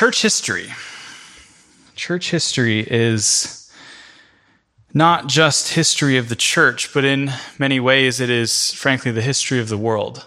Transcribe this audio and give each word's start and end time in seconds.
church 0.00 0.22
history. 0.22 0.72
Church 1.94 2.30
history 2.30 2.80
is 2.90 3.70
not 4.94 5.26
just 5.26 5.74
history 5.74 6.16
of 6.16 6.30
the 6.30 6.36
church, 6.36 6.94
but 6.94 7.04
in 7.04 7.30
many 7.58 7.78
ways 7.78 8.18
it 8.18 8.30
is, 8.30 8.72
frankly, 8.72 9.12
the 9.12 9.20
history 9.20 9.60
of 9.60 9.68
the 9.68 9.76
world. 9.76 10.24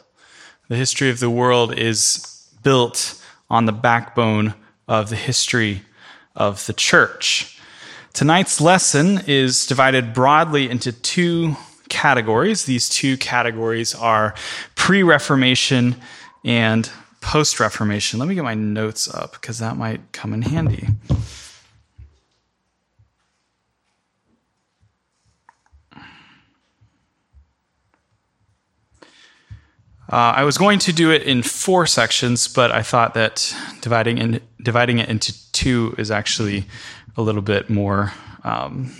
The 0.67 0.75
history 0.75 1.09
of 1.09 1.19
the 1.19 1.29
world 1.31 1.75
is 1.75 2.47
built 2.61 3.19
on 3.49 3.65
the 3.65 3.71
backbone 3.71 4.53
of 4.87 5.09
the 5.09 5.15
history 5.15 5.81
of 6.35 6.63
the 6.67 6.73
church. 6.73 7.59
Tonight's 8.13 8.61
lesson 8.61 9.21
is 9.25 9.65
divided 9.65 10.13
broadly 10.13 10.69
into 10.69 10.91
two 10.91 11.55
categories. 11.89 12.65
These 12.65 12.89
two 12.89 13.17
categories 13.17 13.95
are 13.95 14.35
pre 14.75 15.01
Reformation 15.01 15.95
and 16.45 16.91
post 17.23 17.59
Reformation. 17.59 18.19
Let 18.19 18.27
me 18.27 18.35
get 18.35 18.43
my 18.43 18.53
notes 18.53 19.11
up 19.11 19.31
because 19.33 19.57
that 19.59 19.77
might 19.77 20.11
come 20.11 20.33
in 20.33 20.43
handy. 20.43 20.87
Uh, 30.11 30.35
I 30.35 30.43
was 30.43 30.59
going 30.59 30.77
to 30.79 30.93
do 30.93 31.09
it 31.11 31.23
in 31.23 31.41
four 31.41 31.87
sections, 31.87 32.47
but 32.47 32.71
I 32.71 32.83
thought 32.83 33.15
that 33.15 33.55
dividing 33.81 34.19
in, 34.19 34.41
dividing 34.61 34.99
it 34.99 35.09
into 35.09 35.51
two 35.53 35.95
is 35.97 36.11
actually 36.11 36.65
a 37.17 37.21
little 37.23 37.41
bit 37.41 37.69
more 37.69 38.13
um, 38.43 38.93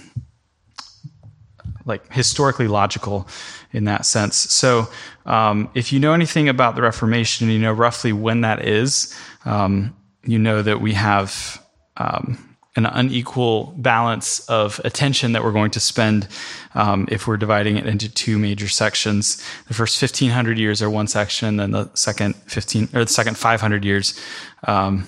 like 1.86 2.12
historically 2.12 2.68
logical 2.68 3.28
in 3.72 3.86
that 3.86 4.06
sense. 4.06 4.36
So, 4.36 4.90
um, 5.26 5.70
if 5.74 5.94
you 5.94 6.00
know 6.00 6.14
anything 6.14 6.50
about 6.50 6.76
the 6.76 6.82
Reformation, 6.82 7.50
you 7.50 7.60
know 7.60 7.74
roughly 7.74 8.14
when 8.14 8.42
that 8.42 8.66
is. 8.66 9.16
Um, 9.46 9.96
you 10.26 10.40
know 10.40 10.62
that 10.62 10.80
we 10.80 10.94
have 10.94 11.62
um, 11.98 12.56
an 12.76 12.86
unequal 12.86 13.74
balance 13.78 14.40
of 14.48 14.80
attention 14.84 15.34
that 15.34 15.44
we're 15.44 15.52
going 15.52 15.72
to 15.72 15.80
spend 15.80 16.28
um, 16.76 17.08
if 17.12 17.28
we're 17.28 17.38
dividing 17.38 17.78
it 17.78 17.86
into 17.86 18.12
two 18.12 18.40
major 18.40 18.68
sections. 18.68 19.38
The 19.68 19.74
first 19.74 20.02
1500 20.02 20.58
years 20.58 20.82
are 20.82 20.90
one 20.90 21.08
section, 21.08 21.48
and 21.48 21.60
then 21.60 21.72
the 21.72 21.90
second 21.94 22.36
15 22.36 22.90
or 22.94 23.06
the 23.06 23.12
second 23.12 23.38
500 23.38 23.86
years 23.86 24.20
um, 24.68 25.08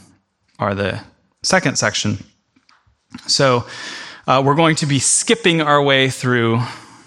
are 0.60 0.76
the 0.76 1.02
second 1.42 1.78
section. 1.78 2.24
So 3.28 3.66
uh, 4.28 4.42
we're 4.44 4.56
going 4.56 4.76
to 4.78 4.86
be 4.86 5.00
skipping 5.00 5.62
our 5.62 5.82
way 5.82 6.10
through, 6.10 6.60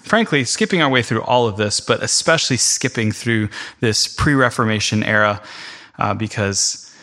frankly, 0.02 0.44
skipping 0.44 0.80
our 0.80 0.88
way 0.88 1.02
through 1.02 1.22
all 1.22 1.48
of 1.48 1.56
this, 1.56 1.80
but 1.80 2.02
especially 2.02 2.56
skipping 2.56 3.10
through 3.10 3.48
this 3.80 4.06
pre 4.06 4.34
Reformation 4.34 5.02
era 5.02 5.42
uh, 5.98 6.14
because 6.14 6.94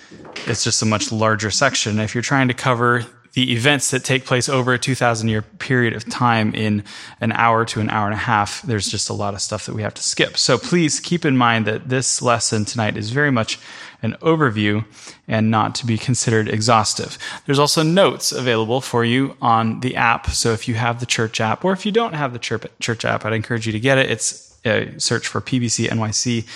it's 0.48 0.64
just 0.64 0.82
a 0.82 0.86
much 0.86 1.12
larger 1.12 1.52
section. 1.52 2.00
If 2.00 2.16
you're 2.16 2.22
trying 2.22 2.48
to 2.48 2.54
cover 2.54 3.06
the 3.34 3.52
events 3.52 3.92
that 3.92 4.06
take 4.06 4.26
place 4.26 4.48
over 4.48 4.74
a 4.74 4.80
2,000 4.80 5.28
year 5.28 5.42
period 5.42 5.94
of 5.94 6.10
time 6.10 6.56
in 6.56 6.86
an 7.20 7.34
hour 7.34 7.66
to 7.66 7.82
an 7.82 7.90
hour 7.90 8.06
and 8.06 8.14
a 8.14 8.18
half, 8.18 8.62
there's 8.62 8.88
just 8.88 9.10
a 9.10 9.14
lot 9.14 9.34
of 9.34 9.42
stuff 9.42 9.66
that 9.66 9.76
we 9.76 9.82
have 9.82 9.94
to 9.94 10.04
skip. 10.04 10.38
So 10.38 10.58
please 10.58 11.02
keep 11.02 11.26
in 11.26 11.36
mind 11.36 11.68
that 11.68 11.90
this 11.90 12.22
lesson 12.22 12.64
tonight 12.64 12.96
is 12.96 13.10
very 13.10 13.32
much 13.32 13.60
an 14.02 14.14
overview 14.22 14.86
and 15.28 15.50
not 15.52 15.76
to 15.76 15.86
be 15.86 15.98
considered 15.98 16.48
exhaustive. 16.48 17.18
There's 17.46 17.60
also 17.60 17.84
notes 17.84 18.32
available 18.32 18.82
for 18.82 19.04
you 19.04 19.36
on 19.42 19.80
the 19.80 19.96
app. 19.96 20.28
So 20.28 20.52
if 20.52 20.68
you 20.68 20.76
have 20.76 21.00
the 21.00 21.06
church 21.06 21.42
app, 21.42 21.66
or 21.66 21.74
if 21.74 21.86
you 21.86 21.92
don't 21.92 22.14
have 22.14 22.34
the 22.34 22.40
church 22.80 23.06
app, 23.06 23.26
I'd 23.26 23.34
encourage 23.34 23.66
you 23.66 23.72
to 23.72 23.80
get 23.80 23.98
it. 23.98 24.10
It's 24.12 24.58
a 24.66 24.94
search 24.98 25.28
for 25.28 25.42
PBC 25.42 25.88
NYC 25.90 26.48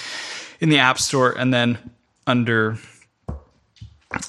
in 0.60 0.70
the 0.70 0.80
App 0.80 1.00
Store, 1.00 1.32
and 1.32 1.54
then 1.54 1.78
under 2.28 2.78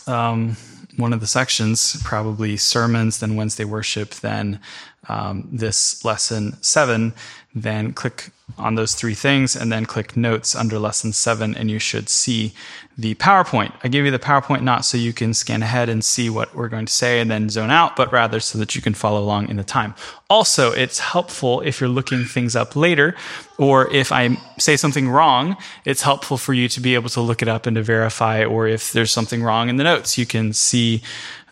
um, 0.06 0.56
one 0.96 1.12
of 1.12 1.20
the 1.20 1.26
sections, 1.26 2.00
probably 2.02 2.56
sermons, 2.56 3.20
then 3.20 3.36
Wednesday 3.36 3.64
worship, 3.64 4.10
then 4.10 4.60
um, 5.08 5.48
this 5.50 6.04
lesson 6.04 6.56
seven, 6.62 7.14
then 7.54 7.92
click 7.92 8.30
on 8.58 8.74
those 8.74 8.94
three 8.94 9.14
things 9.14 9.56
and 9.56 9.72
then 9.72 9.86
click 9.86 10.16
notes 10.16 10.54
under 10.54 10.78
lesson 10.78 11.12
seven, 11.12 11.54
and 11.56 11.70
you 11.70 11.78
should 11.78 12.08
see 12.08 12.52
the 12.96 13.14
PowerPoint. 13.14 13.72
I 13.82 13.88
give 13.88 14.04
you 14.04 14.10
the 14.10 14.18
PowerPoint 14.18 14.62
not 14.62 14.84
so 14.84 14.98
you 14.98 15.12
can 15.12 15.34
scan 15.34 15.62
ahead 15.62 15.88
and 15.88 16.04
see 16.04 16.28
what 16.28 16.54
we're 16.54 16.68
going 16.68 16.86
to 16.86 16.92
say 16.92 17.20
and 17.20 17.30
then 17.30 17.48
zone 17.48 17.70
out, 17.70 17.96
but 17.96 18.12
rather 18.12 18.38
so 18.38 18.58
that 18.58 18.76
you 18.76 18.82
can 18.82 18.94
follow 18.94 19.20
along 19.20 19.48
in 19.48 19.56
the 19.56 19.64
time. 19.64 19.94
Also, 20.28 20.72
it's 20.72 20.98
helpful 20.98 21.60
if 21.62 21.80
you're 21.80 21.88
looking 21.88 22.24
things 22.24 22.54
up 22.54 22.76
later, 22.76 23.16
or 23.58 23.90
if 23.92 24.12
I 24.12 24.36
say 24.58 24.76
something 24.76 25.08
wrong, 25.08 25.56
it's 25.84 26.02
helpful 26.02 26.36
for 26.36 26.52
you 26.52 26.68
to 26.68 26.80
be 26.80 26.94
able 26.94 27.08
to 27.10 27.20
look 27.20 27.42
it 27.42 27.48
up 27.48 27.66
and 27.66 27.76
to 27.76 27.82
verify, 27.82 28.44
or 28.44 28.68
if 28.68 28.92
there's 28.92 29.10
something 29.10 29.42
wrong 29.42 29.68
in 29.68 29.76
the 29.76 29.84
notes, 29.84 30.18
you 30.18 30.26
can 30.26 30.52
see 30.52 31.02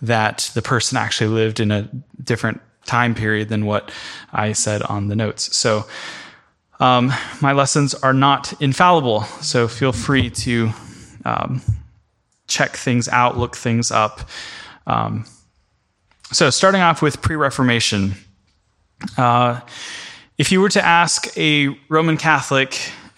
that 0.02 0.50
the 0.54 0.62
person 0.62 0.98
actually 0.98 1.30
lived 1.30 1.58
in 1.58 1.70
a 1.72 1.88
different 2.22 2.60
time 2.88 3.14
period 3.14 3.48
than 3.48 3.66
what 3.66 3.92
I 4.32 4.52
said 4.52 4.82
on 4.82 5.06
the 5.06 5.14
notes. 5.14 5.56
So, 5.56 5.86
um, 6.80 7.12
my 7.40 7.52
lessons 7.52 7.94
are 7.94 8.12
not 8.12 8.60
infallible, 8.60 9.22
so 9.40 9.68
feel 9.68 9.92
free 9.92 10.30
to 10.30 10.70
um, 11.24 11.60
check 12.46 12.76
things 12.76 13.08
out, 13.08 13.36
look 13.36 13.56
things 13.56 13.90
up. 13.90 14.28
Um, 14.86 15.24
so, 16.32 16.50
starting 16.50 16.80
off 16.80 17.02
with 17.02 17.20
pre 17.20 17.36
Reformation, 17.36 18.14
uh, 19.16 19.60
if 20.36 20.52
you 20.52 20.60
were 20.60 20.68
to 20.70 20.84
ask 20.84 21.36
a 21.36 21.68
Roman 21.88 22.16
Catholic 22.16 22.74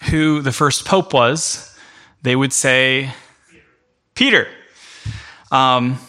who 0.09 0.41
the 0.41 0.51
first 0.51 0.85
pope 0.85 1.13
was, 1.13 1.75
they 2.23 2.35
would 2.35 2.53
say 2.53 3.11
Peter. 4.15 4.47
Um, 5.51 5.99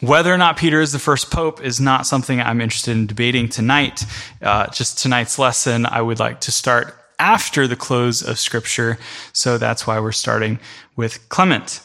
whether 0.00 0.32
or 0.32 0.38
not 0.38 0.56
Peter 0.56 0.80
is 0.80 0.92
the 0.92 0.98
first 0.98 1.30
pope 1.30 1.62
is 1.62 1.80
not 1.80 2.06
something 2.06 2.40
I'm 2.40 2.60
interested 2.60 2.92
in 2.92 3.06
debating 3.06 3.48
tonight. 3.48 4.04
Uh, 4.40 4.68
just 4.68 4.98
tonight's 4.98 5.38
lesson, 5.38 5.86
I 5.86 6.02
would 6.02 6.20
like 6.20 6.40
to 6.42 6.52
start 6.52 6.94
after 7.18 7.66
the 7.66 7.76
close 7.76 8.22
of 8.22 8.38
Scripture. 8.38 8.98
So 9.32 9.58
that's 9.58 9.86
why 9.86 9.98
we're 9.98 10.12
starting 10.12 10.60
with 10.94 11.28
Clement. 11.28 11.80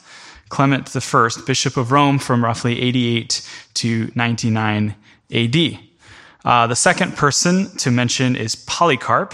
Clement 0.50 0.96
I, 0.96 1.30
Bishop 1.48 1.78
of 1.78 1.92
Rome 1.92 2.20
from 2.20 2.44
roughly 2.44 2.80
88 2.80 3.50
to 3.76 4.12
99 4.14 4.96
AD. 5.32 5.80
Uh, 6.46 6.68
the 6.68 6.76
second 6.76 7.16
person 7.16 7.76
to 7.78 7.90
mention 7.90 8.36
is 8.36 8.56
Polycarp. 8.56 9.34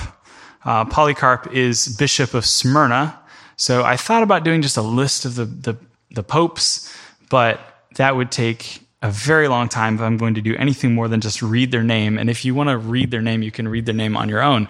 Uh, 0.63 0.85
Polycarp 0.85 1.51
is 1.53 1.97
Bishop 1.97 2.33
of 2.33 2.45
Smyrna. 2.45 3.19
So 3.57 3.83
I 3.83 3.97
thought 3.97 4.23
about 4.23 4.45
doing 4.45 4.61
just 4.61 4.77
a 4.77 4.81
list 4.81 5.25
of 5.25 5.35
the, 5.35 5.45
the, 5.45 5.77
the 6.11 6.23
popes, 6.23 6.95
but 7.29 7.59
that 7.95 8.15
would 8.15 8.31
take 8.31 8.81
a 9.01 9.09
very 9.09 9.47
long 9.47 9.69
time 9.69 9.95
if 9.95 10.01
I'm 10.01 10.17
going 10.17 10.33
to 10.33 10.41
do 10.41 10.55
anything 10.57 10.93
more 10.93 11.07
than 11.07 11.21
just 11.21 11.41
read 11.41 11.71
their 11.71 11.83
name. 11.83 12.17
And 12.17 12.29
if 12.29 12.43
you 12.43 12.53
want 12.53 12.69
to 12.69 12.77
read 12.77 13.11
their 13.11 13.21
name, 13.21 13.41
you 13.41 13.51
can 13.51 13.67
read 13.67 13.85
their 13.85 13.95
name 13.95 14.17
on 14.17 14.27
your 14.27 14.41
own. 14.41 14.67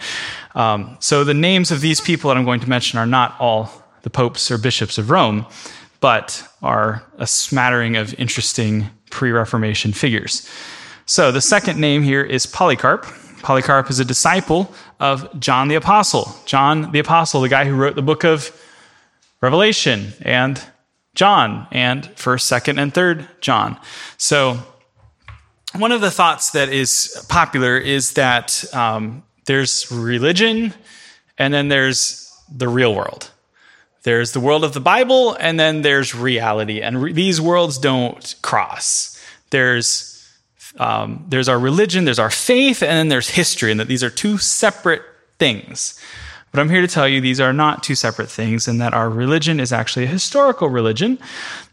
Um, 0.53 0.97
so 0.99 1.23
the 1.23 1.33
names 1.33 1.71
of 1.71 1.81
these 1.81 1.99
people 1.99 2.29
that 2.29 2.37
I'm 2.37 2.45
going 2.45 2.59
to 2.59 2.69
mention 2.69 2.99
are 2.99 3.07
not 3.07 3.35
all 3.39 3.71
the 4.03 4.09
popes 4.09 4.51
or 4.51 4.57
bishops 4.57 4.97
of 4.97 5.09
Rome, 5.09 5.45
but 5.99 6.43
are 6.61 7.03
a 7.17 7.25
smattering 7.25 7.97
of 7.97 8.13
interesting 8.19 8.89
pre 9.09 9.31
Reformation 9.31 9.93
figures. 9.93 10.47
So 11.05 11.31
the 11.31 11.41
second 11.41 11.79
name 11.79 12.03
here 12.03 12.23
is 12.23 12.45
Polycarp. 12.45 13.05
Polycarp 13.41 13.89
is 13.89 13.99
a 13.99 14.05
disciple 14.05 14.71
of 14.99 15.39
John 15.39 15.69
the 15.69 15.75
Apostle. 15.75 16.35
John 16.45 16.91
the 16.91 16.99
Apostle, 16.99 17.41
the 17.41 17.49
guy 17.49 17.65
who 17.65 17.75
wrote 17.75 17.95
the 17.95 18.03
book 18.03 18.23
of 18.23 18.55
Revelation 19.41 20.13
and 20.21 20.61
John 21.15 21.67
and 21.71 22.03
1st, 22.03 22.61
2nd, 22.61 22.81
and 22.81 22.93
3rd 22.93 23.27
John. 23.41 23.79
So, 24.17 24.59
one 25.77 25.91
of 25.91 26.01
the 26.01 26.11
thoughts 26.11 26.51
that 26.51 26.69
is 26.69 27.25
popular 27.29 27.77
is 27.77 28.13
that 28.13 28.65
um, 28.73 29.23
there's 29.45 29.91
religion 29.91 30.73
and 31.37 31.53
then 31.53 31.69
there's 31.69 32.31
the 32.51 32.67
real 32.67 32.95
world. 32.95 33.29
There's 34.03 34.31
the 34.31 34.39
world 34.39 34.63
of 34.63 34.73
the 34.73 34.79
Bible 34.79 35.35
and 35.39 35.59
then 35.59 35.81
there's 35.83 36.15
reality. 36.15 36.81
And 36.81 37.03
re- 37.03 37.13
these 37.13 37.39
worlds 37.39 37.77
don't 37.77 38.35
cross. 38.41 39.21
There's, 39.51 40.27
um, 40.79 41.25
there's 41.27 41.49
our 41.49 41.59
religion, 41.59 42.05
there's 42.05 42.19
our 42.19 42.31
faith, 42.31 42.81
and 42.81 42.91
then 42.91 43.09
there's 43.09 43.29
history, 43.29 43.71
and 43.71 43.79
that 43.79 43.87
these 43.87 44.03
are 44.03 44.09
two 44.09 44.37
separate 44.37 45.03
things. 45.37 45.99
But 46.51 46.59
I'm 46.59 46.69
here 46.69 46.81
to 46.81 46.87
tell 46.87 47.07
you 47.07 47.21
these 47.21 47.39
are 47.39 47.53
not 47.53 47.83
two 47.83 47.95
separate 47.95 48.29
things, 48.29 48.67
and 48.67 48.81
that 48.81 48.93
our 48.93 49.09
religion 49.09 49.59
is 49.59 49.71
actually 49.71 50.05
a 50.05 50.07
historical 50.09 50.69
religion, 50.69 51.19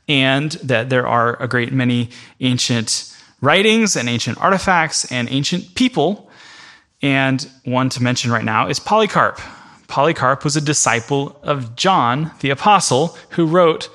and 0.09 0.53
that 0.53 0.91
there 0.91 1.07
are 1.07 1.41
a 1.43 1.49
great 1.49 1.73
many 1.73 2.11
ancient 2.41 3.13
writings 3.41 3.97
and 3.97 4.09
ancient 4.09 4.39
artifacts 4.41 5.11
and 5.11 5.29
ancient 5.31 5.75
people. 5.75 6.31
And 7.03 7.49
one 7.65 7.89
to 7.91 8.03
mention 8.03 8.31
right 8.31 8.45
now 8.45 8.69
is 8.69 8.81
Polycarp. 8.81 9.41
Polycarp 9.89 10.45
was 10.45 10.57
a 10.57 10.61
disciple 10.61 11.39
of 11.43 11.77
John 11.77 12.33
the 12.41 12.51
Apostle, 12.51 13.17
who 13.31 13.47
wrote 13.47 13.89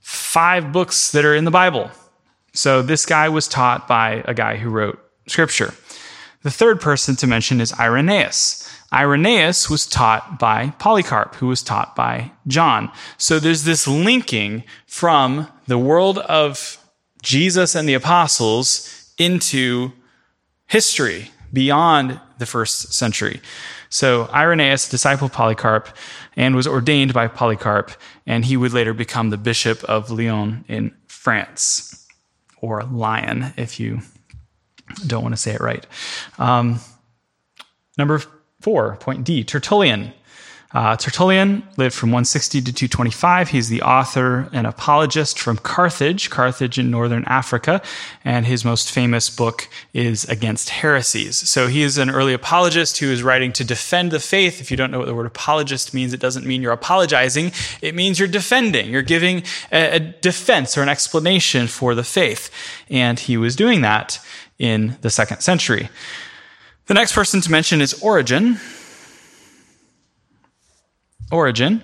five 0.00 0.72
books 0.72 1.10
that 1.12 1.24
are 1.24 1.34
in 1.34 1.44
the 1.44 1.50
Bible. 1.50 1.90
So 2.52 2.80
this 2.80 3.04
guy 3.04 3.28
was 3.28 3.48
taught 3.48 3.88
by 3.88 4.22
a 4.24 4.34
guy 4.34 4.56
who 4.56 4.70
wrote 4.70 4.98
scripture. 5.26 5.74
The 6.42 6.50
third 6.50 6.80
person 6.80 7.16
to 7.16 7.26
mention 7.26 7.60
is 7.60 7.72
Irenaeus. 7.72 8.70
Irenaeus 8.96 9.68
was 9.68 9.86
taught 9.86 10.38
by 10.38 10.70
Polycarp, 10.78 11.34
who 11.34 11.48
was 11.48 11.62
taught 11.62 11.94
by 11.94 12.32
John. 12.46 12.90
So 13.18 13.38
there's 13.38 13.64
this 13.64 13.86
linking 13.86 14.64
from 14.86 15.48
the 15.66 15.76
world 15.76 16.18
of 16.18 16.78
Jesus 17.22 17.74
and 17.74 17.86
the 17.86 17.92
apostles 17.92 19.12
into 19.18 19.92
history 20.66 21.30
beyond 21.52 22.18
the 22.38 22.46
first 22.46 22.94
century. 22.94 23.42
So 23.90 24.30
Irenaeus 24.32 24.88
discipled 24.88 25.32
Polycarp 25.32 25.94
and 26.34 26.56
was 26.56 26.66
ordained 26.66 27.12
by 27.12 27.28
Polycarp, 27.28 27.90
and 28.26 28.46
he 28.46 28.56
would 28.56 28.72
later 28.72 28.94
become 28.94 29.28
the 29.28 29.36
bishop 29.36 29.84
of 29.84 30.10
Lyon 30.10 30.64
in 30.68 30.94
France, 31.06 32.06
or 32.62 32.82
Lyon, 32.84 33.52
if 33.58 33.78
you 33.78 34.00
don't 35.06 35.22
want 35.22 35.34
to 35.34 35.40
say 35.40 35.52
it 35.52 35.60
right. 35.60 35.86
Um, 36.38 36.80
number 37.98 38.22
four, 38.66 38.96
point 38.96 39.22
D, 39.22 39.44
Tertullian. 39.44 40.12
Uh, 40.74 40.96
Tertullian 40.96 41.62
lived 41.76 41.94
from 41.94 42.10
160 42.10 42.60
to 42.62 42.72
225. 42.72 43.50
He's 43.50 43.68
the 43.68 43.80
author 43.82 44.48
and 44.52 44.66
apologist 44.66 45.38
from 45.38 45.56
Carthage, 45.58 46.30
Carthage 46.30 46.76
in 46.76 46.90
northern 46.90 47.22
Africa, 47.26 47.80
and 48.24 48.44
his 48.44 48.64
most 48.64 48.90
famous 48.90 49.30
book 49.30 49.68
is 49.94 50.24
Against 50.24 50.70
Heresies. 50.70 51.48
So 51.48 51.68
he 51.68 51.84
is 51.84 51.96
an 51.96 52.10
early 52.10 52.34
apologist 52.34 52.98
who 52.98 53.06
is 53.06 53.22
writing 53.22 53.52
to 53.52 53.62
defend 53.62 54.10
the 54.10 54.18
faith. 54.18 54.60
If 54.60 54.72
you 54.72 54.76
don't 54.76 54.90
know 54.90 54.98
what 54.98 55.06
the 55.06 55.14
word 55.14 55.26
apologist 55.26 55.94
means, 55.94 56.12
it 56.12 56.18
doesn't 56.18 56.44
mean 56.44 56.60
you're 56.60 56.72
apologizing. 56.72 57.52
It 57.80 57.94
means 57.94 58.18
you're 58.18 58.26
defending. 58.26 58.90
You're 58.90 59.02
giving 59.02 59.44
a, 59.70 59.94
a 59.94 60.00
defense 60.00 60.76
or 60.76 60.82
an 60.82 60.88
explanation 60.88 61.68
for 61.68 61.94
the 61.94 62.02
faith. 62.02 62.50
And 62.90 63.20
he 63.20 63.36
was 63.36 63.54
doing 63.54 63.82
that 63.82 64.18
in 64.58 64.96
the 65.02 65.10
second 65.10 65.42
century. 65.42 65.88
The 66.86 66.94
next 66.94 67.14
person 67.14 67.40
to 67.40 67.50
mention 67.50 67.80
is 67.80 67.94
Origen. 68.00 68.60
Origen. 71.32 71.82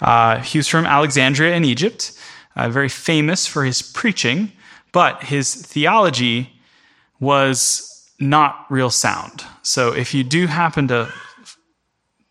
Uh, 0.00 0.38
he 0.38 0.58
was 0.58 0.66
from 0.66 0.86
Alexandria 0.86 1.54
in 1.54 1.64
Egypt, 1.64 2.12
uh, 2.56 2.70
very 2.70 2.88
famous 2.88 3.46
for 3.46 3.64
his 3.64 3.82
preaching, 3.82 4.52
but 4.92 5.24
his 5.24 5.54
theology 5.54 6.50
was 7.20 8.10
not 8.18 8.64
real 8.70 8.90
sound. 8.90 9.44
So 9.62 9.92
if 9.92 10.14
you 10.14 10.24
do 10.24 10.46
happen 10.46 10.88
to 10.88 11.12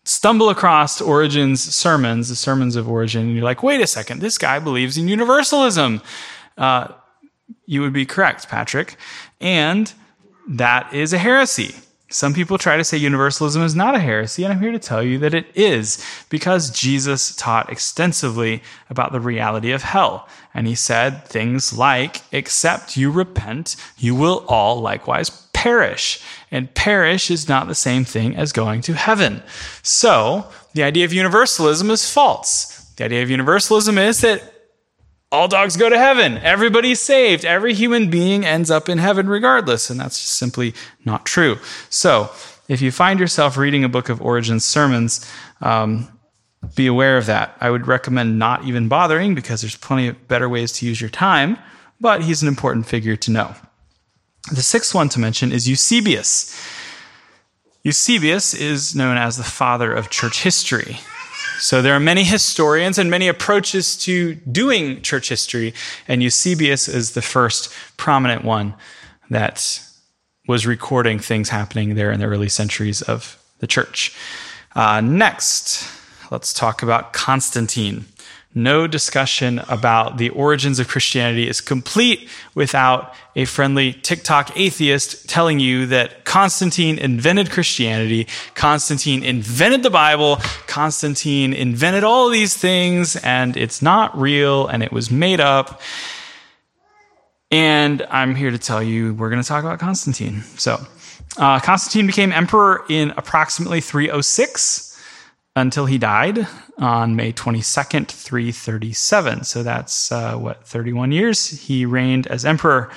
stumble 0.04 0.48
across 0.48 1.00
Origen's 1.00 1.62
sermons, 1.62 2.30
the 2.30 2.34
sermons 2.34 2.74
of 2.74 2.88
Origen, 2.88 3.26
and 3.26 3.34
you're 3.34 3.44
like, 3.44 3.62
wait 3.62 3.80
a 3.80 3.86
second, 3.86 4.20
this 4.20 4.38
guy 4.38 4.58
believes 4.58 4.98
in 4.98 5.06
universalism, 5.06 6.02
uh, 6.56 6.88
you 7.66 7.80
would 7.80 7.92
be 7.92 8.06
correct, 8.06 8.48
Patrick. 8.48 8.96
And 9.40 9.92
that 10.48 10.92
is 10.92 11.12
a 11.12 11.18
heresy. 11.18 11.76
Some 12.10 12.32
people 12.32 12.56
try 12.56 12.78
to 12.78 12.84
say 12.84 12.96
universalism 12.96 13.62
is 13.62 13.74
not 13.74 13.94
a 13.94 13.98
heresy, 13.98 14.42
and 14.42 14.52
I'm 14.52 14.62
here 14.62 14.72
to 14.72 14.78
tell 14.78 15.02
you 15.02 15.18
that 15.18 15.34
it 15.34 15.46
is, 15.54 16.02
because 16.30 16.70
Jesus 16.70 17.36
taught 17.36 17.70
extensively 17.70 18.62
about 18.88 19.12
the 19.12 19.20
reality 19.20 19.72
of 19.72 19.82
hell. 19.82 20.26
And 20.54 20.66
he 20.66 20.74
said 20.74 21.26
things 21.26 21.76
like, 21.76 22.22
except 22.32 22.96
you 22.96 23.10
repent, 23.10 23.76
you 23.98 24.14
will 24.14 24.46
all 24.48 24.80
likewise 24.80 25.28
perish. 25.52 26.22
And 26.50 26.72
perish 26.74 27.30
is 27.30 27.46
not 27.46 27.68
the 27.68 27.74
same 27.74 28.04
thing 28.04 28.34
as 28.36 28.52
going 28.52 28.80
to 28.82 28.94
heaven. 28.94 29.42
So, 29.82 30.46
the 30.72 30.84
idea 30.84 31.04
of 31.04 31.12
universalism 31.12 31.90
is 31.90 32.10
false. 32.10 32.90
The 32.96 33.04
idea 33.04 33.22
of 33.22 33.28
universalism 33.28 33.98
is 33.98 34.22
that 34.22 34.57
all 35.30 35.48
dogs 35.48 35.76
go 35.76 35.88
to 35.88 35.98
heaven. 35.98 36.38
Everybody's 36.38 37.00
saved. 37.00 37.44
Every 37.44 37.74
human 37.74 38.10
being 38.10 38.44
ends 38.44 38.70
up 38.70 38.88
in 38.88 38.98
heaven 38.98 39.28
regardless. 39.28 39.90
And 39.90 40.00
that's 40.00 40.20
just 40.20 40.34
simply 40.34 40.74
not 41.04 41.26
true. 41.26 41.58
So, 41.90 42.30
if 42.68 42.82
you 42.82 42.90
find 42.92 43.18
yourself 43.18 43.56
reading 43.56 43.82
a 43.82 43.88
book 43.88 44.10
of 44.10 44.20
Origen's 44.20 44.64
sermons, 44.64 45.26
um, 45.62 46.08
be 46.74 46.86
aware 46.86 47.16
of 47.16 47.26
that. 47.26 47.56
I 47.60 47.70
would 47.70 47.86
recommend 47.86 48.38
not 48.38 48.64
even 48.64 48.88
bothering 48.88 49.34
because 49.34 49.62
there's 49.62 49.76
plenty 49.76 50.08
of 50.08 50.28
better 50.28 50.48
ways 50.48 50.72
to 50.72 50.86
use 50.86 51.00
your 51.00 51.10
time, 51.10 51.56
but 52.00 52.22
he's 52.22 52.42
an 52.42 52.48
important 52.48 52.86
figure 52.86 53.16
to 53.16 53.30
know. 53.30 53.54
The 54.50 54.62
sixth 54.62 54.94
one 54.94 55.08
to 55.10 55.20
mention 55.20 55.52
is 55.52 55.68
Eusebius. 55.68 56.54
Eusebius 57.82 58.54
is 58.54 58.94
known 58.94 59.16
as 59.16 59.36
the 59.36 59.44
father 59.44 59.92
of 59.92 60.10
church 60.10 60.42
history. 60.42 60.98
So 61.58 61.82
there 61.82 61.94
are 61.94 62.00
many 62.00 62.24
historians 62.24 62.98
and 62.98 63.10
many 63.10 63.28
approaches 63.28 63.96
to 63.98 64.34
doing 64.34 65.02
church 65.02 65.28
history, 65.28 65.74
and 66.06 66.22
Eusebius 66.22 66.88
is 66.88 67.12
the 67.12 67.22
first 67.22 67.72
prominent 67.96 68.44
one 68.44 68.74
that 69.30 69.82
was 70.46 70.66
recording 70.66 71.18
things 71.18 71.48
happening 71.48 71.94
there 71.94 72.12
in 72.12 72.20
the 72.20 72.26
early 72.26 72.48
centuries 72.48 73.02
of 73.02 73.42
the 73.58 73.66
church. 73.66 74.16
Uh, 74.74 75.00
next, 75.00 75.86
let's 76.30 76.54
talk 76.54 76.82
about 76.82 77.12
Constantine 77.12 78.06
no 78.58 78.86
discussion 78.86 79.60
about 79.68 80.18
the 80.18 80.28
origins 80.30 80.78
of 80.78 80.88
Christianity 80.88 81.48
is 81.48 81.60
complete 81.60 82.28
without 82.54 83.14
a 83.36 83.44
friendly 83.44 83.92
TikTok 83.92 84.56
atheist 84.56 85.28
telling 85.28 85.60
you 85.60 85.86
that 85.86 86.24
Constantine 86.24 86.98
invented 86.98 87.50
Christianity, 87.50 88.26
Constantine 88.54 89.22
invented 89.22 89.82
the 89.82 89.90
Bible, 89.90 90.36
Constantine 90.66 91.52
invented 91.52 92.04
all 92.04 92.28
these 92.28 92.56
things, 92.56 93.16
and 93.16 93.56
it's 93.56 93.80
not 93.80 94.18
real 94.18 94.66
and 94.66 94.82
it 94.82 94.92
was 94.92 95.10
made 95.10 95.40
up. 95.40 95.80
And 97.50 98.06
I'm 98.10 98.34
here 98.34 98.50
to 98.50 98.58
tell 98.58 98.82
you 98.82 99.14
we're 99.14 99.30
going 99.30 99.42
to 99.42 99.48
talk 99.48 99.64
about 99.64 99.78
Constantine. 99.78 100.42
So, 100.56 100.84
uh, 101.38 101.60
Constantine 101.60 102.06
became 102.06 102.32
emperor 102.32 102.84
in 102.88 103.12
approximately 103.16 103.80
306 103.80 104.87
until 105.58 105.86
he 105.86 105.98
died 105.98 106.46
on 106.78 107.16
May 107.16 107.32
22nd, 107.32 108.08
337. 108.08 109.44
So 109.44 109.62
that's 109.62 110.10
uh, 110.12 110.36
what, 110.36 110.66
31 110.66 111.12
years 111.12 111.48
he 111.48 111.84
reigned 111.84 112.26
as 112.28 112.44
emperor. 112.44 112.90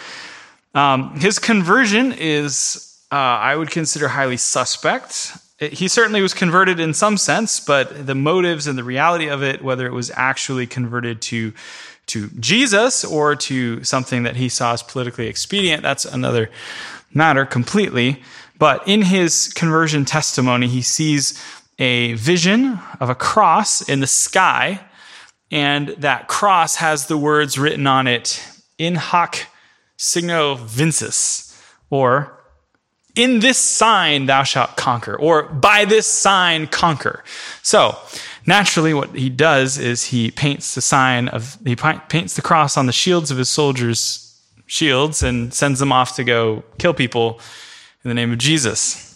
Um, 0.73 1.19
his 1.19 1.39
conversion 1.39 2.13
is, 2.13 2.99
uh, 3.11 3.15
I 3.15 3.55
would 3.55 3.71
consider, 3.71 4.07
highly 4.07 4.37
suspect. 4.37 5.37
he 5.59 5.87
certainly 5.87 6.21
was 6.21 6.33
converted 6.33 6.79
in 6.79 6.93
some 6.93 7.17
sense, 7.17 7.59
but 7.59 8.05
the 8.07 8.15
motives 8.15 8.67
and 8.67 8.77
the 8.77 8.83
reality 8.83 9.27
of 9.27 9.43
it, 9.43 9.61
whether 9.61 9.85
it 9.85 9.93
was 9.93 10.11
actually 10.15 10.67
converted 10.67 11.21
to 11.23 11.53
to 12.07 12.29
Jesus 12.39 13.05
or 13.05 13.35
to 13.37 13.83
something 13.85 14.23
that 14.23 14.35
he 14.35 14.49
saw 14.49 14.73
as 14.73 14.83
politically 14.83 15.27
expedient, 15.27 15.81
that's 15.81 16.03
another 16.03 16.49
matter 17.13 17.45
completely. 17.45 18.21
But 18.57 18.85
in 18.87 19.03
his 19.03 19.47
conversion 19.53 20.03
testimony, 20.03 20.67
he 20.67 20.81
sees 20.81 21.41
a 21.79 22.13
vision 22.13 22.79
of 22.99 23.09
a 23.09 23.15
cross 23.15 23.81
in 23.81 23.99
the 23.99 24.07
sky, 24.07 24.81
and 25.49 25.89
that 25.89 26.27
cross 26.27 26.75
has 26.75 27.07
the 27.07 27.17
words 27.17 27.57
written 27.57 27.87
on 27.87 28.07
it, 28.07 28.43
in 28.77 28.95
hoc 28.95 29.37
signo 29.97 30.55
vinces, 30.55 31.55
or 31.89 32.37
in 33.15 33.39
this 33.39 33.57
sign 33.57 34.25
thou 34.25 34.43
shalt 34.43 34.77
conquer, 34.77 35.15
or 35.15 35.43
by 35.43 35.85
this 35.85 36.07
sign 36.07 36.67
conquer. 36.67 37.23
So, 37.61 37.97
naturally, 38.45 38.93
what 38.93 39.15
he 39.15 39.29
does 39.29 39.77
is 39.77 40.05
he 40.05 40.31
paints 40.31 40.75
the 40.75 40.81
sign 40.81 41.27
of, 41.27 41.57
he 41.65 41.75
paints 41.75 42.35
the 42.35 42.41
cross 42.41 42.77
on 42.77 42.85
the 42.85 42.93
shields 42.93 43.31
of 43.31 43.37
his 43.37 43.49
soldiers' 43.49 44.39
shields 44.65 45.21
and 45.21 45.53
sends 45.53 45.79
them 45.79 45.91
off 45.91 46.15
to 46.15 46.23
go 46.23 46.63
kill 46.77 46.93
people 46.93 47.39
in 48.03 48.09
the 48.09 48.15
name 48.15 48.31
of 48.31 48.37
Jesus. 48.37 49.10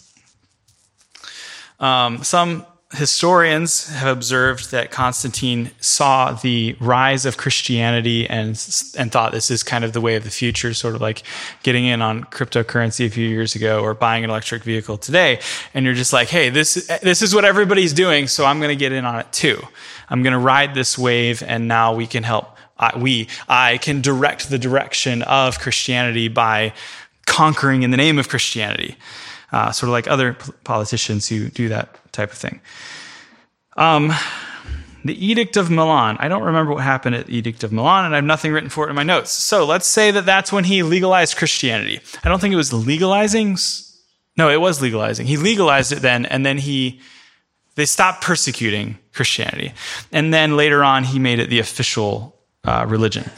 Um, 1.80 2.22
some 2.22 2.66
historians 2.92 3.88
have 3.88 4.16
observed 4.16 4.70
that 4.70 4.90
Constantine 4.90 5.70
saw 5.80 6.32
the 6.32 6.76
rise 6.80 7.26
of 7.26 7.36
Christianity 7.36 8.28
and 8.28 8.50
and 8.96 9.10
thought 9.10 9.32
this 9.32 9.50
is 9.50 9.62
kind 9.62 9.84
of 9.84 9.92
the 9.92 10.00
way 10.00 10.14
of 10.14 10.24
the 10.24 10.30
future, 10.30 10.72
sort 10.72 10.94
of 10.94 11.00
like 11.00 11.22
getting 11.62 11.84
in 11.84 12.00
on 12.00 12.24
cryptocurrency 12.24 13.06
a 13.06 13.10
few 13.10 13.28
years 13.28 13.54
ago 13.54 13.80
or 13.80 13.92
buying 13.92 14.24
an 14.24 14.30
electric 14.30 14.62
vehicle 14.62 14.98
today. 14.98 15.40
And 15.74 15.84
you're 15.84 15.94
just 15.94 16.12
like, 16.12 16.28
hey, 16.28 16.48
this 16.48 16.86
this 17.02 17.22
is 17.22 17.34
what 17.34 17.44
everybody's 17.44 17.92
doing, 17.92 18.28
so 18.28 18.44
I'm 18.44 18.58
going 18.58 18.76
to 18.76 18.76
get 18.76 18.92
in 18.92 19.04
on 19.04 19.18
it 19.18 19.32
too. 19.32 19.60
I'm 20.08 20.22
going 20.22 20.32
to 20.32 20.38
ride 20.38 20.74
this 20.74 20.96
wave, 20.96 21.42
and 21.42 21.66
now 21.66 21.94
we 21.94 22.06
can 22.06 22.22
help. 22.22 22.56
I, 22.78 22.96
we, 22.96 23.28
I 23.48 23.78
can 23.78 24.02
direct 24.02 24.50
the 24.50 24.58
direction 24.58 25.22
of 25.22 25.58
Christianity 25.58 26.28
by 26.28 26.74
conquering 27.26 27.82
in 27.82 27.90
the 27.90 27.96
name 27.96 28.18
of 28.18 28.28
Christianity 28.28 28.96
uh, 29.52 29.72
sort 29.72 29.88
of 29.88 29.92
like 29.92 30.08
other 30.08 30.36
politicians 30.64 31.28
who 31.28 31.48
do 31.48 31.68
that 31.68 31.98
type 32.12 32.32
of 32.32 32.38
thing. 32.38 32.60
Um, 33.76 34.12
the 35.04 35.24
Edict 35.24 35.56
of 35.56 35.70
Milan. 35.70 36.16
I 36.18 36.28
don't 36.28 36.42
remember 36.42 36.72
what 36.72 36.82
happened 36.82 37.14
at 37.14 37.26
the 37.26 37.36
Edict 37.36 37.62
of 37.62 37.72
Milan, 37.72 38.04
and 38.04 38.14
I 38.14 38.18
have 38.18 38.24
nothing 38.24 38.52
written 38.52 38.70
for 38.70 38.86
it 38.86 38.90
in 38.90 38.96
my 38.96 39.02
notes. 39.02 39.30
So 39.30 39.64
let's 39.64 39.86
say 39.86 40.10
that 40.10 40.26
that's 40.26 40.52
when 40.52 40.64
he 40.64 40.82
legalized 40.82 41.36
Christianity. 41.36 42.00
I 42.24 42.28
don't 42.28 42.40
think 42.40 42.52
it 42.52 42.56
was 42.56 42.72
legalizing. 42.72 43.56
No, 44.36 44.50
it 44.50 44.60
was 44.60 44.82
legalizing. 44.82 45.26
He 45.26 45.36
legalized 45.36 45.92
it 45.92 46.00
then, 46.00 46.26
and 46.26 46.44
then 46.44 46.58
he 46.58 47.00
they 47.76 47.86
stopped 47.86 48.22
persecuting 48.22 48.98
Christianity, 49.12 49.72
and 50.10 50.32
then 50.32 50.56
later 50.56 50.82
on 50.82 51.04
he 51.04 51.18
made 51.18 51.38
it 51.38 51.50
the 51.50 51.58
official 51.58 52.36
uh, 52.64 52.84
religion. 52.88 53.30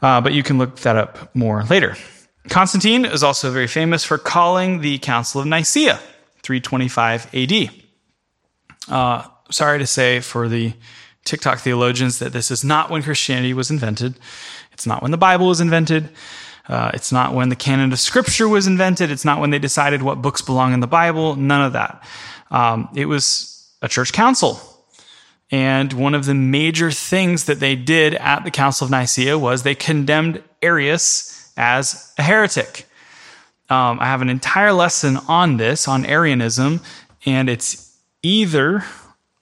Uh, 0.00 0.20
but 0.20 0.32
you 0.32 0.42
can 0.42 0.58
look 0.58 0.78
that 0.80 0.96
up 0.96 1.34
more 1.34 1.64
later. 1.64 1.96
Constantine 2.48 3.04
is 3.04 3.22
also 3.22 3.50
very 3.50 3.66
famous 3.66 4.04
for 4.04 4.18
calling 4.18 4.80
the 4.80 4.98
Council 4.98 5.40
of 5.40 5.46
Nicaea, 5.46 5.98
325 6.42 7.34
AD. 7.34 7.70
Uh, 8.88 9.26
sorry 9.50 9.78
to 9.78 9.86
say 9.86 10.20
for 10.20 10.48
the 10.48 10.72
TikTok 11.24 11.58
theologians 11.58 12.18
that 12.20 12.32
this 12.32 12.50
is 12.50 12.64
not 12.64 12.90
when 12.90 13.02
Christianity 13.02 13.52
was 13.52 13.70
invented. 13.70 14.18
It's 14.72 14.86
not 14.86 15.02
when 15.02 15.10
the 15.10 15.18
Bible 15.18 15.46
was 15.48 15.60
invented. 15.60 16.08
Uh, 16.68 16.90
it's 16.94 17.12
not 17.12 17.34
when 17.34 17.48
the 17.48 17.56
canon 17.56 17.92
of 17.92 17.98
Scripture 17.98 18.48
was 18.48 18.66
invented. 18.66 19.10
It's 19.10 19.24
not 19.24 19.40
when 19.40 19.50
they 19.50 19.58
decided 19.58 20.02
what 20.02 20.22
books 20.22 20.42
belong 20.42 20.72
in 20.72 20.80
the 20.80 20.86
Bible. 20.86 21.34
None 21.36 21.64
of 21.64 21.72
that. 21.72 22.02
Um, 22.50 22.88
it 22.94 23.06
was 23.06 23.68
a 23.82 23.88
church 23.88 24.12
council. 24.12 24.60
And 25.50 25.92
one 25.94 26.14
of 26.14 26.26
the 26.26 26.34
major 26.34 26.90
things 26.90 27.44
that 27.44 27.60
they 27.60 27.74
did 27.74 28.14
at 28.14 28.44
the 28.44 28.50
Council 28.50 28.84
of 28.84 28.90
Nicaea 28.90 29.38
was 29.38 29.62
they 29.62 29.74
condemned 29.74 30.42
Arius 30.60 31.37
as 31.58 32.14
a 32.16 32.22
heretic. 32.22 32.86
Um, 33.68 33.98
I 34.00 34.06
have 34.06 34.22
an 34.22 34.30
entire 34.30 34.72
lesson 34.72 35.18
on 35.28 35.58
this, 35.58 35.86
on 35.86 36.06
Arianism, 36.06 36.80
and 37.26 37.50
it's 37.50 37.98
either 38.22 38.84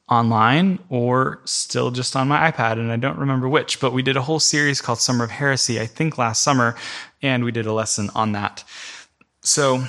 online 0.09 0.79
or 0.89 1.41
still 1.45 1.91
just 1.91 2.17
on 2.17 2.29
my 2.29 2.51
iPad, 2.51 2.73
and 2.73 2.91
I 2.91 2.97
don't 2.97 3.19
remember 3.19 3.49
which, 3.49 3.79
but 3.81 3.93
we 3.93 4.03
did 4.03 4.17
a 4.17 4.23
whole 4.23 4.41
series 4.41 4.81
called 4.81 4.99
Summer 4.99 5.25
of 5.25 5.31
Heresy, 5.31 5.81
I 5.81 5.87
think 5.87 6.19
last 6.19 6.43
summer, 6.43 6.75
and 7.23 7.45
we 7.45 7.53
did 7.53 7.67
a 7.67 7.73
lesson 7.73 8.11
on 8.15 8.33
that. 8.33 8.65
So, 9.43 9.85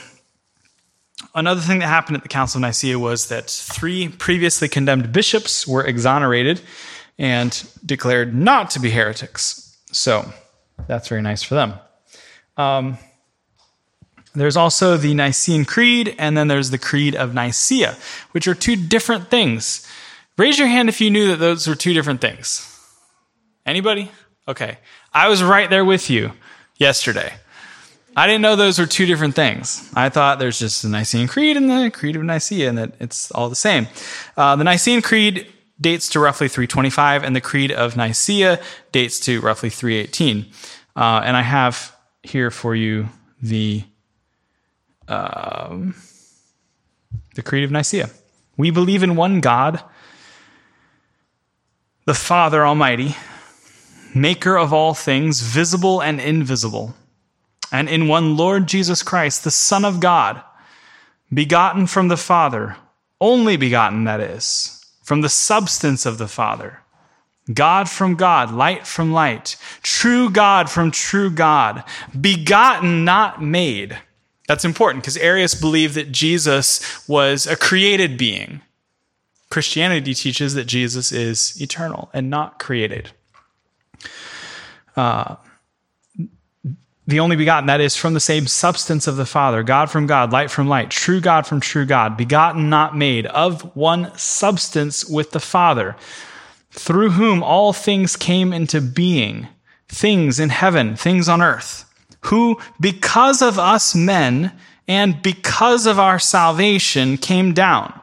another 1.34 1.62
thing 1.62 1.79
that 1.79 1.88
happened 1.88 2.17
at 2.17 2.24
the 2.24 2.29
Council 2.29 2.60
of 2.60 2.62
Nicaea 2.62 3.00
was 3.00 3.29
that 3.29 3.50
three 3.50 4.10
previously 4.10 4.67
condemned 4.67 5.12
bishops 5.12 5.67
were 5.67 5.86
exonerated 5.86 6.62
and 7.17 7.67
declared 7.86 8.36
not 8.36 8.69
to 8.72 8.79
be 8.79 8.91
heretics. 8.91 9.77
So, 9.91 10.31
that's 10.88 11.07
very 11.07 11.22
nice 11.22 11.41
for 11.41 11.55
them. 11.55 11.74
Um, 12.57 12.97
there's 14.33 14.57
also 14.57 14.97
the 14.97 15.13
Nicene 15.13 15.65
Creed, 15.65 16.15
and 16.19 16.37
then 16.37 16.47
there's 16.47 16.69
the 16.69 16.77
Creed 16.77 17.15
of 17.15 17.33
Nicaea, 17.33 17.97
which 18.31 18.47
are 18.47 18.53
two 18.53 18.75
different 18.75 19.29
things. 19.29 19.87
Raise 20.37 20.59
your 20.59 20.67
hand 20.67 20.89
if 20.89 21.01
you 21.01 21.09
knew 21.09 21.27
that 21.27 21.37
those 21.37 21.67
were 21.67 21.75
two 21.75 21.93
different 21.93 22.21
things. 22.21 22.63
Anybody? 23.65 24.11
Okay. 24.47 24.77
I 25.13 25.27
was 25.27 25.41
right 25.41 25.69
there 25.69 25.83
with 25.83 26.09
you 26.09 26.33
yesterday. 26.77 27.33
I 28.15 28.27
didn't 28.27 28.41
know 28.41 28.55
those 28.55 28.79
were 28.79 28.85
two 28.85 29.05
different 29.05 29.35
things. 29.35 29.91
I 29.95 30.09
thought 30.09 30.39
there's 30.39 30.59
just 30.59 30.83
the 30.83 30.89
Nicene 30.89 31.27
Creed 31.27 31.57
and 31.57 31.69
the 31.69 31.91
Creed 31.91 32.15
of 32.15 32.23
Nicaea, 32.23 32.69
and 32.69 32.77
that 32.77 32.93
it's 32.99 33.31
all 33.31 33.49
the 33.49 33.55
same. 33.55 33.87
Uh, 34.35 34.55
the 34.55 34.63
Nicene 34.63 35.01
Creed 35.01 35.47
dates 35.81 36.09
to 36.09 36.19
roughly 36.19 36.47
325, 36.47 37.23
and 37.23 37.35
the 37.35 37.41
Creed 37.41 37.71
of 37.71 37.97
Nicaea 37.97 38.59
dates 38.91 39.19
to 39.21 39.41
roughly 39.41 39.69
318. 39.69 40.45
Uh, 40.95 41.21
and 41.23 41.35
I 41.35 41.41
have 41.41 41.95
here 42.24 42.51
for 42.51 42.75
you 42.75 43.09
the 43.41 43.83
um, 45.07 45.95
the 47.36 47.41
Creed 47.41 47.63
of 47.63 47.71
Nicaea. 47.71 48.09
We 48.57 48.71
believe 48.71 49.03
in 49.03 49.15
one 49.15 49.39
God 49.41 49.81
the 52.07 52.13
Father 52.13 52.65
Almighty, 52.65 53.17
maker 54.15 54.57
of 54.57 54.71
all 54.71 54.93
things, 54.93 55.41
visible 55.41 56.01
and 56.01 56.21
invisible, 56.21 56.95
and 57.69 57.89
in 57.89 58.07
one 58.07 58.38
Lord 58.38 58.65
Jesus 58.65 59.03
Christ, 59.03 59.43
the 59.43 59.51
Son 59.51 59.83
of 59.83 60.00
God, 60.00 60.41
begotten 61.33 61.86
from 61.86 62.07
the 62.07 62.15
Father, 62.15 62.77
only 63.19 63.57
begotten, 63.57 64.05
that 64.05 64.21
is, 64.21 64.86
from 65.03 65.19
the 65.19 65.27
substance 65.27 66.05
of 66.05 66.17
the 66.17 66.29
Father. 66.29 66.79
God 67.53 67.89
from 67.89 68.15
God, 68.15 68.53
light 68.53 68.85
from 68.85 69.13
light, 69.13 69.55
true 69.81 70.29
God 70.29 70.69
from 70.69 70.91
true 70.91 71.29
God, 71.29 71.83
begotten, 72.19 73.05
not 73.05 73.41
made. 73.41 73.97
That's 74.47 74.65
important 74.65 75.03
because 75.03 75.17
Arius 75.17 75.55
believed 75.55 75.95
that 75.95 76.11
Jesus 76.11 77.07
was 77.07 77.47
a 77.47 77.55
created 77.55 78.17
being. 78.17 78.61
Christianity 79.49 80.13
teaches 80.13 80.53
that 80.55 80.65
Jesus 80.65 81.11
is 81.11 81.61
eternal 81.61 82.09
and 82.13 82.29
not 82.29 82.59
created. 82.59 83.11
Uh, 84.95 85.35
the 87.07 87.21
only 87.21 87.37
begotten, 87.37 87.67
that 87.67 87.79
is 87.79 87.95
from 87.95 88.13
the 88.13 88.19
same 88.19 88.47
substance 88.47 89.07
of 89.07 89.15
the 89.15 89.25
Father, 89.25 89.63
God 89.63 89.89
from 89.89 90.07
God, 90.07 90.33
light 90.33 90.51
from 90.51 90.67
light, 90.67 90.89
true 90.89 91.21
God 91.21 91.47
from 91.47 91.61
true 91.61 91.85
God, 91.85 92.17
begotten, 92.17 92.69
not 92.69 92.97
made, 92.97 93.25
of 93.27 93.73
one 93.77 94.15
substance 94.17 95.05
with 95.05 95.31
the 95.31 95.39
Father, 95.39 95.95
through 96.71 97.12
whom 97.12 97.43
all 97.43 97.74
things 97.74 98.15
came 98.15 98.53
into 98.53 98.81
being, 98.81 99.47
things 99.88 100.39
in 100.39 100.50
heaven, 100.50 100.95
things 100.95 101.29
on 101.29 101.41
earth, 101.41 101.86
who, 102.21 102.59
because 102.79 103.41
of 103.41 103.57
us 103.57 103.95
men 103.95 104.51
and 104.88 105.21
because 105.21 105.86
of 105.86 106.00
our 106.00 106.19
salvation, 106.19 107.17
came 107.17 107.53
down 107.53 108.00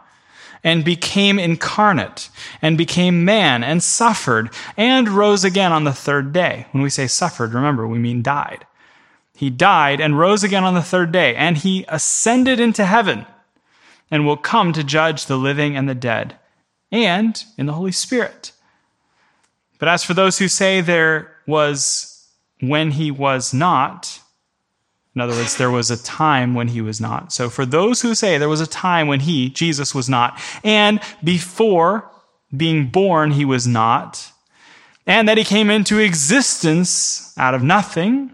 and 0.62 0.84
became 0.84 1.38
incarnate 1.38 2.30
and 2.62 2.78
became 2.78 3.24
man 3.24 3.62
and 3.62 3.82
suffered 3.82 4.50
and 4.76 5.08
rose 5.08 5.44
again 5.44 5.72
on 5.72 5.84
the 5.84 5.92
third 5.92 6.32
day. 6.32 6.66
When 6.72 6.82
we 6.82 6.90
say 6.90 7.06
suffered, 7.06 7.52
remember, 7.52 7.86
we 7.86 7.98
mean 7.98 8.22
died. 8.22 8.66
He 9.36 9.50
died 9.50 10.00
and 10.00 10.18
rose 10.18 10.42
again 10.42 10.64
on 10.64 10.74
the 10.74 10.82
third 10.82 11.12
day, 11.12 11.34
and 11.34 11.58
he 11.58 11.84
ascended 11.88 12.60
into 12.60 12.86
heaven 12.86 13.26
and 14.10 14.24
will 14.24 14.36
come 14.36 14.72
to 14.72 14.84
judge 14.84 15.26
the 15.26 15.36
living 15.36 15.76
and 15.76 15.88
the 15.88 15.94
dead 15.94 16.36
and 16.90 17.44
in 17.58 17.66
the 17.66 17.72
Holy 17.72 17.92
Spirit. 17.92 18.52
But 19.78 19.88
as 19.88 20.04
for 20.04 20.14
those 20.14 20.38
who 20.38 20.48
say 20.48 20.80
there 20.80 21.36
was 21.46 22.28
when 22.60 22.92
he 22.92 23.10
was 23.10 23.52
not, 23.52 24.20
in 25.14 25.20
other 25.20 25.34
words, 25.34 25.56
there 25.56 25.70
was 25.70 25.90
a 25.90 26.02
time 26.02 26.54
when 26.54 26.68
he 26.68 26.80
was 26.80 27.00
not. 27.00 27.32
So 27.32 27.48
for 27.48 27.64
those 27.64 28.02
who 28.02 28.14
say 28.14 28.36
there 28.36 28.48
was 28.48 28.60
a 28.60 28.66
time 28.66 29.06
when 29.06 29.20
he, 29.20 29.48
Jesus, 29.50 29.94
was 29.94 30.08
not, 30.08 30.40
and 30.64 31.00
before 31.22 32.10
being 32.56 32.88
born, 32.88 33.32
he 33.32 33.44
was 33.44 33.66
not, 33.66 34.32
and 35.06 35.28
that 35.28 35.38
he 35.38 35.44
came 35.44 35.70
into 35.70 35.98
existence 35.98 37.36
out 37.38 37.54
of 37.54 37.62
nothing, 37.62 38.32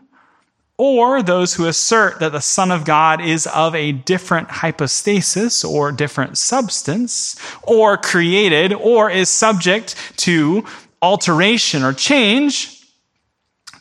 or 0.78 1.22
those 1.22 1.54
who 1.54 1.66
assert 1.66 2.20
that 2.20 2.32
the 2.32 2.40
Son 2.40 2.70
of 2.70 2.86
God 2.86 3.20
is 3.20 3.46
of 3.48 3.74
a 3.74 3.92
different 3.92 4.50
hypostasis 4.50 5.62
or 5.62 5.92
different 5.92 6.38
substance, 6.38 7.36
or 7.62 7.98
created, 7.98 8.72
or 8.72 9.10
is 9.10 9.28
subject 9.28 9.94
to 10.16 10.64
alteration 11.02 11.82
or 11.82 11.92
change, 11.92 12.84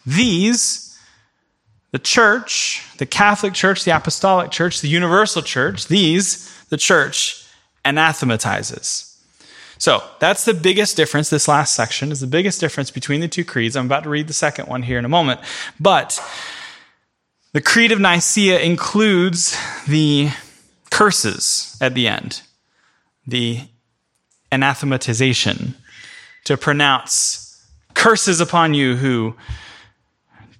these 0.05 0.89
the 1.91 1.99
church, 1.99 2.83
the 2.97 3.05
Catholic 3.05 3.53
Church, 3.53 3.83
the 3.83 3.95
Apostolic 3.95 4.51
Church, 4.51 4.81
the 4.81 4.87
Universal 4.87 5.41
Church, 5.41 5.87
these, 5.87 6.47
the 6.69 6.77
church, 6.77 7.45
anathematizes. 7.83 9.05
So 9.79 10.03
that's 10.19 10.45
the 10.45 10.53
biggest 10.53 10.97
difference. 10.97 11.29
This 11.29 11.47
last 11.47 11.73
section 11.73 12.11
is 12.11 12.19
the 12.19 12.27
biggest 12.27 12.59
difference 12.59 12.91
between 12.91 13.21
the 13.21 13.27
two 13.27 13.45
creeds. 13.45 13.75
I'm 13.75 13.85
about 13.85 14.03
to 14.03 14.09
read 14.09 14.27
the 14.27 14.33
second 14.33 14.67
one 14.67 14.83
here 14.83 14.99
in 14.99 15.05
a 15.05 15.09
moment. 15.09 15.39
But 15.79 16.21
the 17.53 17.61
Creed 17.61 17.91
of 17.91 17.99
Nicaea 17.99 18.59
includes 18.59 19.57
the 19.87 20.29
curses 20.91 21.77
at 21.81 21.95
the 21.95 22.07
end, 22.07 22.41
the 23.25 23.61
anathematization, 24.51 25.75
to 26.45 26.57
pronounce 26.57 27.67
curses 27.93 28.39
upon 28.39 28.73
you 28.73 28.95
who 28.95 29.35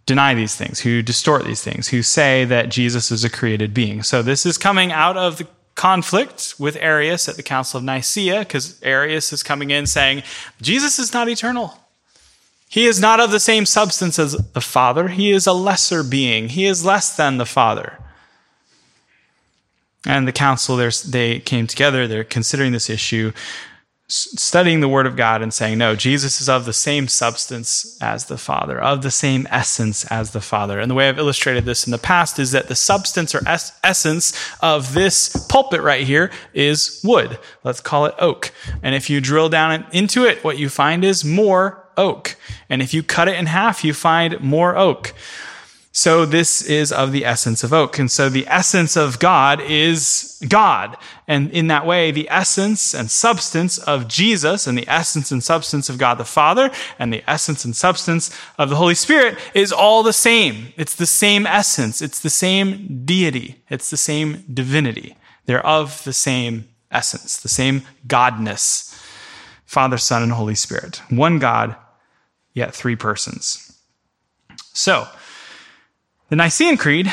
deny 0.05 0.33
these 0.33 0.55
things, 0.55 0.79
who 0.79 1.01
distort 1.01 1.45
these 1.45 1.63
things, 1.63 1.87
who 1.87 2.01
say 2.01 2.43
that 2.45 2.69
Jesus 2.69 3.11
is 3.11 3.23
a 3.23 3.29
created 3.29 3.73
being. 3.73 4.01
So 4.03 4.21
this 4.21 4.45
is 4.45 4.57
coming 4.57 4.91
out 4.91 5.17
of 5.17 5.37
the 5.37 5.47
conflict 5.75 6.55
with 6.59 6.75
Arius 6.77 7.29
at 7.29 7.35
the 7.35 7.43
Council 7.43 7.77
of 7.77 7.83
Nicaea, 7.83 8.39
because 8.39 8.81
Arius 8.81 9.31
is 9.31 9.43
coming 9.43 9.69
in 9.71 9.85
saying, 9.85 10.23
Jesus 10.61 10.99
is 10.99 11.13
not 11.13 11.29
eternal. 11.29 11.77
He 12.67 12.85
is 12.85 12.99
not 12.99 13.19
of 13.19 13.31
the 13.31 13.39
same 13.39 13.65
substance 13.65 14.19
as 14.19 14.33
the 14.33 14.61
Father. 14.61 15.07
He 15.07 15.31
is 15.31 15.47
a 15.47 15.53
lesser 15.53 16.03
being. 16.03 16.49
He 16.49 16.65
is 16.65 16.83
less 16.83 17.15
than 17.15 17.37
the 17.37 17.45
Father. 17.45 17.97
And 20.05 20.27
the 20.27 20.31
council, 20.31 20.77
they 20.77 21.39
came 21.39 21.65
together. 21.65 22.07
They're 22.07 22.23
considering 22.23 22.71
this 22.71 22.89
issue 22.89 23.31
studying 24.09 24.79
the 24.79 24.89
Word 24.89 25.05
of 25.05 25.15
God 25.15 25.41
and 25.43 25.53
saying, 25.53 25.77
no, 25.77 25.95
Jesus 25.95 26.41
is 26.41 26.49
of 26.49 26.65
the 26.65 26.73
same 26.73 27.07
substance 27.07 27.95
as 28.01 28.25
the 28.25 28.39
Father, 28.39 28.81
of 28.81 29.03
the 29.03 29.11
same 29.11 29.47
essence 29.51 30.03
as 30.05 30.31
the 30.31 30.41
Father. 30.41 30.79
And 30.79 30.89
the 30.89 30.95
way 30.95 31.07
I've 31.07 31.19
illustrated 31.19 31.65
this 31.65 31.85
in 31.85 31.91
the 31.91 31.99
past 31.99 32.39
is 32.39 32.51
that 32.51 32.67
the 32.67 32.75
substance 32.75 33.35
or 33.35 33.47
es- 33.47 33.71
essence 33.83 34.33
of 34.61 34.95
this 34.95 35.45
pulpit 35.47 35.81
right 35.81 36.05
here 36.07 36.31
is 36.55 36.99
wood. 37.03 37.37
Let's 37.63 37.81
call 37.81 38.07
it 38.07 38.15
oak. 38.17 38.51
And 38.81 38.95
if 38.95 39.11
you 39.11 39.21
drill 39.21 39.47
down 39.47 39.85
into 39.91 40.25
it, 40.25 40.43
what 40.43 40.57
you 40.57 40.69
find 40.69 41.05
is 41.05 41.23
more 41.23 41.85
oak. 41.95 42.35
And 42.67 42.81
if 42.81 42.93
you 42.95 43.03
cut 43.03 43.27
it 43.27 43.35
in 43.35 43.45
half, 43.45 43.83
you 43.83 43.93
find 43.93 44.39
more 44.41 44.75
oak. 44.75 45.13
So 45.91 46.23
this 46.25 46.61
is 46.61 46.91
of 46.91 47.11
the 47.11 47.25
essence 47.25 47.63
of 47.63 47.73
oak. 47.73 47.97
And 47.97 48.11
so 48.11 48.29
the 48.29 48.47
essence 48.47 48.95
of 48.95 49.17
God 49.17 49.59
is 49.59 50.39
God. 50.47 50.95
And 51.27 51.49
in 51.51 51.67
that 51.67 51.85
way, 51.85 52.11
the 52.11 52.29
essence 52.29 52.93
and 52.93 53.09
substance 53.09 53.79
of 53.79 54.07
Jesus 54.07 54.67
and 54.67 54.77
the 54.77 54.87
essence 54.87 55.31
and 55.31 55.43
substance 55.43 55.89
of 55.89 55.97
God 55.97 56.15
the 56.15 56.25
Father 56.25 56.69
and 56.99 57.11
the 57.11 57.23
essence 57.27 57.65
and 57.65 57.75
substance 57.75 58.29
of 58.57 58.69
the 58.69 58.75
Holy 58.75 58.93
Spirit 58.93 59.37
is 59.55 59.71
all 59.71 60.03
the 60.03 60.13
same. 60.13 60.73
It's 60.77 60.95
the 60.95 61.07
same 61.07 61.47
essence. 61.47 62.01
It's 62.01 62.19
the 62.19 62.29
same 62.29 63.03
deity. 63.03 63.61
It's 63.69 63.89
the 63.89 63.97
same 63.97 64.43
divinity. 64.53 65.17
They're 65.45 65.65
of 65.65 66.03
the 66.03 66.13
same 66.13 66.69
essence, 66.91 67.37
the 67.37 67.49
same 67.49 67.81
godness. 68.07 68.95
Father, 69.65 69.97
Son, 69.97 70.23
and 70.23 70.31
Holy 70.31 70.55
Spirit. 70.55 71.01
One 71.09 71.39
God, 71.39 71.75
yet 72.53 72.73
three 72.73 72.95
persons. 72.95 73.77
So, 74.73 75.07
the 76.29 76.35
Nicene 76.35 76.77
Creed 76.77 77.11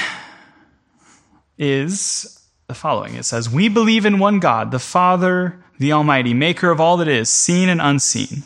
is 1.58 2.46
the 2.68 2.74
following 2.74 3.14
it 3.14 3.24
says, 3.24 3.48
We 3.48 3.68
believe 3.68 4.04
in 4.04 4.18
one 4.18 4.40
God, 4.40 4.70
the 4.70 4.78
Father, 4.78 5.64
the 5.78 5.92
Almighty, 5.92 6.34
maker 6.34 6.70
of 6.70 6.80
all 6.80 6.96
that 6.98 7.08
is, 7.08 7.28
seen 7.28 7.68
and 7.68 7.80
unseen. 7.80 8.42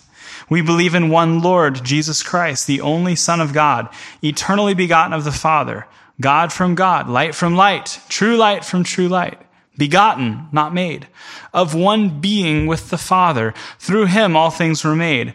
We 0.49 0.63
believe 0.63 0.95
in 0.95 1.11
one 1.11 1.41
Lord, 1.41 1.85
Jesus 1.85 2.23
Christ, 2.23 2.67
the 2.67 2.81
only 2.81 3.15
Son 3.15 3.41
of 3.41 3.53
God, 3.53 3.89
eternally 4.23 4.75
begotten 4.75 5.13
of 5.13 5.25
the 5.25 5.33
Father, 5.33 5.87
God 6.21 6.53
from 6.53 6.75
God, 6.75 7.09
light 7.09 7.35
from 7.35 7.55
light, 7.55 8.01
true 8.09 8.37
light 8.37 8.65
from 8.65 8.85
true 8.85 9.09
light, 9.09 9.41
begotten, 9.77 10.49
not 10.53 10.75
made, 10.75 11.07
of 11.55 11.75
one 11.75 12.21
being 12.21 12.67
with 12.67 12.91
the 12.91 12.99
Father. 12.99 13.55
Through 13.79 14.07
him 14.07 14.37
all 14.37 14.51
things 14.51 14.85
were 14.85 14.97
made. 14.97 15.35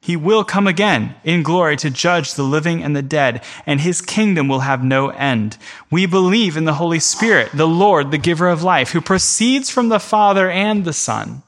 He 0.00 0.16
will 0.16 0.44
come 0.44 0.66
again 0.66 1.16
in 1.24 1.42
glory 1.42 1.76
to 1.78 1.90
judge 1.90 2.34
the 2.34 2.44
living 2.44 2.82
and 2.82 2.94
the 2.94 3.02
dead, 3.02 3.42
and 3.66 3.80
his 3.80 4.00
kingdom 4.00 4.48
will 4.48 4.60
have 4.60 4.82
no 4.82 5.10
end. 5.10 5.58
We 5.90 6.06
believe 6.06 6.56
in 6.56 6.64
the 6.64 6.74
Holy 6.74 7.00
Spirit, 7.00 7.50
the 7.52 7.66
Lord, 7.66 8.10
the 8.10 8.18
giver 8.18 8.48
of 8.48 8.62
life, 8.62 8.92
who 8.92 9.00
proceeds 9.00 9.70
from 9.70 9.88
the 9.88 9.98
Father 9.98 10.50
and 10.50 10.84
the 10.84 10.92
Son. 10.92 11.42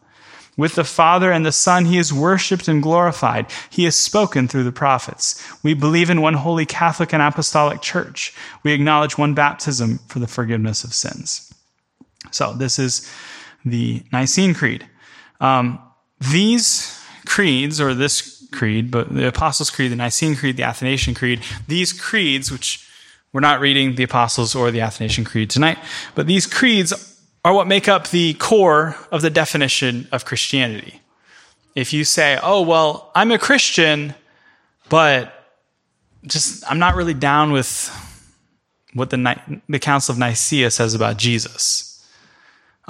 With 0.56 0.74
the 0.74 0.84
Father 0.84 1.32
and 1.32 1.46
the 1.46 1.52
Son, 1.52 1.86
he 1.86 1.96
is 1.96 2.12
worshiped 2.12 2.68
and 2.68 2.82
glorified. 2.82 3.46
He 3.70 3.84
has 3.84 3.96
spoken 3.96 4.46
through 4.46 4.64
the 4.64 4.72
prophets. 4.72 5.42
We 5.62 5.72
believe 5.72 6.10
in 6.10 6.20
one 6.20 6.34
holy 6.34 6.66
Catholic 6.66 7.14
and 7.14 7.22
Apostolic 7.22 7.80
Church. 7.80 8.34
We 8.62 8.72
acknowledge 8.72 9.16
one 9.16 9.32
baptism 9.32 10.00
for 10.08 10.18
the 10.18 10.26
forgiveness 10.26 10.84
of 10.84 10.92
sins. 10.92 11.54
So, 12.30 12.52
this 12.52 12.78
is 12.78 13.10
the 13.64 14.02
Nicene 14.12 14.52
Creed. 14.52 14.86
Um, 15.40 15.78
these 16.20 17.00
creeds, 17.24 17.80
or 17.80 17.94
this 17.94 18.39
Creed, 18.52 18.90
but 18.90 19.14
the 19.14 19.28
Apostles' 19.28 19.70
Creed, 19.70 19.92
the 19.92 19.96
Nicene 19.96 20.36
Creed, 20.36 20.56
the 20.56 20.62
Athanasian 20.62 21.14
Creed, 21.14 21.40
these 21.66 21.92
creeds, 21.92 22.50
which 22.50 22.88
we're 23.32 23.40
not 23.40 23.60
reading 23.60 23.94
the 23.94 24.02
Apostles' 24.02 24.54
or 24.54 24.70
the 24.70 24.80
Athanasian 24.80 25.24
Creed 25.24 25.50
tonight, 25.50 25.78
but 26.14 26.26
these 26.26 26.46
creeds 26.46 26.92
are 27.44 27.54
what 27.54 27.66
make 27.66 27.88
up 27.88 28.08
the 28.08 28.34
core 28.34 28.96
of 29.10 29.22
the 29.22 29.30
definition 29.30 30.08
of 30.12 30.24
Christianity. 30.24 31.00
If 31.74 31.92
you 31.92 32.04
say, 32.04 32.38
oh, 32.42 32.62
well, 32.62 33.10
I'm 33.14 33.30
a 33.30 33.38
Christian, 33.38 34.14
but 34.88 35.32
just, 36.26 36.64
I'm 36.70 36.78
not 36.78 36.96
really 36.96 37.14
down 37.14 37.52
with 37.52 37.88
what 38.92 39.10
the, 39.10 39.60
the 39.68 39.78
Council 39.78 40.12
of 40.12 40.18
Nicaea 40.18 40.70
says 40.70 40.94
about 40.94 41.16
Jesus. 41.16 41.89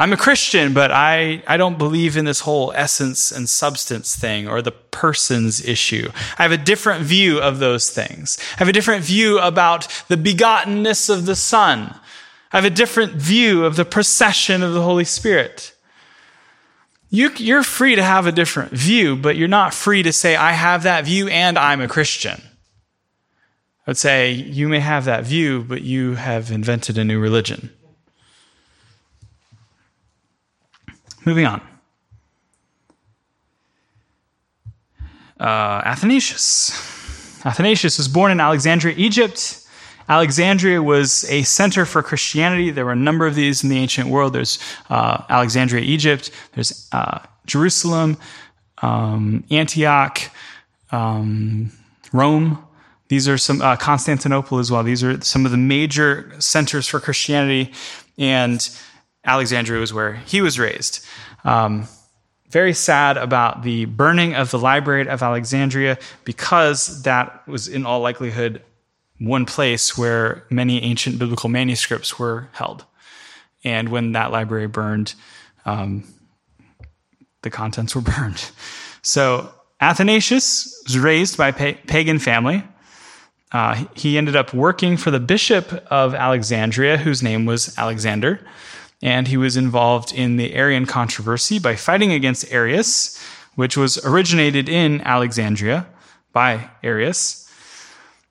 I'm 0.00 0.14
a 0.14 0.16
Christian, 0.16 0.72
but 0.72 0.90
I, 0.90 1.42
I 1.46 1.58
don't 1.58 1.76
believe 1.76 2.16
in 2.16 2.24
this 2.24 2.40
whole 2.40 2.72
essence 2.74 3.30
and 3.30 3.46
substance 3.46 4.16
thing 4.16 4.48
or 4.48 4.62
the 4.62 4.72
person's 4.72 5.62
issue. 5.62 6.10
I 6.38 6.42
have 6.42 6.52
a 6.52 6.56
different 6.56 7.04
view 7.04 7.38
of 7.38 7.58
those 7.58 7.90
things. 7.90 8.38
I 8.54 8.60
have 8.60 8.68
a 8.68 8.72
different 8.72 9.04
view 9.04 9.38
about 9.38 9.88
the 10.08 10.16
begottenness 10.16 11.10
of 11.10 11.26
the 11.26 11.36
Son. 11.36 11.94
I 12.50 12.56
have 12.56 12.64
a 12.64 12.70
different 12.70 13.12
view 13.12 13.66
of 13.66 13.76
the 13.76 13.84
procession 13.84 14.62
of 14.62 14.72
the 14.72 14.80
Holy 14.80 15.04
Spirit. 15.04 15.74
You, 17.10 17.32
you're 17.36 17.62
free 17.62 17.94
to 17.94 18.02
have 18.02 18.26
a 18.26 18.32
different 18.32 18.72
view, 18.72 19.16
but 19.16 19.36
you're 19.36 19.48
not 19.48 19.74
free 19.74 20.02
to 20.02 20.14
say, 20.14 20.34
I 20.34 20.52
have 20.52 20.84
that 20.84 21.04
view 21.04 21.28
and 21.28 21.58
I'm 21.58 21.82
a 21.82 21.88
Christian. 21.88 22.40
I 23.86 23.90
would 23.90 23.98
say, 23.98 24.32
you 24.32 24.66
may 24.66 24.80
have 24.80 25.04
that 25.04 25.24
view, 25.24 25.62
but 25.62 25.82
you 25.82 26.14
have 26.14 26.50
invented 26.50 26.96
a 26.96 27.04
new 27.04 27.20
religion. 27.20 27.68
Moving 31.24 31.46
on. 31.46 31.60
Uh, 35.38 35.82
Athanasius. 35.84 36.70
Athanasius 37.44 37.98
was 37.98 38.08
born 38.08 38.30
in 38.30 38.40
Alexandria, 38.40 38.94
Egypt. 38.96 39.66
Alexandria 40.08 40.82
was 40.82 41.24
a 41.30 41.42
center 41.42 41.86
for 41.86 42.02
Christianity. 42.02 42.70
There 42.70 42.84
were 42.84 42.92
a 42.92 42.96
number 42.96 43.26
of 43.26 43.34
these 43.34 43.62
in 43.62 43.70
the 43.70 43.78
ancient 43.78 44.08
world. 44.08 44.32
There's 44.32 44.58
uh, 44.90 45.22
Alexandria, 45.28 45.82
Egypt. 45.82 46.30
There's 46.52 46.88
uh, 46.92 47.20
Jerusalem, 47.46 48.18
um, 48.82 49.44
Antioch, 49.50 50.20
um, 50.90 51.70
Rome. 52.12 52.62
These 53.08 53.28
are 53.28 53.38
some 53.38 53.62
uh, 53.62 53.76
Constantinople 53.76 54.58
as 54.58 54.70
well. 54.70 54.82
These 54.82 55.02
are 55.02 55.20
some 55.20 55.44
of 55.44 55.52
the 55.52 55.56
major 55.56 56.32
centers 56.38 56.86
for 56.86 57.00
Christianity, 57.00 57.72
and 58.18 58.68
Alexandria 59.24 59.80
was 59.80 59.92
where 59.92 60.14
he 60.14 60.40
was 60.40 60.58
raised. 60.58 61.04
Um, 61.44 61.88
very 62.48 62.74
sad 62.74 63.16
about 63.16 63.62
the 63.62 63.84
burning 63.84 64.34
of 64.34 64.50
the 64.50 64.58
Library 64.58 65.08
of 65.08 65.22
Alexandria 65.22 65.98
because 66.24 67.02
that 67.02 67.46
was, 67.46 67.68
in 67.68 67.86
all 67.86 68.00
likelihood, 68.00 68.62
one 69.18 69.46
place 69.46 69.96
where 69.96 70.44
many 70.50 70.82
ancient 70.82 71.18
biblical 71.18 71.48
manuscripts 71.48 72.18
were 72.18 72.48
held. 72.52 72.84
And 73.62 73.90
when 73.90 74.12
that 74.12 74.32
library 74.32 74.66
burned, 74.66 75.14
um, 75.64 76.04
the 77.42 77.50
contents 77.50 77.94
were 77.94 78.00
burned. 78.18 78.50
So 79.02 79.52
Athanasius 79.80 80.82
was 80.86 80.98
raised 80.98 81.36
by 81.36 81.48
a 81.48 81.52
pagan 81.52 82.18
family. 82.18 82.64
Uh, 83.52 83.84
he 83.94 84.16
ended 84.16 84.36
up 84.36 84.54
working 84.54 84.96
for 84.96 85.10
the 85.10 85.20
bishop 85.20 85.72
of 85.90 86.14
Alexandria, 86.14 86.96
whose 86.96 87.22
name 87.22 87.46
was 87.46 87.76
Alexander 87.78 88.40
and 89.02 89.28
he 89.28 89.36
was 89.36 89.56
involved 89.56 90.12
in 90.12 90.36
the 90.36 90.54
Arian 90.54 90.86
controversy 90.86 91.58
by 91.58 91.76
fighting 91.76 92.12
against 92.12 92.52
Arius, 92.52 93.18
which 93.54 93.76
was 93.76 94.04
originated 94.04 94.68
in 94.68 95.00
Alexandria 95.02 95.86
by 96.32 96.70
Arius. 96.82 97.50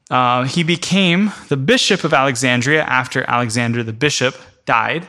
Uh, 0.10 0.44
he 0.44 0.64
became 0.64 1.32
the 1.50 1.58
bishop 1.58 2.04
of 2.04 2.14
Alexandria 2.14 2.84
after 2.84 3.24
Alexander 3.30 3.84
the 3.84 3.94
bishop 3.94 4.36
died 4.66 5.08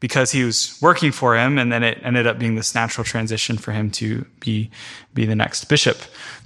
because 0.00 0.30
he 0.30 0.44
was 0.44 0.78
working 0.82 1.10
for 1.10 1.36
him, 1.36 1.56
and 1.58 1.72
then 1.72 1.82
it 1.82 1.98
ended 2.02 2.26
up 2.26 2.38
being 2.38 2.54
this 2.54 2.74
natural 2.74 3.04
transition 3.04 3.56
for 3.56 3.72
him 3.72 3.90
to 3.90 4.26
be, 4.40 4.70
be 5.14 5.24
the 5.24 5.34
next 5.34 5.64
bishop. 5.66 5.98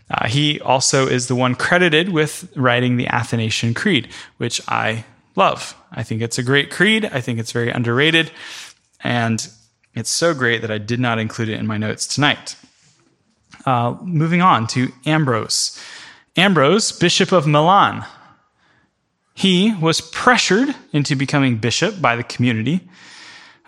Uh, 0.09 0.29
he 0.29 0.61
also 0.61 1.07
is 1.07 1.27
the 1.27 1.35
one 1.35 1.55
credited 1.55 2.11
with 2.11 2.51
writing 2.57 2.97
the 2.97 3.09
Athanasian 3.09 3.75
Creed, 3.75 4.09
which 4.39 4.61
I 4.69 5.05
love. 5.41 5.75
I 5.91 6.03
think 6.03 6.21
it's 6.21 6.39
a 6.39 6.43
great 6.43 6.71
creed. 6.71 7.07
I 7.07 7.21
think 7.23 7.41
it's 7.41 7.51
very 7.51 7.71
underrated. 7.71 8.31
And 9.03 9.49
it's 9.95 10.11
so 10.11 10.35
great 10.35 10.61
that 10.61 10.71
I 10.71 10.79
did 10.79 11.01
not 11.01 11.19
include 11.19 11.49
it 11.49 11.59
in 11.59 11.67
my 11.67 11.79
notes 11.79 12.07
tonight. 12.07 12.57
Uh, 13.65 13.97
moving 14.03 14.43
on 14.43 14.67
to 14.69 14.93
Ambrose. 15.07 15.83
Ambrose, 16.37 16.93
Bishop 16.93 17.33
of 17.33 17.47
Milan. 17.47 18.05
He 19.35 19.75
was 19.81 20.03
pressured 20.03 20.75
into 20.93 21.17
becoming 21.17 21.57
bishop 21.57 22.01
by 22.03 22.17
the 22.17 22.23
community. 22.23 22.89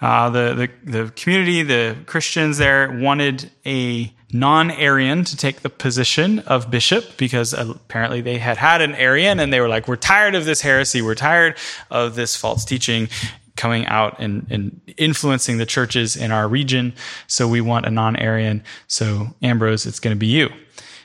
Uh, 0.01 0.29
the, 0.29 0.71
the, 0.85 0.91
the 0.91 1.13
community, 1.13 1.63
the 1.63 1.97
Christians 2.05 2.59
there 2.59 2.93
wanted 3.01 3.51
a 3.65 4.13
non-Arian 4.33 5.25
to 5.25 5.37
take 5.37 5.61
the 5.61 5.69
position 5.69 6.39
of 6.41 6.71
bishop 6.71 7.17
because 7.17 7.53
apparently 7.53 8.21
they 8.21 8.39
had 8.39 8.57
had 8.57 8.81
an 8.81 8.95
Arian 8.95 9.39
and 9.39 9.53
they 9.53 9.61
were 9.61 9.69
like, 9.69 9.87
we're 9.87 9.97
tired 9.97 10.35
of 10.35 10.45
this 10.45 10.63
heresy. 10.63 11.03
We're 11.03 11.15
tired 11.15 11.59
of 11.91 12.15
this 12.15 12.35
false 12.35 12.65
teaching 12.65 13.09
coming 13.57 13.87
out 13.87 14.19
and, 14.19 14.47
and 14.51 14.81
influencing 14.97 15.59
the 15.59 15.67
churches 15.67 16.17
in 16.17 16.33
our 16.33 16.49
region. 16.49 16.95
So 17.27 17.47
we 17.47 17.61
want 17.61 17.85
a 17.85 17.91
non-Arian. 17.91 18.65
So 18.87 19.29
Ambrose, 19.43 19.85
it's 19.85 20.01
going 20.01 20.17
to 20.17 20.19
be 20.19 20.27
you. 20.27 20.49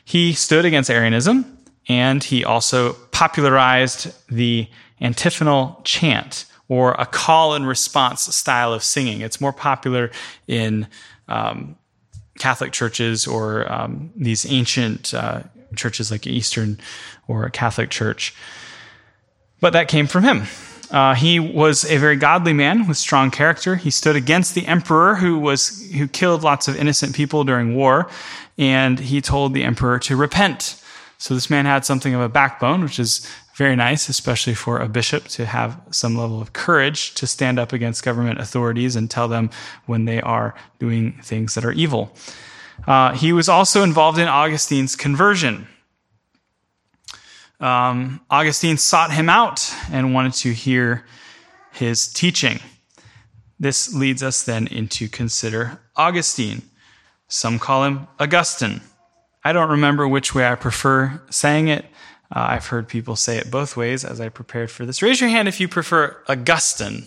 He 0.05 0.33
stood 0.33 0.63
against 0.63 0.89
Arianism 0.89 1.57
and 1.89 2.23
he 2.23 2.45
also 2.45 2.93
popularized 3.11 4.13
the 4.29 4.69
antiphonal 5.01 5.81
chant 5.83 6.45
or 6.69 6.93
a 6.93 7.05
call 7.05 7.53
and 7.53 7.67
response 7.67 8.23
style 8.35 8.73
of 8.73 8.83
singing. 8.83 9.21
It's 9.21 9.39
more 9.39 9.53
popular 9.53 10.11
in 10.47 10.87
um, 11.27 11.77
Catholic 12.39 12.71
churches 12.71 13.27
or 13.27 13.71
um, 13.71 14.11
these 14.15 14.45
ancient 14.45 15.13
uh, 15.13 15.43
churches 15.75 16.11
like 16.11 16.27
Eastern 16.27 16.79
or 17.27 17.45
a 17.45 17.51
Catholic 17.51 17.89
church. 17.89 18.33
But 19.59 19.73
that 19.73 19.87
came 19.87 20.07
from 20.07 20.23
him. 20.23 20.43
Uh, 20.89 21.15
he 21.15 21.39
was 21.39 21.83
a 21.85 21.97
very 21.97 22.15
godly 22.15 22.53
man 22.53 22.87
with 22.87 22.97
strong 22.97 23.29
character. 23.29 23.75
He 23.75 23.91
stood 23.91 24.15
against 24.15 24.55
the 24.55 24.65
emperor 24.67 25.15
who 25.15 25.37
was 25.37 25.91
who 25.91 26.07
killed 26.07 26.43
lots 26.43 26.67
of 26.67 26.77
innocent 26.77 27.13
people 27.13 27.43
during 27.43 27.75
war, 27.75 28.09
and 28.57 28.99
he 28.99 29.19
told 29.19 29.53
the 29.53 29.63
emperor 29.63 29.99
to 29.99 30.15
repent. 30.15 30.81
So 31.17 31.33
this 31.33 31.49
man 31.49 31.65
had 31.65 31.83
something 31.83 32.13
of 32.13 32.21
a 32.21 32.29
backbone, 32.29 32.83
which 32.83 32.99
is 32.99 33.27
very 33.57 33.75
nice, 33.75 34.07
especially 34.07 34.53
for 34.53 34.77
a 34.77 34.87
bishop 34.87 35.23
to 35.23 35.43
have 35.47 35.81
some 35.89 36.15
level 36.15 36.39
of 36.39 36.53
courage 36.53 37.15
to 37.15 37.25
stand 37.25 37.57
up 37.57 37.73
against 37.73 38.03
government 38.03 38.39
authorities 38.39 38.95
and 38.95 39.09
tell 39.09 39.27
them 39.27 39.49
when 39.87 40.05
they 40.05 40.21
are 40.21 40.53
doing 40.77 41.13
things 41.23 41.55
that 41.55 41.65
are 41.65 41.71
evil. 41.71 42.15
Uh, 42.85 43.13
he 43.13 43.33
was 43.33 43.49
also 43.49 43.81
involved 43.81 44.19
in 44.19 44.27
Augustine's 44.27 44.95
conversion. 44.95 45.67
Um, 47.59 48.21
Augustine 48.29 48.77
sought 48.77 49.11
him 49.11 49.27
out 49.27 49.73
and 49.91 50.13
wanted 50.13 50.33
to 50.33 50.53
hear 50.53 51.03
his 51.71 52.07
teaching. 52.07 52.59
This 53.59 53.91
leads 53.91 54.21
us 54.21 54.43
then 54.43 54.67
into 54.67 55.09
consider 55.09 55.79
Augustine. 55.95 56.61
Some 57.27 57.57
call 57.57 57.85
him 57.85 58.07
Augustine. 58.19 58.81
I 59.43 59.51
don't 59.51 59.71
remember 59.71 60.07
which 60.07 60.35
way 60.35 60.47
I 60.47 60.53
prefer 60.53 61.23
saying 61.31 61.69
it. 61.69 61.85
Uh, 62.33 62.47
I've 62.49 62.67
heard 62.67 62.87
people 62.87 63.15
say 63.15 63.37
it 63.37 63.49
both 63.49 63.77
ways 63.77 64.03
as 64.03 64.19
I 64.19 64.29
prepared 64.29 64.69
for 64.69 64.85
this. 64.85 65.01
Raise 65.01 65.21
your 65.21 65.29
hand 65.29 65.47
if 65.47 65.59
you 65.59 65.67
prefer 65.67 66.21
Augustine. 66.27 67.05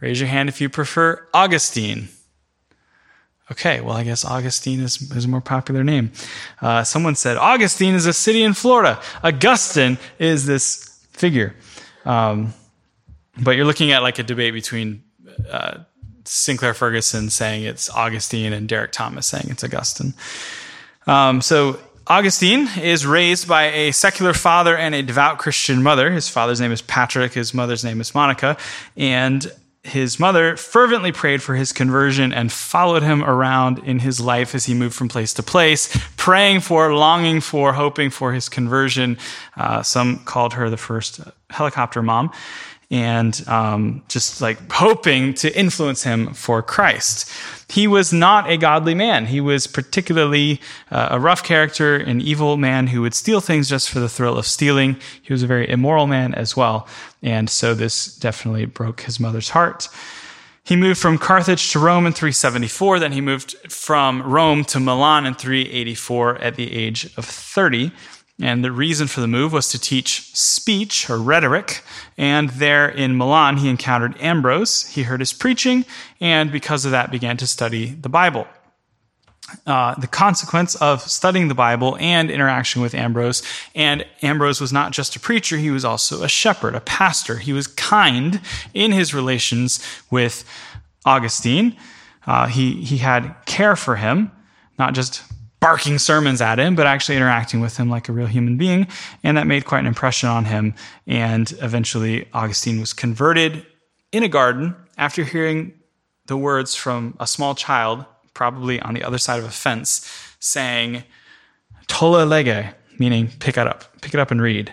Raise 0.00 0.20
your 0.20 0.28
hand 0.28 0.48
if 0.48 0.60
you 0.60 0.68
prefer 0.68 1.26
Augustine. 1.32 2.08
Okay, 3.50 3.80
well, 3.80 3.96
I 3.96 4.04
guess 4.04 4.24
Augustine 4.24 4.80
is, 4.80 5.00
is 5.12 5.24
a 5.24 5.28
more 5.28 5.40
popular 5.40 5.82
name. 5.82 6.12
Uh, 6.60 6.84
someone 6.84 7.14
said 7.14 7.36
Augustine 7.36 7.94
is 7.94 8.04
a 8.04 8.12
city 8.12 8.42
in 8.42 8.52
Florida. 8.52 9.00
Augustine 9.24 9.96
is 10.18 10.44
this 10.44 11.06
figure. 11.12 11.54
Um, 12.04 12.52
but 13.42 13.52
you're 13.52 13.64
looking 13.64 13.90
at 13.92 14.02
like 14.02 14.18
a 14.18 14.22
debate 14.22 14.52
between 14.52 15.02
uh, 15.50 15.78
Sinclair 16.24 16.74
Ferguson 16.74 17.30
saying 17.30 17.64
it's 17.64 17.88
Augustine 17.90 18.52
and 18.52 18.68
Derek 18.68 18.92
Thomas 18.92 19.26
saying 19.26 19.46
it's 19.48 19.64
Augustine. 19.64 20.12
Um, 21.06 21.40
so 21.40 21.80
Augustine 22.08 22.70
is 22.80 23.04
raised 23.04 23.46
by 23.46 23.64
a 23.64 23.92
secular 23.92 24.32
father 24.32 24.74
and 24.74 24.94
a 24.94 25.02
devout 25.02 25.36
Christian 25.36 25.82
mother. 25.82 26.10
His 26.10 26.26
father's 26.26 26.58
name 26.58 26.72
is 26.72 26.80
Patrick, 26.80 27.34
his 27.34 27.52
mother's 27.52 27.84
name 27.84 28.00
is 28.00 28.14
Monica. 28.14 28.56
And 28.96 29.52
his 29.84 30.18
mother 30.18 30.56
fervently 30.56 31.12
prayed 31.12 31.42
for 31.42 31.54
his 31.54 31.70
conversion 31.70 32.32
and 32.32 32.50
followed 32.50 33.02
him 33.02 33.22
around 33.22 33.80
in 33.80 33.98
his 33.98 34.20
life 34.20 34.54
as 34.54 34.64
he 34.64 34.72
moved 34.72 34.94
from 34.94 35.08
place 35.08 35.34
to 35.34 35.42
place, 35.42 35.94
praying 36.16 36.60
for, 36.60 36.94
longing 36.94 37.42
for, 37.42 37.74
hoping 37.74 38.08
for 38.08 38.32
his 38.32 38.48
conversion. 38.48 39.18
Uh, 39.54 39.82
some 39.82 40.20
called 40.20 40.54
her 40.54 40.70
the 40.70 40.78
first 40.78 41.20
helicopter 41.50 42.00
mom 42.02 42.32
and 42.90 43.46
um, 43.48 44.02
just 44.08 44.40
like 44.40 44.58
hoping 44.72 45.34
to 45.34 45.58
influence 45.58 46.04
him 46.04 46.32
for 46.32 46.62
Christ. 46.62 47.30
He 47.68 47.86
was 47.86 48.14
not 48.14 48.48
a 48.48 48.56
godly 48.56 48.94
man. 48.94 49.26
He 49.26 49.42
was 49.42 49.66
particularly 49.66 50.60
uh, 50.90 51.08
a 51.10 51.20
rough 51.20 51.44
character, 51.44 51.96
an 51.96 52.22
evil 52.22 52.56
man 52.56 52.86
who 52.86 53.02
would 53.02 53.12
steal 53.12 53.42
things 53.42 53.68
just 53.68 53.90
for 53.90 54.00
the 54.00 54.08
thrill 54.08 54.38
of 54.38 54.46
stealing. 54.46 54.96
He 55.20 55.34
was 55.34 55.42
a 55.42 55.46
very 55.46 55.68
immoral 55.68 56.06
man 56.06 56.34
as 56.34 56.56
well. 56.56 56.88
And 57.22 57.50
so 57.50 57.74
this 57.74 58.14
definitely 58.16 58.64
broke 58.64 59.02
his 59.02 59.20
mother's 59.20 59.50
heart. 59.50 59.88
He 60.64 60.76
moved 60.76 61.00
from 61.00 61.18
Carthage 61.18 61.72
to 61.72 61.78
Rome 61.78 62.06
in 62.06 62.12
374. 62.12 62.98
Then 63.00 63.12
he 63.12 63.20
moved 63.22 63.54
from 63.70 64.22
Rome 64.22 64.64
to 64.66 64.80
Milan 64.80 65.26
in 65.26 65.34
384 65.34 66.38
at 66.38 66.56
the 66.56 66.72
age 66.72 67.06
of 67.16 67.24
30. 67.24 67.90
And 68.40 68.64
the 68.64 68.70
reason 68.70 69.08
for 69.08 69.20
the 69.20 69.26
move 69.26 69.52
was 69.52 69.68
to 69.70 69.80
teach 69.80 70.34
speech 70.34 71.10
or 71.10 71.18
rhetoric. 71.18 71.82
And 72.16 72.50
there 72.50 72.88
in 72.88 73.16
Milan, 73.16 73.56
he 73.56 73.68
encountered 73.68 74.20
Ambrose. 74.20 74.86
He 74.86 75.02
heard 75.02 75.20
his 75.20 75.32
preaching, 75.32 75.84
and 76.20 76.52
because 76.52 76.84
of 76.84 76.92
that, 76.92 77.10
began 77.10 77.36
to 77.38 77.46
study 77.46 77.86
the 77.86 78.08
Bible. 78.08 78.46
Uh, 79.66 79.94
the 79.94 80.06
consequence 80.06 80.74
of 80.76 81.00
studying 81.00 81.48
the 81.48 81.54
Bible 81.54 81.96
and 81.98 82.30
interaction 82.30 82.82
with 82.82 82.94
Ambrose. 82.94 83.42
And 83.74 84.04
Ambrose 84.20 84.60
was 84.60 84.74
not 84.74 84.92
just 84.92 85.16
a 85.16 85.20
preacher, 85.20 85.56
he 85.56 85.70
was 85.70 85.86
also 85.86 86.22
a 86.22 86.28
shepherd, 86.28 86.74
a 86.74 86.80
pastor. 86.80 87.38
He 87.38 87.54
was 87.54 87.66
kind 87.66 88.42
in 88.74 88.92
his 88.92 89.14
relations 89.14 89.80
with 90.10 90.44
Augustine. 91.06 91.76
Uh, 92.26 92.46
he, 92.46 92.82
he 92.82 92.98
had 92.98 93.34
care 93.46 93.74
for 93.74 93.96
him, 93.96 94.30
not 94.78 94.92
just 94.92 95.22
barking 95.60 95.98
sermons 95.98 96.40
at 96.40 96.58
him, 96.58 96.74
but 96.74 96.86
actually 96.86 97.16
interacting 97.16 97.60
with 97.60 97.76
him 97.76 97.90
like 97.90 98.08
a 98.08 98.12
real 98.12 98.26
human 98.26 98.56
being. 98.56 98.86
And 99.24 99.36
that 99.36 99.46
made 99.46 99.64
quite 99.64 99.80
an 99.80 99.86
impression 99.86 100.28
on 100.28 100.44
him. 100.44 100.74
And 101.06 101.50
eventually, 101.60 102.28
Augustine 102.32 102.80
was 102.80 102.92
converted 102.92 103.66
in 104.12 104.22
a 104.22 104.28
garden 104.28 104.74
after 104.96 105.24
hearing 105.24 105.72
the 106.26 106.36
words 106.36 106.74
from 106.74 107.16
a 107.18 107.26
small 107.26 107.54
child, 107.54 108.04
probably 108.34 108.80
on 108.80 108.94
the 108.94 109.02
other 109.02 109.18
side 109.18 109.38
of 109.38 109.44
a 109.44 109.50
fence, 109.50 110.08
saying, 110.38 111.02
Tolle 111.88 112.24
lege, 112.26 112.72
meaning 112.98 113.30
pick 113.40 113.56
it 113.56 113.66
up, 113.66 113.84
pick 114.00 114.14
it 114.14 114.20
up 114.20 114.30
and 114.30 114.40
read. 114.40 114.72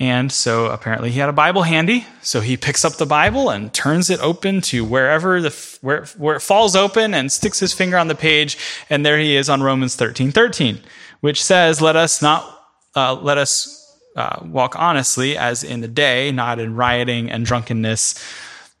And 0.00 0.32
so 0.32 0.66
apparently 0.66 1.10
he 1.10 1.20
had 1.20 1.28
a 1.28 1.32
Bible 1.32 1.62
handy. 1.62 2.06
So 2.22 2.40
he 2.40 2.56
picks 2.56 2.86
up 2.86 2.94
the 2.94 3.04
Bible 3.04 3.50
and 3.50 3.72
turns 3.72 4.08
it 4.08 4.18
open 4.20 4.62
to 4.62 4.82
wherever 4.82 5.42
the, 5.42 5.78
where, 5.82 6.06
where 6.16 6.36
it 6.36 6.40
falls 6.40 6.74
open 6.74 7.12
and 7.12 7.30
sticks 7.30 7.60
his 7.60 7.74
finger 7.74 7.98
on 7.98 8.08
the 8.08 8.14
page. 8.14 8.56
And 8.88 9.04
there 9.04 9.18
he 9.18 9.36
is 9.36 9.50
on 9.50 9.62
Romans 9.62 9.96
13, 9.96 10.32
13, 10.32 10.80
which 11.20 11.44
says, 11.44 11.82
let 11.82 11.96
us 11.96 12.22
not, 12.22 12.66
uh, 12.96 13.14
let 13.14 13.36
us 13.36 13.94
uh, 14.16 14.40
walk 14.42 14.74
honestly 14.78 15.36
as 15.36 15.62
in 15.62 15.82
the 15.82 15.88
day, 15.88 16.32
not 16.32 16.58
in 16.58 16.74
rioting 16.76 17.30
and 17.30 17.44
drunkenness 17.44 18.14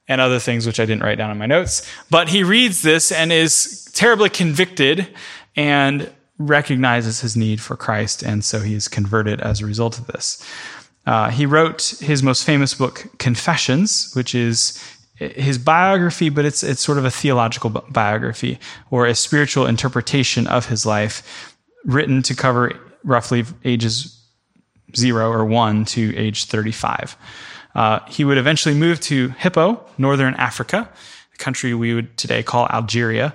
and 0.08 0.22
other 0.22 0.38
things 0.38 0.66
which 0.66 0.80
I 0.80 0.86
didn't 0.86 1.02
write 1.02 1.18
down 1.18 1.30
in 1.30 1.36
my 1.36 1.46
notes. 1.46 1.86
But 2.08 2.30
he 2.30 2.42
reads 2.42 2.80
this 2.80 3.12
and 3.12 3.30
is 3.30 3.90
terribly 3.92 4.30
convicted 4.30 5.06
and 5.54 6.10
recognizes 6.38 7.20
his 7.20 7.36
need 7.36 7.60
for 7.60 7.76
Christ. 7.76 8.22
And 8.22 8.42
so 8.42 8.60
he 8.60 8.72
is 8.72 8.88
converted 8.88 9.42
as 9.42 9.60
a 9.60 9.66
result 9.66 9.98
of 9.98 10.06
this. 10.06 10.42
Uh, 11.10 11.28
he 11.28 11.44
wrote 11.44 11.94
his 11.98 12.22
most 12.22 12.44
famous 12.44 12.72
book, 12.72 13.04
Confessions, 13.18 14.12
which 14.14 14.32
is 14.32 14.80
his 15.16 15.58
biography, 15.58 16.28
but 16.28 16.44
it's 16.44 16.62
it's 16.62 16.80
sort 16.80 16.98
of 16.98 17.04
a 17.04 17.10
theological 17.10 17.68
biography 17.90 18.60
or 18.92 19.06
a 19.06 19.14
spiritual 19.16 19.66
interpretation 19.66 20.46
of 20.46 20.66
his 20.66 20.86
life, 20.86 21.56
written 21.84 22.22
to 22.22 22.32
cover 22.36 22.78
roughly 23.02 23.44
ages 23.64 24.24
zero 24.94 25.32
or 25.32 25.44
one 25.44 25.84
to 25.84 26.16
age 26.16 26.44
35. 26.44 27.16
Uh, 27.74 27.98
he 28.06 28.24
would 28.24 28.38
eventually 28.38 28.76
move 28.76 29.00
to 29.00 29.30
Hippo, 29.30 29.84
northern 29.98 30.34
Africa, 30.34 30.88
a 31.34 31.38
country 31.38 31.74
we 31.74 31.92
would 31.92 32.16
today 32.18 32.44
call 32.44 32.68
Algeria, 32.68 33.34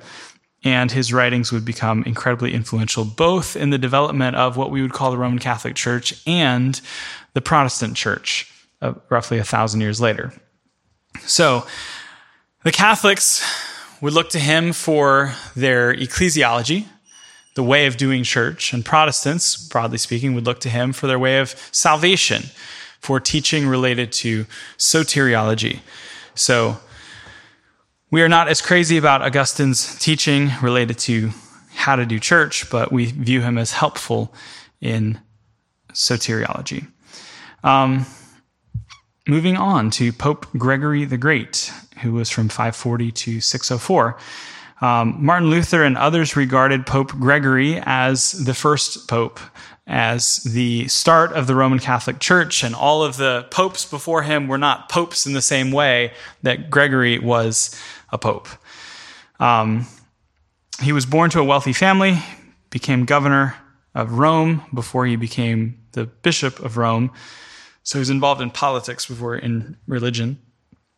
and 0.63 0.93
his 0.93 1.11
writings 1.11 1.51
would 1.51 1.65
become 1.65 2.03
incredibly 2.03 2.53
influential 2.53 3.03
both 3.03 3.57
in 3.57 3.69
the 3.69 3.77
development 3.77 4.37
of 4.37 4.55
what 4.55 4.71
we 4.71 4.81
would 4.81 4.93
call 4.93 5.11
the 5.11 5.17
Roman 5.17 5.39
Catholic 5.39 5.75
Church 5.75 6.21
and 6.25 6.79
the 7.35 7.41
Protestant 7.41 7.95
church 7.95 8.49
uh, 8.81 8.93
roughly 9.09 9.37
a 9.37 9.43
thousand 9.43 9.81
years 9.81 10.01
later. 10.01 10.33
So 11.21 11.67
the 12.63 12.71
Catholics 12.71 13.43
would 14.01 14.13
look 14.13 14.29
to 14.29 14.39
him 14.39 14.73
for 14.73 15.33
their 15.55 15.93
ecclesiology, 15.93 16.85
the 17.55 17.63
way 17.63 17.85
of 17.87 17.97
doing 17.97 18.23
church, 18.23 18.73
and 18.73 18.83
Protestants, 18.83 19.67
broadly 19.67 19.97
speaking, 19.97 20.33
would 20.33 20.45
look 20.45 20.59
to 20.61 20.69
him 20.69 20.93
for 20.93 21.07
their 21.07 21.19
way 21.19 21.39
of 21.39 21.55
salvation, 21.71 22.43
for 22.99 23.19
teaching 23.19 23.67
related 23.67 24.11
to 24.11 24.45
soteriology. 24.77 25.79
So 26.35 26.77
we 28.11 28.21
are 28.21 28.29
not 28.29 28.47
as 28.47 28.61
crazy 28.61 28.97
about 28.97 29.21
Augustine's 29.21 29.99
teaching 29.99 30.51
related 30.61 30.97
to 30.99 31.31
how 31.73 31.95
to 31.97 32.05
do 32.05 32.19
church, 32.19 32.69
but 32.69 32.91
we 32.91 33.05
view 33.05 33.41
him 33.41 33.57
as 33.57 33.73
helpful 33.73 34.33
in 34.79 35.19
soteriology. 35.93 36.87
Um, 37.65 38.05
moving 39.27 39.57
on 39.57 39.89
to 39.91 40.13
Pope 40.13 40.45
Gregory 40.55 41.03
the 41.03 41.17
Great, 41.17 41.73
who 42.03 42.13
was 42.13 42.29
from 42.29 42.47
540 42.47 43.11
to 43.11 43.41
604. 43.41 44.17
Um, 44.81 45.17
Martin 45.25 45.49
Luther 45.49 45.83
and 45.83 45.97
others 45.97 46.35
regarded 46.35 46.85
Pope 46.85 47.13
Gregory 47.13 47.81
as 47.83 48.33
the 48.33 48.53
first 48.53 49.07
pope, 49.07 49.39
as 49.87 50.43
the 50.43 50.87
start 50.89 51.33
of 51.33 51.47
the 51.47 51.55
Roman 51.55 51.79
Catholic 51.79 52.19
Church, 52.19 52.63
and 52.63 52.75
all 52.75 53.03
of 53.03 53.17
the 53.17 53.47
popes 53.49 53.83
before 53.83 54.21
him 54.21 54.47
were 54.47 54.59
not 54.59 54.87
popes 54.87 55.25
in 55.25 55.33
the 55.33 55.41
same 55.41 55.71
way 55.71 56.13
that 56.43 56.69
Gregory 56.69 57.17
was 57.17 57.75
a 58.11 58.19
pope. 58.19 58.47
Um, 59.39 59.87
he 60.83 60.91
was 60.91 61.07
born 61.07 61.31
to 61.31 61.39
a 61.39 61.43
wealthy 61.43 61.73
family, 61.73 62.19
became 62.69 63.05
governor 63.05 63.55
of 63.95 64.19
Rome 64.19 64.61
before 64.71 65.07
he 65.07 65.15
became 65.15 65.79
the 65.93 66.05
bishop 66.05 66.59
of 66.59 66.77
Rome. 66.77 67.09
So 67.85 67.99
he 67.99 68.01
was 68.01 68.09
involved 68.09 68.41
in 68.41 68.49
politics 68.49 69.05
before 69.05 69.35
in 69.35 69.77
religion. 69.87 70.39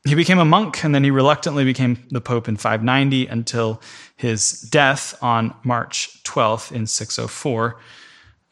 He 0.07 0.15
became 0.15 0.39
a 0.39 0.45
monk 0.45 0.85
and 0.85 0.95
then 0.95 1.03
he 1.03 1.11
reluctantly 1.11 1.65
became 1.65 2.01
the 2.09 2.21
Pope 2.21 2.47
in 2.47 2.55
590 2.55 3.27
until 3.27 3.81
his 4.15 4.61
death 4.61 5.21
on 5.21 5.53
March 5.65 6.23
12th 6.23 6.71
in 6.71 6.87
604. 6.87 7.77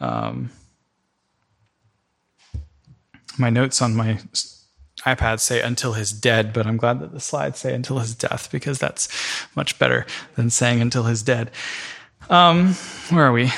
Um, 0.01 0.49
my 3.37 3.49
notes 3.49 3.81
on 3.81 3.95
my 3.95 4.19
iPad 5.05 5.39
say 5.39 5.61
until 5.61 5.93
his 5.93 6.11
dead, 6.11 6.51
but 6.51 6.67
I'm 6.67 6.75
glad 6.75 6.99
that 6.99 7.13
the 7.13 7.21
slides 7.21 7.59
say 7.59 7.73
until 7.73 7.99
his 7.99 8.15
death 8.15 8.51
because 8.51 8.79
that's 8.79 9.07
much 9.55 9.79
better 9.79 10.05
than 10.35 10.49
saying 10.49 10.81
until 10.81 11.03
his 11.03 11.23
dead. 11.23 11.51
Um, 12.29 12.73
where 13.09 13.27
are 13.27 13.31
we? 13.31 13.51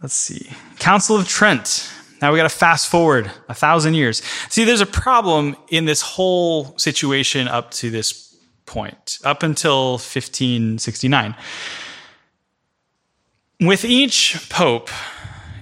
Let's 0.00 0.14
see. 0.14 0.50
Council 0.78 1.16
of 1.16 1.28
Trent. 1.28 1.90
Now 2.24 2.32
we 2.32 2.38
got 2.38 2.44
to 2.44 2.48
fast 2.48 2.88
forward 2.88 3.30
a 3.50 3.54
thousand 3.54 3.92
years. 3.92 4.22
See, 4.48 4.64
there's 4.64 4.80
a 4.80 4.86
problem 4.86 5.56
in 5.68 5.84
this 5.84 6.00
whole 6.00 6.74
situation 6.78 7.48
up 7.48 7.70
to 7.72 7.90
this 7.90 8.34
point, 8.64 9.18
up 9.24 9.42
until 9.42 9.98
1569. 9.98 11.34
With 13.60 13.84
each 13.84 14.48
pope 14.48 14.88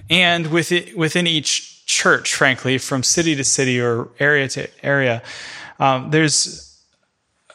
and 0.09 0.53
within 0.53 1.27
each 1.27 1.85
church, 1.85 2.33
frankly, 2.33 2.77
from 2.77 3.03
city 3.03 3.35
to 3.35 3.43
city 3.43 3.81
or 3.81 4.07
area 4.17 4.47
to 4.47 4.69
area, 4.85 5.21
um, 5.81 6.11
there's 6.11 6.81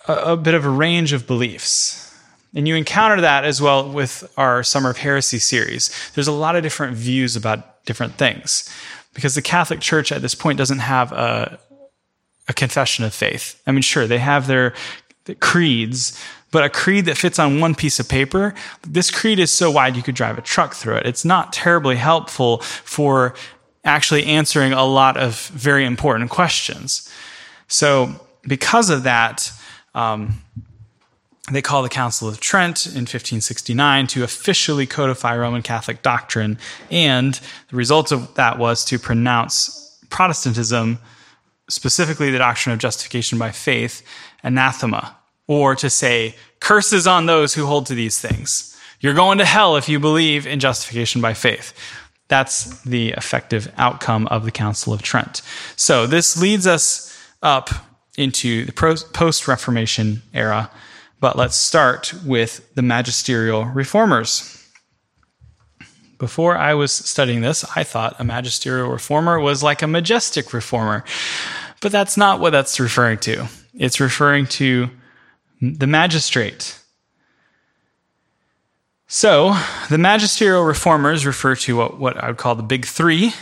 a, 0.06 0.12
a 0.12 0.36
bit 0.36 0.52
of 0.52 0.66
a 0.66 0.70
range 0.70 1.14
of 1.14 1.26
beliefs. 1.26 2.14
And 2.54 2.68
you 2.68 2.76
encounter 2.76 3.22
that 3.22 3.44
as 3.44 3.62
well 3.62 3.90
with 3.90 4.30
our 4.36 4.62
Summer 4.62 4.90
of 4.90 4.98
Heresy 4.98 5.38
series. 5.38 5.90
There's 6.14 6.28
a 6.28 6.32
lot 6.32 6.56
of 6.56 6.62
different 6.62 6.94
views 6.94 7.36
about 7.36 7.86
different 7.86 8.18
things 8.18 8.68
because 9.18 9.34
the 9.34 9.42
Catholic 9.42 9.80
Church 9.80 10.12
at 10.12 10.22
this 10.22 10.36
point 10.36 10.58
doesn't 10.58 10.78
have 10.78 11.10
a, 11.10 11.58
a 12.46 12.52
confession 12.52 13.04
of 13.04 13.12
faith. 13.12 13.60
I 13.66 13.72
mean, 13.72 13.82
sure, 13.82 14.06
they 14.06 14.18
have 14.18 14.46
their 14.46 14.74
creeds, 15.40 16.16
but 16.52 16.62
a 16.62 16.70
creed 16.70 17.06
that 17.06 17.18
fits 17.18 17.36
on 17.36 17.58
one 17.58 17.74
piece 17.74 17.98
of 17.98 18.08
paper, 18.08 18.54
this 18.82 19.10
creed 19.10 19.40
is 19.40 19.50
so 19.50 19.72
wide 19.72 19.96
you 19.96 20.04
could 20.04 20.14
drive 20.14 20.38
a 20.38 20.40
truck 20.40 20.72
through 20.72 20.98
it. 20.98 21.06
It's 21.06 21.24
not 21.24 21.52
terribly 21.52 21.96
helpful 21.96 22.58
for 22.58 23.34
actually 23.84 24.24
answering 24.24 24.72
a 24.72 24.84
lot 24.84 25.16
of 25.16 25.48
very 25.48 25.84
important 25.84 26.30
questions. 26.30 27.12
So, 27.66 28.24
because 28.46 28.88
of 28.88 29.02
that, 29.02 29.50
um, 29.96 30.44
they 31.54 31.62
call 31.62 31.82
the 31.82 31.88
Council 31.88 32.28
of 32.28 32.40
Trent 32.40 32.86
in 32.86 33.02
1569 33.02 34.06
to 34.08 34.24
officially 34.24 34.86
codify 34.86 35.36
Roman 35.36 35.62
Catholic 35.62 36.02
doctrine, 36.02 36.58
and 36.90 37.40
the 37.70 37.76
result 37.76 38.12
of 38.12 38.34
that 38.34 38.58
was 38.58 38.84
to 38.86 38.98
pronounce 38.98 39.98
Protestantism, 40.10 40.98
specifically 41.68 42.30
the 42.30 42.38
doctrine 42.38 42.72
of 42.72 42.78
justification 42.78 43.38
by 43.38 43.50
faith, 43.50 44.02
anathema, 44.42 45.16
or 45.46 45.74
to 45.76 45.90
say, 45.90 46.34
curses 46.60 47.06
on 47.06 47.26
those 47.26 47.54
who 47.54 47.66
hold 47.66 47.86
to 47.86 47.94
these 47.94 48.18
things. 48.18 48.76
You're 49.00 49.14
going 49.14 49.38
to 49.38 49.44
hell 49.44 49.76
if 49.76 49.88
you 49.88 50.00
believe 50.00 50.46
in 50.46 50.60
justification 50.60 51.20
by 51.20 51.34
faith. 51.34 51.72
That's 52.28 52.82
the 52.82 53.10
effective 53.10 53.72
outcome 53.78 54.26
of 54.26 54.44
the 54.44 54.50
Council 54.50 54.92
of 54.92 55.02
Trent. 55.02 55.40
So 55.76 56.06
this 56.06 56.40
leads 56.40 56.66
us 56.66 57.16
up 57.42 57.70
into 58.16 58.64
the 58.64 58.72
post 58.72 59.48
Reformation 59.48 60.22
era 60.34 60.70
but 61.20 61.36
let's 61.36 61.56
start 61.56 62.14
with 62.24 62.74
the 62.74 62.82
magisterial 62.82 63.64
reformers. 63.64 64.54
Before 66.18 66.56
I 66.56 66.74
was 66.74 66.92
studying 66.92 67.42
this, 67.42 67.64
I 67.76 67.84
thought 67.84 68.16
a 68.18 68.24
magisterial 68.24 68.90
reformer 68.90 69.38
was 69.38 69.62
like 69.62 69.82
a 69.82 69.86
majestic 69.86 70.52
reformer. 70.52 71.04
But 71.80 71.92
that's 71.92 72.16
not 72.16 72.40
what 72.40 72.50
that's 72.50 72.80
referring 72.80 73.18
to. 73.18 73.46
It's 73.74 74.00
referring 74.00 74.46
to 74.46 74.90
the 75.60 75.86
magistrate. 75.86 76.78
So, 79.06 79.56
the 79.88 79.98
magisterial 79.98 80.64
reformers 80.64 81.24
refer 81.24 81.54
to 81.56 81.76
what, 81.76 81.98
what 81.98 82.16
I 82.16 82.28
would 82.28 82.36
call 82.36 82.56
the 82.56 82.62
big 82.62 82.84
three. 82.84 83.32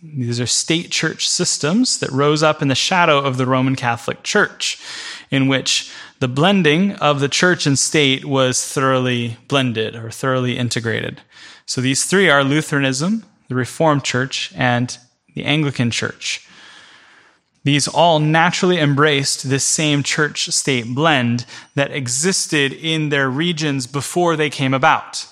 These 0.00 0.40
are 0.40 0.46
state 0.46 0.90
church 0.90 1.28
systems 1.28 1.98
that 1.98 2.12
rose 2.12 2.42
up 2.42 2.62
in 2.62 2.68
the 2.68 2.76
shadow 2.76 3.18
of 3.18 3.36
the 3.36 3.46
Roman 3.46 3.74
Catholic 3.74 4.22
Church, 4.22 4.80
in 5.30 5.48
which 5.48 5.92
the 6.20 6.28
blending 6.28 6.92
of 6.96 7.18
the 7.18 7.28
church 7.28 7.66
and 7.66 7.76
state 7.76 8.24
was 8.24 8.64
thoroughly 8.64 9.36
blended 9.48 9.96
or 9.96 10.10
thoroughly 10.10 10.56
integrated. 10.56 11.20
So 11.66 11.80
these 11.80 12.04
three 12.04 12.30
are 12.30 12.44
Lutheranism, 12.44 13.24
the 13.48 13.56
Reformed 13.56 14.04
Church, 14.04 14.52
and 14.54 14.96
the 15.34 15.44
Anglican 15.44 15.90
Church. 15.90 16.46
These 17.64 17.88
all 17.88 18.20
naturally 18.20 18.78
embraced 18.78 19.48
this 19.48 19.64
same 19.64 20.04
church 20.04 20.48
state 20.50 20.94
blend 20.94 21.44
that 21.74 21.90
existed 21.90 22.72
in 22.72 23.08
their 23.08 23.28
regions 23.28 23.88
before 23.88 24.36
they 24.36 24.48
came 24.48 24.74
about. 24.74 25.26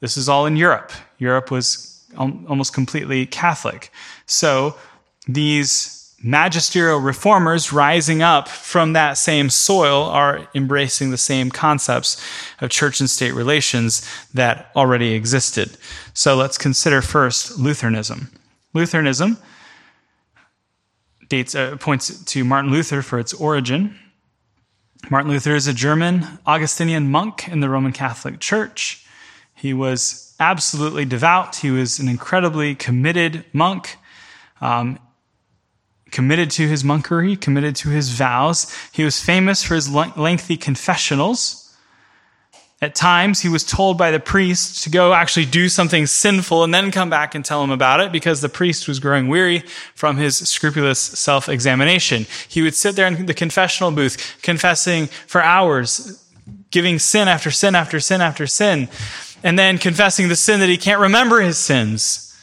This 0.00 0.16
is 0.16 0.28
all 0.28 0.44
in 0.44 0.56
Europe. 0.56 0.92
Europe 1.18 1.50
was 1.50 1.95
almost 2.16 2.72
completely 2.72 3.26
Catholic. 3.26 3.90
So 4.26 4.76
these 5.26 6.14
magisterial 6.22 6.98
reformers 6.98 7.72
rising 7.72 8.22
up 8.22 8.48
from 8.48 8.94
that 8.94 9.18
same 9.18 9.50
soil 9.50 10.04
are 10.04 10.48
embracing 10.54 11.10
the 11.10 11.18
same 11.18 11.50
concepts 11.50 12.22
of 12.60 12.70
church 12.70 13.00
and 13.00 13.10
state 13.10 13.32
relations 13.32 14.08
that 14.32 14.70
already 14.74 15.14
existed. 15.14 15.76
So 16.14 16.34
let's 16.34 16.58
consider 16.58 17.02
first 17.02 17.58
Lutheranism. 17.58 18.30
Lutheranism 18.72 19.38
dates 21.28 21.54
uh, 21.54 21.76
points 21.78 22.24
to 22.24 22.44
Martin 22.44 22.70
Luther 22.70 23.02
for 23.02 23.18
its 23.18 23.34
origin. 23.34 23.98
Martin 25.10 25.30
Luther 25.30 25.54
is 25.54 25.66
a 25.66 25.74
German 25.74 26.26
Augustinian 26.46 27.10
monk 27.10 27.48
in 27.48 27.60
the 27.60 27.68
Roman 27.68 27.92
Catholic 27.92 28.40
Church. 28.40 29.06
He 29.54 29.72
was 29.72 30.25
absolutely 30.38 31.04
devout. 31.04 31.56
He 31.56 31.70
was 31.70 31.98
an 31.98 32.08
incredibly 32.08 32.74
committed 32.74 33.44
monk. 33.52 33.96
Um, 34.60 34.98
committed 36.10 36.50
to 36.52 36.66
his 36.66 36.82
monkery, 36.82 37.38
committed 37.38 37.76
to 37.76 37.90
his 37.90 38.10
vows. 38.10 38.72
He 38.92 39.04
was 39.04 39.20
famous 39.20 39.62
for 39.62 39.74
his 39.74 39.90
lengthy 39.90 40.56
confessionals. 40.56 41.62
At 42.82 42.94
times, 42.94 43.40
he 43.40 43.48
was 43.48 43.64
told 43.64 43.96
by 43.96 44.10
the 44.10 44.20
priest 44.20 44.84
to 44.84 44.90
go 44.90 45.14
actually 45.14 45.46
do 45.46 45.68
something 45.68 46.06
sinful 46.06 46.62
and 46.62 46.74
then 46.74 46.90
come 46.90 47.08
back 47.08 47.34
and 47.34 47.44
tell 47.44 47.64
him 47.64 47.70
about 47.70 48.00
it 48.00 48.12
because 48.12 48.42
the 48.42 48.50
priest 48.50 48.86
was 48.86 49.00
growing 49.00 49.28
weary 49.28 49.60
from 49.94 50.18
his 50.18 50.36
scrupulous 50.36 51.00
self 51.00 51.48
examination. 51.48 52.26
He 52.48 52.60
would 52.60 52.74
sit 52.74 52.94
there 52.94 53.06
in 53.06 53.26
the 53.26 53.34
confessional 53.34 53.90
booth, 53.90 54.38
confessing 54.42 55.06
for 55.26 55.42
hours, 55.42 56.22
giving 56.70 56.98
sin 56.98 57.28
after 57.28 57.50
sin 57.50 57.74
after 57.74 57.98
sin 57.98 58.20
after 58.20 58.46
sin, 58.46 58.88
and 59.46 59.56
then 59.56 59.78
confessing 59.78 60.28
the 60.28 60.34
sin 60.34 60.58
that 60.58 60.68
he 60.68 60.76
can't 60.76 61.00
remember 61.00 61.40
his 61.40 61.56
sins. 61.56 62.36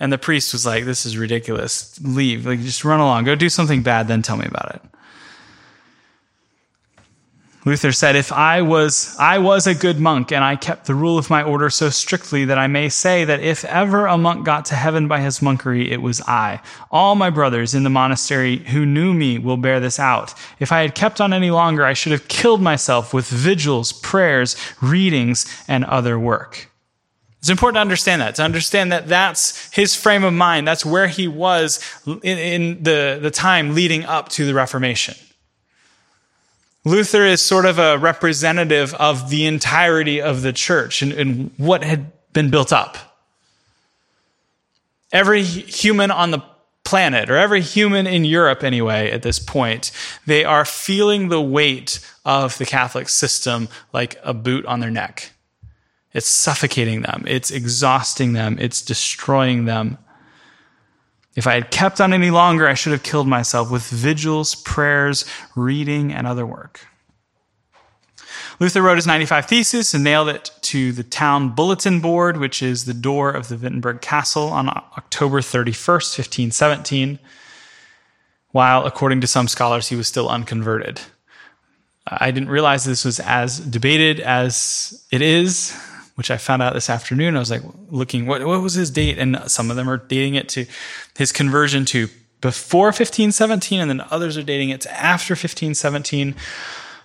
And 0.00 0.10
the 0.10 0.16
priest 0.16 0.54
was 0.54 0.64
like, 0.64 0.86
This 0.86 1.04
is 1.04 1.18
ridiculous. 1.18 2.00
Leave. 2.00 2.46
Like, 2.46 2.60
just 2.60 2.86
run 2.86 3.00
along. 3.00 3.24
Go 3.24 3.34
do 3.34 3.50
something 3.50 3.82
bad, 3.82 4.08
then 4.08 4.22
tell 4.22 4.38
me 4.38 4.46
about 4.46 4.76
it. 4.76 4.80
Luther 7.66 7.90
said, 7.90 8.14
If 8.14 8.32
I 8.32 8.62
was, 8.62 9.16
I 9.18 9.38
was 9.38 9.66
a 9.66 9.74
good 9.74 9.98
monk 9.98 10.30
and 10.30 10.44
I 10.44 10.54
kept 10.54 10.86
the 10.86 10.94
rule 10.94 11.18
of 11.18 11.28
my 11.28 11.42
order 11.42 11.68
so 11.68 11.90
strictly 11.90 12.44
that 12.44 12.58
I 12.58 12.68
may 12.68 12.88
say 12.88 13.24
that 13.24 13.40
if 13.40 13.64
ever 13.64 14.06
a 14.06 14.16
monk 14.16 14.46
got 14.46 14.66
to 14.66 14.76
heaven 14.76 15.08
by 15.08 15.18
his 15.18 15.40
monkery, 15.40 15.90
it 15.90 16.00
was 16.00 16.20
I. 16.22 16.60
All 16.92 17.16
my 17.16 17.28
brothers 17.28 17.74
in 17.74 17.82
the 17.82 17.90
monastery 17.90 18.58
who 18.58 18.86
knew 18.86 19.12
me 19.12 19.40
will 19.40 19.56
bear 19.56 19.80
this 19.80 19.98
out. 19.98 20.32
If 20.60 20.70
I 20.70 20.82
had 20.82 20.94
kept 20.94 21.20
on 21.20 21.32
any 21.32 21.50
longer, 21.50 21.84
I 21.84 21.92
should 21.92 22.12
have 22.12 22.28
killed 22.28 22.62
myself 22.62 23.12
with 23.12 23.26
vigils, 23.26 23.92
prayers, 23.92 24.54
readings, 24.80 25.44
and 25.66 25.84
other 25.86 26.20
work. 26.20 26.70
It's 27.40 27.50
important 27.50 27.76
to 27.76 27.80
understand 27.80 28.22
that, 28.22 28.36
to 28.36 28.42
understand 28.44 28.92
that 28.92 29.08
that's 29.08 29.74
his 29.74 29.96
frame 29.96 30.22
of 30.22 30.32
mind. 30.32 30.68
That's 30.68 30.86
where 30.86 31.08
he 31.08 31.26
was 31.26 31.80
in, 32.22 32.80
the, 32.84 33.18
the 33.20 33.30
time 33.32 33.74
leading 33.74 34.04
up 34.04 34.28
to 34.30 34.46
the 34.46 34.54
Reformation. 34.54 35.16
Luther 36.86 37.24
is 37.24 37.42
sort 37.42 37.66
of 37.66 37.80
a 37.80 37.98
representative 37.98 38.94
of 38.94 39.28
the 39.28 39.44
entirety 39.44 40.22
of 40.22 40.42
the 40.42 40.52
church 40.52 41.02
and, 41.02 41.12
and 41.12 41.50
what 41.56 41.82
had 41.82 42.12
been 42.32 42.48
built 42.48 42.72
up. 42.72 43.18
Every 45.12 45.42
human 45.42 46.12
on 46.12 46.30
the 46.30 46.44
planet, 46.84 47.28
or 47.28 47.36
every 47.36 47.60
human 47.60 48.06
in 48.06 48.24
Europe 48.24 48.62
anyway, 48.62 49.10
at 49.10 49.22
this 49.22 49.40
point, 49.40 49.90
they 50.26 50.44
are 50.44 50.64
feeling 50.64 51.28
the 51.28 51.40
weight 51.40 51.98
of 52.24 52.56
the 52.58 52.64
Catholic 52.64 53.08
system 53.08 53.68
like 53.92 54.16
a 54.22 54.32
boot 54.32 54.64
on 54.66 54.78
their 54.78 54.90
neck. 54.90 55.32
It's 56.12 56.28
suffocating 56.28 57.02
them. 57.02 57.24
It's 57.26 57.50
exhausting 57.50 58.32
them. 58.32 58.58
It's 58.60 58.80
destroying 58.80 59.64
them. 59.64 59.98
If 61.36 61.46
I 61.46 61.52
had 61.52 61.70
kept 61.70 62.00
on 62.00 62.14
any 62.14 62.30
longer, 62.30 62.66
I 62.66 62.74
should 62.74 62.92
have 62.92 63.02
killed 63.02 63.28
myself 63.28 63.70
with 63.70 63.86
vigils, 63.88 64.54
prayers, 64.54 65.26
reading, 65.54 66.12
and 66.12 66.26
other 66.26 66.46
work. 66.46 66.80
Luther 68.58 68.80
wrote 68.80 68.96
his 68.96 69.06
95 69.06 69.46
Thesis 69.46 69.92
and 69.92 70.02
nailed 70.02 70.30
it 70.30 70.50
to 70.62 70.92
the 70.92 71.02
town 71.02 71.50
bulletin 71.50 72.00
board, 72.00 72.38
which 72.38 72.62
is 72.62 72.86
the 72.86 72.94
door 72.94 73.30
of 73.30 73.48
the 73.48 73.56
Wittenberg 73.56 74.00
Castle, 74.00 74.48
on 74.48 74.68
October 74.68 75.40
31st, 75.40 76.16
1517, 76.16 77.18
while, 78.52 78.86
according 78.86 79.20
to 79.20 79.26
some 79.26 79.46
scholars, 79.46 79.88
he 79.88 79.96
was 79.96 80.08
still 80.08 80.30
unconverted. 80.30 81.02
I 82.06 82.30
didn't 82.30 82.48
realize 82.48 82.84
this 82.84 83.04
was 83.04 83.20
as 83.20 83.60
debated 83.60 84.20
as 84.20 85.04
it 85.10 85.20
is 85.20 85.78
which 86.16 86.30
I 86.30 86.36
found 86.36 86.62
out 86.62 86.74
this 86.74 86.90
afternoon. 86.90 87.36
I 87.36 87.38
was 87.38 87.50
like 87.50 87.62
looking, 87.90 88.26
what, 88.26 88.44
what 88.44 88.60
was 88.60 88.74
his 88.74 88.90
date? 88.90 89.18
And 89.18 89.38
some 89.46 89.70
of 89.70 89.76
them 89.76 89.88
are 89.88 89.98
dating 89.98 90.34
it 90.34 90.48
to 90.50 90.66
his 91.16 91.30
conversion 91.30 91.84
to 91.86 92.08
before 92.40 92.86
1517, 92.86 93.80
and 93.80 93.90
then 93.90 94.02
others 94.10 94.36
are 94.36 94.42
dating 94.42 94.70
it 94.70 94.80
to 94.82 94.92
after 94.92 95.32
1517. 95.32 96.34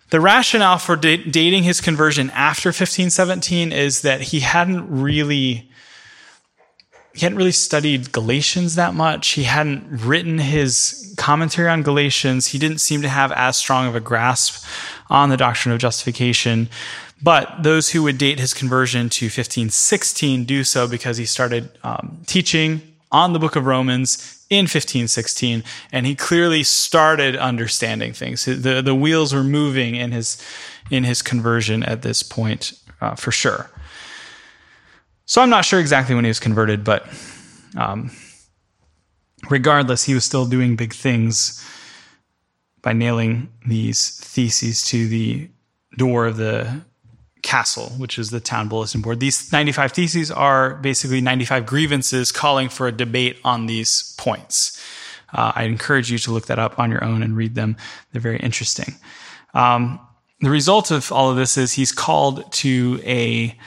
The 0.09 0.19
rationale 0.19 0.77
for 0.77 0.95
dating 0.95 1.63
his 1.63 1.79
conversion 1.79 2.29
after 2.31 2.69
1517 2.69 3.71
is 3.71 4.01
that 4.01 4.21
he 4.21 4.41
hadn't 4.41 4.89
really 4.89 5.69
he 7.13 7.21
hadn't 7.21 7.37
really 7.37 7.51
studied 7.51 8.13
Galatians 8.13 8.75
that 8.75 8.93
much. 8.93 9.29
He 9.31 9.43
hadn't 9.43 9.85
written 9.89 10.37
his 10.37 11.13
commentary 11.17 11.67
on 11.67 11.83
Galatians. 11.83 12.47
He 12.47 12.57
didn't 12.57 12.77
seem 12.77 13.01
to 13.01 13.09
have 13.09 13.33
as 13.33 13.57
strong 13.57 13.85
of 13.87 13.95
a 13.95 13.99
grasp 13.99 14.65
on 15.09 15.29
the 15.29 15.35
doctrine 15.35 15.73
of 15.73 15.79
justification. 15.79 16.69
But 17.23 17.63
those 17.63 17.91
who 17.91 18.03
would 18.03 18.17
date 18.17 18.39
his 18.39 18.53
conversion 18.53 19.09
to 19.09 19.25
1516 19.25 20.45
do 20.45 20.63
so 20.63 20.87
because 20.87 21.17
he 21.17 21.25
started 21.25 21.69
um, 21.83 22.21
teaching 22.25 22.81
on 23.11 23.33
the 23.33 23.39
book 23.39 23.55
of 23.55 23.65
Romans 23.65 24.45
in 24.49 24.63
1516, 24.63 25.63
and 25.91 26.05
he 26.05 26.15
clearly 26.15 26.63
started 26.63 27.35
understanding 27.35 28.13
things. 28.13 28.45
The, 28.45 28.81
the 28.81 28.95
wheels 28.95 29.33
were 29.33 29.43
moving 29.43 29.95
in 29.95 30.11
his, 30.11 30.41
in 30.89 31.03
his 31.03 31.21
conversion 31.21 31.83
at 31.83 32.01
this 32.01 32.23
point, 32.23 32.73
uh, 33.01 33.15
for 33.15 33.31
sure. 33.31 33.69
So 35.25 35.41
I'm 35.41 35.49
not 35.49 35.65
sure 35.65 35.79
exactly 35.79 36.15
when 36.15 36.25
he 36.25 36.29
was 36.29 36.39
converted, 36.39 36.83
but 36.83 37.07
um, 37.77 38.11
regardless, 39.49 40.03
he 40.03 40.13
was 40.13 40.25
still 40.25 40.45
doing 40.45 40.75
big 40.75 40.93
things 40.93 41.65
by 42.81 42.93
nailing 42.93 43.49
these 43.65 44.17
theses 44.19 44.83
to 44.85 45.07
the 45.07 45.49
door 45.97 46.25
of 46.25 46.37
the 46.37 46.81
castle, 47.41 47.89
which 47.97 48.19
is 48.19 48.29
the 48.29 48.39
town 48.39 48.67
bulletin 48.67 49.01
board. 49.01 49.19
These 49.19 49.51
95 49.51 49.91
theses 49.91 50.31
are 50.31 50.75
basically 50.75 51.21
95 51.21 51.65
grievances 51.65 52.31
calling 52.31 52.69
for 52.69 52.87
a 52.87 52.91
debate 52.91 53.39
on 53.43 53.65
these 53.65 54.15
points. 54.17 54.81
Uh, 55.33 55.51
I 55.55 55.63
encourage 55.63 56.11
you 56.11 56.17
to 56.19 56.31
look 56.31 56.47
that 56.47 56.59
up 56.59 56.77
on 56.77 56.91
your 56.91 57.03
own 57.03 57.23
and 57.23 57.35
read 57.35 57.55
them. 57.55 57.77
They're 58.11 58.21
very 58.21 58.39
interesting. 58.39 58.95
Um, 59.53 59.99
the 60.41 60.49
result 60.49 60.91
of 60.91 61.11
all 61.11 61.29
of 61.29 61.37
this 61.37 61.57
is 61.57 61.73
he's 61.73 61.91
called 61.91 62.51
to 62.53 62.99
a 63.05 63.57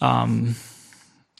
um, 0.00 0.54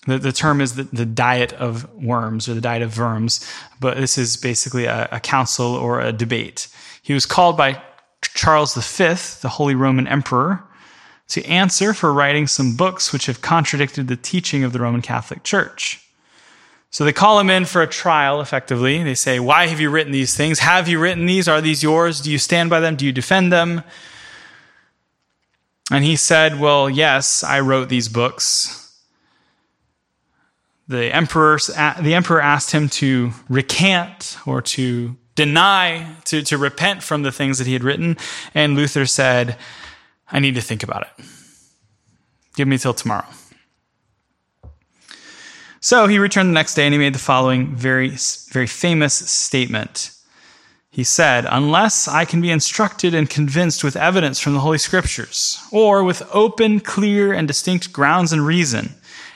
the, 0.07 0.19
the 0.19 0.33
term 0.33 0.61
is 0.61 0.75
the, 0.75 0.85
the 0.85 1.07
diet 1.07 1.53
of 1.55 1.93
worms 1.95 2.49
or 2.49 2.55
the 2.55 2.61
diet 2.61 2.83
of 2.83 2.93
verms, 2.93 3.47
but 3.81 3.99
this 3.99 4.17
is 4.17 4.37
basically 4.37 4.87
a, 4.87 5.09
a 5.13 5.21
council 5.21 5.75
or 5.75 6.01
a 6.01 6.13
debate. 6.13 6.69
He 7.03 7.13
was 7.13 7.27
called 7.27 7.57
by 7.57 7.83
Charles 8.23 8.75
V, 8.75 9.05
the 9.43 9.49
Holy 9.51 9.75
Roman 9.75 10.09
Emperor, 10.09 10.65
to 11.29 11.45
answer 11.45 11.93
for 11.93 12.12
writing 12.12 12.47
some 12.47 12.77
books 12.77 13.12
which 13.12 13.27
have 13.27 13.43
contradicted 13.43 14.09
the 14.09 14.17
teaching 14.17 14.64
of 14.64 14.73
the 14.73 14.81
Roman 14.81 15.03
Catholic 15.03 15.43
Church. 15.43 16.05
So 16.91 17.05
they 17.05 17.12
call 17.12 17.38
him 17.38 17.51
in 17.51 17.67
for 17.67 17.83
a 17.83 17.87
trial, 17.87 18.41
effectively. 18.41 19.03
They 19.03 19.14
say, 19.14 19.38
Why 19.38 19.67
have 19.67 19.81
you 19.81 19.91
written 19.91 20.12
these 20.12 20.35
things? 20.35 20.61
Have 20.61 20.88
you 20.88 20.99
written 20.99 21.27
these? 21.27 21.47
Are 21.47 21.61
these 21.61 21.83
yours? 21.83 22.21
Do 22.21 22.31
you 22.31 22.38
stand 22.38 22.71
by 22.71 22.81
them? 22.81 22.97
Do 22.97 23.05
you 23.05 23.12
defend 23.12 23.53
them? 23.53 23.83
And 25.91 26.03
he 26.03 26.17
said, 26.17 26.59
Well, 26.59 26.88
yes, 26.88 27.45
I 27.45 27.61
wrote 27.61 27.91
these 27.91 28.09
books. 28.09 28.87
The 30.88 31.14
emperor, 31.14 31.59
the 31.59 32.14
emperor 32.14 32.41
asked 32.41 32.71
him 32.71 32.88
to 32.88 33.33
recant 33.51 34.38
or 34.47 34.62
to 34.62 35.14
deny, 35.35 36.17
to, 36.25 36.43
to 36.43 36.57
repent 36.57 37.03
from 37.03 37.23
the 37.23 37.31
things 37.31 37.59
that 37.59 37.67
he 37.67 37.75
had 37.75 37.85
written. 37.85 38.17
And 38.55 38.75
Luther 38.75 39.05
said, 39.05 39.59
I 40.31 40.41
need 40.41 40.55
to 40.55 40.61
think 40.61 40.83
about 40.83 41.03
it. 41.03 41.25
Give 42.55 42.69
me 42.69 42.79
till 42.79 42.95
tomorrow. 42.95 43.27
So 45.81 46.07
he 46.07 46.19
returned 46.19 46.49
the 46.49 46.55
next 46.55 46.75
day 46.75 46.85
and 46.85 46.93
he 46.93 46.99
made 46.99 47.14
the 47.14 47.21
following 47.21 47.75
very, 47.75 48.11
very 48.51 48.67
famous 48.67 49.14
statement. 49.14 50.11
He 50.91 51.05
said, 51.05 51.47
Unless 51.49 52.09
I 52.09 52.25
can 52.25 52.41
be 52.41 52.51
instructed 52.51 53.14
and 53.14 53.31
convinced 53.31 53.85
with 53.85 53.97
evidence 53.97 54.41
from 54.41 54.55
the 54.55 54.61
Holy 54.61 54.79
Scriptures, 54.79 55.62
or 55.71 56.03
with 56.03 56.29
open, 56.33 56.81
clear, 56.81 57.33
and 57.33 57.47
distinct 57.47 57.93
grounds 57.93 58.33
and 58.33 58.45
reason, 58.45 58.95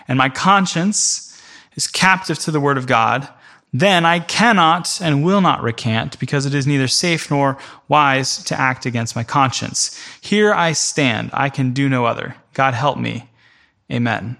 and 0.08 0.18
my 0.18 0.28
conscience 0.28 1.40
is 1.76 1.86
captive 1.86 2.38
to 2.40 2.50
the 2.50 2.60
Word 2.60 2.78
of 2.78 2.86
God, 2.86 3.28
then 3.72 4.04
I 4.04 4.18
cannot 4.20 5.00
and 5.00 5.24
will 5.24 5.40
not 5.40 5.62
recant, 5.62 6.18
because 6.18 6.44
it 6.44 6.54
is 6.54 6.66
neither 6.66 6.88
safe 6.88 7.30
nor 7.30 7.56
wise 7.88 8.42
to 8.44 8.60
act 8.60 8.84
against 8.84 9.16
my 9.16 9.24
conscience. 9.24 9.98
Here 10.20 10.52
I 10.52 10.72
stand. 10.72 11.30
I 11.32 11.48
can 11.48 11.72
do 11.72 11.88
no 11.88 12.04
other. 12.04 12.36
God 12.52 12.74
help 12.74 12.98
me. 12.98 13.30
Amen. 13.90 14.36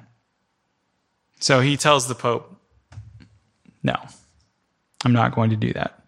So 1.40 1.61
he 1.61 1.77
tells 1.77 2.09
the 2.09 2.14
Pope, 2.14 2.55
No, 3.83 3.97
I'm 5.05 5.12
not 5.12 5.35
going 5.35 5.51
to 5.51 5.57
do 5.57 5.73
that. 5.73 5.99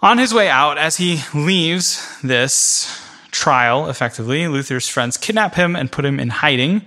On 0.00 0.18
his 0.18 0.32
way 0.32 0.48
out, 0.48 0.78
as 0.78 0.96
he 0.96 1.20
leaves 1.34 2.20
this 2.22 3.02
trial, 3.30 3.88
effectively, 3.88 4.48
Luther's 4.48 4.88
friends 4.88 5.16
kidnap 5.16 5.54
him 5.54 5.76
and 5.76 5.92
put 5.92 6.04
him 6.04 6.18
in 6.18 6.30
hiding. 6.30 6.82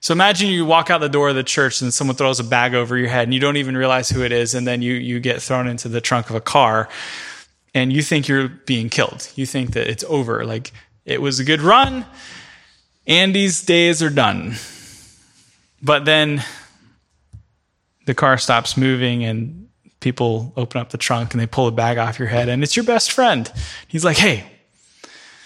So 0.00 0.12
imagine 0.12 0.48
you 0.48 0.64
walk 0.64 0.90
out 0.90 1.00
the 1.00 1.08
door 1.08 1.28
of 1.28 1.34
the 1.34 1.42
church 1.42 1.82
and 1.82 1.92
someone 1.92 2.16
throws 2.16 2.38
a 2.38 2.44
bag 2.44 2.74
over 2.74 2.96
your 2.96 3.08
head 3.08 3.24
and 3.24 3.34
you 3.34 3.40
don't 3.40 3.56
even 3.56 3.76
realize 3.76 4.08
who 4.08 4.22
it 4.22 4.32
is. 4.32 4.54
And 4.54 4.66
then 4.66 4.80
you, 4.80 4.94
you 4.94 5.18
get 5.20 5.42
thrown 5.42 5.66
into 5.66 5.88
the 5.88 6.00
trunk 6.00 6.30
of 6.30 6.36
a 6.36 6.40
car 6.40 6.88
and 7.74 7.92
you 7.92 8.02
think 8.02 8.28
you're 8.28 8.48
being 8.48 8.88
killed. 8.88 9.30
You 9.34 9.44
think 9.46 9.72
that 9.72 9.88
it's 9.88 10.04
over. 10.04 10.44
Like 10.44 10.72
it 11.04 11.20
was 11.20 11.40
a 11.40 11.44
good 11.44 11.60
run. 11.60 12.06
Andy's 13.06 13.64
days 13.64 14.02
are 14.02 14.10
done. 14.10 14.54
But 15.82 16.04
then 16.04 16.44
the 18.06 18.14
car 18.14 18.38
stops 18.38 18.76
moving 18.76 19.24
and 19.24 19.68
people 20.00 20.52
open 20.56 20.80
up 20.80 20.90
the 20.90 20.98
trunk 20.98 21.34
and 21.34 21.40
they 21.40 21.46
pull 21.46 21.66
a 21.66 21.72
bag 21.72 21.98
off 21.98 22.18
your 22.18 22.28
head 22.28 22.48
and 22.48 22.62
it's 22.62 22.76
your 22.76 22.84
best 22.84 23.10
friend. 23.10 23.52
He's 23.88 24.04
like, 24.04 24.16
Hey, 24.16 24.44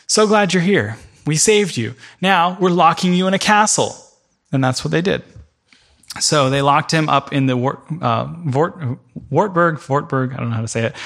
so 0.06 0.26
glad 0.26 0.52
you're 0.52 0.62
here. 0.62 0.98
We 1.24 1.36
saved 1.36 1.76
you. 1.76 1.94
Now 2.20 2.58
we're 2.60 2.70
locking 2.70 3.14
you 3.14 3.26
in 3.26 3.34
a 3.34 3.38
castle. 3.38 3.96
And 4.52 4.62
that's 4.62 4.84
what 4.84 4.90
they 4.90 5.02
did. 5.02 5.22
So 6.20 6.50
they 6.50 6.60
locked 6.60 6.92
him 6.92 7.08
up 7.08 7.32
in 7.32 7.46
the 7.46 7.56
uh, 7.56 8.34
Vort, 8.44 8.98
Wartburg, 9.30 9.80
Wartburg, 9.88 10.34
I 10.34 10.36
don't 10.36 10.50
know 10.50 10.56
how 10.56 10.62
to 10.62 10.68
say 10.68 10.84
it, 10.84 10.96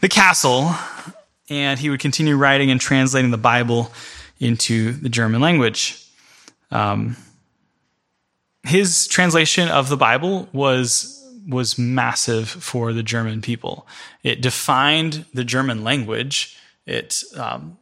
the 0.00 0.08
castle, 0.08 0.72
and 1.50 1.80
he 1.80 1.90
would 1.90 2.00
continue 2.00 2.36
writing 2.36 2.70
and 2.70 2.80
translating 2.80 3.32
the 3.32 3.38
Bible 3.38 3.90
into 4.38 4.92
the 4.92 5.08
German 5.08 5.40
language. 5.40 6.06
Um, 6.70 7.16
his 8.62 9.06
translation 9.06 9.68
of 9.68 9.88
the 9.88 9.96
Bible 9.96 10.48
was 10.52 11.12
was 11.48 11.78
massive 11.78 12.48
for 12.48 12.92
the 12.92 13.04
German 13.04 13.40
people. 13.40 13.86
It 14.24 14.40
defined 14.40 15.24
the 15.32 15.44
German 15.44 15.84
language. 15.84 16.58
It 16.86 17.22
um, 17.36 17.78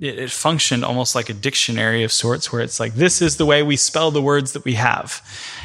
it, 0.00 0.18
it, 0.18 0.30
functioned 0.30 0.84
almost 0.84 1.14
like 1.14 1.28
a 1.28 1.34
dictionary 1.34 2.02
of 2.02 2.12
sorts, 2.12 2.52
where 2.52 2.62
it's 2.62 2.80
like, 2.80 2.94
this 2.94 3.22
is 3.22 3.36
the 3.36 3.46
way 3.46 3.62
we 3.62 3.76
spell 3.76 4.10
the 4.10 4.22
words 4.22 4.52
that 4.52 4.64
we 4.64 4.74
have. 4.74 5.22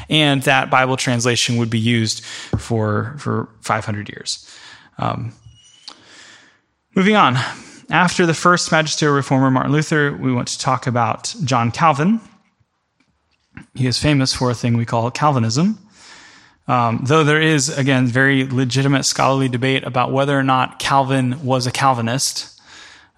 And 0.08 0.42
that 0.42 0.70
Bible 0.70 0.96
translation 0.96 1.56
would 1.56 1.70
be 1.70 1.78
used 1.78 2.24
for, 2.24 3.16
for 3.18 3.48
500 3.62 4.08
years. 4.08 4.48
Um, 4.98 5.32
moving 6.94 7.16
on. 7.16 7.36
After 7.90 8.26
the 8.26 8.34
first 8.34 8.70
magisterial 8.70 9.16
reformer, 9.16 9.50
Martin 9.50 9.72
Luther, 9.72 10.12
we 10.12 10.32
want 10.32 10.48
to 10.48 10.58
talk 10.58 10.86
about 10.86 11.34
John 11.44 11.70
Calvin. 11.70 12.20
He 13.74 13.86
is 13.86 13.98
famous 13.98 14.34
for 14.34 14.50
a 14.50 14.54
thing 14.54 14.76
we 14.76 14.84
call 14.84 15.10
Calvinism. 15.10 15.78
Um, 16.68 17.00
though 17.04 17.24
there 17.24 17.40
is, 17.40 17.70
again, 17.70 18.06
very 18.06 18.46
legitimate 18.46 19.04
scholarly 19.04 19.48
debate 19.48 19.84
about 19.84 20.12
whether 20.12 20.38
or 20.38 20.42
not 20.42 20.78
Calvin 20.78 21.42
was 21.42 21.66
a 21.66 21.72
Calvinist. 21.72 22.57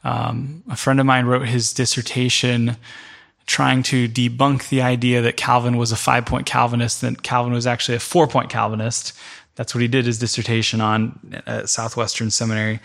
Um, 0.05 0.63
a 0.69 0.77
friend 0.77 1.01
of 1.01 1.07
mine 1.07 1.27
wrote 1.27 1.47
his 1.47 1.73
dissertation 1.73 2.77
trying 3.47 3.83
to 3.83 4.09
debunk 4.09 4.69
the 4.69 4.81
idea 4.81 5.21
that 5.23 5.37
Calvin 5.37 5.77
was 5.77 5.93
a 5.93 5.97
five 5.97 6.25
point 6.25 6.47
Calvinist, 6.47 7.01
that 7.01 7.23
Calvin 7.23 7.53
was 7.53 7.67
actually 7.67 7.97
a 7.97 8.01
four 8.01 8.27
point 8.27 8.49
Calvinist. 8.49 9.13
That's 9.57 9.75
what 9.75 9.83
he 9.83 9.89
did 9.89 10.07
his 10.07 10.19
dissertation 10.19 10.81
on 10.81 11.43
at 11.47 11.69
Southwestern 11.69 12.31
Seminary. 12.31 12.81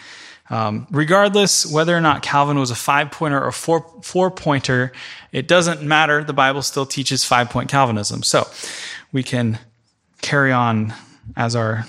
Um, 0.49 0.87
regardless 0.91 1.65
whether 1.65 1.95
or 1.95 2.01
not 2.01 2.21
Calvin 2.21 2.59
was 2.59 2.69
a 2.69 2.75
five 2.75 3.11
pointer 3.11 3.41
or 3.43 3.51
four, 3.51 3.85
four 4.01 4.29
pointer, 4.29 4.91
it 5.31 5.47
doesn't 5.47 5.81
matter. 5.81 6.23
The 6.23 6.33
Bible 6.33 6.61
still 6.61 6.85
teaches 6.85 7.23
five 7.23 7.49
point 7.49 7.69
Calvinism. 7.69 8.23
So 8.23 8.47
we 9.11 9.23
can 9.23 9.59
carry 10.21 10.51
on 10.51 10.93
as 11.35 11.55
our 11.55 11.85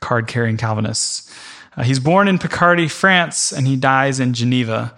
card 0.00 0.26
carrying 0.26 0.56
Calvinists. 0.56 1.32
Uh, 1.78 1.84
he's 1.84 2.00
born 2.00 2.26
in 2.26 2.38
Picardy, 2.38 2.88
France, 2.88 3.52
and 3.52 3.68
he 3.68 3.76
dies 3.76 4.18
in 4.18 4.34
Geneva. 4.34 4.94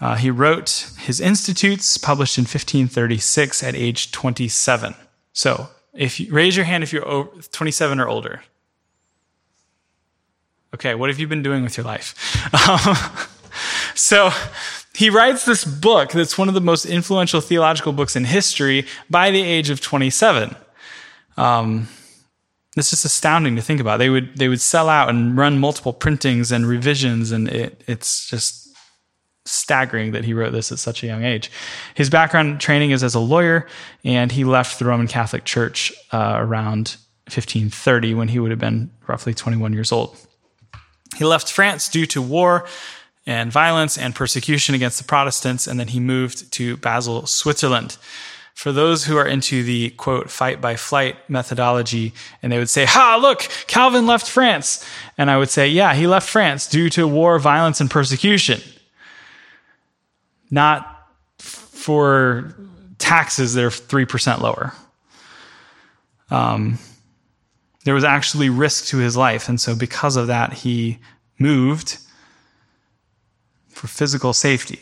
Uh, 0.00 0.16
he 0.16 0.30
wrote 0.30 0.90
his 0.98 1.20
Institutes, 1.20 1.98
published 1.98 2.38
in 2.38 2.42
1536 2.42 3.62
at 3.62 3.74
age 3.74 4.10
27. 4.12 4.94
So, 5.34 5.68
if 5.92 6.18
you, 6.18 6.32
raise 6.32 6.56
your 6.56 6.64
hand 6.64 6.82
if 6.82 6.90
you're 6.90 7.28
27 7.52 8.00
or 8.00 8.08
older. 8.08 8.42
Okay, 10.74 10.94
what 10.94 11.10
have 11.10 11.20
you 11.20 11.28
been 11.28 11.42
doing 11.42 11.62
with 11.62 11.76
your 11.76 11.84
life? 11.84 12.14
So, 13.94 14.30
he 14.94 15.10
writes 15.10 15.44
this 15.44 15.66
book 15.66 16.12
that's 16.12 16.38
one 16.38 16.48
of 16.48 16.54
the 16.54 16.60
most 16.62 16.86
influential 16.86 17.42
theological 17.42 17.92
books 17.92 18.16
in 18.16 18.24
history 18.24 18.86
by 19.10 19.30
the 19.30 19.42
age 19.42 19.68
of 19.68 19.82
27. 19.82 20.56
Um, 21.36 21.88
it's 22.76 22.90
just 22.90 23.04
astounding 23.04 23.56
to 23.56 23.62
think 23.62 23.80
about. 23.80 23.98
They 23.98 24.08
would 24.08 24.36
they 24.36 24.48
would 24.48 24.60
sell 24.60 24.88
out 24.88 25.08
and 25.08 25.36
run 25.36 25.58
multiple 25.58 25.92
printings 25.92 26.50
and 26.50 26.66
revisions, 26.66 27.30
and 27.30 27.48
it 27.48 27.84
it's 27.86 28.28
just 28.28 28.62
staggering 29.44 30.12
that 30.12 30.24
he 30.24 30.32
wrote 30.32 30.52
this 30.52 30.70
at 30.72 30.78
such 30.78 31.02
a 31.02 31.06
young 31.06 31.24
age. 31.24 31.50
His 31.94 32.08
background 32.08 32.60
training 32.60 32.92
is 32.92 33.02
as 33.02 33.14
a 33.14 33.20
lawyer, 33.20 33.66
and 34.04 34.32
he 34.32 34.44
left 34.44 34.78
the 34.78 34.84
Roman 34.84 35.08
Catholic 35.08 35.44
Church 35.44 35.92
uh, 36.12 36.36
around 36.38 36.96
1530 37.26 38.14
when 38.14 38.28
he 38.28 38.38
would 38.38 38.50
have 38.50 38.60
been 38.60 38.90
roughly 39.06 39.34
21 39.34 39.72
years 39.72 39.92
old. 39.92 40.16
He 41.16 41.24
left 41.24 41.50
France 41.50 41.88
due 41.88 42.06
to 42.06 42.22
war 42.22 42.66
and 43.26 43.52
violence 43.52 43.98
and 43.98 44.14
persecution 44.14 44.74
against 44.74 44.98
the 44.98 45.04
Protestants, 45.04 45.66
and 45.66 45.78
then 45.78 45.88
he 45.88 46.00
moved 46.00 46.52
to 46.52 46.76
Basel, 46.78 47.26
Switzerland. 47.26 47.96
For 48.54 48.70
those 48.70 49.04
who 49.04 49.16
are 49.16 49.26
into 49.26 49.62
the 49.62 49.90
quote, 49.90 50.30
fight 50.30 50.60
by 50.60 50.76
flight 50.76 51.16
methodology, 51.28 52.12
and 52.42 52.52
they 52.52 52.58
would 52.58 52.68
say, 52.68 52.84
Ha, 52.84 53.18
look, 53.20 53.48
Calvin 53.66 54.06
left 54.06 54.28
France. 54.28 54.86
And 55.18 55.30
I 55.30 55.38
would 55.38 55.50
say, 55.50 55.68
Yeah, 55.68 55.94
he 55.94 56.06
left 56.06 56.28
France 56.28 56.66
due 56.68 56.88
to 56.90 57.08
war, 57.08 57.38
violence, 57.38 57.80
and 57.80 57.90
persecution. 57.90 58.60
Not 60.50 61.08
for 61.38 62.54
taxes 62.98 63.54
that 63.54 63.64
are 63.64 63.70
3% 63.70 64.40
lower. 64.40 64.72
Um, 66.30 66.78
there 67.84 67.94
was 67.94 68.04
actually 68.04 68.48
risk 68.48 68.86
to 68.86 68.98
his 68.98 69.16
life. 69.16 69.48
And 69.48 69.60
so, 69.60 69.74
because 69.74 70.16
of 70.16 70.28
that, 70.28 70.52
he 70.52 70.98
moved 71.38 71.98
for 73.68 73.88
physical 73.88 74.32
safety. 74.32 74.80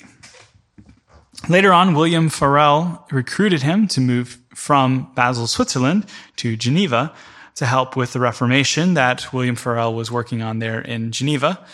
Later 1.48 1.72
on, 1.72 1.94
William 1.94 2.28
Farel 2.28 3.06
recruited 3.10 3.62
him 3.62 3.88
to 3.88 4.00
move 4.00 4.38
from 4.54 5.10
Basel, 5.14 5.46
Switzerland 5.46 6.06
to 6.36 6.56
Geneva 6.56 7.14
to 7.54 7.66
help 7.66 7.96
with 7.96 8.12
the 8.12 8.20
Reformation 8.20 8.94
that 8.94 9.32
William 9.32 9.56
Farel 9.56 9.94
was 9.94 10.10
working 10.10 10.42
on 10.42 10.58
there 10.58 10.80
in 10.80 11.12
Geneva. 11.12 11.64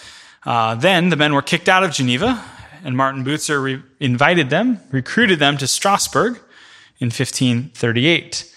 Uh, 0.44 0.76
then 0.76 1.08
the 1.08 1.16
men 1.16 1.34
were 1.34 1.42
kicked 1.42 1.68
out 1.68 1.82
of 1.82 1.90
Geneva, 1.90 2.42
and 2.84 2.96
Martin 2.96 3.24
Bucer 3.24 3.62
re- 3.62 3.82
invited 3.98 4.50
them, 4.50 4.80
recruited 4.92 5.40
them 5.40 5.56
to 5.58 5.66
Strasbourg 5.66 6.38
in 6.98 7.06
1538. 7.06 8.54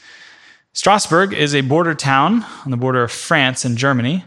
Strasbourg 0.74 1.34
is 1.34 1.56
a 1.56 1.62
border 1.62 1.96
town 1.96 2.46
on 2.64 2.72
the 2.72 2.78
border 2.78 3.04
of 3.04 3.12
France 3.12 3.66
and 3.66 3.78
Germany. 3.78 4.24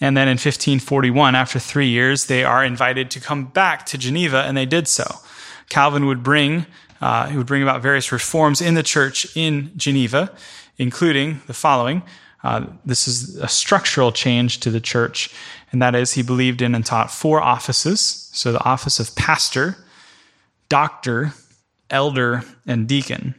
And 0.00 0.16
then 0.16 0.26
in 0.26 0.32
1541, 0.32 1.36
after 1.36 1.60
three 1.60 1.86
years, 1.86 2.26
they 2.26 2.42
are 2.42 2.64
invited 2.64 3.10
to 3.12 3.20
come 3.20 3.44
back 3.44 3.86
to 3.86 3.96
Geneva, 3.96 4.42
and 4.42 4.56
they 4.56 4.66
did 4.66 4.88
so. 4.88 5.04
Calvin 5.72 6.04
would 6.04 6.22
bring, 6.22 6.66
uh, 7.00 7.28
he 7.28 7.38
would 7.38 7.46
bring 7.46 7.62
about 7.62 7.80
various 7.80 8.12
reforms 8.12 8.60
in 8.60 8.74
the 8.74 8.82
church 8.82 9.26
in 9.34 9.72
Geneva, 9.74 10.30
including 10.76 11.40
the 11.46 11.54
following. 11.54 12.02
Uh, 12.44 12.66
this 12.84 13.08
is 13.08 13.36
a 13.36 13.48
structural 13.48 14.12
change 14.12 14.60
to 14.60 14.70
the 14.70 14.82
church, 14.82 15.30
and 15.70 15.80
that 15.80 15.94
is 15.94 16.12
he 16.12 16.22
believed 16.22 16.60
in 16.60 16.74
and 16.74 16.84
taught 16.84 17.10
four 17.10 17.40
offices. 17.40 18.28
So 18.34 18.52
the 18.52 18.62
office 18.64 19.00
of 19.00 19.16
pastor, 19.16 19.78
doctor, 20.68 21.32
elder, 21.88 22.42
and 22.66 22.86
deacon. 22.86 23.34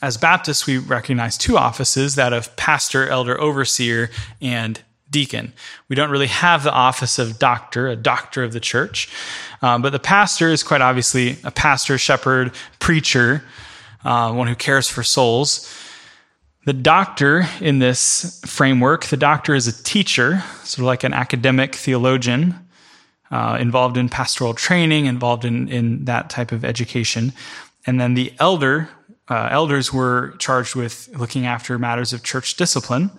As 0.00 0.16
Baptists, 0.16 0.68
we 0.68 0.78
recognize 0.78 1.36
two 1.36 1.58
offices 1.58 2.14
that 2.14 2.32
of 2.32 2.54
pastor, 2.54 3.08
elder, 3.08 3.40
overseer, 3.40 4.08
and 4.40 4.80
deacon. 5.10 5.52
We 5.88 5.96
don't 5.96 6.10
really 6.10 6.26
have 6.26 6.64
the 6.64 6.72
office 6.72 7.18
of 7.18 7.38
doctor, 7.38 7.88
a 7.88 7.96
doctor 7.96 8.42
of 8.42 8.52
the 8.52 8.60
church, 8.60 9.08
um, 9.62 9.82
but 9.82 9.90
the 9.90 9.98
pastor 9.98 10.50
is 10.50 10.62
quite 10.62 10.80
obviously 10.80 11.36
a 11.44 11.50
pastor, 11.50 11.98
shepherd, 11.98 12.52
preacher, 12.78 13.44
uh, 14.04 14.32
one 14.32 14.46
who 14.46 14.54
cares 14.54 14.88
for 14.88 15.02
souls. 15.02 15.72
The 16.64 16.72
doctor 16.72 17.46
in 17.60 17.78
this 17.78 18.40
framework, 18.46 19.06
the 19.06 19.16
doctor 19.16 19.54
is 19.54 19.68
a 19.68 19.82
teacher, 19.84 20.42
sort 20.64 20.80
of 20.80 20.84
like 20.84 21.04
an 21.04 21.12
academic 21.12 21.74
theologian. 21.74 22.62
Uh, 23.28 23.58
involved 23.60 23.96
in 23.96 24.08
pastoral 24.08 24.54
training, 24.54 25.06
involved 25.06 25.44
in, 25.44 25.66
in 25.66 26.04
that 26.04 26.30
type 26.30 26.52
of 26.52 26.64
education. 26.64 27.32
And 27.84 28.00
then 28.00 28.14
the 28.14 28.32
elder 28.38 28.88
uh, 29.28 29.48
elders 29.50 29.92
were 29.92 30.34
charged 30.38 30.74
with 30.74 31.08
looking 31.16 31.46
after 31.46 31.78
matters 31.78 32.12
of 32.12 32.22
church 32.22 32.56
discipline, 32.56 33.10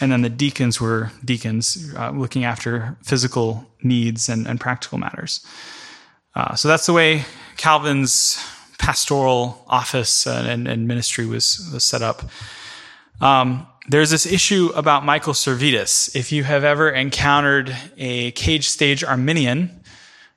and 0.00 0.10
then 0.10 0.22
the 0.22 0.30
deacons 0.30 0.80
were 0.80 1.10
deacons 1.24 1.92
uh, 1.96 2.10
looking 2.10 2.44
after 2.44 2.96
physical 3.02 3.66
needs 3.82 4.28
and, 4.28 4.46
and 4.46 4.60
practical 4.60 4.98
matters. 4.98 5.44
Uh, 6.34 6.54
so 6.54 6.68
that's 6.68 6.86
the 6.86 6.92
way 6.92 7.24
Calvin's 7.56 8.42
pastoral 8.78 9.64
office 9.68 10.26
and, 10.26 10.66
and 10.66 10.88
ministry 10.88 11.26
was, 11.26 11.68
was 11.72 11.84
set 11.84 12.02
up. 12.02 12.22
Um, 13.20 13.66
there's 13.88 14.10
this 14.10 14.24
issue 14.24 14.70
about 14.74 15.04
Michael 15.04 15.34
Servetus. 15.34 16.14
If 16.14 16.32
you 16.32 16.44
have 16.44 16.64
ever 16.64 16.90
encountered 16.90 17.76
a 17.98 18.30
cage 18.32 18.68
stage 18.68 19.02
Arminian, 19.04 19.82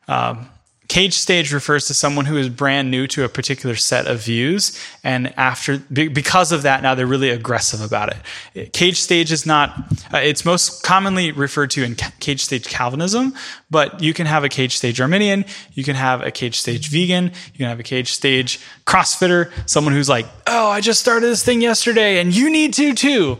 um, 0.07 0.49
Cage 0.89 1.13
stage 1.13 1.53
refers 1.53 1.87
to 1.87 1.93
someone 1.93 2.25
who 2.25 2.37
is 2.37 2.49
brand 2.49 2.91
new 2.91 3.07
to 3.07 3.23
a 3.23 3.29
particular 3.29 3.75
set 3.75 4.05
of 4.05 4.21
views, 4.21 4.77
and 5.03 5.33
after 5.37 5.77
because 5.77 6.51
of 6.51 6.63
that, 6.63 6.83
now 6.83 6.93
they're 6.93 7.07
really 7.07 7.29
aggressive 7.29 7.81
about 7.81 8.13
it. 8.53 8.73
Cage 8.73 8.99
stage 8.99 9.31
is 9.31 9.45
not; 9.45 9.77
uh, 10.13 10.17
it's 10.17 10.43
most 10.43 10.83
commonly 10.83 11.31
referred 11.31 11.71
to 11.71 11.83
in 11.83 11.95
cage 12.19 12.43
stage 12.43 12.67
Calvinism, 12.67 13.33
but 13.71 14.01
you 14.03 14.13
can 14.13 14.27
have 14.27 14.43
a 14.43 14.49
cage 14.49 14.75
stage 14.75 14.99
Arminian, 14.99 15.45
you 15.71 15.83
can 15.85 15.95
have 15.95 16.21
a 16.21 16.31
cage 16.31 16.59
stage 16.59 16.89
vegan, 16.89 17.31
you 17.53 17.57
can 17.57 17.67
have 17.67 17.79
a 17.79 17.83
cage 17.83 18.11
stage 18.11 18.59
CrossFitter, 18.85 19.51
someone 19.67 19.93
who's 19.93 20.09
like, 20.09 20.25
"Oh, 20.47 20.67
I 20.67 20.81
just 20.81 20.99
started 20.99 21.27
this 21.27 21.43
thing 21.43 21.61
yesterday, 21.61 22.19
and 22.19 22.35
you 22.35 22.49
need 22.49 22.73
to 22.75 22.93
too." 22.93 23.39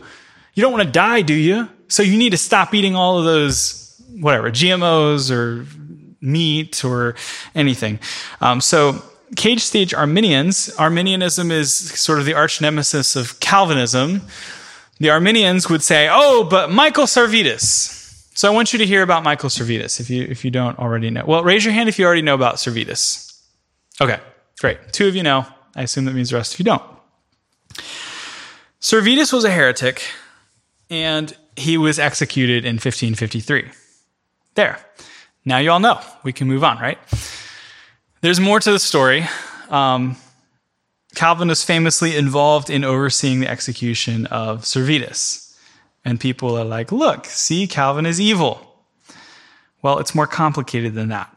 You 0.54 0.62
don't 0.62 0.72
want 0.72 0.84
to 0.84 0.90
die, 0.90 1.22
do 1.22 1.34
you? 1.34 1.68
So 1.88 2.02
you 2.02 2.16
need 2.16 2.30
to 2.30 2.38
stop 2.38 2.74
eating 2.74 2.94
all 2.94 3.18
of 3.18 3.24
those 3.24 4.00
whatever 4.20 4.50
GMOs 4.50 5.30
or 5.30 5.66
meat 6.24 6.84
or 6.84 7.14
anything. 7.54 7.98
Um, 8.40 8.60
so, 8.60 9.02
cage 9.36 9.60
stage 9.60 9.94
Arminians, 9.94 10.70
Arminianism 10.78 11.50
is 11.50 11.74
sort 11.74 12.18
of 12.18 12.24
the 12.24 12.34
arch 12.34 12.60
nemesis 12.60 13.16
of 13.16 13.38
Calvinism. 13.40 14.22
The 14.98 15.10
Arminians 15.10 15.68
would 15.68 15.82
say, 15.82 16.08
"Oh, 16.10 16.44
but 16.44 16.70
Michael 16.70 17.06
Servetus." 17.06 18.02
So 18.36 18.50
I 18.50 18.54
want 18.54 18.72
you 18.72 18.80
to 18.80 18.86
hear 18.86 19.02
about 19.02 19.22
Michael 19.22 19.48
Servetus 19.48 20.00
if 20.00 20.10
you 20.10 20.24
if 20.24 20.44
you 20.44 20.50
don't 20.50 20.78
already 20.78 21.08
know. 21.10 21.24
Well, 21.24 21.44
raise 21.44 21.64
your 21.64 21.72
hand 21.72 21.88
if 21.88 21.98
you 21.98 22.04
already 22.04 22.22
know 22.22 22.34
about 22.34 22.56
Servetus. 22.56 23.40
Okay, 24.00 24.18
great. 24.58 24.78
Two 24.92 25.06
of 25.06 25.14
you 25.14 25.22
know. 25.22 25.46
I 25.76 25.82
assume 25.82 26.04
that 26.06 26.14
means 26.14 26.30
the 26.30 26.36
rest 26.36 26.54
of 26.54 26.60
you 26.60 26.64
don't. 26.64 26.82
Servetus 28.80 29.32
was 29.32 29.44
a 29.44 29.50
heretic, 29.50 30.02
and 30.90 31.36
he 31.56 31.78
was 31.78 31.98
executed 31.98 32.64
in 32.64 32.74
1553. 32.74 33.70
There. 34.54 34.78
Now 35.44 35.58
you 35.58 35.70
all 35.70 35.80
know. 35.80 36.00
We 36.22 36.32
can 36.32 36.48
move 36.48 36.64
on, 36.64 36.78
right? 36.78 36.98
There's 38.20 38.40
more 38.40 38.60
to 38.60 38.72
the 38.72 38.78
story. 38.78 39.26
Um, 39.68 40.16
Calvin 41.14 41.48
was 41.48 41.62
famously 41.62 42.16
involved 42.16 42.70
in 42.70 42.84
overseeing 42.84 43.40
the 43.40 43.48
execution 43.48 44.26
of 44.26 44.62
Servetus. 44.62 45.54
And 46.04 46.18
people 46.18 46.56
are 46.56 46.64
like, 46.64 46.92
look, 46.92 47.26
see, 47.26 47.66
Calvin 47.66 48.06
is 48.06 48.20
evil. 48.20 48.60
Well, 49.82 49.98
it's 49.98 50.14
more 50.14 50.26
complicated 50.26 50.94
than 50.94 51.08
that. 51.08 51.34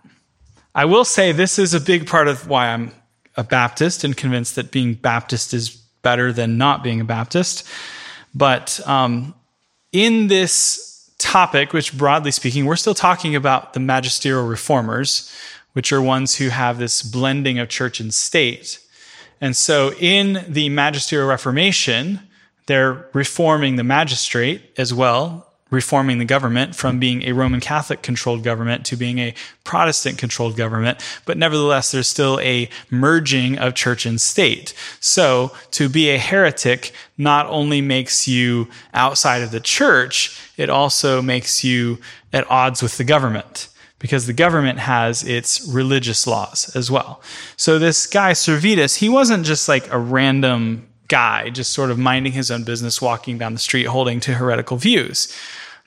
I 0.73 0.85
will 0.85 1.05
say 1.05 1.31
this 1.31 1.59
is 1.59 1.73
a 1.73 1.79
big 1.79 2.07
part 2.07 2.27
of 2.27 2.47
why 2.47 2.69
I'm 2.69 2.91
a 3.35 3.43
Baptist 3.43 4.03
and 4.03 4.15
convinced 4.15 4.55
that 4.55 4.71
being 4.71 4.93
Baptist 4.93 5.53
is 5.53 5.69
better 6.01 6.31
than 6.31 6.57
not 6.57 6.83
being 6.83 7.01
a 7.01 7.05
Baptist. 7.05 7.67
But 8.33 8.79
um, 8.87 9.35
in 9.91 10.27
this 10.27 10.86
topic, 11.17 11.73
which 11.73 11.97
broadly 11.97 12.31
speaking, 12.31 12.65
we're 12.65 12.75
still 12.75 12.93
talking 12.93 13.35
about 13.35 13.73
the 13.73 13.79
magisterial 13.79 14.45
reformers, 14.45 15.31
which 15.73 15.91
are 15.91 16.01
ones 16.01 16.35
who 16.35 16.49
have 16.49 16.77
this 16.77 17.01
blending 17.01 17.59
of 17.59 17.69
church 17.69 17.99
and 17.99 18.13
state. 18.13 18.79
And 19.39 19.55
so 19.55 19.93
in 19.99 20.45
the 20.47 20.69
magisterial 20.69 21.29
reformation, 21.29 22.21
they're 22.65 23.09
reforming 23.13 23.75
the 23.75 23.83
magistrate 23.83 24.73
as 24.77 24.93
well, 24.93 25.46
reforming 25.69 26.19
the 26.19 26.25
government 26.25 26.75
from 26.75 26.99
being 26.99 27.23
a 27.23 27.33
Roman 27.33 27.59
Catholic 27.59 28.01
controlled 28.01 28.43
government 28.43 28.85
to 28.85 28.95
being 28.95 29.19
a 29.19 29.33
Protestant 29.63 30.17
controlled 30.17 30.55
government. 30.55 30.99
But 31.25 31.37
nevertheless, 31.37 31.91
there's 31.91 32.07
still 32.07 32.39
a 32.39 32.69
merging 32.89 33.57
of 33.57 33.75
church 33.75 34.05
and 34.05 34.19
state. 34.19 34.73
So 34.99 35.51
to 35.71 35.89
be 35.89 36.09
a 36.09 36.17
heretic 36.17 36.93
not 37.17 37.47
only 37.47 37.81
makes 37.81 38.27
you 38.27 38.67
outside 38.93 39.41
of 39.41 39.51
the 39.51 39.59
church, 39.59 40.39
it 40.57 40.69
also 40.69 41.21
makes 41.21 41.63
you 41.63 41.99
at 42.31 42.49
odds 42.49 42.81
with 42.81 42.97
the 42.97 43.03
government 43.03 43.69
because 43.99 44.27
the 44.27 44.33
government 44.33 44.79
has 44.79 45.23
its 45.23 45.67
religious 45.67 46.27
laws 46.27 46.73
as 46.75 46.91
well. 46.91 47.21
So 47.55 47.79
this 47.79 48.05
guy 48.05 48.33
Servetus, 48.33 48.97
he 48.97 49.09
wasn't 49.09 49.45
just 49.45 49.67
like 49.67 49.91
a 49.91 49.97
random 49.97 50.86
guy, 51.07 51.49
just 51.49 51.71
sort 51.71 51.91
of 51.91 51.97
minding 51.97 52.33
his 52.33 52.51
own 52.51 52.63
business, 52.63 53.01
walking 53.01 53.37
down 53.37 53.53
the 53.53 53.59
street, 53.59 53.85
holding 53.85 54.19
to 54.21 54.33
heretical 54.33 54.77
views. 54.77 55.35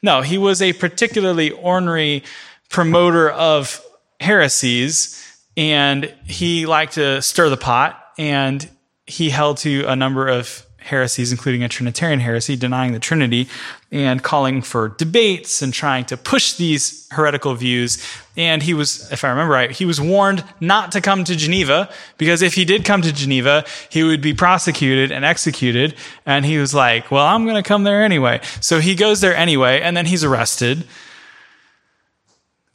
No, 0.03 0.23
he 0.23 0.39
was 0.39 0.63
a 0.63 0.73
particularly 0.73 1.51
ornery 1.51 2.23
promoter 2.69 3.31
of 3.31 3.83
heresies, 4.21 5.17
and 5.57 6.15
he 6.25 6.67
liked 6.67 6.95
to 6.95 7.21
stir 7.21 7.49
the 7.49 7.57
pot, 7.57 8.03
and 8.17 8.69
he 9.07 9.31
held 9.31 9.59
to 9.59 9.85
a 9.85 9.97
number 9.97 10.29
of 10.29 10.65
heresies, 10.91 11.33
including 11.33 11.63
a 11.63 11.69
Trinitarian 11.69 12.21
heresy, 12.21 12.57
denying 12.57 12.93
the 12.93 12.99
Trinity, 12.99 13.49
and 13.91 14.23
calling 14.23 14.61
for 14.61 14.91
debates 14.91 15.63
and 15.63 15.73
trying 15.73 16.05
to 16.05 16.17
push 16.17 16.55
these 16.55 17.07
heretical 17.11 17.55
views. 17.55 18.05
And 18.37 18.63
he 18.63 18.75
was, 18.75 19.11
if 19.11 19.25
I 19.25 19.31
remember 19.31 19.55
right, 19.55 19.71
he 19.71 19.85
was 19.85 20.01
warned 20.01 20.45
not 20.61 20.93
to 20.93 21.01
come 21.01 21.25
to 21.25 21.35
Geneva 21.35 21.89
because 22.19 22.43
if 22.43 22.55
he 22.55 22.65
did 22.65 22.85
come 22.85 23.03
to 23.03 23.13
Geneva, 23.13 23.65
he 23.89 24.03
would 24.03 24.21
be 24.21 24.35
prosecuted 24.35 25.11
and 25.11 25.25
executed. 25.25 25.95
And 26.27 26.45
he 26.45 26.59
was 26.59 26.75
like, 26.75 27.11
well, 27.11 27.27
I'm 27.27 27.45
going 27.45 27.63
to 27.63 27.67
come 27.67 27.85
there 27.85 28.03
anyway. 28.03 28.41
So 28.61 28.81
he 28.81 28.95
goes 28.95 29.21
there 29.21 29.35
anyway, 29.35 29.81
and 29.81 29.97
then 29.97 30.07
he's 30.07 30.25
arrested, 30.25 30.87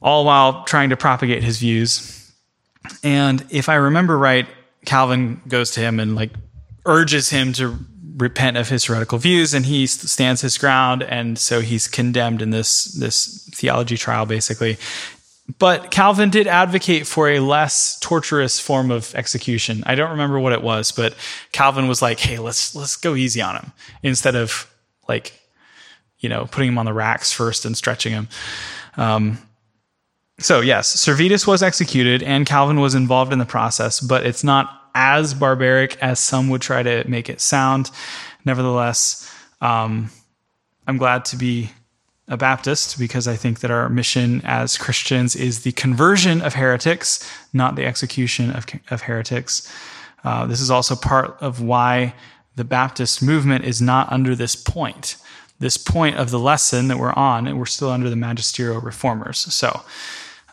all 0.02 0.26
while 0.26 0.64
trying 0.66 0.90
to 0.90 0.98
propagate 0.98 1.44
his 1.44 1.60
views. 1.60 2.32
And 3.04 3.46
if 3.50 3.70
I 3.70 3.76
remember 3.76 4.18
right, 4.18 4.48
Calvin 4.86 5.42
goes 5.48 5.72
to 5.72 5.80
him 5.80 6.00
and 6.00 6.16
like 6.16 6.32
urges 6.86 7.30
him 7.30 7.54
to 7.54 7.78
repent 8.16 8.56
of 8.58 8.70
his 8.70 8.86
heretical 8.86 9.18
views 9.18 9.54
and 9.54 9.66
he 9.66 9.86
stands 9.86 10.42
his 10.42 10.58
ground 10.58 11.04
and 11.04 11.38
so 11.38 11.60
he's 11.60 11.88
condemned 11.88 12.42
in 12.42 12.50
this 12.50 12.86
this 12.94 13.50
theology 13.54 13.98
trial 13.98 14.26
basically 14.26 14.78
but 15.60 15.92
Calvin 15.92 16.32
did 16.32 16.48
advocate 16.48 17.06
for 17.06 17.30
a 17.30 17.40
less 17.40 18.00
torturous 18.00 18.60
form 18.60 18.90
of 18.90 19.14
execution. 19.14 19.84
I 19.86 19.94
don't 19.94 20.10
remember 20.10 20.40
what 20.40 20.54
it 20.54 20.64
was, 20.64 20.92
but 20.92 21.16
Calvin 21.52 21.88
was 21.88 22.02
like, 22.02 22.20
"Hey, 22.20 22.40
let's 22.40 22.74
let's 22.76 22.96
go 22.96 23.16
easy 23.16 23.42
on 23.42 23.56
him 23.56 23.72
instead 24.02 24.36
of 24.36 24.68
like, 25.08 25.40
you 26.18 26.30
know, 26.30 26.48
putting 26.50 26.70
him 26.70 26.80
on 26.80 26.86
the 26.86 26.94
racks 26.94 27.32
first 27.32 27.64
and 27.64 27.78
stretching 27.78 28.12
him." 28.12 28.28
Um, 28.98 29.38
so 30.40 30.62
yes, 30.62 30.96
Servetus 30.96 31.46
was 31.46 31.62
executed, 31.62 32.24
and 32.24 32.48
Calvin 32.48 32.80
was 32.80 32.96
involved 32.96 33.32
in 33.32 33.38
the 33.38 33.46
process, 33.46 34.00
but 34.00 34.26
it's 34.26 34.44
not 34.44 34.85
as 34.96 35.34
barbaric 35.34 35.98
as 36.02 36.20
some 36.20 36.50
would 36.50 36.62
try 36.62 36.82
to 36.82 37.08
make 37.08 37.30
it 37.30 37.42
sound. 37.42 37.92
Nevertheless, 38.46 39.32
um, 39.62 40.10
I'm 40.88 40.98
glad 40.98 41.26
to 41.26 41.36
be 41.36 41.70
a 42.28 42.38
Baptist 42.38 42.98
because 42.98 43.28
I 43.28 43.36
think 43.36 43.60
that 43.60 43.70
our 43.70 43.88
mission 43.90 44.42
as 44.46 44.78
Christians 44.78 45.36
is 45.36 45.62
the 45.62 45.74
conversion 45.74 46.42
of 46.42 46.56
heretics, 46.56 47.30
not 47.54 47.76
the 47.76 47.86
execution 47.86 48.52
of, 48.52 48.66
of 48.90 49.02
heretics. 49.02 49.72
Uh, 50.24 50.48
this 50.48 50.60
is 50.60 50.72
also 50.72 50.96
part 50.96 51.38
of 51.40 51.62
why 51.62 52.16
the 52.56 52.64
Baptist 52.64 53.22
movement 53.22 53.66
is 53.66 53.82
not 53.82 54.12
under 54.12 54.36
this 54.36 54.56
point, 54.56 55.18
this 55.60 55.78
point 55.78 56.18
of 56.18 56.32
the 56.32 56.40
lesson 56.40 56.88
that 56.88 56.98
we're 56.98 57.14
on, 57.14 57.46
and 57.48 57.60
we're 57.60 57.66
still 57.66 57.92
under 57.92 58.10
the 58.10 58.16
magisterial 58.16 58.82
reformers. 58.82 59.40
So 59.54 59.82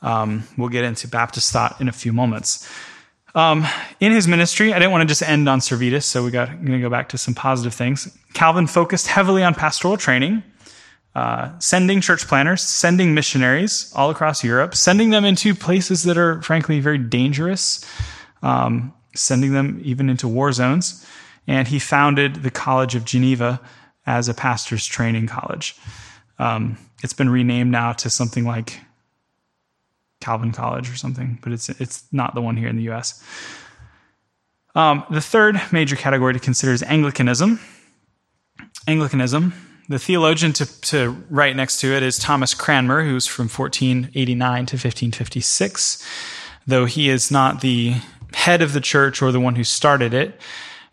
um, 0.03 0.45
we'll 0.59 0.69
get 0.69 0.85
into 0.85 1.09
Baptist 1.09 1.53
thought 1.53 1.81
in 1.81 1.89
a 1.89 1.93
few 1.93 2.13
moments. 2.13 2.69
Um, 3.35 3.67
in 3.99 4.13
his 4.13 4.29
ministry, 4.29 4.75
I 4.75 4.79
didn't 4.79 4.93
want 4.93 5.03
to 5.03 5.07
just 5.07 5.23
end 5.23 5.49
on 5.49 5.61
Servetus, 5.61 6.05
so 6.05 6.23
we 6.23 6.31
got 6.31 6.49
going 6.49 6.73
to 6.73 6.81
go 6.81 6.91
back 6.91 7.09
to 7.11 7.19
some 7.19 7.35
positive 7.35 7.73
things. 7.73 8.15
Calvin 8.35 8.67
focused 8.67 9.07
heavily 9.07 9.43
on 9.43 9.55
pastoral 9.55 9.97
training, 9.97 10.43
uh, 11.15 11.59
sending 11.59 12.01
church 12.01 12.27
planners, 12.29 12.61
sending 12.61 13.15
missionaries 13.15 13.91
all 13.97 14.11
across 14.11 14.45
Europe, 14.45 14.75
sending 14.75 15.11
them 15.11 15.25
into 15.25 15.55
places 15.55 16.03
that 16.03 16.19
are 16.19 16.43
frankly 16.43 16.81
very 16.81 16.99
dangerous, 16.99 17.85
um, 18.43 18.93
sending 19.15 19.53
them 19.53 19.81
even 19.83 20.11
into 20.11 20.29
war 20.29 20.53
zones. 20.53 21.07
And 21.47 21.69
he 21.69 21.79
founded 21.79 22.43
the 22.43 22.51
College 22.51 22.95
of 22.95 23.05
Geneva 23.05 23.61
as 24.07 24.29
a 24.29 24.35
pastor's 24.35 24.87
training 24.87 25.27
college. 25.27 25.77
Um, 26.39 26.77
it's 27.03 27.13
been 27.13 27.31
renamed 27.31 27.71
now 27.71 27.93
to 27.95 28.11
something 28.11 28.45
like 28.45 28.81
Calvin 30.23 30.53
College 30.53 30.91
or 30.91 30.97
something, 30.97 31.39
but 31.43 31.53
it's 31.53 31.69
it's 31.69 32.05
not 32.13 32.35
the 32.35 32.41
one 32.41 32.57
here 32.57 32.69
in 32.69 32.77
the 32.77 32.85
U.S. 32.85 33.23
Um, 34.75 35.05
the 35.11 35.21
third 35.21 35.61
major 35.71 35.97
category 35.97 36.33
to 36.33 36.39
consider 36.39 36.73
is 36.73 36.83
Anglicanism. 36.85 37.61
Anglicanism. 38.89 39.53
The 39.89 39.99
theologian 39.99 40.53
to, 40.55 40.81
to 40.83 41.11
right 41.29 41.55
next 41.55 41.81
to 41.81 41.93
it 41.93 42.03
is 42.03 42.19
Thomas 42.19 42.55
Cranmer, 42.55 43.05
who's 43.05 43.27
from 43.27 43.49
1489 43.49 44.67
to 44.67 44.75
1556. 44.77 46.09
Though 46.67 46.87
he 46.87 47.11
is 47.11 47.31
not 47.31 47.61
the 47.61 47.97
head 48.33 48.63
of 48.63 48.73
the 48.73 48.81
church 48.81 49.21
or 49.21 49.33
the 49.33 49.41
one 49.41 49.57
who 49.57 49.65
started 49.65 50.15
it, 50.15 50.41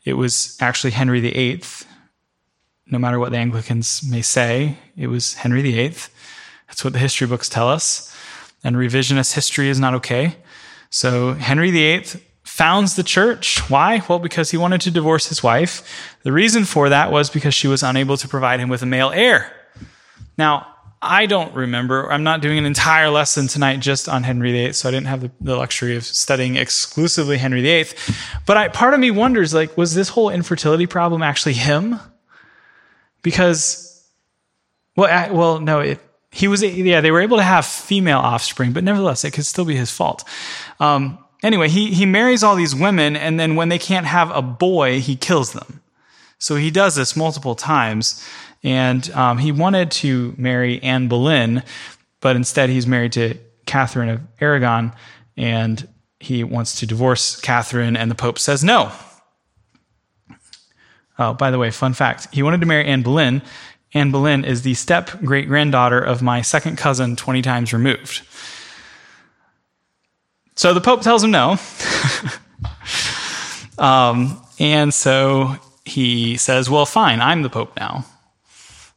it 0.03 0.13
was 0.13 0.57
actually 0.59 0.91
Henry 0.91 1.21
VIII. 1.21 1.61
No 2.87 2.97
matter 2.97 3.19
what 3.19 3.31
the 3.31 3.37
Anglicans 3.37 4.01
may 4.03 4.23
say, 4.23 4.77
it 4.97 5.07
was 5.07 5.35
Henry 5.35 5.61
VIII. 5.61 5.95
That's 6.67 6.83
what 6.83 6.93
the 6.93 6.99
history 6.99 7.27
books 7.27 7.47
tell 7.47 7.69
us 7.69 8.08
and 8.63 8.75
revisionist 8.75 9.33
history 9.33 9.69
is 9.69 9.79
not 9.79 9.93
okay. 9.95 10.35
So 10.89 11.33
Henry 11.33 11.71
VIII 11.71 12.05
founds 12.43 12.95
the 12.95 13.03
church. 13.03 13.69
Why? 13.69 14.01
Well, 14.09 14.19
because 14.19 14.51
he 14.51 14.57
wanted 14.57 14.81
to 14.81 14.91
divorce 14.91 15.29
his 15.29 15.43
wife. 15.43 15.83
The 16.23 16.31
reason 16.31 16.65
for 16.65 16.89
that 16.89 17.11
was 17.11 17.29
because 17.29 17.53
she 17.53 17.67
was 17.67 17.83
unable 17.83 18.17
to 18.17 18.27
provide 18.27 18.59
him 18.59 18.69
with 18.69 18.81
a 18.81 18.85
male 18.85 19.11
heir. 19.11 19.51
Now, 20.37 20.67
I 21.01 21.27
don't 21.27 21.53
remember. 21.53 22.11
I'm 22.11 22.23
not 22.23 22.41
doing 22.41 22.57
an 22.57 22.65
entire 22.65 23.09
lesson 23.09 23.47
tonight 23.47 23.79
just 23.79 24.09
on 24.09 24.23
Henry 24.23 24.51
VIII, 24.51 24.73
so 24.73 24.89
I 24.89 24.91
didn't 24.91 25.07
have 25.07 25.31
the, 25.39 25.55
luxury 25.55 25.95
of 25.95 26.03
studying 26.03 26.57
exclusively 26.57 27.37
Henry 27.37 27.61
VIII. 27.61 27.85
But 28.45 28.57
I, 28.57 28.67
part 28.67 28.93
of 28.93 28.99
me 28.99 29.09
wonders, 29.11 29.53
like, 29.53 29.77
was 29.77 29.95
this 29.95 30.09
whole 30.09 30.29
infertility 30.29 30.87
problem 30.87 31.21
actually 31.21 31.53
him? 31.53 31.99
Because, 33.21 34.05
well, 34.97 35.07
I, 35.07 35.31
well, 35.31 35.61
no, 35.61 35.79
it, 35.79 36.01
he 36.31 36.47
was 36.47 36.61
yeah 36.61 37.01
they 37.01 37.11
were 37.11 37.21
able 37.21 37.37
to 37.37 37.43
have 37.43 37.65
female 37.65 38.19
offspring 38.19 38.71
but 38.71 38.83
nevertheless 38.83 39.23
it 39.23 39.31
could 39.31 39.45
still 39.45 39.65
be 39.65 39.75
his 39.75 39.91
fault. 39.91 40.23
Um, 40.79 41.17
anyway 41.41 41.69
he, 41.69 41.93
he 41.93 42.05
marries 42.05 42.43
all 42.43 42.55
these 42.55 42.75
women 42.75 43.15
and 43.15 43.39
then 43.39 43.55
when 43.55 43.69
they 43.69 43.79
can't 43.79 44.05
have 44.05 44.31
a 44.31 44.41
boy 44.41 44.99
he 44.99 45.15
kills 45.15 45.53
them. 45.53 45.81
So 46.37 46.55
he 46.55 46.71
does 46.71 46.95
this 46.95 47.15
multiple 47.15 47.55
times 47.55 48.25
and 48.63 49.09
um, 49.11 49.37
he 49.37 49.51
wanted 49.51 49.91
to 49.91 50.35
marry 50.37 50.81
anne 50.83 51.07
boleyn 51.07 51.63
but 52.21 52.35
instead 52.35 52.69
he's 52.69 52.85
married 52.85 53.13
to 53.13 53.37
catherine 53.65 54.09
of 54.09 54.21
aragon 54.39 54.93
and 55.35 55.87
he 56.19 56.43
wants 56.43 56.79
to 56.79 56.85
divorce 56.85 57.39
catherine 57.39 57.95
and 57.97 58.11
the 58.11 58.15
pope 58.15 58.37
says 58.37 58.63
no. 58.63 58.91
Oh 61.17 61.33
by 61.33 61.49
the 61.49 61.57
way 61.57 61.71
fun 61.71 61.93
fact. 61.93 62.27
He 62.31 62.43
wanted 62.43 62.59
to 62.59 62.67
marry 62.67 62.85
anne 62.85 63.01
boleyn 63.01 63.41
Anne 63.93 64.11
Boleyn 64.11 64.45
is 64.45 64.61
the 64.61 64.75
step 64.75 65.09
great 65.23 65.47
granddaughter 65.47 65.99
of 65.99 66.21
my 66.21 66.41
second 66.41 66.77
cousin 66.77 67.15
20 67.15 67.41
times 67.41 67.73
removed. 67.73 68.21
So 70.55 70.73
the 70.73 70.81
Pope 70.81 71.01
tells 71.01 71.23
him 71.23 71.31
no. 71.31 71.57
um, 73.77 74.41
and 74.59 74.93
so 74.93 75.55
he 75.85 76.37
says, 76.37 76.69
Well, 76.69 76.85
fine, 76.85 77.21
I'm 77.21 77.41
the 77.41 77.49
Pope 77.49 77.75
now. 77.77 78.05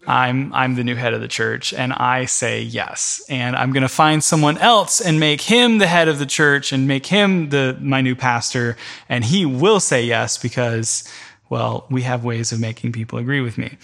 I'm, 0.06 0.52
I'm 0.52 0.74
the 0.74 0.82
new 0.82 0.96
head 0.96 1.14
of 1.14 1.20
the 1.20 1.28
church, 1.28 1.72
and 1.72 1.92
I 1.92 2.24
say 2.24 2.60
yes. 2.60 3.24
And 3.28 3.54
I'm 3.54 3.72
going 3.72 3.82
to 3.82 3.88
find 3.88 4.22
someone 4.22 4.58
else 4.58 5.00
and 5.00 5.20
make 5.20 5.40
him 5.40 5.78
the 5.78 5.86
head 5.86 6.08
of 6.08 6.18
the 6.18 6.26
church 6.26 6.72
and 6.72 6.88
make 6.88 7.06
him 7.06 7.50
the, 7.50 7.78
my 7.80 8.00
new 8.00 8.16
pastor. 8.16 8.76
And 9.08 9.24
he 9.24 9.46
will 9.46 9.78
say 9.78 10.04
yes 10.04 10.38
because 10.38 11.08
well, 11.52 11.84
we 11.90 12.00
have 12.00 12.24
ways 12.24 12.50
of 12.50 12.58
making 12.58 12.92
people 12.92 13.18
agree 13.18 13.42
with 13.42 13.58
me. 13.58 13.76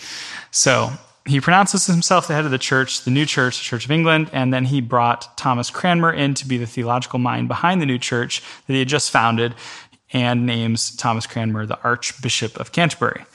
So 0.51 0.91
he 1.27 1.39
pronounces 1.39 1.85
himself 1.85 2.27
the 2.27 2.33
head 2.33 2.47
of 2.47 2.51
the 2.51 2.57
church, 2.57 3.05
the 3.05 3.11
new 3.11 3.27
church, 3.27 3.59
the 3.59 3.65
Church 3.65 3.85
of 3.85 3.91
England, 3.91 4.31
and 4.33 4.55
then 4.55 4.65
he 4.65 4.81
brought 4.81 5.37
Thomas 5.37 5.69
Cranmer 5.69 6.11
in 6.11 6.33
to 6.33 6.49
be 6.49 6.57
the 6.57 6.67
theological 6.67 7.19
mind 7.19 7.47
behind 7.47 7.83
the 7.83 7.85
new 7.85 7.99
church 7.99 8.41
that 8.67 8.73
he 8.73 8.79
had 8.79 8.89
just 8.89 9.11
founded 9.11 9.55
and 10.15 10.47
names 10.47 10.97
Thomas 10.97 11.27
Cranmer 11.27 11.67
the 11.67 11.79
Archbishop 11.83 12.57
of 12.57 12.73
Canterbury. 12.73 13.27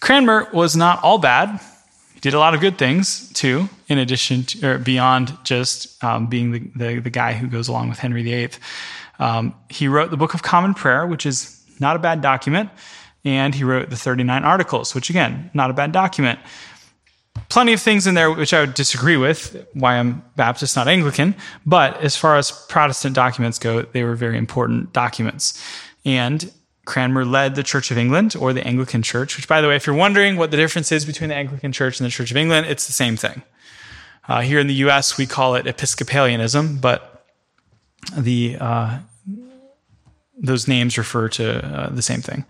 Cranmer 0.00 0.48
was 0.54 0.74
not 0.74 1.04
all 1.04 1.18
bad. 1.18 1.60
He 2.14 2.20
did 2.20 2.32
a 2.32 2.38
lot 2.38 2.54
of 2.54 2.62
good 2.62 2.78
things 2.78 3.30
too, 3.34 3.68
in 3.88 3.98
addition 3.98 4.44
to, 4.44 4.66
or 4.66 4.78
beyond 4.78 5.36
just 5.44 6.02
um, 6.02 6.26
being 6.28 6.52
the, 6.52 6.60
the, 6.74 7.00
the, 7.00 7.10
guy 7.10 7.34
who 7.34 7.48
goes 7.48 7.68
along 7.68 7.90
with 7.90 7.98
Henry 7.98 8.22
VIII. 8.22 8.48
Um, 9.18 9.54
he 9.68 9.88
wrote 9.88 10.10
the 10.10 10.16
Book 10.16 10.32
of 10.32 10.42
Common 10.42 10.72
Prayer, 10.72 11.06
which 11.06 11.26
is 11.26 11.62
not 11.78 11.96
a 11.96 11.98
bad 11.98 12.22
document 12.22 12.70
and 13.24 13.54
he 13.54 13.64
wrote 13.64 13.90
the 13.90 13.96
39 13.96 14.44
articles, 14.44 14.94
which 14.94 15.10
again, 15.10 15.50
not 15.54 15.70
a 15.70 15.72
bad 15.72 15.92
document. 15.92 16.38
Plenty 17.48 17.72
of 17.72 17.80
things 17.80 18.06
in 18.06 18.14
there 18.14 18.30
which 18.30 18.54
I 18.54 18.60
would 18.60 18.74
disagree 18.74 19.16
with, 19.16 19.66
why 19.74 19.98
I'm 19.98 20.22
Baptist, 20.36 20.76
not 20.76 20.88
Anglican, 20.88 21.34
but 21.66 22.00
as 22.00 22.16
far 22.16 22.36
as 22.36 22.52
Protestant 22.68 23.14
documents 23.14 23.58
go, 23.58 23.82
they 23.82 24.04
were 24.04 24.14
very 24.14 24.38
important 24.38 24.92
documents. 24.92 25.62
And 26.04 26.52
Cranmer 26.84 27.24
led 27.24 27.54
the 27.54 27.62
Church 27.62 27.90
of 27.90 27.98
England, 27.98 28.36
or 28.38 28.52
the 28.52 28.66
Anglican 28.66 29.02
Church, 29.02 29.36
which, 29.36 29.48
by 29.48 29.60
the 29.60 29.68
way, 29.68 29.76
if 29.76 29.86
you're 29.86 29.96
wondering 29.96 30.36
what 30.36 30.50
the 30.50 30.56
difference 30.56 30.92
is 30.92 31.04
between 31.04 31.30
the 31.30 31.34
Anglican 31.34 31.72
Church 31.72 31.98
and 31.98 32.06
the 32.06 32.10
Church 32.10 32.30
of 32.30 32.36
England, 32.36 32.66
it's 32.66 32.86
the 32.86 32.92
same 32.92 33.16
thing. 33.16 33.42
Uh, 34.28 34.40
here 34.40 34.58
in 34.58 34.66
the 34.66 34.74
US, 34.74 35.16
we 35.16 35.26
call 35.26 35.54
it 35.54 35.66
Episcopalianism, 35.66 36.78
but 36.80 37.26
the 38.16 38.56
uh, 38.60 38.98
those 40.36 40.68
names 40.68 40.98
refer 40.98 41.28
to 41.28 41.64
uh, 41.64 41.90
the 41.90 42.02
same 42.02 42.20
thing. 42.20 42.44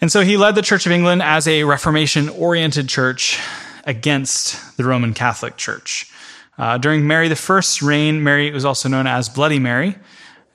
And 0.00 0.12
so 0.12 0.22
he 0.22 0.36
led 0.36 0.54
the 0.54 0.62
Church 0.62 0.86
of 0.86 0.92
England 0.92 1.22
as 1.22 1.48
a 1.48 1.64
Reformation 1.64 2.28
oriented 2.28 2.88
church 2.88 3.40
against 3.84 4.76
the 4.76 4.84
Roman 4.84 5.12
Catholic 5.12 5.56
Church. 5.56 6.10
Uh, 6.56 6.78
during 6.78 7.06
Mary 7.06 7.30
I's 7.30 7.82
reign, 7.82 8.22
Mary 8.22 8.50
was 8.50 8.64
also 8.64 8.88
known 8.88 9.06
as 9.06 9.28
Bloody 9.28 9.58
Mary. 9.58 9.96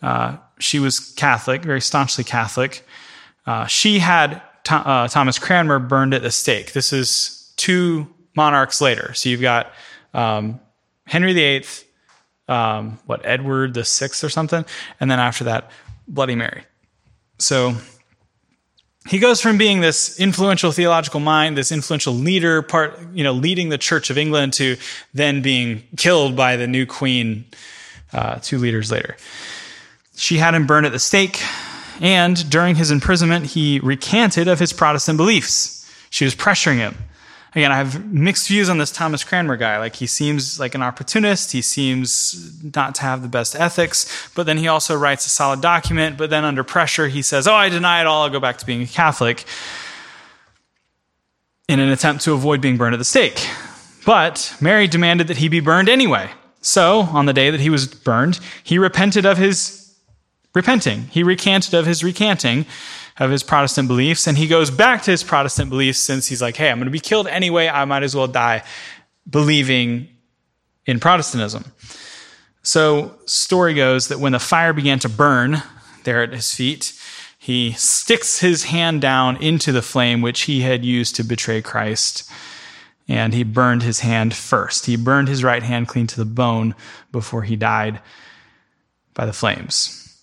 Uh, 0.02 0.38
she 0.60 0.80
was 0.80 1.00
Catholic, 1.00 1.64
very 1.64 1.82
staunchly 1.82 2.24
Catholic. 2.24 2.86
Uh, 3.46 3.66
she 3.66 4.00
had 4.00 4.42
uh, 4.70 5.08
Thomas 5.08 5.40
Cranmer 5.40 5.80
burned 5.80 6.14
at 6.14 6.22
the 6.22 6.32
stake. 6.32 6.74
This 6.74 6.94
is 6.94 7.54
two 7.58 8.08
monarchs 8.36 8.82
later. 8.82 9.14
So 9.14 9.30
you've 9.30 9.42
got 9.42 9.74
um, 10.14 10.60
Henry 11.06 11.34
VIII, 11.34 11.66
um, 12.48 13.00
what, 13.06 13.26
Edward 13.26 13.86
Sixth 13.86 14.24
or 14.24 14.30
something, 14.30 14.66
and 15.00 15.12
then 15.12 15.20
after 15.20 15.46
that, 15.46 15.72
Bloody 16.08 16.36
Mary. 16.36 16.64
So 17.40 17.76
he 19.08 19.20
goes 19.20 19.42
from 19.42 19.58
being 19.58 19.82
this 19.82 20.20
influential 20.20 20.72
theological 20.72 21.20
mind, 21.20 21.58
this 21.58 21.72
influential 21.72 22.14
leader, 22.14 22.62
part, 22.62 22.98
you 23.14 23.24
know, 23.24 23.34
leading 23.34 23.70
the 23.70 23.78
Church 23.78 24.10
of 24.10 24.18
England 24.18 24.54
to 24.54 24.78
then 25.14 25.42
being 25.42 25.84
killed 25.98 26.36
by 26.36 26.56
the 26.56 26.68
new 26.68 26.86
queen 26.86 27.46
uh, 28.14 28.40
two 28.42 28.58
leaders 28.58 28.92
later. 28.92 29.18
She 30.16 30.38
had 30.38 30.56
him 30.56 30.68
burned 30.68 30.86
at 30.86 30.92
the 30.92 31.00
stake, 31.00 31.42
and 32.00 32.50
during 32.50 32.76
his 32.76 32.92
imprisonment, 32.92 33.48
he 33.48 33.80
recanted 33.80 34.48
of 34.48 34.60
his 34.60 34.72
Protestant 34.72 35.18
beliefs. 35.18 35.92
She 36.10 36.24
was 36.24 36.36
pressuring 36.36 36.78
him. 36.78 36.96
Again, 37.56 37.72
I 37.72 37.78
have 37.78 38.12
mixed 38.12 38.48
views 38.48 38.68
on 38.68 38.80
this 38.80 38.92
Thomas 38.92 39.24
Cranmer 39.24 39.58
guy. 39.58 39.78
Like, 39.78 39.96
he 39.96 40.08
seems 40.08 40.60
like 40.60 40.74
an 40.74 40.82
opportunist. 40.82 41.52
He 41.52 41.62
seems 41.62 42.64
not 42.76 42.96
to 42.96 43.04
have 43.04 43.22
the 43.22 43.28
best 43.28 43.56
ethics, 43.56 44.30
but 44.34 44.48
then 44.48 44.58
he 44.58 44.68
also 44.68 44.96
writes 44.96 45.28
a 45.28 45.30
solid 45.30 45.62
document. 45.62 46.18
But 46.18 46.32
then, 46.32 46.46
under 46.46 46.64
pressure, 46.64 47.08
he 47.08 47.22
says, 47.22 47.48
Oh, 47.48 47.54
I 47.54 47.70
deny 47.70 48.02
it 48.02 48.08
all. 48.08 48.24
I'll 48.24 48.30
go 48.32 48.40
back 48.40 48.58
to 48.58 48.66
being 48.66 48.82
a 48.82 48.88
Catholic 48.88 49.46
in 51.70 51.80
an 51.80 51.90
attempt 51.90 52.24
to 52.24 52.34
avoid 52.34 52.60
being 52.60 52.78
burned 52.78 52.96
at 52.96 52.98
the 52.98 53.06
stake. 53.06 53.48
But 54.06 54.56
Mary 54.60 54.88
demanded 54.88 55.28
that 55.28 55.38
he 55.38 55.48
be 55.48 55.60
burned 55.60 55.90
anyway. 55.90 56.30
So, 56.62 57.02
on 57.02 57.28
the 57.28 57.34
day 57.34 57.52
that 57.52 57.60
he 57.60 57.70
was 57.70 57.88
burned, 57.88 58.40
he 58.64 58.80
repented 58.80 59.26
of 59.26 59.38
his 59.38 59.96
repenting. 60.56 61.04
He 61.04 61.24
recanted 61.24 61.74
of 61.74 61.86
his 61.86 62.04
recanting 62.04 62.66
of 63.20 63.30
his 63.30 63.44
Protestant 63.44 63.88
beliefs, 63.88 64.28
and 64.28 64.38
he 64.38 64.48
goes 64.48 64.72
back 64.72 65.04
to 65.04 65.12
his 65.12 65.24
Protestant 65.24 65.70
beliefs 65.70 66.00
since 66.00 66.28
he's 66.28 66.42
like, 66.42 66.56
hey, 66.56 66.70
I'm 66.70 66.78
going 66.78 66.86
to 66.86 66.92
be 66.92 67.00
killed 67.00 67.28
anyway. 67.28 67.68
I 67.68 67.86
might 67.86 68.04
as 68.04 68.16
well 68.16 68.28
die 68.28 68.64
believing 69.30 70.08
in 70.86 71.00
Protestantism. 71.00 71.66
So, 72.64 73.20
story 73.26 73.74
goes 73.74 74.08
that 74.08 74.20
when 74.20 74.32
the 74.32 74.40
fire 74.40 74.74
began 74.74 75.00
to 75.00 75.10
burn 75.10 75.62
there 76.06 76.24
at 76.24 76.34
his 76.34 76.54
feet, 76.54 76.94
he 77.38 77.74
sticks 77.74 78.40
his 78.40 78.66
hand 78.66 79.02
down 79.02 79.36
into 79.38 79.72
the 79.72 79.82
flame 79.82 80.22
which 80.22 80.42
he 80.42 80.62
had 80.62 80.86
used 80.86 81.16
to 81.16 81.24
betray 81.24 81.62
Christ 81.62 82.30
and 83.08 83.34
he 83.34 83.44
burned 83.44 83.84
his 83.84 84.00
hand 84.00 84.34
first. 84.34 84.86
He 84.86 84.96
burned 84.96 85.28
his 85.28 85.44
right 85.44 85.62
hand 85.62 85.88
clean 85.88 86.08
to 86.08 86.18
the 86.18 86.26
bone 86.26 86.74
before 87.12 87.44
he 87.44 87.56
died 87.56 88.00
by 89.14 89.26
the 89.26 89.34
flames. 89.34 90.18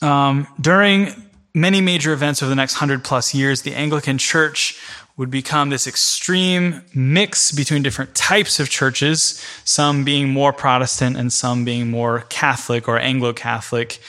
Um, 0.00 0.46
during 0.60 1.12
many 1.54 1.80
major 1.80 2.12
events 2.12 2.42
over 2.42 2.50
the 2.50 2.56
next 2.56 2.74
hundred 2.74 3.04
plus 3.04 3.34
years, 3.34 3.62
the 3.62 3.74
Anglican 3.74 4.18
Church 4.18 4.80
would 5.16 5.30
become 5.30 5.68
this 5.68 5.86
extreme 5.86 6.82
mix 6.94 7.52
between 7.52 7.82
different 7.82 8.14
types 8.14 8.58
of 8.58 8.70
churches, 8.70 9.44
some 9.64 10.04
being 10.04 10.30
more 10.30 10.52
Protestant 10.52 11.16
and 11.16 11.32
some 11.32 11.64
being 11.64 11.90
more 11.90 12.20
Catholic 12.30 12.88
or 12.88 12.98
Anglo 12.98 13.32
Catholic. 13.32 14.00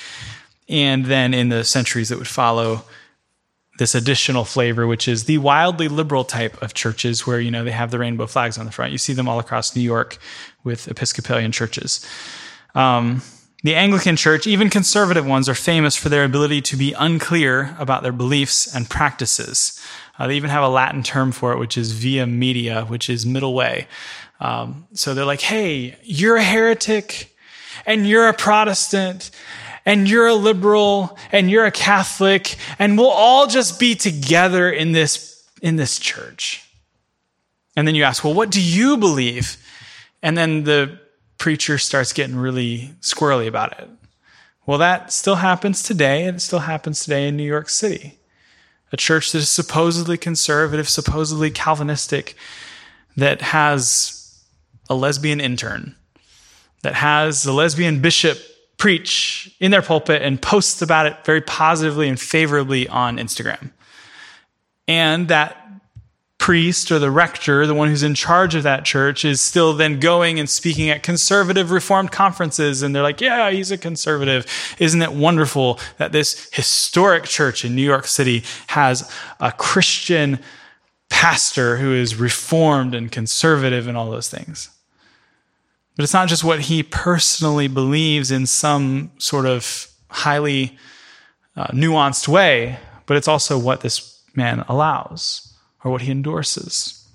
And 0.70 1.06
then 1.06 1.34
in 1.34 1.50
the 1.50 1.66
centuries 1.66 2.10
that 2.10 2.18
would 2.18 2.28
follow, 2.28 2.86
this 3.80 3.96
additional 3.96 4.46
flavor, 4.46 4.86
which 4.86 5.08
is 5.08 5.24
the 5.24 5.40
wildly 5.40 5.88
liberal 5.88 6.24
type 6.24 6.62
of 6.62 6.74
churches 6.74 7.26
where, 7.26 7.40
you 7.40 7.50
know, 7.50 7.64
they 7.64 7.72
have 7.72 7.92
the 7.92 7.98
rainbow 8.00 8.28
flags 8.28 8.58
on 8.58 8.66
the 8.66 8.72
front. 8.72 8.92
You 8.92 8.98
see 8.98 9.14
them 9.14 9.28
all 9.28 9.40
across 9.40 9.76
New 9.76 9.82
York 9.82 10.18
with 10.64 10.88
Episcopalian 10.88 11.52
churches. 11.52 12.08
Um, 12.76 13.22
the 13.64 13.76
Anglican 13.76 14.18
Church, 14.18 14.46
even 14.46 14.70
conservative 14.70 15.26
ones, 15.26 15.48
are 15.48 15.56
famous 15.56 15.96
for 15.96 16.10
their 16.10 16.26
ability 16.26 16.62
to 16.62 16.76
be 16.76 16.94
unclear 16.94 17.76
about 17.80 18.04
their 18.04 18.12
beliefs 18.12 18.74
and 18.76 18.90
practices. 18.90 19.82
Uh, 20.20 20.28
they 20.28 20.36
even 20.36 20.50
have 20.50 20.64
a 20.64 20.70
Latin 20.70 21.02
term 21.02 21.32
for 21.32 21.54
it, 21.54 21.60
which 21.60 21.78
is 21.78 21.94
via 21.94 22.28
media, 22.28 22.84
which 22.86 23.10
is 23.10 23.26
middle 23.26 23.54
way. 23.54 23.88
Um, 24.42 24.86
so 24.94 25.14
they're 25.14 25.26
like, 25.26 25.42
hey, 25.42 25.98
you're 26.04 26.36
a 26.36 26.44
heretic 26.44 27.34
and 27.86 28.06
you're 28.06 28.28
a 28.28 28.34
Protestant 28.34 29.32
and 29.86 30.10
you're 30.10 30.28
a 30.28 30.36
liberal 30.36 31.18
and 31.32 31.50
you're 31.50 31.66
a 31.66 31.72
Catholic 31.72 32.58
and 32.80 32.98
we'll 32.98 33.08
all 33.08 33.48
just 33.48 33.80
be 33.80 33.96
together 33.96 34.70
in 34.70 34.92
this, 34.92 35.42
in 35.62 35.78
this 35.78 36.00
church. 36.00 36.70
And 37.78 37.88
then 37.88 37.96
you 37.96 38.04
ask, 38.04 38.24
well, 38.24 38.34
what 38.34 38.52
do 38.52 38.62
you 38.62 38.98
believe? 38.98 39.58
And 40.22 40.38
then 40.38 40.64
the 40.64 41.00
preacher 41.44 41.78
starts 41.78 42.14
getting 42.14 42.38
really 42.38 42.92
squirrely 43.02 43.48
about 43.48 43.78
it. 43.78 43.90
Well, 44.66 44.78
that 44.78 45.12
still 45.12 45.36
happens 45.36 45.84
today, 45.84 46.24
and 46.26 46.38
it 46.38 46.40
still 46.40 46.60
happens 46.60 47.04
today 47.04 47.28
in 47.28 47.36
New 47.36 47.44
York 47.44 47.68
City. 47.68 48.18
A 48.94 48.96
church 48.96 49.34
that 49.34 49.40
is 49.40 49.50
supposedly 49.50 50.18
conservative, 50.18 50.88
supposedly 50.88 51.52
Calvinistic, 51.52 52.36
that 53.18 53.42
has 53.42 54.42
a 54.90 54.96
lesbian 54.96 55.42
intern, 55.42 55.98
that 56.82 56.94
has 56.94 57.46
a 57.46 57.52
lesbian 57.52 58.02
bishop 58.02 58.38
preach 58.78 59.54
in 59.60 59.70
their 59.70 59.82
pulpit 59.82 60.22
and 60.22 60.42
post 60.42 60.82
about 60.82 61.08
it 61.08 61.26
very 61.26 61.42
positively 61.42 62.08
and 62.08 62.22
favorably 62.22 62.88
on 62.88 63.18
Instagram. 63.18 63.72
And 64.88 65.28
that 65.28 65.63
priest 66.44 66.92
or 66.92 67.00
the 67.00 67.10
rector, 67.10 67.66
the 67.66 67.74
one 67.74 67.88
who's 67.88 68.04
in 68.04 68.14
charge 68.14 68.54
of 68.54 68.64
that 68.64 68.84
church, 68.84 69.24
is 69.24 69.40
still 69.40 69.72
then 69.72 69.98
going 69.98 70.42
and 70.42 70.50
speaking 70.50 70.90
at 70.90 71.02
conservative 71.02 71.72
reformed 71.72 72.12
conferences. 72.12 72.82
And 72.82 72.94
they're 72.94 73.02
like, 73.02 73.22
yeah, 73.22 73.50
he's 73.50 73.72
a 73.72 73.78
conservative. 73.78 74.46
Isn't 74.78 75.02
it 75.02 75.14
wonderful 75.14 75.80
that 76.00 76.12
this 76.12 76.50
historic 76.52 77.24
church 77.24 77.64
in 77.64 77.76
New 77.76 77.82
York 77.82 78.08
City 78.08 78.44
has 78.68 79.10
a 79.40 79.54
Christian 79.54 80.38
pastor 81.10 81.78
who 81.78 81.94
is 81.94 82.18
reformed 82.18 82.94
and 82.94 83.10
conservative 83.10 83.88
and 83.88 83.96
all 83.96 84.12
those 84.12 84.28
things? 84.28 84.70
But 85.96 86.04
it's 86.04 86.14
not 86.14 86.28
just 86.28 86.44
what 86.44 86.60
he 86.60 86.84
personally 86.84 87.70
believes 87.70 88.32
in 88.32 88.48
some 88.48 89.12
sort 89.18 89.46
of 89.46 89.88
highly 90.10 90.78
uh, 91.56 91.68
nuanced 91.68 92.28
way, 92.28 92.80
but 93.06 93.16
it's 93.16 93.30
also 93.30 93.58
what 93.58 93.80
this 93.80 94.22
man 94.36 94.66
allows 94.68 95.53
or 95.84 95.92
what 95.92 96.02
he 96.02 96.12
endorses. 96.12 97.08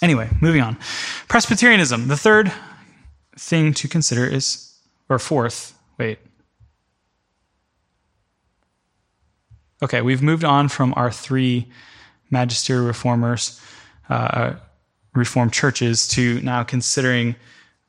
Anyway, 0.00 0.28
moving 0.40 0.60
on. 0.60 0.76
Presbyterianism. 1.28 2.08
The 2.08 2.16
third 2.16 2.52
thing 3.36 3.72
to 3.74 3.88
consider 3.88 4.26
is, 4.26 4.74
or 5.08 5.18
fourth, 5.18 5.78
wait. 5.98 6.18
Okay, 9.82 10.00
we've 10.00 10.22
moved 10.22 10.44
on 10.44 10.68
from 10.68 10.92
our 10.96 11.10
three 11.10 11.68
magisterial 12.30 12.86
reformers, 12.86 13.60
uh, 14.08 14.54
reformed 15.14 15.52
churches, 15.52 16.06
to 16.08 16.40
now 16.40 16.62
considering 16.62 17.34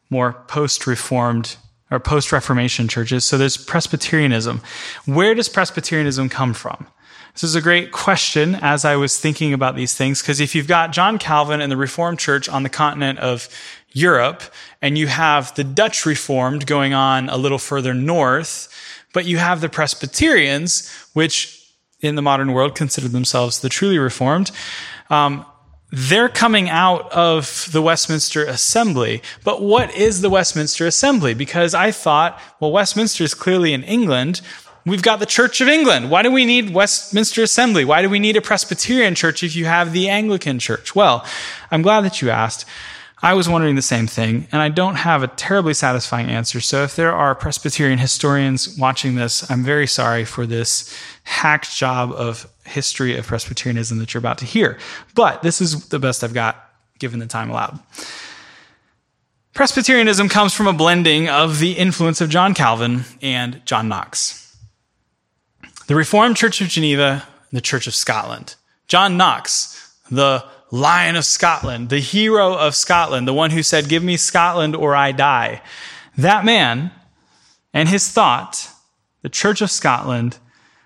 more 0.09 0.33
post 0.47 0.85
reformed 0.85 1.55
or 1.93 1.99
post 1.99 2.31
Reformation 2.31 2.87
churches. 2.87 3.23
So 3.23 3.37
there's 3.37 3.55
Presbyterianism. 3.55 4.61
Where 5.05 5.35
does 5.35 5.47
Presbyterianism 5.47 6.27
come 6.27 6.53
from? 6.53 6.87
This 7.33 7.43
is 7.43 7.55
a 7.55 7.61
great 7.61 7.91
question 7.91 8.55
as 8.61 8.85
I 8.85 8.95
was 8.95 9.19
thinking 9.19 9.53
about 9.53 9.75
these 9.75 9.95
things, 9.95 10.21
because 10.21 10.39
if 10.39 10.53
you've 10.53 10.67
got 10.67 10.91
John 10.91 11.17
Calvin 11.17 11.61
and 11.61 11.71
the 11.71 11.77
Reformed 11.77 12.19
Church 12.19 12.47
on 12.47 12.61
the 12.61 12.69
continent 12.69 13.17
of 13.17 13.49
Europe, 13.91 14.43
and 14.83 14.99
you 14.99 15.07
have 15.07 15.53
the 15.55 15.63
Dutch 15.63 16.05
Reformed 16.05 16.67
going 16.67 16.93
on 16.93 17.29
a 17.29 17.37
little 17.37 17.57
further 17.57 17.91
north, 17.95 18.69
but 19.13 19.25
you 19.25 19.39
have 19.39 19.61
the 19.61 19.69
Presbyterians, 19.69 20.87
which 21.13 21.73
in 22.01 22.13
the 22.13 22.21
modern 22.21 22.53
world 22.53 22.75
consider 22.75 23.07
themselves 23.07 23.61
the 23.61 23.69
truly 23.69 23.97
Reformed, 23.97 24.51
um, 25.09 25.43
they're 25.95 26.29
coming 26.29 26.69
out 26.69 27.11
of 27.11 27.69
the 27.71 27.81
Westminster 27.81 28.45
Assembly. 28.45 29.21
But 29.43 29.61
what 29.61 29.93
is 29.95 30.21
the 30.21 30.29
Westminster 30.29 30.87
Assembly? 30.87 31.35
Because 31.35 31.75
I 31.75 31.91
thought, 31.91 32.39
well, 32.59 32.71
Westminster 32.71 33.23
is 33.23 33.35
clearly 33.35 33.73
in 33.73 33.83
England. 33.83 34.41
We've 34.85 35.01
got 35.01 35.19
the 35.19 35.25
Church 35.25 35.61
of 35.61 35.69
England. 35.69 36.11
Why 36.11 36.23
do 36.23 36.31
we 36.31 36.45
need 36.45 36.73
Westminster 36.73 37.41
Assembly? 37.41 37.85
Why 37.85 38.01
do 38.01 38.09
we 38.09 38.19
need 38.19 38.35
a 38.35 38.41
Presbyterian 38.41 39.15
church 39.15 39.41
if 39.41 39.55
you 39.55 39.65
have 39.65 39.93
the 39.93 40.09
Anglican 40.09 40.59
church? 40.59 40.93
Well, 40.93 41.25
I'm 41.71 41.81
glad 41.81 42.01
that 42.01 42.21
you 42.21 42.29
asked. 42.29 42.65
I 43.21 43.33
was 43.33 43.47
wondering 43.47 43.75
the 43.75 43.81
same 43.81 44.05
thing, 44.05 44.49
and 44.51 44.61
I 44.61 44.67
don't 44.67 44.95
have 44.95 45.23
a 45.23 45.27
terribly 45.27 45.73
satisfying 45.73 46.29
answer. 46.29 46.59
So 46.59 46.83
if 46.83 46.97
there 46.97 47.13
are 47.13 47.33
Presbyterian 47.33 47.97
historians 47.97 48.77
watching 48.77 49.15
this, 49.15 49.49
I'm 49.49 49.63
very 49.63 49.87
sorry 49.87 50.25
for 50.25 50.45
this 50.45 50.93
hack 51.23 51.69
job 51.69 52.11
of 52.11 52.45
history 52.65 53.17
of 53.17 53.25
Presbyterianism 53.25 53.99
that 53.99 54.13
you're 54.13 54.19
about 54.19 54.39
to 54.39 54.45
hear. 54.45 54.77
But 55.15 55.41
this 55.41 55.61
is 55.61 55.87
the 55.87 55.99
best 55.99 56.25
I've 56.25 56.33
got 56.33 56.69
given 56.99 57.19
the 57.19 57.25
time 57.25 57.49
allowed. 57.49 57.79
Presbyterianism 59.53 60.27
comes 60.27 60.53
from 60.53 60.67
a 60.67 60.73
blending 60.73 61.29
of 61.29 61.59
the 61.59 61.73
influence 61.73 62.19
of 62.19 62.29
John 62.29 62.53
Calvin 62.53 63.05
and 63.21 63.65
John 63.65 63.87
Knox. 63.87 64.42
The 65.93 65.97
Reformed 65.97 66.37
Church 66.37 66.59
of 66.59 66.69
Geneva, 66.69 67.23
and 67.51 67.55
the 67.55 67.61
Church 67.61 67.85
of 67.85 67.93
Scotland. 67.93 68.55
John 68.87 69.15
Knox, 69.15 69.95
the 70.09 70.43
Lion 70.71 71.15
of 71.15 71.23
Scotland, 71.23 71.89
the 71.89 71.99
hero 71.99 72.55
of 72.55 72.73
Scotland, 72.73 73.27
the 73.27 73.33
one 73.33 73.51
who 73.51 73.61
said, 73.61 73.89
Give 73.89 74.01
me 74.01 74.17
Scotland 74.17 74.75
or 74.75 74.95
I 74.95 75.11
die. 75.11 75.61
That 76.17 76.45
man 76.45 76.89
and 77.75 77.87
his 77.87 78.09
thought, 78.09 78.71
the 79.21 79.29
Church 79.29 79.61
of 79.61 79.69
Scotland, 79.69 80.39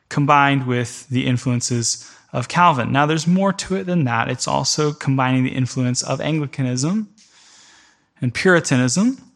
combined 0.10 0.68
with 0.68 1.08
the 1.08 1.26
influences 1.26 2.14
of 2.34 2.50
Calvin. 2.50 2.92
Now, 2.92 3.06
there's 3.06 3.26
more 3.26 3.54
to 3.54 3.78
it 3.78 3.86
than 3.86 4.04
that. 4.04 4.30
It's 4.30 4.46
also 4.46 4.92
combining 4.92 5.46
the 5.46 5.56
influence 5.56 6.04
of 6.04 6.20
Anglicanism 6.20 7.08
and 8.20 8.34
Puritanism. 8.34 9.27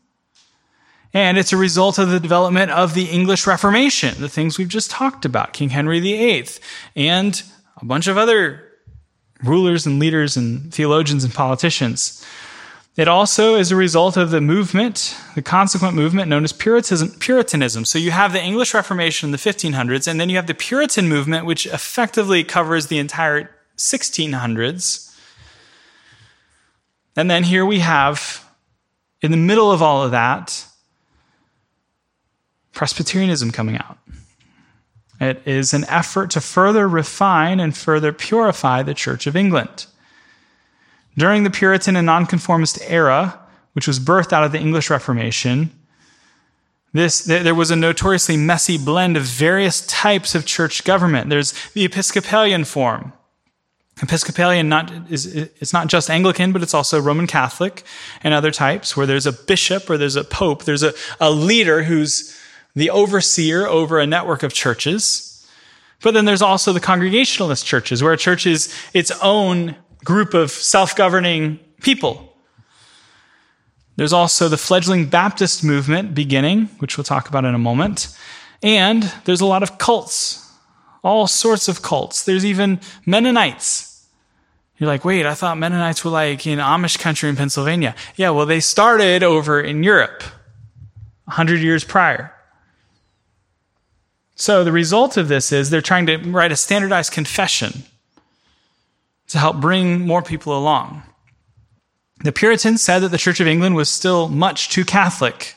And 1.14 1.38
it's 1.38 1.52
a 1.52 1.58
result 1.58 1.98
of 1.98 2.10
the 2.10 2.20
development 2.20 2.72
of 2.72 2.94
the 2.94 3.06
English 3.06 3.46
Reformation, 3.46 4.16
the 4.20 4.30
things 4.30 4.58
we've 4.58 4.68
just 4.68 4.90
talked 4.90 5.26
about, 5.26 5.52
King 5.54 5.70
Henry 5.70 6.00
VIII, 6.00 6.48
and 6.96 7.44
a 7.82 7.86
bunch 7.86 8.08
of 8.08 8.18
other 8.18 8.64
rulers 9.44 9.86
and 9.86 10.00
leaders 10.00 10.38
and 10.38 10.74
theologians 10.74 11.24
and 11.24 11.34
politicians. 11.34 12.26
It 12.96 13.08
also 13.08 13.56
is 13.56 13.72
a 13.72 13.76
result 13.76 14.18
of 14.18 14.32
the 14.32 14.42
movement, 14.42 15.18
the 15.36 15.42
consequent 15.42 15.96
movement 15.96 16.30
known 16.30 16.44
as 16.44 16.54
Puritanism. 16.54 17.86
So 17.86 17.98
you 17.98 18.12
have 18.12 18.34
the 18.34 18.42
English 18.42 18.74
Reformation 18.74 19.28
in 19.28 19.32
the 19.32 19.38
1500s, 19.38 20.08
and 20.08 20.20
then 20.20 20.30
you 20.30 20.36
have 20.36 20.48
the 20.48 20.54
Puritan 20.54 21.08
movement, 21.10 21.46
which 21.46 21.66
effectively 21.66 22.44
covers 22.44 22.88
the 22.88 23.00
entire 23.00 23.50
1600s. 23.78 25.16
And 27.16 27.32
then 27.32 27.44
here 27.44 27.66
we 27.66 27.80
have, 27.80 28.46
in 29.22 29.32
the 29.32 29.38
middle 29.38 29.72
of 29.72 29.82
all 29.82 30.04
of 30.04 30.12
that, 30.12 30.66
Presbyterianism 32.74 33.52
coming 33.52 33.78
out. 33.78 33.98
It 35.20 35.42
is 35.46 35.74
an 35.74 35.86
effort 35.86 36.32
to 36.32 36.42
further 36.42 36.88
refine 36.88 37.60
and 37.60 37.78
further 37.78 38.12
purify 38.12 38.82
the 38.82 38.96
Church 38.96 39.28
of 39.28 39.36
England. 39.36 39.86
During 41.18 41.44
the 41.44 41.52
Puritan 41.52 41.96
and 41.96 42.06
Nonconformist 42.08 42.80
era, 42.88 43.40
which 43.74 43.88
was 43.88 44.00
birthed 44.00 44.34
out 44.34 44.44
of 44.44 44.52
the 44.52 44.60
English 44.60 44.90
Reformation, 44.90 45.72
this, 46.94 47.24
there 47.24 47.56
was 47.56 47.72
a 47.72 47.76
notoriously 47.76 48.36
messy 48.36 48.78
blend 48.78 49.16
of 49.16 49.24
various 49.24 49.86
types 49.86 50.36
of 50.36 50.46
church 50.46 50.84
government. 50.84 51.30
There's 51.30 51.54
the 51.74 51.86
Episcopalian 51.86 52.66
form. 52.66 53.14
Episcopalian 54.02 54.68
not, 54.68 54.92
is, 55.12 55.28
it's 55.28 55.74
not 55.74 55.88
just 55.88 56.10
Anglican, 56.10 56.52
but 56.52 56.64
it's 56.64 56.74
also 56.74 57.00
Roman 57.00 57.28
Catholic 57.28 57.84
and 58.24 58.34
other 58.34 58.52
types 58.52 58.98
where 58.98 59.06
there's 59.06 59.28
a 59.28 59.32
bishop 59.32 59.90
or 59.90 59.98
there's 59.98 60.16
a 60.16 60.24
pope. 60.24 60.64
There's 60.64 60.84
a, 60.84 60.94
a 61.20 61.30
leader 61.30 61.84
who's 61.84 62.38
the 62.76 62.90
overseer 62.90 63.68
over 63.68 64.00
a 64.00 64.08
network 64.08 64.44
of 64.44 64.54
churches. 64.54 65.48
But 66.02 66.14
then 66.14 66.26
there's 66.26 66.42
also 66.42 66.74
the 66.74 66.80
Congregationalist 66.80 67.66
churches 67.66 68.02
where 68.02 68.14
a 68.14 68.18
church 68.18 68.46
is 68.46 68.74
its 68.94 69.12
own 69.22 69.76
group 70.04 70.34
of 70.34 70.52
self 70.52 70.96
governing 70.96 71.60
people. 71.82 72.28
There's 73.98 74.14
also 74.14 74.50
the 74.50 74.58
fledgling 74.58 75.08
Baptist 75.08 75.64
movement 75.64 76.16
beginning, 76.16 76.68
which 76.80 76.98
we'll 76.98 77.04
talk 77.04 77.30
about 77.30 77.46
in 77.46 77.54
a 77.54 77.60
moment. 77.60 78.16
And 78.64 79.04
there's 79.26 79.42
a 79.42 79.46
lot 79.46 79.64
of 79.64 79.78
cults, 79.78 80.52
all 81.04 81.28
sorts 81.28 81.68
of 81.68 81.82
cults. 81.82 82.24
There's 82.24 82.46
even 82.46 82.80
Mennonites. 83.06 84.08
You're 84.78 84.88
like, 84.88 85.06
wait, 85.06 85.28
I 85.28 85.36
thought 85.36 85.58
Mennonites 85.58 86.04
were 86.04 86.12
like 86.12 86.48
in 86.48 86.58
Amish 86.58 86.98
country 86.98 87.30
in 87.30 87.36
Pennsylvania. 87.36 87.96
Yeah, 88.16 88.32
well, 88.32 88.48
they 88.48 88.60
started 88.60 89.22
over 89.22 89.62
in 89.62 89.84
Europe 89.84 90.24
100 91.26 91.60
years 91.60 91.84
prior. 91.84 92.34
So 94.42 94.64
the 94.64 94.72
result 94.72 95.18
of 95.18 95.28
this 95.28 95.52
is 95.52 95.70
they're 95.70 95.84
trying 95.84 96.08
to 96.08 96.18
write 96.18 96.52
a 96.52 96.56
standardized 96.56 97.14
confession 97.14 97.84
to 99.28 99.38
help 99.38 99.58
bring 99.58 100.08
more 100.08 100.24
people 100.24 100.58
along. 100.58 101.04
The 102.24 102.32
Puritans 102.32 102.82
said 102.82 103.00
that 103.04 103.10
the 103.10 103.20
Church 103.20 103.40
of 103.40 103.46
England 103.46 103.76
was 103.76 103.88
still 103.88 104.30
much 104.30 104.70
too 104.70 104.84
Catholic. 104.84 105.54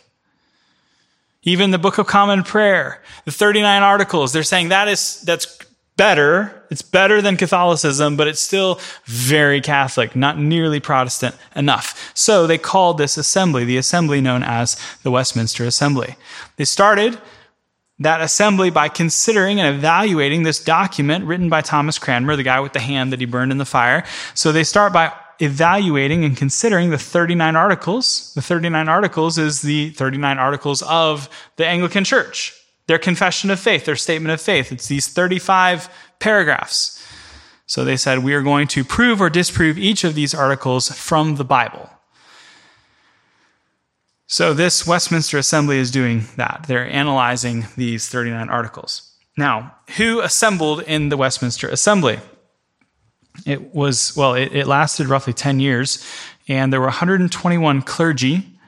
Even 1.44 1.70
the 1.70 1.78
Book 1.78 1.96
of 1.96 2.06
Common 2.06 2.42
Prayer, 2.42 3.02
the 3.24 3.32
39 3.32 3.82
articles, 3.82 4.34
they're 4.34 4.42
saying 4.42 4.68
that 4.68 4.86
is, 4.86 5.22
that's 5.22 5.58
better. 5.96 6.66
It's 6.70 6.82
better 6.82 7.22
than 7.22 7.38
Catholicism, 7.38 8.18
but 8.18 8.28
it's 8.28 8.42
still 8.42 8.80
very 9.06 9.62
Catholic, 9.62 10.14
not 10.14 10.38
nearly 10.38 10.78
Protestant 10.78 11.34
enough. 11.56 12.12
So 12.12 12.46
they 12.46 12.58
called 12.58 12.98
this 12.98 13.16
assembly, 13.16 13.64
the 13.64 13.78
assembly 13.78 14.20
known 14.20 14.42
as 14.42 14.76
the 15.04 15.10
Westminster 15.10 15.64
Assembly. 15.64 16.16
They 16.56 16.66
started 16.66 17.18
that 18.04 18.20
assembly 18.20 18.70
by 18.70 18.88
considering 18.88 19.60
and 19.60 19.74
evaluating 19.76 20.42
this 20.42 20.62
document 20.62 21.24
written 21.24 21.48
by 21.48 21.60
Thomas 21.60 21.98
Cranmer, 21.98 22.36
the 22.36 22.42
guy 22.42 22.60
with 22.60 22.72
the 22.72 22.80
hand 22.80 23.12
that 23.12 23.20
he 23.20 23.26
burned 23.26 23.52
in 23.52 23.58
the 23.58 23.64
fire. 23.64 24.04
So 24.34 24.52
they 24.52 24.64
start 24.64 24.92
by 24.92 25.12
evaluating 25.40 26.24
and 26.24 26.36
considering 26.36 26.90
the 26.90 26.98
39 26.98 27.56
articles. 27.56 28.32
The 28.34 28.42
39 28.42 28.88
articles 28.88 29.38
is 29.38 29.62
the 29.62 29.90
39 29.90 30.38
articles 30.38 30.82
of 30.82 31.28
the 31.56 31.66
Anglican 31.66 32.04
Church, 32.04 32.52
their 32.86 32.98
confession 32.98 33.50
of 33.50 33.58
faith, 33.58 33.84
their 33.84 33.96
statement 33.96 34.32
of 34.32 34.40
faith. 34.40 34.70
It's 34.70 34.86
these 34.88 35.08
35 35.08 35.88
paragraphs. 36.18 37.02
So 37.66 37.84
they 37.84 37.96
said, 37.96 38.22
we 38.22 38.34
are 38.34 38.42
going 38.42 38.68
to 38.68 38.84
prove 38.84 39.20
or 39.20 39.30
disprove 39.30 39.78
each 39.78 40.04
of 40.04 40.14
these 40.14 40.34
articles 40.34 40.90
from 40.90 41.36
the 41.36 41.44
Bible. 41.44 41.90
So, 44.34 44.52
this 44.52 44.84
Westminster 44.84 45.38
Assembly 45.38 45.78
is 45.78 45.92
doing 45.92 46.24
that. 46.34 46.64
They're 46.66 46.90
analyzing 46.90 47.66
these 47.76 48.08
39 48.08 48.48
articles. 48.48 49.14
Now, 49.36 49.76
who 49.96 50.20
assembled 50.22 50.82
in 50.82 51.08
the 51.08 51.16
Westminster 51.16 51.68
Assembly? 51.68 52.18
It 53.46 53.72
was, 53.72 54.16
well, 54.16 54.34
it, 54.34 54.52
it 54.52 54.66
lasted 54.66 55.06
roughly 55.06 55.34
10 55.34 55.60
years, 55.60 56.04
and 56.48 56.72
there 56.72 56.80
were 56.80 56.86
121 56.86 57.82
clergy, 57.82 58.58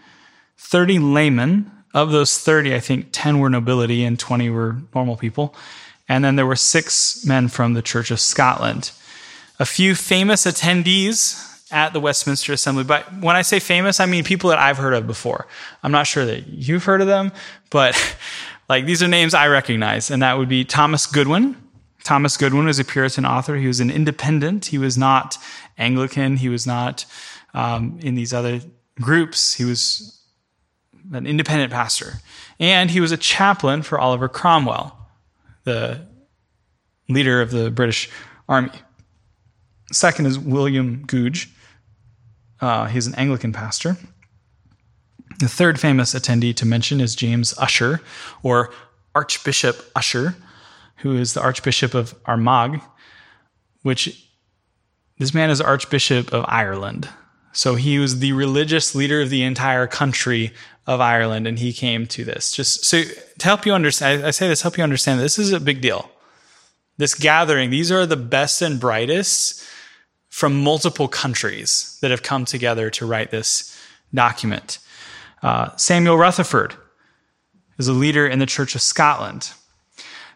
30 0.56 1.00
laymen. 1.00 1.72
Of 1.92 2.12
those 2.12 2.38
30, 2.38 2.72
I 2.72 2.78
think 2.78 3.08
10 3.10 3.40
were 3.40 3.50
nobility 3.50 4.04
and 4.04 4.16
20 4.16 4.48
were 4.50 4.76
normal 4.94 5.16
people. 5.16 5.52
And 6.08 6.24
then 6.24 6.36
there 6.36 6.46
were 6.46 6.54
six 6.54 7.26
men 7.26 7.48
from 7.48 7.74
the 7.74 7.82
Church 7.82 8.12
of 8.12 8.20
Scotland. 8.20 8.92
A 9.58 9.66
few 9.66 9.96
famous 9.96 10.46
attendees 10.46 11.55
at 11.70 11.92
the 11.92 12.00
Westminster 12.00 12.52
Assembly. 12.52 12.84
But 12.84 13.04
when 13.20 13.36
I 13.36 13.42
say 13.42 13.58
famous, 13.58 13.98
I 14.00 14.06
mean 14.06 14.24
people 14.24 14.50
that 14.50 14.58
I've 14.58 14.78
heard 14.78 14.94
of 14.94 15.06
before. 15.06 15.46
I'm 15.82 15.92
not 15.92 16.06
sure 16.06 16.24
that 16.24 16.46
you've 16.46 16.84
heard 16.84 17.00
of 17.00 17.06
them, 17.06 17.32
but 17.70 18.16
like 18.68 18.86
these 18.86 19.02
are 19.02 19.08
names 19.08 19.34
I 19.34 19.48
recognize, 19.48 20.10
and 20.10 20.22
that 20.22 20.38
would 20.38 20.48
be 20.48 20.64
Thomas 20.64 21.06
Goodwin. 21.06 21.56
Thomas 22.04 22.36
Goodwin 22.36 22.66
was 22.66 22.78
a 22.78 22.84
Puritan 22.84 23.26
author. 23.26 23.56
He 23.56 23.66
was 23.66 23.80
an 23.80 23.90
independent. 23.90 24.66
He 24.66 24.78
was 24.78 24.96
not 24.96 25.38
Anglican. 25.76 26.36
He 26.36 26.48
was 26.48 26.64
not 26.64 27.04
um, 27.52 27.98
in 28.00 28.14
these 28.14 28.32
other 28.32 28.60
groups. 29.00 29.54
He 29.54 29.64
was 29.64 30.22
an 31.12 31.26
independent 31.26 31.72
pastor. 31.72 32.20
And 32.60 32.92
he 32.92 33.00
was 33.00 33.10
a 33.10 33.16
chaplain 33.16 33.82
for 33.82 33.98
Oliver 33.98 34.28
Cromwell, 34.28 34.96
the 35.64 36.06
leader 37.08 37.40
of 37.40 37.50
the 37.50 37.72
British 37.72 38.08
Army. 38.48 38.70
Second 39.92 40.26
is 40.26 40.38
William 40.38 41.04
Gouge. 41.06 41.48
Uh, 42.60 42.86
he's 42.86 43.06
an 43.06 43.14
Anglican 43.14 43.52
pastor. 43.52 43.96
The 45.38 45.48
third 45.48 45.78
famous 45.78 46.14
attendee 46.14 46.56
to 46.56 46.66
mention 46.66 47.00
is 47.00 47.14
James 47.14 47.54
Ussher, 47.58 48.00
or 48.42 48.72
Archbishop 49.14 49.90
Ussher, 49.94 50.34
who 50.98 51.16
is 51.16 51.34
the 51.34 51.42
Archbishop 51.42 51.94
of 51.94 52.14
Armagh, 52.24 52.80
which 53.82 54.28
this 55.18 55.34
man 55.34 55.50
is 55.50 55.60
Archbishop 55.60 56.32
of 56.32 56.44
Ireland. 56.48 57.08
So 57.52 57.74
he 57.74 57.98
was 57.98 58.18
the 58.18 58.32
religious 58.32 58.94
leader 58.94 59.22
of 59.22 59.30
the 59.30 59.42
entire 59.42 59.86
country 59.86 60.52
of 60.86 61.00
Ireland, 61.00 61.46
and 61.46 61.58
he 61.58 61.72
came 61.72 62.06
to 62.08 62.24
this. 62.24 62.52
Just 62.52 62.84
so 62.84 63.02
to 63.02 63.44
help 63.44 63.66
you 63.66 63.72
understand, 63.72 64.24
I 64.24 64.30
say 64.30 64.48
this, 64.48 64.62
help 64.62 64.76
you 64.76 64.84
understand 64.84 65.20
this 65.20 65.38
is 65.38 65.52
a 65.52 65.60
big 65.60 65.80
deal. 65.80 66.10
This 66.98 67.14
gathering, 67.14 67.70
these 67.70 67.92
are 67.92 68.06
the 68.06 68.16
best 68.16 68.62
and 68.62 68.80
brightest 68.80 69.64
from 70.36 70.62
multiple 70.62 71.08
countries 71.08 71.96
that 72.02 72.10
have 72.10 72.22
come 72.22 72.44
together 72.44 72.90
to 72.90 73.06
write 73.06 73.30
this 73.30 73.74
document. 74.12 74.78
Uh, 75.42 75.74
Samuel 75.76 76.18
Rutherford 76.18 76.74
is 77.78 77.88
a 77.88 77.94
leader 77.94 78.26
in 78.26 78.38
the 78.38 78.44
Church 78.44 78.74
of 78.74 78.82
Scotland. 78.82 79.52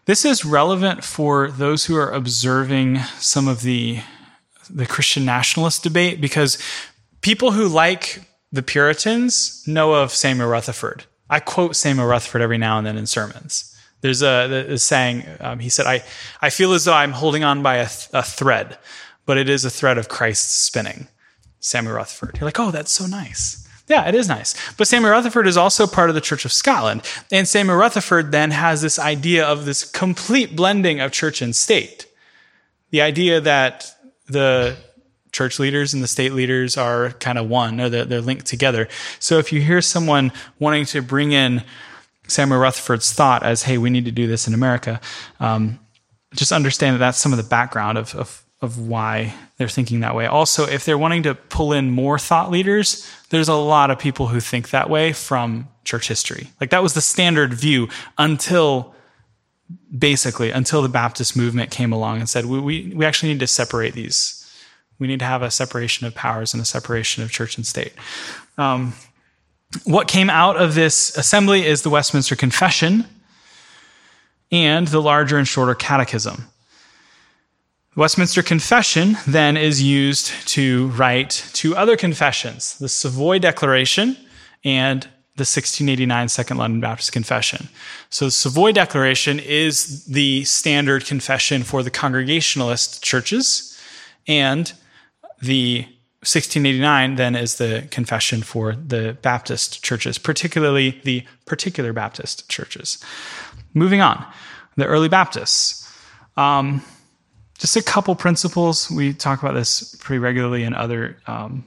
This 0.05 0.25
is 0.25 0.43
relevant 0.43 1.03
for 1.03 1.51
those 1.51 1.85
who 1.85 1.95
are 1.97 2.11
observing 2.11 2.97
some 3.19 3.47
of 3.47 3.61
the, 3.61 3.99
the 4.71 4.87
Christian 4.87 5.23
nationalist 5.23 5.83
debate 5.83 6.19
because 6.19 6.57
people 7.21 7.51
who 7.51 7.67
like 7.67 8.23
the 8.51 8.63
Puritans 8.63 9.63
know 9.67 9.93
of 9.93 10.09
Samuel 10.09 10.49
Rutherford. 10.49 11.05
I 11.29 11.39
quote 11.39 11.75
Samuel 11.75 12.07
Rutherford 12.07 12.41
every 12.41 12.57
now 12.57 12.79
and 12.79 12.87
then 12.87 12.97
in 12.97 13.05
sermons. 13.05 13.67
There's 14.01 14.23
a, 14.23 14.65
a 14.67 14.79
saying, 14.79 15.25
um, 15.39 15.59
he 15.59 15.69
said, 15.69 15.85
I, 15.85 16.03
I 16.41 16.49
feel 16.49 16.73
as 16.73 16.85
though 16.85 16.93
I'm 16.93 17.11
holding 17.11 17.43
on 17.43 17.61
by 17.61 17.75
a, 17.75 17.85
th- 17.85 18.09
a 18.13 18.23
thread 18.23 18.79
but 19.25 19.37
it 19.37 19.49
is 19.49 19.65
a 19.65 19.69
thread 19.69 19.97
of 19.97 20.09
Christ 20.09 20.63
spinning. 20.63 21.07
Samuel 21.59 21.95
Rutherford. 21.95 22.37
You're 22.37 22.45
like, 22.45 22.59
oh, 22.59 22.71
that's 22.71 22.91
so 22.91 23.05
nice. 23.05 23.67
Yeah, 23.87 24.07
it 24.07 24.15
is 24.15 24.27
nice. 24.27 24.55
But 24.77 24.87
Samuel 24.87 25.11
Rutherford 25.11 25.47
is 25.47 25.57
also 25.57 25.85
part 25.85 26.09
of 26.09 26.15
the 26.15 26.21
Church 26.21 26.45
of 26.45 26.51
Scotland. 26.51 27.01
And 27.31 27.47
Samuel 27.47 27.77
Rutherford 27.77 28.31
then 28.31 28.51
has 28.51 28.81
this 28.81 28.97
idea 28.97 29.45
of 29.45 29.65
this 29.65 29.83
complete 29.83 30.55
blending 30.55 30.99
of 30.99 31.11
church 31.11 31.41
and 31.41 31.55
state. 31.55 32.07
The 32.89 33.01
idea 33.01 33.41
that 33.41 33.93
the 34.27 34.77
church 35.31 35.59
leaders 35.59 35.93
and 35.93 36.01
the 36.01 36.07
state 36.07 36.33
leaders 36.33 36.77
are 36.77 37.11
kind 37.11 37.37
of 37.37 37.49
one, 37.49 37.79
or 37.79 37.89
they're, 37.89 38.05
they're 38.05 38.21
linked 38.21 38.45
together. 38.45 38.87
So 39.19 39.37
if 39.37 39.53
you 39.53 39.61
hear 39.61 39.81
someone 39.81 40.31
wanting 40.59 40.85
to 40.85 41.01
bring 41.01 41.31
in 41.31 41.63
Samuel 42.27 42.59
Rutherford's 42.59 43.11
thought 43.11 43.43
as, 43.43 43.63
hey, 43.63 43.77
we 43.77 43.89
need 43.89 44.05
to 44.05 44.11
do 44.11 44.27
this 44.27 44.47
in 44.47 44.53
America, 44.53 44.99
um, 45.39 45.79
just 46.33 46.51
understand 46.51 46.95
that 46.95 46.99
that's 46.99 47.17
some 47.17 47.33
of 47.33 47.37
the 47.37 47.43
background 47.43 47.97
of, 47.97 48.15
of, 48.15 48.43
of 48.61 48.77
why 48.77 49.33
they're 49.57 49.67
thinking 49.67 50.01
that 50.01 50.15
way. 50.15 50.27
Also, 50.27 50.67
if 50.67 50.85
they're 50.85 50.97
wanting 50.97 51.23
to 51.23 51.33
pull 51.33 51.73
in 51.73 51.89
more 51.89 52.19
thought 52.19 52.51
leaders, 52.51 53.09
there's 53.29 53.47
a 53.47 53.55
lot 53.55 53.89
of 53.89 53.97
people 53.97 54.27
who 54.27 54.39
think 54.39 54.69
that 54.69 54.89
way 54.89 55.13
from 55.13 55.67
church 55.83 56.07
history. 56.07 56.49
Like 56.59 56.69
that 56.69 56.83
was 56.83 56.93
the 56.93 57.01
standard 57.01 57.53
view 57.53 57.89
until 58.17 58.93
basically 59.97 60.51
until 60.51 60.81
the 60.81 60.89
Baptist 60.89 61.35
movement 61.35 61.71
came 61.71 61.91
along 61.91 62.19
and 62.19 62.29
said, 62.29 62.45
we, 62.45 62.59
we, 62.59 62.93
we 62.95 63.05
actually 63.05 63.31
need 63.31 63.39
to 63.39 63.47
separate 63.47 63.93
these. 63.93 64.37
We 64.99 65.07
need 65.07 65.19
to 65.19 65.25
have 65.25 65.41
a 65.41 65.49
separation 65.49 66.05
of 66.05 66.13
powers 66.13 66.53
and 66.53 66.61
a 66.61 66.65
separation 66.65 67.23
of 67.23 67.31
church 67.31 67.57
and 67.57 67.65
state. 67.65 67.93
Um, 68.57 68.93
what 69.85 70.07
came 70.07 70.29
out 70.29 70.57
of 70.57 70.75
this 70.75 71.15
assembly 71.17 71.65
is 71.65 71.81
the 71.81 71.89
Westminster 71.89 72.35
Confession 72.35 73.05
and 74.51 74.87
the 74.87 75.01
larger 75.01 75.37
and 75.37 75.47
shorter 75.47 75.73
catechism. 75.73 76.47
Westminster 77.95 78.41
Confession 78.41 79.17
then 79.27 79.57
is 79.57 79.83
used 79.83 80.27
to 80.47 80.87
write 80.89 81.45
two 81.51 81.75
other 81.75 81.97
confessions 81.97 82.77
the 82.77 82.87
Savoy 82.87 83.37
Declaration 83.37 84.15
and 84.63 85.03
the 85.35 85.43
1689 85.43 86.29
Second 86.29 86.57
London 86.57 86.79
Baptist 86.79 87.11
Confession. 87.11 87.67
So 88.09 88.25
the 88.25 88.31
Savoy 88.31 88.71
Declaration 88.71 89.39
is 89.39 90.05
the 90.05 90.45
standard 90.45 91.05
confession 91.05 91.63
for 91.63 91.83
the 91.83 91.91
Congregationalist 91.91 93.03
churches, 93.03 93.77
and 94.25 94.71
the 95.41 95.81
1689 96.21 97.15
then 97.15 97.35
is 97.35 97.55
the 97.55 97.87
confession 97.91 98.41
for 98.41 98.73
the 98.73 99.17
Baptist 99.21 99.83
churches, 99.83 100.17
particularly 100.17 101.01
the 101.03 101.25
particular 101.45 101.91
Baptist 101.91 102.47
churches. 102.47 103.03
Moving 103.73 103.99
on, 103.99 104.25
the 104.77 104.85
early 104.85 105.09
Baptists. 105.09 105.91
Um, 106.37 106.83
just 107.61 107.75
a 107.75 107.83
couple 107.83 108.15
principles. 108.15 108.89
We 108.89 109.13
talk 109.13 109.43
about 109.43 109.53
this 109.53 109.95
pretty 109.99 110.17
regularly 110.17 110.63
in 110.63 110.73
other 110.73 111.17
um, 111.27 111.63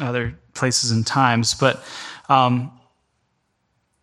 other 0.00 0.36
places 0.52 0.90
and 0.90 1.06
times, 1.06 1.54
but 1.54 1.82
um, 2.28 2.72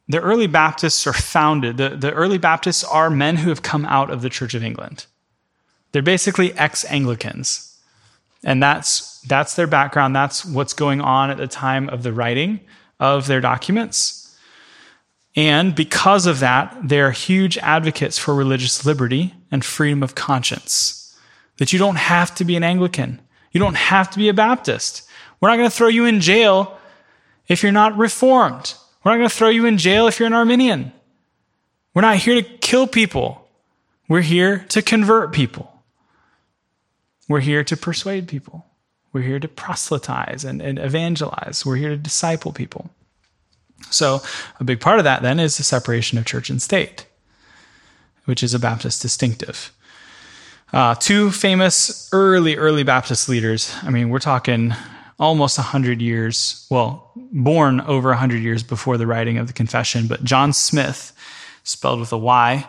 the 0.07 0.21
early 0.21 0.47
Baptists 0.47 1.05
are 1.07 1.13
founded. 1.13 1.75
The, 1.75 1.89
the 1.89 2.13
early 2.13 2.37
Baptists 2.37 2.85
are 2.85 3.09
men 3.09 3.35
who 3.35 3.49
have 3.49 3.61
come 3.61 3.85
out 3.85 4.09
of 4.09 4.21
the 4.21 4.29
Church 4.29 4.53
of 4.53 4.63
England. 4.63 5.05
They're 5.91 6.01
basically 6.01 6.53
ex-Anglicans, 6.53 7.77
and 8.41 8.63
that's 8.63 9.19
that's 9.21 9.55
their 9.55 9.67
background. 9.67 10.15
That's 10.15 10.45
what's 10.45 10.73
going 10.73 11.01
on 11.01 11.31
at 11.31 11.37
the 11.37 11.47
time 11.47 11.89
of 11.89 12.03
the 12.03 12.13
writing 12.13 12.61
of 12.97 13.27
their 13.27 13.41
documents. 13.41 14.21
And 15.35 15.75
because 15.75 16.27
of 16.27 16.39
that, 16.39 16.77
they're 16.81 17.11
huge 17.11 17.57
advocates 17.57 18.17
for 18.17 18.33
religious 18.33 18.85
liberty 18.85 19.33
and 19.55 19.65
freedom 19.65 20.03
of 20.03 20.13
conscience. 20.13 21.17
That 21.57 21.73
you 21.73 21.79
don't 21.79 21.95
have 21.95 22.35
to 22.35 22.45
be 22.45 22.55
an 22.55 22.63
Anglican. 22.63 23.19
You 23.51 23.59
don't 23.59 23.75
have 23.75 24.11
to 24.11 24.19
be 24.19 24.29
a 24.29 24.33
Baptist. 24.33 25.07
We're 25.39 25.49
not 25.49 25.57
going 25.57 25.69
to 25.69 25.75
throw 25.75 25.87
you 25.87 26.05
in 26.05 26.19
jail 26.19 26.77
if 27.47 27.63
you're 27.63 27.71
not 27.71 27.97
reformed. 27.97 28.75
We're 29.03 29.11
not 29.11 29.17
going 29.17 29.29
to 29.29 29.35
throw 29.35 29.49
you 29.49 29.65
in 29.65 29.77
jail 29.77 30.07
if 30.07 30.19
you're 30.19 30.27
an 30.27 30.33
Arminian. 30.33 30.91
We're 31.93 32.01
not 32.01 32.17
here 32.17 32.35
to 32.35 32.43
kill 32.43 32.85
people. 32.85 33.47
We're 34.07 34.21
here 34.21 34.65
to 34.69 34.81
convert 34.81 35.33
people. 35.33 35.71
We're 37.27 37.39
here 37.39 37.63
to 37.63 37.77
persuade 37.77 38.27
people. 38.27 38.65
We're 39.13 39.21
here 39.21 39.39
to 39.39 39.47
proselytize 39.47 40.43
and, 40.43 40.61
and 40.61 40.77
evangelize. 40.77 41.65
We're 41.65 41.77
here 41.77 41.89
to 41.89 41.97
disciple 41.97 42.51
people. 42.51 42.89
So, 43.89 44.21
a 44.59 44.63
big 44.63 44.79
part 44.79 44.99
of 44.99 45.05
that 45.05 45.21
then 45.21 45.39
is 45.39 45.57
the 45.57 45.63
separation 45.63 46.17
of 46.17 46.25
church 46.25 46.49
and 46.49 46.61
state, 46.61 47.05
which 48.25 48.43
is 48.43 48.53
a 48.53 48.59
Baptist 48.59 49.01
distinctive. 49.01 49.71
Uh, 50.73 50.95
two 50.95 51.31
famous 51.31 52.09
early, 52.11 52.57
early 52.57 52.83
Baptist 52.83 53.29
leaders. 53.29 53.73
I 53.83 53.89
mean, 53.89 54.09
we're 54.09 54.19
talking 54.19 54.73
almost 55.17 55.57
100 55.57 56.01
years, 56.01 56.67
well, 56.69 57.11
born 57.15 57.81
over 57.81 58.09
100 58.09 58.41
years 58.41 58.63
before 58.63 58.97
the 58.97 59.07
writing 59.07 59.37
of 59.37 59.47
the 59.47 59.53
Confession, 59.53 60.07
but 60.07 60.23
John 60.23 60.51
Smyth, 60.51 61.13
spelled 61.63 61.99
with 61.99 62.11
a 62.11 62.17
Y, 62.17 62.67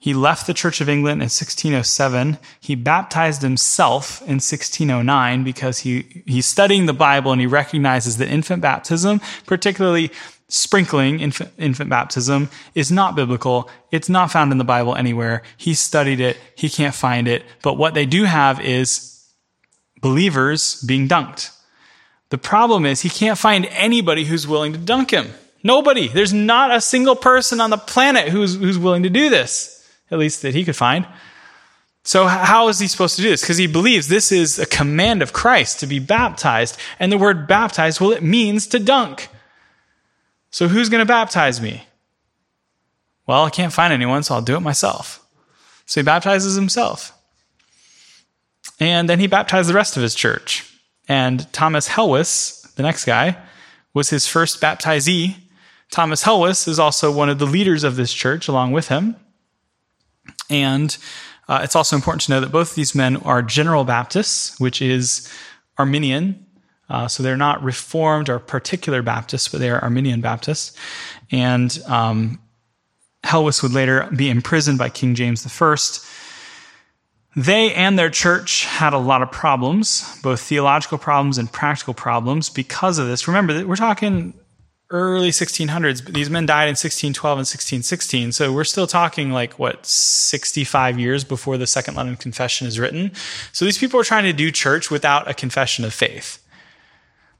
he 0.00 0.14
left 0.14 0.46
the 0.46 0.54
Church 0.54 0.80
of 0.80 0.88
England 0.88 1.20
in 1.20 1.26
1607. 1.26 2.38
He 2.60 2.76
baptized 2.76 3.42
himself 3.42 4.20
in 4.22 4.36
1609 4.36 5.42
because 5.42 5.80
he, 5.80 6.22
he's 6.24 6.46
studying 6.46 6.86
the 6.86 6.92
Bible 6.92 7.32
and 7.32 7.40
he 7.40 7.48
recognizes 7.48 8.16
that 8.18 8.28
infant 8.28 8.62
baptism, 8.62 9.20
particularly 9.44 10.12
sprinkling 10.48 11.20
infant, 11.20 11.50
infant 11.58 11.90
baptism, 11.90 12.50
is 12.74 12.90
not 12.90 13.14
biblical. 13.14 13.68
It's 13.90 14.08
not 14.08 14.30
found 14.30 14.52
in 14.52 14.58
the 14.58 14.64
Bible 14.64 14.94
anywhere. 14.94 15.42
He 15.56 15.74
studied 15.74 16.20
it. 16.20 16.36
He 16.54 16.68
can't 16.68 16.94
find 16.94 17.28
it. 17.28 17.44
But 17.62 17.74
what 17.74 17.94
they 17.94 18.06
do 18.06 18.24
have 18.24 18.60
is 18.60 19.24
believers 20.00 20.82
being 20.82 21.08
dunked. 21.08 21.50
The 22.30 22.38
problem 22.38 22.86
is 22.86 23.00
he 23.00 23.08
can't 23.08 23.38
find 23.38 23.66
anybody 23.66 24.24
who's 24.24 24.46
willing 24.46 24.72
to 24.72 24.78
dunk 24.78 25.10
him. 25.10 25.32
Nobody. 25.62 26.08
There's 26.08 26.32
not 26.32 26.74
a 26.74 26.80
single 26.80 27.16
person 27.16 27.60
on 27.60 27.70
the 27.70 27.78
planet 27.78 28.28
who's, 28.28 28.56
who's 28.56 28.78
willing 28.78 29.02
to 29.02 29.10
do 29.10 29.28
this 29.28 29.78
at 30.10 30.18
least 30.18 30.42
that 30.42 30.54
he 30.54 30.64
could 30.64 30.76
find. 30.76 31.06
So, 32.04 32.26
how 32.26 32.68
is 32.68 32.78
he 32.78 32.86
supposed 32.86 33.16
to 33.16 33.22
do 33.22 33.28
this? 33.28 33.42
Because 33.42 33.58
he 33.58 33.66
believes 33.66 34.08
this 34.08 34.32
is 34.32 34.58
a 34.58 34.66
command 34.66 35.20
of 35.20 35.32
Christ 35.32 35.80
to 35.80 35.86
be 35.86 35.98
baptized. 35.98 36.78
And 36.98 37.12
the 37.12 37.18
word 37.18 37.46
baptized, 37.46 38.00
well, 38.00 38.12
it 38.12 38.22
means 38.22 38.66
to 38.68 38.78
dunk. 38.78 39.28
So, 40.50 40.68
who's 40.68 40.88
going 40.88 41.00
to 41.00 41.06
baptize 41.06 41.60
me? 41.60 41.84
Well, 43.26 43.44
I 43.44 43.50
can't 43.50 43.72
find 43.72 43.92
anyone, 43.92 44.22
so 44.22 44.34
I'll 44.34 44.42
do 44.42 44.56
it 44.56 44.60
myself. 44.60 45.26
So, 45.86 46.00
he 46.00 46.04
baptizes 46.04 46.54
himself. 46.54 47.12
And 48.80 49.08
then 49.08 49.18
he 49.18 49.26
baptized 49.26 49.68
the 49.68 49.74
rest 49.74 49.96
of 49.96 50.02
his 50.02 50.14
church. 50.14 50.64
And 51.08 51.50
Thomas 51.52 51.88
Helwys, 51.88 52.74
the 52.74 52.82
next 52.82 53.04
guy, 53.04 53.36
was 53.94 54.10
his 54.10 54.26
first 54.26 54.60
baptizee. 54.60 55.36
Thomas 55.90 56.24
Helwys 56.24 56.68
is 56.68 56.78
also 56.78 57.10
one 57.10 57.28
of 57.28 57.38
the 57.38 57.46
leaders 57.46 57.82
of 57.82 57.96
this 57.96 58.12
church 58.12 58.46
along 58.46 58.72
with 58.72 58.88
him. 58.88 59.16
And 60.50 60.96
uh, 61.48 61.60
it's 61.62 61.74
also 61.74 61.96
important 61.96 62.22
to 62.22 62.30
know 62.30 62.40
that 62.40 62.52
both 62.52 62.70
of 62.70 62.76
these 62.76 62.94
men 62.94 63.16
are 63.16 63.42
General 63.42 63.84
Baptists, 63.84 64.58
which 64.60 64.82
is 64.82 65.30
Arminian. 65.78 66.46
Uh, 66.88 67.06
so 67.06 67.22
they're 67.22 67.36
not 67.36 67.62
Reformed 67.62 68.28
or 68.28 68.38
particular 68.38 69.02
Baptists, 69.02 69.48
but 69.48 69.60
they 69.60 69.70
are 69.70 69.80
Arminian 69.80 70.20
Baptists. 70.20 70.76
And 71.30 71.78
um, 71.86 72.40
Helwys 73.24 73.62
would 73.62 73.72
later 73.72 74.08
be 74.16 74.30
imprisoned 74.30 74.78
by 74.78 74.88
King 74.88 75.14
James 75.14 75.46
I. 75.46 75.76
They 77.36 77.72
and 77.74 77.98
their 77.98 78.10
church 78.10 78.64
had 78.64 78.92
a 78.92 78.98
lot 78.98 79.22
of 79.22 79.30
problems, 79.30 80.18
both 80.22 80.40
theological 80.40 80.98
problems 80.98 81.38
and 81.38 81.52
practical 81.52 81.94
problems 81.94 82.48
because 82.48 82.98
of 82.98 83.06
this. 83.06 83.28
Remember, 83.28 83.64
we're 83.66 83.76
talking 83.76 84.34
early 84.90 85.30
1600s. 85.30 86.12
These 86.12 86.30
men 86.30 86.46
died 86.46 86.64
in 86.64 86.70
1612 86.70 87.32
and 87.32 87.40
1616. 87.40 88.32
So 88.32 88.52
we're 88.52 88.64
still 88.64 88.86
talking 88.86 89.30
like, 89.30 89.58
what, 89.58 89.84
65 89.84 90.98
years 90.98 91.24
before 91.24 91.58
the 91.58 91.66
Second 91.66 91.94
London 91.94 92.16
Confession 92.16 92.66
is 92.66 92.78
written. 92.78 93.12
So 93.52 93.64
these 93.64 93.78
people 93.78 94.00
are 94.00 94.04
trying 94.04 94.24
to 94.24 94.32
do 94.32 94.50
church 94.50 94.90
without 94.90 95.28
a 95.28 95.34
confession 95.34 95.84
of 95.84 95.92
faith. 95.92 96.42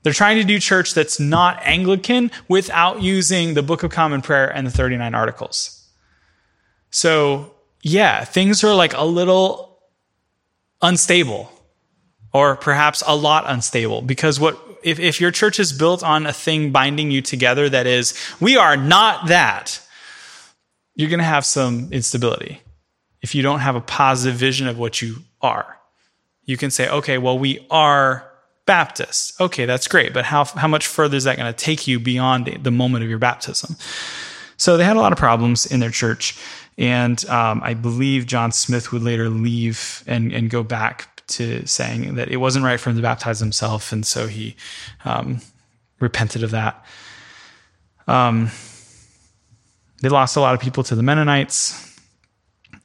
They're 0.02 0.12
trying 0.12 0.38
to 0.38 0.44
do 0.44 0.58
church 0.58 0.94
that's 0.94 1.18
not 1.18 1.60
Anglican 1.64 2.30
without 2.48 3.02
using 3.02 3.54
the 3.54 3.62
Book 3.62 3.82
of 3.82 3.90
Common 3.90 4.22
Prayer 4.22 4.48
and 4.48 4.66
the 4.66 4.70
39 4.70 5.14
Articles. 5.14 5.88
So, 6.90 7.54
yeah, 7.82 8.24
things 8.24 8.62
are 8.64 8.74
like 8.74 8.94
a 8.94 9.04
little 9.04 9.78
unstable 10.80 11.50
or 12.32 12.56
perhaps 12.56 13.02
a 13.06 13.16
lot 13.16 13.44
unstable 13.46 14.02
because 14.02 14.38
what 14.38 14.58
if, 14.82 15.00
if 15.00 15.20
your 15.20 15.30
church 15.30 15.58
is 15.58 15.72
built 15.72 16.02
on 16.02 16.26
a 16.26 16.32
thing 16.32 16.70
binding 16.70 17.10
you 17.10 17.20
together 17.20 17.68
that 17.68 17.86
is, 17.86 18.14
we 18.40 18.56
are 18.56 18.76
not 18.76 19.28
that, 19.28 19.80
you're 20.94 21.08
going 21.08 21.18
to 21.18 21.24
have 21.24 21.44
some 21.44 21.88
instability 21.92 22.60
if 23.20 23.34
you 23.34 23.42
don't 23.42 23.60
have 23.60 23.76
a 23.76 23.80
positive 23.80 24.38
vision 24.38 24.68
of 24.68 24.78
what 24.78 25.02
you 25.02 25.16
are. 25.40 25.78
You 26.44 26.56
can 26.56 26.70
say, 26.70 26.88
okay, 26.88 27.18
well, 27.18 27.38
we 27.38 27.66
are 27.70 28.28
Baptists. 28.68 29.32
Okay, 29.40 29.64
that's 29.64 29.88
great, 29.88 30.12
but 30.12 30.26
how, 30.26 30.44
how 30.44 30.68
much 30.68 30.86
further 30.86 31.16
is 31.16 31.24
that 31.24 31.38
going 31.38 31.52
to 31.52 31.56
take 31.56 31.88
you 31.88 31.98
beyond 31.98 32.58
the 32.62 32.70
moment 32.70 33.02
of 33.02 33.10
your 33.10 33.18
baptism? 33.18 33.76
So 34.58 34.76
they 34.76 34.84
had 34.84 34.96
a 34.96 35.00
lot 35.00 35.12
of 35.12 35.18
problems 35.18 35.64
in 35.64 35.80
their 35.80 35.90
church. 35.90 36.38
And 36.76 37.24
um, 37.28 37.60
I 37.64 37.74
believe 37.74 38.26
John 38.26 38.52
Smyth 38.52 38.92
would 38.92 39.02
later 39.02 39.28
leave 39.30 40.04
and, 40.06 40.32
and 40.32 40.50
go 40.50 40.62
back 40.62 41.24
to 41.28 41.66
saying 41.66 42.14
that 42.16 42.28
it 42.28 42.36
wasn't 42.36 42.64
right 42.64 42.78
for 42.78 42.90
him 42.90 42.96
to 42.96 43.02
baptize 43.02 43.40
himself, 43.40 43.92
and 43.92 44.06
so 44.06 44.26
he 44.26 44.56
um, 45.04 45.40
repented 46.00 46.42
of 46.42 46.50
that. 46.52 46.84
Um, 48.06 48.50
they 50.02 50.08
lost 50.08 50.36
a 50.36 50.40
lot 50.40 50.54
of 50.54 50.60
people 50.60 50.82
to 50.84 50.94
the 50.94 51.02
Mennonites, 51.02 51.98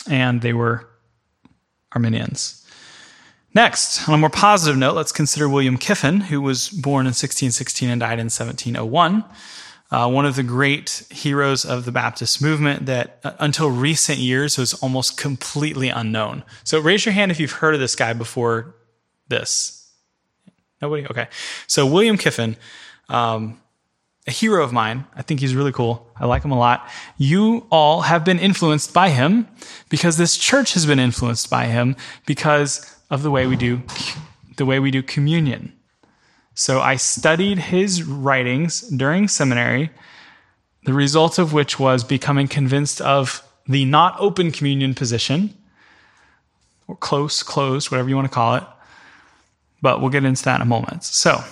and 0.10 0.42
they 0.42 0.54
were 0.54 0.90
Arminians. 1.94 2.63
Next, 3.56 4.08
on 4.10 4.16
a 4.16 4.18
more 4.18 4.32
positive 4.32 4.78
note, 4.78 4.96
let's 4.96 5.12
consider 5.12 5.48
William 5.48 5.78
Kiffin, 5.78 6.22
who 6.22 6.42
was 6.42 6.70
born 6.70 7.06
in 7.06 7.12
1616 7.12 7.90
and 7.90 8.00
died 8.00 8.20
in 8.20 8.26
1701. 8.26 9.24
uh, 9.94 10.10
one 10.10 10.26
of 10.26 10.36
the 10.36 10.42
great 10.42 11.06
heroes 11.12 11.66
of 11.66 11.86
the 11.86 11.92
Baptist 11.92 12.42
movement 12.42 12.88
that 12.88 13.20
uh, 13.24 13.34
until 13.40 13.70
recent 13.70 14.18
years 14.18 14.58
was 14.58 14.74
almost 14.76 15.18
completely 15.18 15.90
unknown. 15.90 16.44
So 16.64 16.80
raise 16.80 17.06
your 17.06 17.14
hand 17.14 17.30
if 17.30 17.40
you've 17.40 17.52
heard 17.52 17.76
of 17.76 17.80
this 17.80 17.96
guy 17.96 18.14
before 18.14 18.74
this. 19.28 19.92
Nobody? 20.82 21.06
Okay. 21.06 21.28
So 21.68 21.86
William 21.86 22.18
Kiffin, 22.18 22.58
um, 23.08 23.62
a 24.26 24.32
hero 24.32 24.64
of 24.64 24.74
mine. 24.74 25.06
I 25.16 25.22
think 25.22 25.42
he's 25.42 25.54
really 25.54 25.72
cool. 25.72 26.10
I 26.16 26.26
like 26.26 26.44
him 26.44 26.52
a 26.52 26.58
lot. 26.58 26.90
You 27.18 27.68
all 27.70 28.02
have 28.02 28.26
been 28.26 28.40
influenced 28.40 28.94
by 28.94 29.10
him 29.10 29.48
because 29.90 30.18
this 30.18 30.38
church 30.38 30.74
has 30.74 30.88
been 30.88 31.00
influenced 31.00 31.52
by 31.52 31.66
him 31.66 31.96
because 32.26 32.93
of 33.14 33.22
the 33.22 33.30
way 33.30 33.46
we 33.46 33.56
do 33.56 33.82
the 34.58 34.66
way 34.66 34.80
we 34.80 34.92
do 34.92 35.02
communion. 35.02 35.72
So 36.56 36.80
I 36.80 36.96
studied 36.96 37.58
his 37.58 38.04
writings 38.04 38.82
during 38.82 39.28
seminary, 39.28 39.90
the 40.86 40.94
result 40.94 41.40
of 41.40 41.54
which 41.54 41.80
was 41.80 42.04
becoming 42.04 42.48
convinced 42.48 43.02
of 43.02 43.48
the 43.68 43.86
not 43.86 44.16
open 44.20 44.52
communion 44.52 44.94
position, 44.94 45.56
or 46.88 46.96
close, 46.96 47.42
closed, 47.42 47.90
whatever 47.90 48.10
you 48.10 48.16
want 48.16 48.28
to 48.28 48.34
call 48.34 48.56
it. 48.56 48.64
But 49.82 50.02
we'll 50.02 50.12
get 50.12 50.26
into 50.26 50.44
that 50.44 50.58
in 50.58 50.62
a 50.62 50.66
moment. 50.66 51.04
So, 51.04 51.44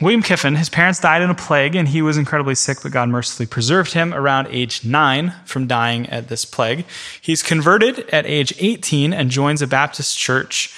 William 0.00 0.22
Kiffin, 0.22 0.56
his 0.56 0.68
parents 0.68 1.00
died 1.00 1.22
in 1.22 1.30
a 1.30 1.34
plague, 1.34 1.74
and 1.74 1.88
he 1.88 2.02
was 2.02 2.18
incredibly 2.18 2.54
sick, 2.54 2.78
but 2.82 2.92
God 2.92 3.08
mercifully 3.08 3.46
preserved 3.46 3.92
him 3.92 4.12
around 4.12 4.48
age 4.50 4.84
nine 4.84 5.32
from 5.44 5.66
dying 5.66 6.06
at 6.08 6.28
this 6.28 6.44
plague. 6.44 6.84
He's 7.20 7.42
converted 7.42 8.08
at 8.10 8.26
age 8.26 8.52
18 8.58 9.12
and 9.12 9.30
joins 9.30 9.62
a 9.62 9.66
Baptist 9.66 10.18
church 10.18 10.74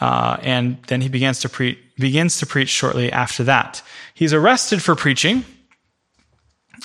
uh, 0.00 0.38
and 0.42 0.78
then 0.88 1.00
he 1.00 1.08
begins 1.08 1.40
to, 1.40 1.76
begins 1.98 2.38
to 2.38 2.46
preach 2.46 2.68
shortly 2.68 3.12
after 3.12 3.44
that. 3.44 3.82
He's 4.14 4.32
arrested 4.32 4.82
for 4.82 4.94
preaching 4.94 5.44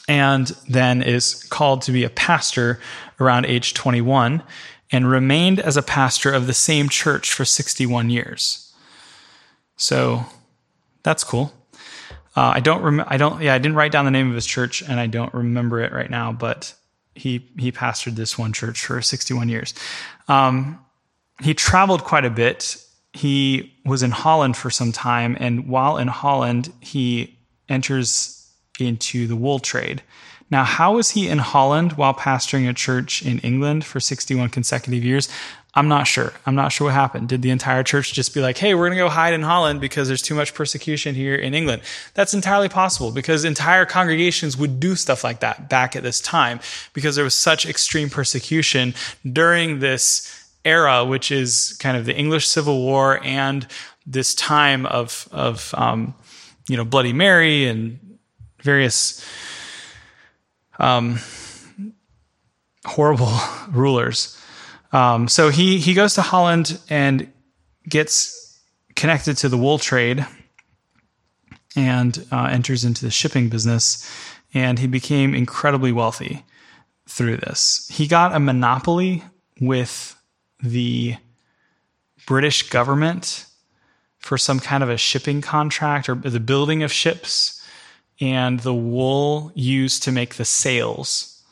and 0.08 0.48
then 0.70 1.02
is 1.02 1.44
called 1.46 1.82
to 1.84 1.92
be 1.92 2.04
a 2.04 2.10
pastor 2.10 2.80
around 3.20 3.46
age 3.46 3.74
21 3.74 4.44
and 4.92 5.10
remained 5.10 5.60
as 5.60 5.78
a 5.78 5.82
pastor 5.82 6.32
of 6.32 6.48
the 6.48 6.54
same 6.54 6.90
church 6.90 7.34
for 7.34 7.46
61 7.46 8.10
years. 8.10 8.74
So 9.78 10.26
that's 11.04 11.24
cool. 11.24 11.54
Uh, 12.36 12.54
I 12.56 12.60
don't 12.60 12.82
remember. 12.82 13.12
I 13.12 13.18
don't. 13.18 13.42
Yeah, 13.42 13.54
I 13.54 13.58
didn't 13.60 13.76
write 13.78 13.94
down 13.94 14.04
the 14.04 14.12
name 14.12 14.28
of 14.28 14.36
his 14.36 14.46
church, 14.46 14.82
and 14.82 15.00
I 15.00 15.08
don't 15.08 15.34
remember 15.34 15.80
it 15.80 15.94
right 15.94 16.10
now. 16.10 16.34
But 16.34 16.74
he 17.14 17.48
he 17.58 17.72
pastored 17.72 18.16
this 18.16 18.38
one 18.38 18.52
church 18.52 18.86
for 18.86 19.02
61 19.02 19.48
years. 19.48 19.74
Um, 20.28 20.80
he 21.42 21.54
traveled 21.54 22.04
quite 22.04 22.26
a 22.26 22.30
bit 22.30 22.78
he 23.16 23.74
was 23.86 24.04
in 24.04 24.12
Holland 24.12 24.58
for 24.58 24.70
some 24.70 24.92
time, 24.92 25.38
and 25.40 25.68
while 25.68 25.98
in 25.98 26.08
Holland, 26.08 26.74
he 26.82 27.38
enters 27.70 28.52
into 28.80 29.28
the 29.28 29.36
wool 29.36 29.60
trade. 29.60 30.02
Now, 30.52 30.64
how 30.64 30.96
was 30.96 31.12
he 31.12 31.28
in 31.28 31.40
Holland 31.40 31.94
while 31.94 32.14
pastoring 32.14 32.70
a 32.70 32.74
church 32.74 33.26
in 33.26 33.40
England 33.40 33.84
for 33.84 34.00
61 34.00 34.50
consecutive 34.50 35.04
years? 35.04 35.28
I'm 35.78 35.88
not 35.88 36.08
sure. 36.08 36.32
I'm 36.46 36.56
not 36.56 36.72
sure 36.72 36.86
what 36.86 36.94
happened. 36.94 37.28
Did 37.28 37.42
the 37.42 37.50
entire 37.50 37.84
church 37.84 38.14
just 38.14 38.34
be 38.34 38.40
like, 38.40 38.58
hey, 38.58 38.74
we're 38.74 38.88
going 38.88 38.98
to 38.98 39.04
go 39.04 39.10
hide 39.10 39.34
in 39.34 39.42
Holland 39.42 39.82
because 39.82 40.08
there's 40.08 40.22
too 40.22 40.36
much 40.36 40.54
persecution 40.54 41.16
here 41.16 41.36
in 41.36 41.54
England? 41.54 41.82
That's 42.14 42.34
entirely 42.34 42.70
possible 42.70 43.12
because 43.12 43.44
entire 43.44 43.86
congregations 43.86 44.56
would 44.56 44.80
do 44.80 44.96
stuff 44.96 45.24
like 45.24 45.42
that 45.42 45.70
back 45.70 45.96
at 45.96 46.04
this 46.04 46.22
time 46.22 46.62
because 46.94 47.16
there 47.16 47.26
was 47.26 47.34
such 47.34 47.66
extreme 47.66 48.10
persecution 48.10 48.94
during 49.30 49.80
this 49.80 50.45
era, 50.66 51.06
which 51.06 51.32
is 51.32 51.78
kind 51.80 51.96
of 51.96 52.06
the 52.06 52.16
English 52.16 52.48
Civil 52.48 52.82
War 52.82 53.20
and 53.24 53.68
this 54.06 54.36
time 54.36 54.86
of 54.86 55.30
of 55.32 55.74
um, 55.78 56.14
you 56.68 56.76
know 56.76 56.84
Bloody 56.84 57.14
Mary 57.14 57.68
and 57.68 58.00
various 58.62 59.24
um, 60.80 61.20
horrible 62.86 63.34
rulers. 63.70 64.40
Um, 64.92 65.28
so 65.28 65.50
he 65.50 65.80
he 65.80 65.94
goes 65.94 66.14
to 66.16 66.22
Holland 66.22 66.80
and 66.90 67.32
gets 67.88 68.60
connected 68.96 69.38
to 69.38 69.50
the 69.50 69.58
wool 69.58 69.78
trade 69.78 70.26
and 71.76 72.26
uh, 72.32 72.46
enters 72.46 72.86
into 72.86 73.04
the 73.04 73.12
shipping 73.12 73.50
business, 73.50 74.10
and 74.54 74.80
he 74.80 74.88
became 74.88 75.36
incredibly 75.36 75.92
wealthy 75.92 76.46
through 77.08 77.38
this. 77.38 77.88
He 77.92 78.08
got 78.08 78.34
a 78.34 78.40
monopoly 78.40 79.24
with 79.60 80.15
the 80.72 81.18
British 82.26 82.70
government 82.70 83.46
for 84.20 84.38
some 84.38 84.60
kind 84.60 84.84
of 84.84 84.90
a 84.90 84.98
shipping 84.98 85.42
contract 85.42 86.10
or 86.10 86.16
the 86.16 86.40
building 86.40 86.84
of 86.84 86.92
ships 86.92 87.64
and 88.20 88.60
the 88.62 88.74
wool 88.74 89.52
used 89.54 90.04
to 90.04 90.12
make 90.12 90.36
the 90.36 90.46
sails 90.46 91.44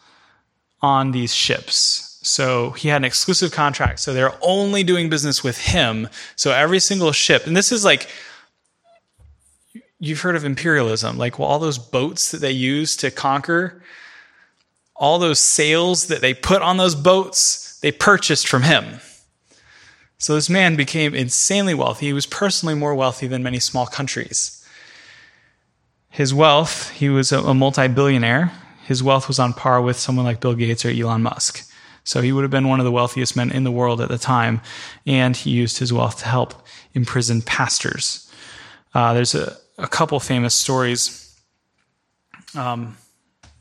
on 0.82 1.12
these 1.12 1.34
ships. 1.34 2.20
So 2.24 2.72
he 2.72 2.88
had 2.90 2.98
an 2.98 3.06
exclusive 3.06 3.52
contract. 3.52 4.00
So 4.00 4.14
they're 4.14 4.34
only 4.42 4.84
doing 4.84 5.10
business 5.10 5.44
with 5.44 5.58
him. 5.58 6.08
So 6.36 6.52
every 6.52 6.80
single 6.80 7.12
ship, 7.12 7.46
and 7.46 7.56
this 7.56 7.72
is 7.72 7.84
like, 7.84 8.08
you've 10.00 10.22
heard 10.22 10.36
of 10.36 10.46
imperialism, 10.46 11.18
like 11.18 11.38
well, 11.38 11.48
all 11.48 11.60
those 11.60 11.78
boats 11.78 12.32
that 12.32 12.40
they 12.42 12.52
use 12.52 12.98
to 12.98 13.12
conquer, 13.12 13.82
all 14.96 15.20
those 15.20 15.40
sails 15.40 16.08
that 16.08 16.22
they 16.22 16.34
put 16.34 16.62
on 16.62 16.78
those 16.78 16.96
boats, 16.96 17.73
they 17.84 17.92
purchased 17.92 18.48
from 18.48 18.64
him. 18.64 19.02
So 20.18 20.36
this 20.36 20.50
man 20.50 20.78
became 20.78 21.14
insanely 21.14 21.74
wealthy. 21.74 22.06
He 22.06 22.14
was 22.14 22.26
personally 22.26 22.76
more 22.76 22.96
wealthy 22.96 23.28
than 23.28 23.44
many 23.44 23.60
small 23.60 23.86
countries. 23.86 24.66
His 26.10 26.34
wealth, 26.34 26.92
he 26.92 27.10
was 27.10 27.34
a 27.34 27.54
multi 27.54 27.90
billionaire. 27.90 28.54
His 28.86 29.04
wealth 29.04 29.28
was 29.28 29.38
on 29.38 29.52
par 29.52 29.82
with 29.82 30.00
someone 30.00 30.24
like 30.24 30.40
Bill 30.40 30.54
Gates 30.56 30.86
or 30.86 30.92
Elon 30.92 31.24
Musk. 31.24 31.70
So 32.06 32.22
he 32.22 32.32
would 32.32 32.44
have 32.44 32.52
been 32.52 32.70
one 32.70 32.80
of 32.80 32.86
the 32.86 32.92
wealthiest 32.92 33.36
men 33.36 33.52
in 33.52 33.66
the 33.66 33.72
world 33.72 34.00
at 34.00 34.08
the 34.08 34.18
time, 34.18 34.62
and 35.06 35.36
he 35.36 35.50
used 35.50 35.80
his 35.80 35.92
wealth 35.92 36.20
to 36.20 36.28
help 36.28 36.54
imprison 36.94 37.42
pastors. 37.42 38.32
Uh, 38.94 39.14
there's 39.14 39.36
a, 39.36 39.58
a, 39.78 39.88
couple 39.88 40.20
famous 40.22 40.54
stories. 40.54 41.38
Um, 42.56 42.98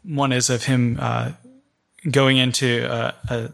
one 0.05 0.33
is 0.33 0.49
of 0.49 0.65
him 0.65 0.99
uh, 1.01 1.33
going 2.09 2.37
into 2.37 2.85
a, 2.85 3.15
a 3.29 3.53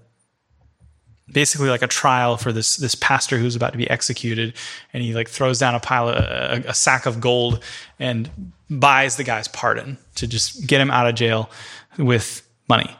basically 1.32 1.68
like 1.68 1.82
a 1.82 1.86
trial 1.86 2.36
for 2.36 2.52
this 2.52 2.76
this 2.76 2.94
pastor 2.94 3.38
who's 3.38 3.56
about 3.56 3.72
to 3.72 3.78
be 3.78 3.88
executed. 3.90 4.54
And 4.92 5.02
he 5.02 5.14
like 5.14 5.28
throws 5.28 5.58
down 5.58 5.74
a 5.74 5.80
pile 5.80 6.08
of 6.08 6.16
a, 6.16 6.68
a, 6.68 6.74
sack 6.74 7.06
of 7.06 7.20
gold 7.20 7.62
and 7.98 8.30
buys 8.70 9.16
the 9.16 9.24
guy's 9.24 9.48
pardon 9.48 9.98
to 10.16 10.26
just 10.26 10.66
get 10.66 10.80
him 10.80 10.90
out 10.90 11.06
of 11.06 11.14
jail 11.14 11.50
with 11.98 12.46
money. 12.68 12.94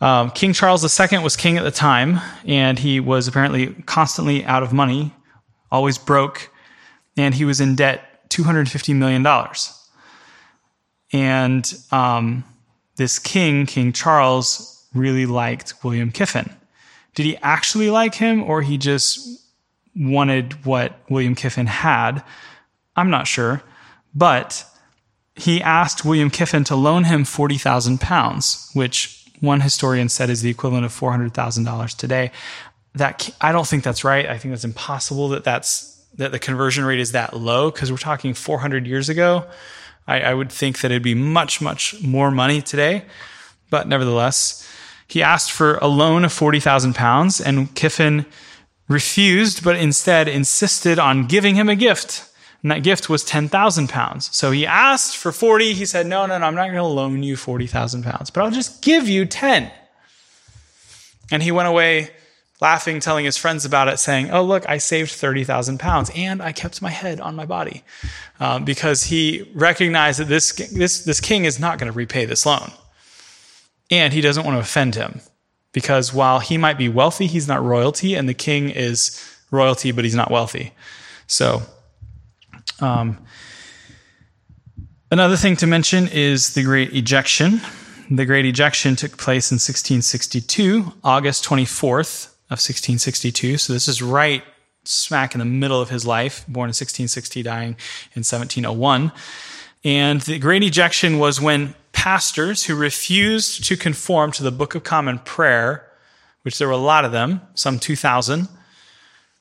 Um, 0.00 0.30
king 0.30 0.52
charles 0.52 0.82
ii 0.98 1.18
was 1.18 1.36
king 1.36 1.58
at 1.58 1.64
the 1.64 1.70
time 1.70 2.20
and 2.46 2.78
he 2.78 3.00
was 3.00 3.28
apparently 3.28 3.74
constantly 3.84 4.44
out 4.46 4.62
of 4.62 4.72
money 4.72 5.12
always 5.70 5.98
broke 5.98 6.50
and 7.18 7.34
he 7.34 7.44
was 7.44 7.60
in 7.60 7.76
debt 7.76 8.30
250 8.30 8.94
million 8.94 9.22
dollars. 9.22 9.76
And 11.12 11.70
um, 11.90 12.44
this 12.96 13.18
king 13.18 13.66
king 13.66 13.92
charles 13.92 14.86
really 14.94 15.26
liked 15.26 15.74
william 15.84 16.10
kiffin 16.10 16.50
did 17.14 17.26
he 17.26 17.36
actually 17.38 17.90
like 17.90 18.14
him 18.14 18.42
or 18.42 18.62
he 18.62 18.78
just 18.78 19.40
wanted 19.94 20.64
what 20.64 20.98
William 21.08 21.34
Kiffin 21.34 21.66
had? 21.66 22.22
I'm 22.96 23.10
not 23.10 23.26
sure. 23.26 23.62
But 24.14 24.64
he 25.34 25.62
asked 25.62 26.04
William 26.04 26.30
Kiffin 26.30 26.64
to 26.64 26.76
loan 26.76 27.04
him 27.04 27.24
40,000 27.24 28.00
pounds, 28.00 28.70
which 28.74 29.26
one 29.40 29.60
historian 29.60 30.08
said 30.08 30.30
is 30.30 30.42
the 30.42 30.50
equivalent 30.50 30.84
of 30.84 30.92
$400,000 30.92 31.96
today. 31.96 32.30
That 32.94 33.30
I 33.40 33.52
don't 33.52 33.66
think 33.66 33.84
that's 33.84 34.04
right. 34.04 34.26
I 34.26 34.36
think 34.36 34.52
that's 34.52 34.64
impossible 34.64 35.28
that 35.30 35.44
that's 35.44 36.04
that 36.14 36.32
the 36.32 36.40
conversion 36.40 36.84
rate 36.84 36.98
is 36.98 37.12
that 37.12 37.36
low 37.36 37.70
because 37.70 37.90
we're 37.90 37.98
talking 37.98 38.34
400 38.34 38.86
years 38.86 39.08
ago. 39.08 39.46
I, 40.08 40.20
I 40.20 40.34
would 40.34 40.50
think 40.50 40.80
that 40.80 40.90
it'd 40.90 41.02
be 41.02 41.14
much, 41.14 41.60
much 41.60 42.02
more 42.02 42.32
money 42.32 42.60
today. 42.60 43.04
But 43.70 43.86
nevertheless, 43.86 44.68
he 45.10 45.22
asked 45.22 45.50
for 45.50 45.76
a 45.78 45.88
loan 45.88 46.24
of 46.24 46.32
40,000 46.32 46.94
pounds, 46.94 47.40
and 47.40 47.74
Kiffin 47.74 48.26
refused, 48.88 49.64
but 49.64 49.76
instead 49.76 50.28
insisted 50.28 51.00
on 51.00 51.26
giving 51.26 51.56
him 51.56 51.68
a 51.68 51.74
gift. 51.74 52.30
And 52.62 52.70
that 52.70 52.82
gift 52.82 53.08
was 53.08 53.24
10,000 53.24 53.88
pounds. 53.88 54.34
So 54.36 54.52
he 54.52 54.66
asked 54.66 55.16
for 55.16 55.32
40. 55.32 55.72
He 55.72 55.84
said, 55.84 56.06
No, 56.06 56.26
no, 56.26 56.38
no, 56.38 56.46
I'm 56.46 56.54
not 56.54 56.66
going 56.66 56.76
to 56.76 56.84
loan 56.84 57.22
you 57.22 57.36
40,000 57.36 58.04
pounds, 58.04 58.30
but 58.30 58.42
I'll 58.42 58.50
just 58.50 58.82
give 58.82 59.08
you 59.08 59.24
10. 59.26 59.72
And 61.32 61.42
he 61.42 61.50
went 61.50 61.68
away 61.68 62.10
laughing, 62.60 63.00
telling 63.00 63.24
his 63.24 63.36
friends 63.36 63.64
about 63.64 63.88
it, 63.88 63.98
saying, 63.98 64.30
Oh, 64.30 64.42
look, 64.42 64.68
I 64.68 64.78
saved 64.78 65.10
30,000 65.10 65.78
pounds 65.78 66.10
and 66.14 66.42
I 66.42 66.52
kept 66.52 66.82
my 66.82 66.90
head 66.90 67.20
on 67.20 67.34
my 67.34 67.46
body. 67.46 67.82
Um, 68.38 68.64
because 68.64 69.04
he 69.04 69.50
recognized 69.54 70.20
that 70.20 70.28
this, 70.28 70.52
this, 70.52 71.04
this 71.04 71.20
king 71.20 71.46
is 71.46 71.58
not 71.58 71.78
going 71.78 71.90
to 71.90 71.96
repay 71.96 72.26
this 72.26 72.46
loan. 72.46 72.70
And 73.90 74.12
he 74.12 74.20
doesn't 74.20 74.44
want 74.44 74.56
to 74.56 74.60
offend 74.60 74.94
him 74.94 75.20
because 75.72 76.12
while 76.14 76.40
he 76.40 76.56
might 76.56 76.78
be 76.78 76.88
wealthy, 76.88 77.26
he's 77.26 77.48
not 77.48 77.62
royalty, 77.62 78.14
and 78.14 78.28
the 78.28 78.34
king 78.34 78.70
is 78.70 79.20
royalty, 79.50 79.92
but 79.92 80.04
he's 80.04 80.14
not 80.14 80.30
wealthy. 80.30 80.72
So, 81.26 81.62
um, 82.80 83.18
Another 85.12 85.34
thing 85.34 85.56
to 85.56 85.66
mention 85.66 86.06
is 86.06 86.54
the 86.54 86.62
Great 86.62 86.94
Ejection. 86.94 87.60
The 88.12 88.24
Great 88.24 88.46
Ejection 88.46 88.94
took 88.94 89.16
place 89.16 89.50
in 89.50 89.56
1662, 89.56 90.92
August 91.02 91.44
24th 91.44 92.26
of 92.46 92.60
1662. 92.60 93.58
So 93.58 93.72
this 93.72 93.88
is 93.88 94.00
right 94.00 94.44
smack 94.84 95.34
in 95.34 95.40
the 95.40 95.44
middle 95.44 95.80
of 95.80 95.90
his 95.90 96.06
life, 96.06 96.46
born 96.46 96.66
in 96.66 96.74
1660, 96.74 97.42
dying 97.42 97.70
in 98.14 98.22
1701. 98.22 99.10
And 99.84 100.20
the 100.22 100.38
Great 100.38 100.62
Ejection 100.62 101.18
was 101.18 101.40
when 101.40 101.74
pastors 101.92 102.64
who 102.64 102.74
refused 102.74 103.64
to 103.64 103.76
conform 103.76 104.32
to 104.32 104.42
the 104.42 104.50
Book 104.50 104.74
of 104.74 104.84
Common 104.84 105.18
Prayer, 105.20 105.86
which 106.42 106.58
there 106.58 106.68
were 106.68 106.74
a 106.74 106.78
lot 106.78 107.04
of 107.04 107.12
them, 107.12 107.40
some 107.54 107.78
2,000, 107.78 108.48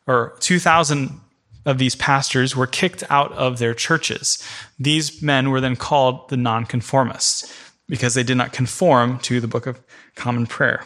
or 0.07 0.35
2,000 0.39 1.19
of 1.65 1.77
these 1.77 1.95
pastors 1.95 2.55
were 2.55 2.67
kicked 2.67 3.03
out 3.09 3.31
of 3.33 3.59
their 3.59 3.73
churches. 3.73 4.43
These 4.79 5.21
men 5.21 5.49
were 5.49 5.61
then 5.61 5.75
called 5.75 6.29
the 6.29 6.37
nonconformists 6.37 7.53
because 7.87 8.13
they 8.13 8.23
did 8.23 8.37
not 8.37 8.53
conform 8.53 9.19
to 9.19 9.39
the 9.39 9.47
Book 9.47 9.67
of 9.67 9.79
Common 10.15 10.45
Prayer. 10.45 10.85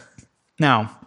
Now, 0.60 0.98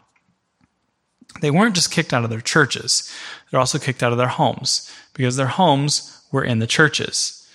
they 1.40 1.50
weren't 1.50 1.74
just 1.74 1.90
kicked 1.90 2.12
out 2.12 2.24
of 2.24 2.30
their 2.30 2.40
churches, 2.40 3.12
they're 3.50 3.60
also 3.60 3.78
kicked 3.78 4.02
out 4.02 4.12
of 4.12 4.18
their 4.18 4.28
homes 4.28 4.90
because 5.14 5.36
their 5.36 5.46
homes 5.46 6.22
were 6.32 6.44
in 6.44 6.58
the 6.58 6.66
churches. 6.66 7.45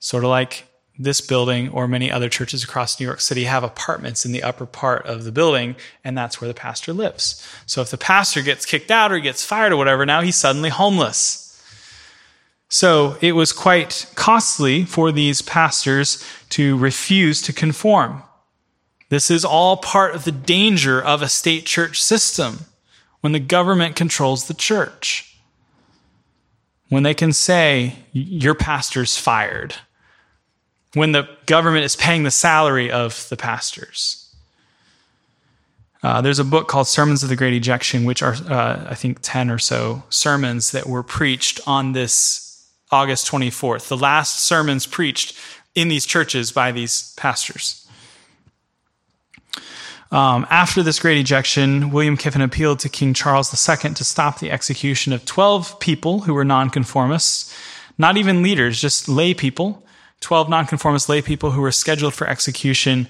Sort 0.00 0.24
of 0.24 0.30
like 0.30 0.64
this 0.98 1.20
building 1.20 1.68
or 1.68 1.86
many 1.86 2.10
other 2.10 2.28
churches 2.28 2.64
across 2.64 2.98
New 2.98 3.06
York 3.06 3.20
City 3.20 3.44
have 3.44 3.62
apartments 3.62 4.24
in 4.24 4.32
the 4.32 4.42
upper 4.42 4.66
part 4.66 5.06
of 5.06 5.24
the 5.24 5.32
building, 5.32 5.76
and 6.02 6.18
that's 6.18 6.40
where 6.40 6.48
the 6.48 6.54
pastor 6.54 6.92
lives. 6.92 7.46
So 7.66 7.80
if 7.82 7.90
the 7.90 7.98
pastor 7.98 8.42
gets 8.42 8.66
kicked 8.66 8.90
out 8.90 9.12
or 9.12 9.20
gets 9.20 9.44
fired 9.44 9.72
or 9.72 9.76
whatever, 9.76 10.04
now 10.04 10.22
he's 10.22 10.36
suddenly 10.36 10.70
homeless. 10.70 11.44
So 12.68 13.16
it 13.20 13.32
was 13.32 13.52
quite 13.52 14.06
costly 14.14 14.84
for 14.84 15.10
these 15.10 15.40
pastors 15.40 16.24
to 16.50 16.76
refuse 16.76 17.40
to 17.42 17.52
conform. 17.52 18.22
This 19.08 19.30
is 19.30 19.44
all 19.44 19.78
part 19.78 20.14
of 20.14 20.24
the 20.24 20.32
danger 20.32 21.00
of 21.02 21.22
a 21.22 21.28
state 21.28 21.64
church 21.64 22.02
system 22.02 22.66
when 23.20 23.32
the 23.32 23.40
government 23.40 23.96
controls 23.96 24.48
the 24.48 24.54
church. 24.54 25.38
When 26.88 27.04
they 27.04 27.14
can 27.14 27.32
say, 27.32 27.96
your 28.12 28.54
pastor's 28.54 29.16
fired. 29.16 29.76
When 30.94 31.12
the 31.12 31.28
government 31.46 31.84
is 31.84 31.96
paying 31.96 32.22
the 32.22 32.30
salary 32.30 32.90
of 32.90 33.28
the 33.28 33.36
pastors. 33.36 34.24
Uh, 36.02 36.20
there's 36.20 36.38
a 36.38 36.44
book 36.44 36.68
called 36.68 36.86
Sermons 36.86 37.22
of 37.22 37.28
the 37.28 37.36
Great 37.36 37.54
Ejection, 37.54 38.04
which 38.04 38.22
are, 38.22 38.34
uh, 38.48 38.86
I 38.88 38.94
think, 38.94 39.18
10 39.20 39.50
or 39.50 39.58
so 39.58 40.04
sermons 40.10 40.70
that 40.70 40.86
were 40.86 41.02
preached 41.02 41.60
on 41.66 41.92
this 41.92 42.48
August 42.90 43.30
24th, 43.30 43.88
the 43.88 43.96
last 43.96 44.40
sermons 44.40 44.86
preached 44.86 45.36
in 45.74 45.88
these 45.88 46.06
churches 46.06 46.52
by 46.52 46.72
these 46.72 47.12
pastors. 47.16 47.86
Um, 50.10 50.46
after 50.48 50.82
this 50.82 50.98
great 50.98 51.18
ejection, 51.18 51.90
William 51.90 52.16
Kiffin 52.16 52.40
appealed 52.40 52.78
to 52.80 52.88
King 52.88 53.12
Charles 53.12 53.52
II 53.52 53.92
to 53.92 54.04
stop 54.04 54.38
the 54.38 54.50
execution 54.50 55.12
of 55.12 55.26
12 55.26 55.78
people 55.80 56.20
who 56.20 56.32
were 56.32 56.46
nonconformists, 56.46 57.54
not 57.98 58.16
even 58.16 58.42
leaders, 58.42 58.80
just 58.80 59.06
lay 59.06 59.34
people, 59.34 59.84
12 60.20 60.48
nonconformist 60.48 61.08
lay 61.08 61.22
people 61.22 61.52
who 61.52 61.60
were 61.60 61.72
scheduled 61.72 62.14
for 62.14 62.26
execution. 62.26 63.08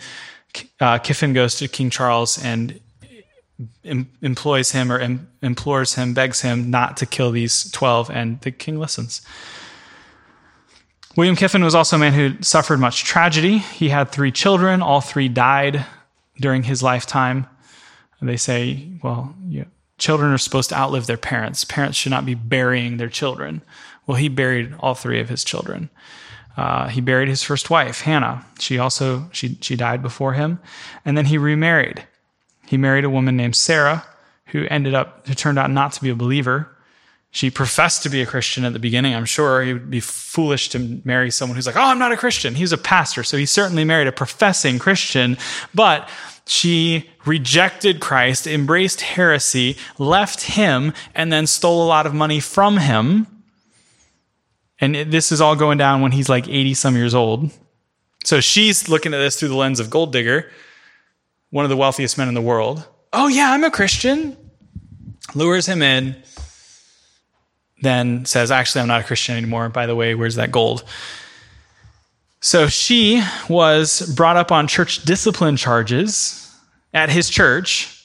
Uh, 0.81 0.99
Kiffin 0.99 1.33
goes 1.33 1.55
to 1.57 1.69
King 1.69 1.91
Charles 1.91 2.43
and 2.43 2.81
em- 3.85 4.11
employs 4.23 4.73
him 4.73 4.93
or 4.93 4.99
em- 4.99 5.29
implores 5.43 5.95
him, 5.95 6.15
begs 6.15 6.43
him 6.43 6.71
not 6.71 6.97
to 6.99 7.07
kill 7.07 7.31
these 7.31 7.71
12, 7.71 8.11
and 8.11 8.41
the 8.43 8.51
king 8.51 8.79
listens. 8.79 9.23
William 11.17 11.35
Kiffin 11.35 11.65
was 11.65 11.75
also 11.75 11.97
a 11.97 11.99
man 11.99 12.13
who 12.13 12.41
suffered 12.43 12.79
much 12.79 13.05
tragedy. 13.05 13.59
He 13.59 13.89
had 13.89 14.11
three 14.11 14.31
children, 14.31 14.83
all 14.83 15.01
three 15.01 15.29
died 15.29 15.85
during 16.41 16.63
his 16.63 16.83
lifetime. 16.83 17.47
They 18.23 18.37
say, 18.37 18.89
well, 19.03 19.35
you 19.49 19.61
know, 19.61 19.67
children 19.99 20.33
are 20.33 20.39
supposed 20.39 20.71
to 20.71 20.77
outlive 20.77 21.07
their 21.07 21.17
parents. 21.17 21.65
Parents 21.65 21.97
should 21.97 22.11
not 22.11 22.27
be 22.27 22.35
burying 22.35 22.97
their 22.97 23.09
children. 23.09 23.63
Well, 24.07 24.17
he 24.17 24.29
buried 24.29 24.75
all 24.81 24.95
three 24.95 25.21
of 25.21 25.29
his 25.29 25.45
children. 25.45 25.91
Uh, 26.59 26.89
he 26.89 27.01
buried 27.01 27.29
his 27.29 27.45
first 27.45 27.71
wife, 27.71 28.01
Hannah. 28.01 28.45
She 28.59 28.79
also 28.79 29.31
she 29.33 29.57
she 29.61 29.77
died 29.77 30.03
before 30.03 30.33
him, 30.33 30.59
and 31.05 31.17
then 31.17 31.27
he 31.27 31.39
remarried. 31.39 32.05
He 32.67 32.77
married 32.77 33.05
a 33.05 33.11
woman 33.11 33.37
named 33.37 33.55
Sarah, 33.55 34.05
who 34.47 34.67
ended 34.69 34.93
up 34.93 35.25
who 35.29 35.35
turned 35.35 35.57
out 35.61 35.71
not 35.71 35.93
to 35.93 36.03
be 36.03 36.11
a 36.11 36.17
believer. 36.17 36.77
She 37.31 37.49
professed 37.49 38.03
to 38.03 38.09
be 38.09 38.23
a 38.23 38.27
Christian 38.27 38.65
at 38.65 38.73
the 38.73 38.81
beginning. 38.81 39.15
I'm 39.15 39.25
sure 39.25 39.63
he 39.63 39.73
would 39.73 39.89
be 39.89 40.01
foolish 40.01 40.71
to 40.71 41.01
marry 41.05 41.31
someone 41.31 41.55
who's 41.55 41.67
like, 41.67 41.77
oh, 41.77 41.81
I'm 41.81 41.99
not 42.01 42.11
a 42.11 42.17
Christian. 42.17 42.57
He's 42.57 42.73
a 42.73 42.79
pastor. 42.79 43.23
So 43.23 43.37
he 43.37 43.47
certainly 43.47 43.85
married 43.85 44.09
a 44.09 44.13
professing 44.13 44.81
Christian, 44.81 45.37
but 45.73 46.09
she 46.45 47.09
rejected 47.25 48.01
Christ, 48.01 48.49
embraced 48.49 49.03
heresy, 49.03 49.77
left 49.99 50.43
him, 50.43 50.93
and 51.15 51.33
then 51.33 51.47
stole 51.47 51.85
a 51.85 51.87
lot 51.87 52.07
of 52.07 52.15
money 52.15 52.41
from 52.41 52.79
him. 52.79 53.29
And 54.81 54.95
this 54.95 55.33
is 55.33 55.41
all 55.41 55.57
going 55.57 55.79
down 55.79 56.01
when 56.03 56.12
he's 56.12 56.29
like 56.29 56.49
80 56.49 56.74
some 56.74 56.97
years 56.97 57.14
old. 57.14 57.51
So 58.24 58.41
she's 58.41 58.89
looking 58.89 59.14
at 59.14 59.18
this 59.18 59.39
through 59.39 59.49
the 59.49 59.57
lens 59.57 59.81
of 59.81 59.91
gold 59.91 60.12
digger, 60.12 60.51
one 61.51 61.64
of 61.64 61.68
the 61.68 61.76
wealthiest 61.76 62.18
men 62.18 62.29
in 62.29 62.35
the 62.35 62.43
world. 62.43 62.87
Oh, 63.12 63.29
yeah, 63.29 63.53
I'm 63.53 63.64
a 63.64 63.70
Christian. 63.70 64.37
Lures 65.35 65.66
him 65.66 65.83
in 65.83 66.16
then 67.81 68.24
says, 68.24 68.51
Actually, 68.51 68.83
I'm 68.83 68.89
not 68.89 69.03
a 69.03 69.05
Christian 69.05 69.37
anymore. 69.37 69.68
By 69.68 69.87
the 69.87 69.95
way, 69.95 70.14
where's 70.14 70.37
that 70.37 70.51
gold? 70.51 70.85
So 72.41 72.68
she 72.68 73.22
was 73.49 74.12
brought 74.14 74.37
up 74.37 74.53
on 74.53 74.68
church 74.68 75.05
discipline 75.05 75.57
charges 75.57 76.53
at 76.95 77.11
his 77.11 77.29
church 77.29 78.05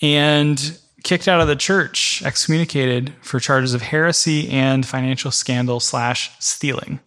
and 0.00 0.78
kicked 1.02 1.28
out 1.28 1.40
of 1.40 1.48
the 1.48 1.56
church, 1.56 2.22
excommunicated 2.24 3.12
for 3.20 3.40
charges 3.40 3.74
of 3.74 3.82
heresy 3.82 4.48
and 4.50 4.86
financial 4.86 5.30
scandal 5.30 5.80
slash 5.80 6.30
stealing. 6.38 7.00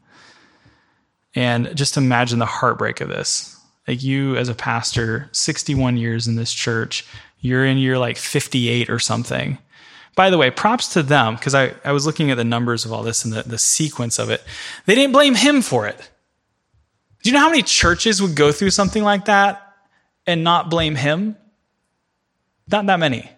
And 1.33 1.75
just 1.75 1.97
imagine 1.97 2.39
the 2.39 2.45
heartbreak 2.45 3.01
of 3.01 3.09
this. 3.09 3.59
Like 3.87 4.01
you 4.03 4.35
as 4.35 4.49
a 4.49 4.55
pastor, 4.55 5.29
61 5.31 5.97
years 5.97 6.27
in 6.27 6.35
this 6.35 6.53
church, 6.53 7.05
you're 7.39 7.65
in 7.65 7.77
year 7.77 7.97
like 7.97 8.17
58 8.17 8.89
or 8.89 8.99
something 8.99 9.57
by 10.15 10.29
the 10.29 10.37
way, 10.37 10.49
props 10.49 10.93
to 10.93 11.03
them, 11.03 11.35
because 11.35 11.53
I, 11.53 11.73
I 11.83 11.91
was 11.91 12.05
looking 12.05 12.31
at 12.31 12.37
the 12.37 12.45
numbers 12.45 12.85
of 12.85 12.93
all 12.93 13.03
this 13.03 13.25
and 13.25 13.33
the, 13.33 13.43
the 13.43 13.57
sequence 13.57 14.17
of 14.17 14.29
it. 14.29 14.41
They 14.85 14.95
didn't 14.95 15.11
blame 15.11 15.35
him 15.35 15.61
for 15.61 15.87
it. 15.87 16.09
Do 17.21 17.29
you 17.29 17.33
know 17.33 17.41
how 17.41 17.49
many 17.49 17.63
churches 17.63 18.21
would 18.21 18.35
go 18.35 18.51
through 18.51 18.69
something 18.69 19.03
like 19.03 19.25
that 19.25 19.61
and 20.25 20.43
not 20.43 20.69
blame 20.69 20.95
him? 20.95 21.35
Not 22.71 22.85
that 22.85 22.99
many. 22.99 23.29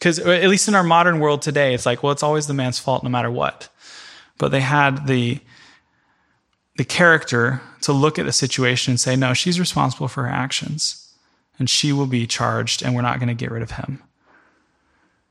Because 0.00 0.18
at 0.18 0.48
least 0.48 0.66
in 0.66 0.74
our 0.74 0.82
modern 0.82 1.20
world 1.20 1.42
today, 1.42 1.74
it's 1.74 1.84
like, 1.84 2.02
well, 2.02 2.10
it's 2.10 2.22
always 2.22 2.46
the 2.46 2.54
man's 2.54 2.78
fault 2.78 3.04
no 3.04 3.10
matter 3.10 3.30
what. 3.30 3.68
But 4.38 4.48
they 4.48 4.60
had 4.60 5.06
the, 5.06 5.40
the 6.76 6.86
character 6.86 7.60
to 7.82 7.92
look 7.92 8.18
at 8.18 8.24
the 8.24 8.32
situation 8.32 8.92
and 8.92 9.00
say, 9.00 9.14
no, 9.14 9.34
she's 9.34 9.60
responsible 9.60 10.08
for 10.08 10.22
her 10.22 10.30
actions 10.30 11.12
and 11.58 11.68
she 11.68 11.92
will 11.92 12.06
be 12.06 12.26
charged 12.26 12.82
and 12.82 12.94
we're 12.94 13.02
not 13.02 13.18
going 13.18 13.28
to 13.28 13.34
get 13.34 13.50
rid 13.50 13.62
of 13.62 13.72
him. 13.72 14.02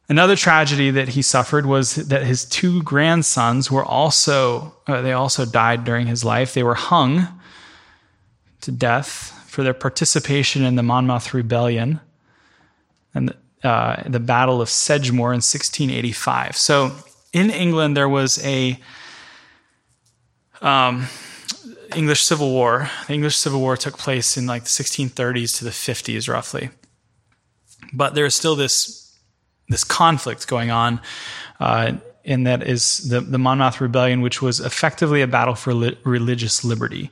Another 0.07 0.35
tragedy 0.35 0.91
that 0.91 1.09
he 1.09 1.23
suffered 1.23 1.65
was 1.65 1.95
that 1.95 2.23
his 2.23 2.45
two 2.45 2.83
grandsons 2.83 3.71
were 3.71 3.85
also 3.85 4.75
uh, 4.85 5.01
they 5.01 5.13
also 5.13 5.45
died 5.45 5.83
during 5.83 6.07
his 6.07 6.23
life. 6.23 6.53
They 6.53 6.63
were 6.63 6.75
hung 6.75 7.27
to 8.61 8.71
death 8.71 9.35
for 9.47 9.63
their 9.63 9.73
participation 9.73 10.63
in 10.63 10.75
the 10.75 10.83
Monmouth 10.83 11.33
Rebellion 11.33 11.99
and 13.13 13.33
uh, 13.63 14.03
the 14.05 14.19
Battle 14.19 14.61
of 14.61 14.69
Sedgemoor 14.69 15.31
in 15.31 15.41
1685. 15.41 16.55
So 16.57 16.91
in 17.33 17.49
England 17.49 17.97
there 17.97 18.09
was 18.09 18.43
a 18.45 18.79
um, 20.61 21.07
English 21.95 22.23
Civil 22.23 22.51
War. 22.51 22.89
The 23.07 23.13
English 23.13 23.37
Civil 23.37 23.59
War 23.59 23.77
took 23.77 23.97
place 23.97 24.37
in 24.37 24.45
like 24.45 24.63
the 24.63 24.69
1630s 24.69 25.57
to 25.57 25.63
the 25.63 25.71
50s, 25.71 26.29
roughly. 26.29 26.69
But 27.93 28.13
there 28.15 28.25
is 28.25 28.35
still 28.35 28.55
this 28.55 28.99
this 29.69 29.83
conflict 29.83 30.47
going 30.47 30.71
on. 30.71 30.99
Uh, 31.59 31.93
and 32.25 32.45
that 32.45 32.63
is 32.63 33.09
the, 33.09 33.21
the 33.21 33.37
Monmouth 33.37 33.79
Rebellion, 33.79 34.21
which 34.21 34.41
was 34.41 34.59
effectively 34.59 35.21
a 35.21 35.27
battle 35.27 35.55
for 35.55 35.73
li- 35.73 35.97
religious 36.03 36.63
liberty. 36.63 37.09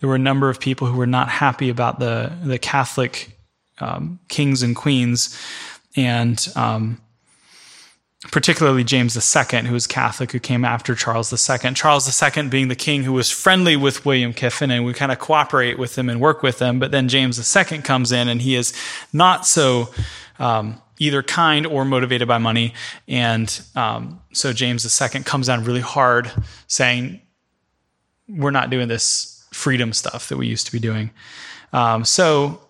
There 0.00 0.08
were 0.08 0.16
a 0.16 0.20
number 0.20 0.48
of 0.48 0.60
people 0.60 0.86
who 0.86 0.96
were 0.96 1.06
not 1.06 1.28
happy 1.28 1.68
about 1.68 1.98
the, 1.98 2.32
the 2.42 2.58
Catholic 2.58 3.36
um, 3.78 4.18
kings 4.28 4.62
and 4.62 4.74
queens, 4.74 5.38
and 5.96 6.48
um, 6.54 7.00
particularly 8.30 8.84
James 8.84 9.16
II, 9.16 9.60
who 9.62 9.72
was 9.72 9.86
Catholic, 9.86 10.32
who 10.32 10.38
came 10.38 10.64
after 10.64 10.94
Charles 10.94 11.32
II. 11.32 11.72
Charles 11.74 12.22
II 12.22 12.48
being 12.48 12.68
the 12.68 12.76
king 12.76 13.02
who 13.02 13.12
was 13.12 13.30
friendly 13.30 13.76
with 13.76 14.04
William 14.04 14.32
Kiffin, 14.32 14.70
and 14.70 14.84
we 14.84 14.92
kind 14.92 15.12
of 15.12 15.18
cooperate 15.18 15.78
with 15.78 15.96
him 15.96 16.08
and 16.08 16.20
work 16.20 16.42
with 16.42 16.60
him. 16.60 16.78
But 16.78 16.90
then 16.90 17.08
James 17.08 17.56
II 17.56 17.78
comes 17.78 18.12
in, 18.12 18.28
and 18.28 18.42
he 18.42 18.54
is 18.54 18.72
not 19.12 19.46
so. 19.46 19.90
Um, 20.38 20.82
either 20.98 21.22
kind 21.22 21.66
or 21.66 21.84
motivated 21.84 22.26
by 22.26 22.38
money. 22.38 22.72
And 23.06 23.60
um, 23.74 24.20
so 24.32 24.54
James 24.54 24.84
II 25.02 25.22
comes 25.24 25.46
down 25.48 25.64
really 25.64 25.82
hard, 25.82 26.30
saying, 26.68 27.20
we're 28.28 28.50
not 28.50 28.70
doing 28.70 28.88
this 28.88 29.46
freedom 29.52 29.92
stuff 29.92 30.28
that 30.28 30.36
we 30.36 30.46
used 30.46 30.66
to 30.66 30.72
be 30.72 30.78
doing. 30.78 31.10
Um, 31.72 32.04
so 32.04 32.60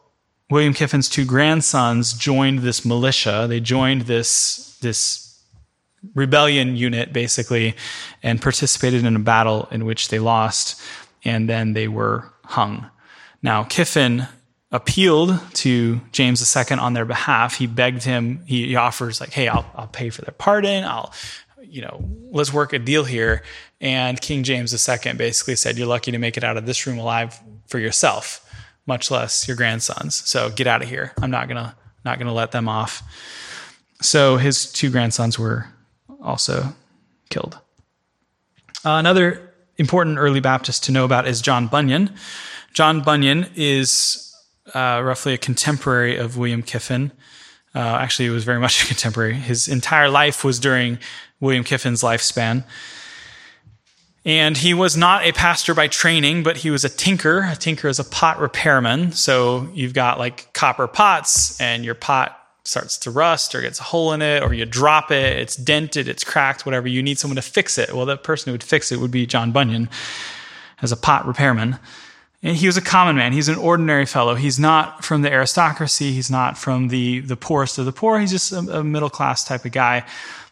William 0.50 0.74
Kiffin's 0.74 1.08
two 1.08 1.24
grandsons 1.24 2.12
joined 2.12 2.60
this 2.60 2.84
militia. 2.84 3.46
They 3.48 3.60
joined 3.60 4.02
this 4.02 4.78
this 4.80 5.42
rebellion 6.14 6.76
unit 6.76 7.12
basically 7.12 7.74
and 8.22 8.40
participated 8.40 9.04
in 9.04 9.16
a 9.16 9.20
battle 9.20 9.66
in 9.72 9.84
which 9.84 10.08
they 10.08 10.20
lost 10.20 10.80
and 11.24 11.48
then 11.48 11.72
they 11.72 11.88
were 11.88 12.32
hung. 12.44 12.88
Now 13.42 13.64
Kiffin 13.64 14.28
appealed 14.70 15.40
to 15.54 16.00
James 16.12 16.56
II 16.56 16.78
on 16.78 16.92
their 16.92 17.04
behalf. 17.04 17.56
He 17.56 17.66
begged 17.66 18.02
him, 18.02 18.42
he, 18.46 18.68
he 18.68 18.76
offers 18.76 19.20
like, 19.20 19.32
hey, 19.32 19.48
I'll, 19.48 19.66
I'll 19.74 19.86
pay 19.88 20.10
for 20.10 20.22
their 20.22 20.34
pardon. 20.36 20.84
I'll, 20.84 21.12
you 21.62 21.82
know, 21.82 22.08
let's 22.30 22.52
work 22.52 22.72
a 22.72 22.78
deal 22.78 23.04
here. 23.04 23.42
And 23.80 24.20
King 24.20 24.42
James 24.42 24.72
II 24.72 25.14
basically 25.14 25.56
said, 25.56 25.76
you're 25.76 25.86
lucky 25.86 26.12
to 26.12 26.18
make 26.18 26.36
it 26.36 26.44
out 26.44 26.56
of 26.56 26.66
this 26.66 26.86
room 26.86 26.98
alive 26.98 27.38
for 27.66 27.78
yourself, 27.78 28.45
much 28.86 29.10
less 29.10 29.46
your 29.46 29.56
grandsons. 29.56 30.14
So 30.28 30.50
get 30.50 30.66
out 30.66 30.82
of 30.82 30.88
here. 30.88 31.12
I'm 31.20 31.30
not 31.30 31.48
going 31.48 31.56
to, 31.56 31.74
not 32.04 32.18
going 32.18 32.28
to 32.28 32.32
let 32.32 32.52
them 32.52 32.68
off. 32.68 33.02
So 34.00 34.36
his 34.36 34.70
two 34.70 34.90
grandsons 34.90 35.38
were 35.38 35.66
also 36.22 36.74
killed. 37.30 37.58
Uh, 38.84 38.98
another 38.98 39.52
important 39.78 40.18
early 40.18 40.40
Baptist 40.40 40.84
to 40.84 40.92
know 40.92 41.04
about 41.04 41.26
is 41.26 41.40
John 41.40 41.66
Bunyan. 41.66 42.14
John 42.72 43.02
Bunyan 43.02 43.48
is 43.56 44.34
uh, 44.74 45.00
roughly 45.04 45.34
a 45.34 45.38
contemporary 45.38 46.16
of 46.16 46.36
William 46.36 46.62
Kiffin. 46.62 47.12
Uh, 47.74 47.78
actually, 47.78 48.26
he 48.26 48.30
was 48.30 48.44
very 48.44 48.60
much 48.60 48.82
a 48.82 48.86
contemporary. 48.86 49.34
His 49.34 49.68
entire 49.68 50.08
life 50.08 50.44
was 50.44 50.58
during 50.58 50.98
William 51.40 51.64
Kiffin's 51.64 52.02
lifespan. 52.02 52.64
And 54.26 54.56
he 54.56 54.74
was 54.74 54.96
not 54.96 55.24
a 55.24 55.30
pastor 55.30 55.72
by 55.72 55.86
training, 55.86 56.42
but 56.42 56.58
he 56.58 56.70
was 56.70 56.84
a 56.84 56.88
tinker. 56.88 57.48
A 57.48 57.54
tinker 57.54 57.86
is 57.86 58.00
a 58.00 58.04
pot 58.04 58.40
repairman. 58.40 59.12
So 59.12 59.68
you've 59.72 59.94
got 59.94 60.18
like 60.18 60.52
copper 60.52 60.88
pots, 60.88 61.58
and 61.60 61.84
your 61.84 61.94
pot 61.94 62.36
starts 62.64 62.98
to 62.98 63.10
rust 63.12 63.54
or 63.54 63.62
gets 63.62 63.78
a 63.78 63.84
hole 63.84 64.12
in 64.12 64.22
it, 64.22 64.42
or 64.42 64.52
you 64.52 64.66
drop 64.66 65.12
it, 65.12 65.38
it's 65.38 65.54
dented, 65.54 66.08
it's 66.08 66.24
cracked, 66.24 66.66
whatever. 66.66 66.88
You 66.88 67.04
need 67.04 67.20
someone 67.20 67.36
to 67.36 67.42
fix 67.42 67.78
it. 67.78 67.94
Well, 67.94 68.04
the 68.04 68.16
person 68.16 68.50
who 68.50 68.54
would 68.54 68.64
fix 68.64 68.90
it 68.90 68.98
would 68.98 69.12
be 69.12 69.26
John 69.26 69.52
Bunyan 69.52 69.88
as 70.82 70.90
a 70.90 70.96
pot 70.96 71.24
repairman. 71.24 71.78
And 72.42 72.56
he 72.56 72.66
was 72.66 72.76
a 72.76 72.82
common 72.82 73.14
man. 73.14 73.32
He's 73.32 73.48
an 73.48 73.58
ordinary 73.58 74.06
fellow. 74.06 74.34
He's 74.34 74.58
not 74.58 75.04
from 75.04 75.22
the 75.22 75.32
aristocracy. 75.32 76.10
He's 76.12 76.30
not 76.30 76.58
from 76.58 76.88
the, 76.88 77.20
the 77.20 77.36
poorest 77.36 77.78
of 77.78 77.86
the 77.86 77.92
poor. 77.92 78.18
He's 78.18 78.32
just 78.32 78.52
a, 78.52 78.58
a 78.58 78.84
middle 78.84 79.10
class 79.10 79.44
type 79.44 79.64
of 79.64 79.70
guy 79.70 80.04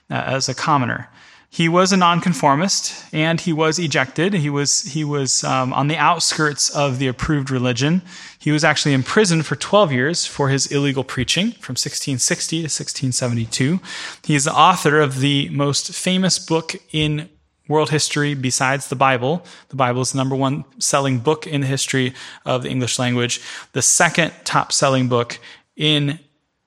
uh, 0.09 0.15
as 0.15 0.49
a 0.49 0.55
commoner. 0.55 1.09
He 1.55 1.69
was 1.69 1.93
a 1.93 1.97
nonconformist 1.97 3.05
and 3.13 3.41
he 3.41 3.53
was 3.53 3.79
ejected. 3.79 4.35
He 4.35 4.51
was, 4.51 4.83
he 4.83 5.05
was 5.05 5.45
um, 5.45 5.73
on 5.73 5.87
the 5.87 5.97
outskirts 5.97 6.69
of 6.69 6.99
the 6.99 7.07
approved 7.07 7.49
religion. 7.49 8.03
He 8.41 8.51
was 8.51 8.65
actually 8.65 8.93
imprisoned 8.93 9.47
for 9.47 9.55
12 9.55 9.93
years 9.93 10.27
for 10.27 10.49
his 10.49 10.67
illegal 10.67 11.05
preaching 11.05 11.53
from 11.53 11.75
1660 11.75 12.57
to 12.57 12.63
1672. 12.65 13.79
He 14.25 14.35
is 14.35 14.47
the 14.47 14.53
author 14.53 14.99
of 14.99 15.21
the 15.21 15.49
most 15.51 15.95
famous 15.95 16.41
book 16.41 16.75
in 16.91 17.29
world 17.69 17.91
history 17.91 18.35
besides 18.35 18.89
the 18.89 18.97
Bible. 18.97 19.47
The 19.69 19.77
Bible 19.77 20.03
is 20.03 20.11
the 20.11 20.19
number 20.19 20.35
one 20.35 20.65
selling 20.81 21.21
book 21.21 21.47
in 21.47 21.61
the 21.61 21.69
history 21.69 22.15
of 22.45 22.65
the 22.65 22.69
English 22.69 22.99
language. 22.99 23.41
The 23.75 23.83
second 23.83 24.33
top 24.43 24.73
selling 24.73 25.07
book 25.07 25.39
in 25.77 26.19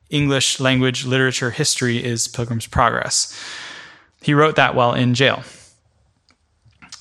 English 0.09 0.61
language 0.61 1.05
literature 1.05 1.51
history 1.51 2.01
is 2.01 2.29
Pilgrim's 2.29 2.67
Progress. 2.67 3.37
He 4.27 4.33
wrote 4.33 4.57
that 4.57 4.75
while 4.75 4.93
in 4.93 5.13
jail. 5.13 5.41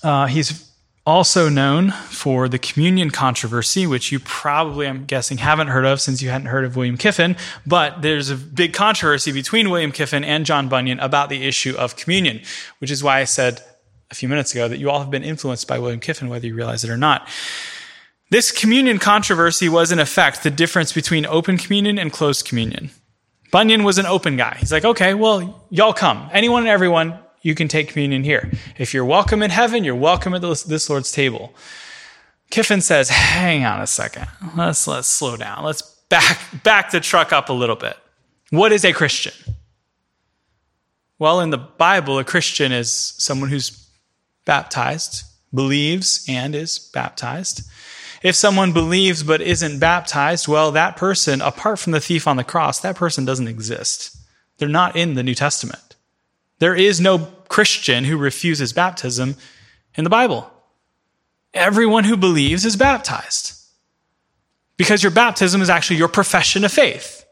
Uh, 0.01 0.27
he's 0.27 0.70
also 1.05 1.48
known 1.48 1.90
for 1.90 2.48
the 2.48 2.57
communion 2.57 3.11
controversy, 3.11 3.85
which 3.85 4.12
you 4.12 4.20
probably, 4.20 4.86
I'm 4.86 5.07
guessing, 5.07 5.39
haven't 5.39 5.66
heard 5.66 5.85
of 5.85 6.01
since 6.01 6.23
you 6.23 6.31
hadn't 6.31 6.47
heard 6.47 6.65
of 6.65 6.77
William 6.77 6.97
Kiffin. 6.97 7.35
But 7.66 8.01
there's 8.01 8.31
a 8.31 8.36
big 8.36 8.74
controversy 8.74 9.32
between 9.32 9.70
William 9.70 9.90
Kiffin 9.90 10.23
and 10.23 10.47
John 10.47 10.69
Bunyan 10.69 11.01
about 11.01 11.28
the 11.28 11.43
issue 11.43 11.74
of 11.77 11.97
communion, 11.97 12.43
which 12.78 12.93
is 12.93 13.03
why 13.03 13.19
I 13.19 13.24
said 13.24 13.61
a 14.12 14.15
few 14.15 14.28
minutes 14.28 14.53
ago 14.53 14.69
that 14.69 14.78
you 14.78 14.89
all 14.89 15.01
have 15.01 15.11
been 15.11 15.24
influenced 15.24 15.66
by 15.66 15.81
William 15.81 15.98
Kiffin, 15.98 16.28
whether 16.28 16.47
you 16.47 16.55
realize 16.55 16.85
it 16.85 16.90
or 16.90 16.97
not. 16.97 17.28
This 18.31 18.53
communion 18.53 19.01
controversy 19.01 19.69
was, 19.69 19.90
in 19.90 19.98
effect, 19.98 20.44
the 20.44 20.51
difference 20.53 20.93
between 20.93 21.27
open 21.27 21.59
communion 21.59 21.98
and 21.98 22.12
closed 22.12 22.47
communion. 22.47 22.90
Bunyan 23.51 23.85
was 23.85 23.98
an 23.98 24.06
open 24.06 24.36
guy. 24.36 24.56
He's 24.59 24.73
like, 24.73 24.85
okay, 24.85 25.14
well, 25.14 25.66
y'all 25.70 25.93
come. 25.93 26.28
Anyone 26.32 26.62
and 26.62 26.68
everyone, 26.68 27.18
you 27.43 27.55
can 27.55 27.68
take 27.68 27.89
communion 27.89 28.24
here. 28.24 28.51
If 28.78 28.93
you're 28.93 29.05
welcome 29.05 29.43
in 29.43 29.51
heaven, 29.51 29.85
you're 29.85 29.94
welcome 29.94 30.35
at 30.35 30.43
this 30.43 30.90
Lord's 30.90 31.12
table. 31.12 31.55
Kiffin 32.51 32.81
says, 32.81 33.09
hang 33.09 33.64
on 33.64 33.81
a 33.81 33.86
second. 33.86 34.27
Let's, 34.56 34.86
let's 34.86 35.09
slow 35.09 35.36
down. 35.36 35.64
Let's 35.64 35.82
back, 36.09 36.39
back 36.62 36.90
the 36.90 37.01
truck 37.01 37.32
up 37.32 37.48
a 37.48 37.52
little 37.52 37.77
bit. 37.77 37.97
What 38.51 38.73
is 38.73 38.85
a 38.85 38.93
Christian? 38.93 39.32
Well, 41.18 41.40
in 41.40 41.51
the 41.51 41.59
Bible, 41.59 42.18
a 42.18 42.24
Christian 42.24 42.73
is 42.73 42.93
someone 42.93 43.48
who's 43.48 43.89
baptized, 44.44 45.24
believes, 45.52 46.24
and 46.28 46.55
is 46.55 46.78
baptized. 46.78 47.62
If 48.22 48.34
someone 48.34 48.72
believes 48.72 49.22
but 49.22 49.40
isn't 49.40 49.78
baptized, 49.78 50.48
well, 50.48 50.72
that 50.72 50.97
person, 50.97 51.40
apart 51.40 51.78
from 51.78 51.93
the 51.93 52.01
thief 52.01 52.26
on 52.26 52.36
the 52.36 52.44
cross, 52.44 52.80
that 52.80 52.97
person 52.97 53.24
doesn't 53.24 53.48
exist. 53.48 54.16
They're 54.59 54.68
not 54.68 54.97
in 54.97 55.14
the 55.14 55.22
New 55.22 55.34
Testament. 55.34 55.97
There 56.59 56.74
is 56.74 57.01
no 57.01 57.18
Christian 57.48 58.05
who 58.05 58.16
refuses 58.16 58.72
baptism 58.72 59.36
in 59.94 60.05
the 60.05 60.10
Bible. 60.10 60.51
Everyone 61.52 62.05
who 62.05 62.16
believes 62.16 62.64
is 62.64 62.76
baptized. 62.76 63.52
Because 64.76 65.02
your 65.02 65.12
baptism 65.12 65.62
is 65.62 65.70
actually 65.70 65.97
your 65.97 66.09
profession 66.09 66.64
of 66.64 66.72
faith. 66.72 67.24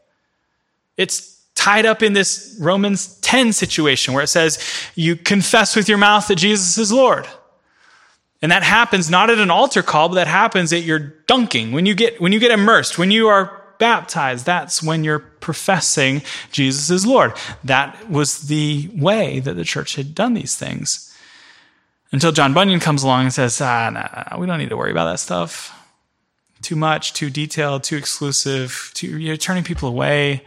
It's 0.97 1.43
tied 1.55 1.85
up 1.85 2.03
in 2.03 2.13
this 2.13 2.57
Romans 2.59 3.19
10 3.21 3.53
situation 3.53 4.13
where 4.13 4.23
it 4.23 4.27
says 4.27 4.63
you 4.95 5.15
confess 5.15 5.75
with 5.75 5.89
your 5.89 5.97
mouth 5.97 6.27
that 6.27 6.35
Jesus 6.35 6.77
is 6.77 6.91
Lord. 6.91 7.27
And 8.45 8.51
that 8.51 8.61
happens 8.61 9.09
not 9.09 9.31
at 9.31 9.39
an 9.39 9.49
altar 9.49 9.81
call, 9.81 10.09
but 10.09 10.15
that 10.17 10.27
happens 10.27 10.71
at 10.71 10.83
your 10.83 10.99
dunking. 10.99 11.71
When 11.71 11.87
you 11.87 11.95
get, 11.95 12.21
when 12.21 12.31
you 12.31 12.39
get 12.39 12.51
immersed, 12.51 12.95
when 12.95 13.09
you 13.09 13.27
are 13.27 13.59
baptized, 13.79 14.45
that's 14.45 14.83
when 14.83 15.03
you're 15.03 15.17
professing 15.17 16.21
Jesus 16.51 16.91
is 16.91 17.07
Lord. 17.07 17.33
That 17.63 18.07
was 18.07 18.41
the 18.41 18.87
way 18.93 19.39
that 19.39 19.55
the 19.55 19.63
church 19.63 19.95
had 19.95 20.13
done 20.13 20.35
these 20.35 20.55
things. 20.55 21.11
Until 22.11 22.31
John 22.31 22.53
Bunyan 22.53 22.79
comes 22.79 23.01
along 23.01 23.23
and 23.23 23.33
says, 23.33 23.59
ah, 23.61 23.89
nah, 23.89 24.37
we 24.37 24.45
don't 24.45 24.59
need 24.59 24.69
to 24.69 24.77
worry 24.77 24.91
about 24.91 25.05
that 25.05 25.19
stuff. 25.19 25.75
Too 26.61 26.75
much, 26.75 27.13
too 27.13 27.31
detailed, 27.31 27.83
too 27.83 27.97
exclusive, 27.97 28.91
too, 28.93 29.17
you're 29.17 29.37
turning 29.37 29.63
people 29.63 29.89
away. 29.89 30.43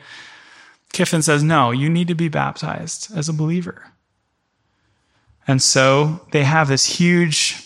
Kiffin 0.93 1.23
says, 1.23 1.43
no, 1.43 1.73
you 1.73 1.91
need 1.91 2.07
to 2.07 2.15
be 2.15 2.29
baptized 2.29 3.13
as 3.17 3.29
a 3.29 3.33
believer. 3.33 3.91
And 5.49 5.61
so 5.61 6.25
they 6.31 6.45
have 6.45 6.69
this 6.69 6.87
huge 6.87 7.65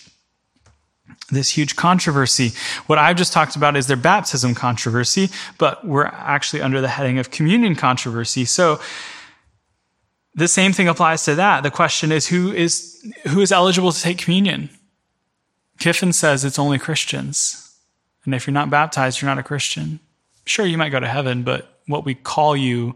this 1.32 1.50
huge 1.50 1.76
controversy. 1.76 2.52
What 2.86 2.98
I've 2.98 3.16
just 3.16 3.32
talked 3.32 3.56
about 3.56 3.76
is 3.76 3.86
their 3.86 3.96
baptism 3.96 4.54
controversy, 4.54 5.30
but 5.58 5.84
we're 5.86 6.06
actually 6.06 6.62
under 6.62 6.80
the 6.80 6.88
heading 6.88 7.18
of 7.18 7.30
communion 7.30 7.74
controversy. 7.74 8.44
So 8.44 8.80
the 10.34 10.48
same 10.48 10.72
thing 10.72 10.88
applies 10.88 11.24
to 11.24 11.34
that. 11.34 11.62
The 11.62 11.70
question 11.70 12.12
is 12.12 12.28
who 12.28 12.52
is 12.52 12.88
who 13.28 13.40
is 13.40 13.52
eligible 13.52 13.92
to 13.92 14.00
take 14.00 14.18
communion? 14.18 14.70
Kiffin 15.78 16.12
says 16.12 16.44
it's 16.44 16.58
only 16.58 16.78
Christians. 16.78 17.76
And 18.24 18.34
if 18.34 18.46
you're 18.46 18.54
not 18.54 18.70
baptized, 18.70 19.20
you're 19.20 19.30
not 19.30 19.38
a 19.38 19.42
Christian. 19.42 19.98
Sure, 20.44 20.64
you 20.64 20.78
might 20.78 20.90
go 20.90 21.00
to 21.00 21.08
heaven, 21.08 21.42
but 21.42 21.80
what 21.86 22.04
we 22.04 22.14
call 22.14 22.56
you 22.56 22.94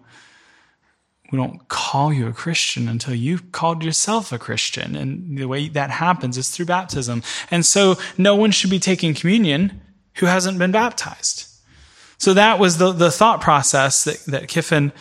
we 1.32 1.39
don't 1.39 1.66
call 1.69 2.12
you 2.12 2.28
a 2.28 2.32
Christian 2.32 2.89
until 2.89 3.15
you've 3.15 3.51
called 3.53 3.82
yourself 3.82 4.32
a 4.32 4.39
Christian. 4.39 4.94
And 4.94 5.36
the 5.39 5.47
way 5.47 5.69
that 5.69 5.90
happens 5.90 6.39
is 6.39 6.51
through 6.51 6.66
baptism. 6.66 7.23
And 7.51 7.66
so 7.66 7.97
no 8.16 8.36
one 8.36 8.53
should 8.53 8.70
be 8.70 8.78
taking 8.78 9.15
communion 9.15 9.81
who 10.16 10.27
hasn't 10.27 10.59
been 10.59 10.73
baptized. 10.73 11.48
So 12.19 12.32
that 12.35 12.59
was 12.59 12.78
the, 12.78 12.93
the 12.93 13.11
thought 13.11 13.40
process 13.40 14.05
that, 14.05 14.24
that 14.27 14.48
Kiffin 14.48 14.93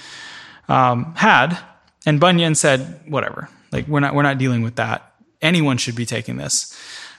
um, 0.68 1.14
had. 1.16 1.58
And 2.06 2.20
Bunyan 2.20 2.56
said, 2.56 3.02
whatever, 3.08 3.50
like 3.72 3.88
we're 3.88 4.02
not, 4.02 4.14
we're 4.14 4.24
not 4.24 4.38
dealing 4.38 4.62
with 4.64 4.76
that. 4.76 5.14
Anyone 5.42 5.78
should 5.78 5.96
be 5.96 6.06
taking 6.06 6.38
this. 6.38 6.78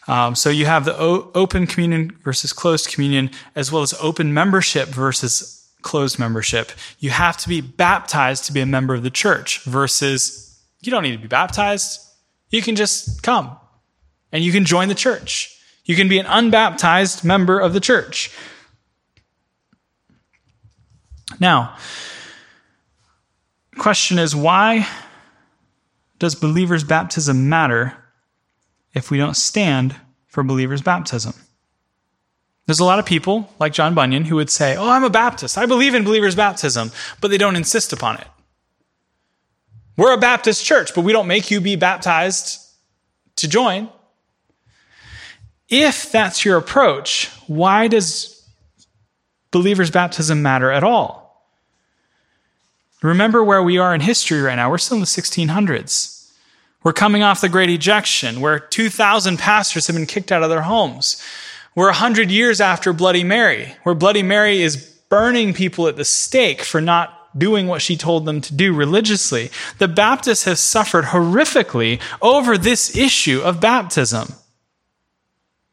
Um, 0.09 0.35
so 0.35 0.51
you 0.51 0.67
have 0.67 0.85
the 0.85 0.99
o- 0.99 1.31
open 1.35 1.67
communion 1.67 2.17
versus 2.23 2.53
closed 2.53 2.89
communion, 2.89 3.31
as 3.55 3.73
well 3.73 3.83
as 3.83 3.95
open 3.95 4.33
membership 4.35 4.89
versus 4.89 5.56
closed 5.87 6.19
membership. 6.19 6.73
You 6.99 7.11
have 7.11 7.37
to 7.39 7.49
be 7.49 7.61
baptized 7.61 8.45
to 8.47 8.53
be 8.53 8.61
a 8.61 8.67
member 8.67 8.93
of 8.93 9.05
the 9.05 9.11
church 9.11 9.63
versus 9.63 10.61
you 10.83 10.91
don't 10.91 11.05
need 11.05 11.13
to 11.13 11.23
be 11.23 11.29
baptized. 11.29 12.01
You 12.51 12.61
can 12.61 12.75
just 12.75 13.23
come 13.23 13.57
and 14.33 14.43
you 14.43 14.51
can 14.51 14.65
join 14.65 14.89
the 14.89 14.95
church. 14.95 15.57
You 15.85 15.95
can 15.95 16.09
be 16.09 16.19
an 16.19 16.27
unbaptized 16.27 17.25
member 17.25 17.61
of 17.61 17.73
the 17.73 17.81
church. 17.81 18.33
Now, 21.39 21.77
question 23.79 24.19
is 24.19 24.35
why 24.35 24.89
does 26.19 26.35
believers' 26.35 26.83
baptism 26.83 27.49
matter 27.49 27.97
if 28.93 29.11
we 29.11 29.19
don't 29.19 29.37
stand 29.37 29.95
for 30.27 30.43
believers' 30.43 30.83
baptism. 30.83 31.35
There's 32.67 32.81
a 32.81 32.85
lot 32.85 32.99
of 32.99 33.07
people, 33.07 33.49
like 33.61 33.73
John 33.73 33.95
Bunyan, 33.95 34.25
who 34.25 34.37
would 34.37 34.51
say, 34.51 34.77
Oh, 34.77 34.91
I'm 34.91 35.05
a 35.05 35.11
Baptist. 35.11 35.57
I 35.57 35.67
believe 35.67 35.95
in 35.95 36.05
believers' 36.05 36.35
baptism, 36.35 36.91
but 37.21 37.29
they 37.29 37.39
don't 37.39 37.57
insist 37.57 37.93
upon 37.93 38.17
it. 38.17 38.27
We're 39.97 40.15
a 40.15 40.19
Baptist 40.19 40.65
church, 40.65 40.95
but 40.95 41.03
we 41.03 41.13
don't 41.13 41.29
make 41.29 41.51
you 41.51 41.61
be 41.61 41.77
baptized 41.77 42.61
to 43.37 43.49
join. 43.49 43.89
If 45.69 46.13
that's 46.13 46.45
your 46.45 46.59
approach, 46.59 47.31
why 47.47 47.89
does 47.89 48.45
believers' 49.51 49.91
baptism 49.91 50.43
matter 50.43 50.71
at 50.71 50.85
all? 50.85 51.27
Remember 53.03 53.45
where 53.45 53.63
we 53.63 53.79
are 53.79 53.95
in 53.95 54.01
history 54.01 54.41
right 54.41 54.57
now. 54.57 54.71
We're 54.71 54.79
still 54.79 54.97
in 54.97 55.01
the 55.01 55.07
1600s. 55.07 56.31
We're 56.83 56.93
coming 56.93 57.23
off 57.23 57.41
the 57.41 57.49
Great 57.49 57.71
Ejection, 57.71 58.41
where 58.41 58.59
2,000 58.59 59.39
pastors 59.39 59.87
have 59.87 59.97
been 59.97 60.07
kicked 60.07 60.31
out 60.31 60.43
of 60.43 60.51
their 60.51 60.63
homes. 60.63 61.23
We're 61.77 61.89
100 61.89 62.31
years 62.31 62.61
after 62.61 62.95
Bloody 62.95 63.23
Mary, 63.23 63.77
where 63.83 63.95
Bloody 63.95 64.23
Mary 64.23 64.63
is 64.63 64.77
burning 65.11 65.53
people 65.53 65.87
at 65.87 65.97
the 65.97 66.07
stake 66.07 66.63
for 66.63 66.81
not 66.81 67.13
doing 67.39 67.67
what 67.67 67.83
she 67.83 67.99
told 67.99 68.25
them 68.25 68.41
to 68.41 68.55
do 68.55 68.73
religiously. 68.73 69.51
The 69.77 69.87
Baptists 69.87 70.45
have 70.45 70.59
suffered 70.59 71.05
horrifically 71.05 72.01
over 72.23 72.57
this 72.57 72.97
issue 72.97 73.43
of 73.43 73.61
baptism. 73.61 74.33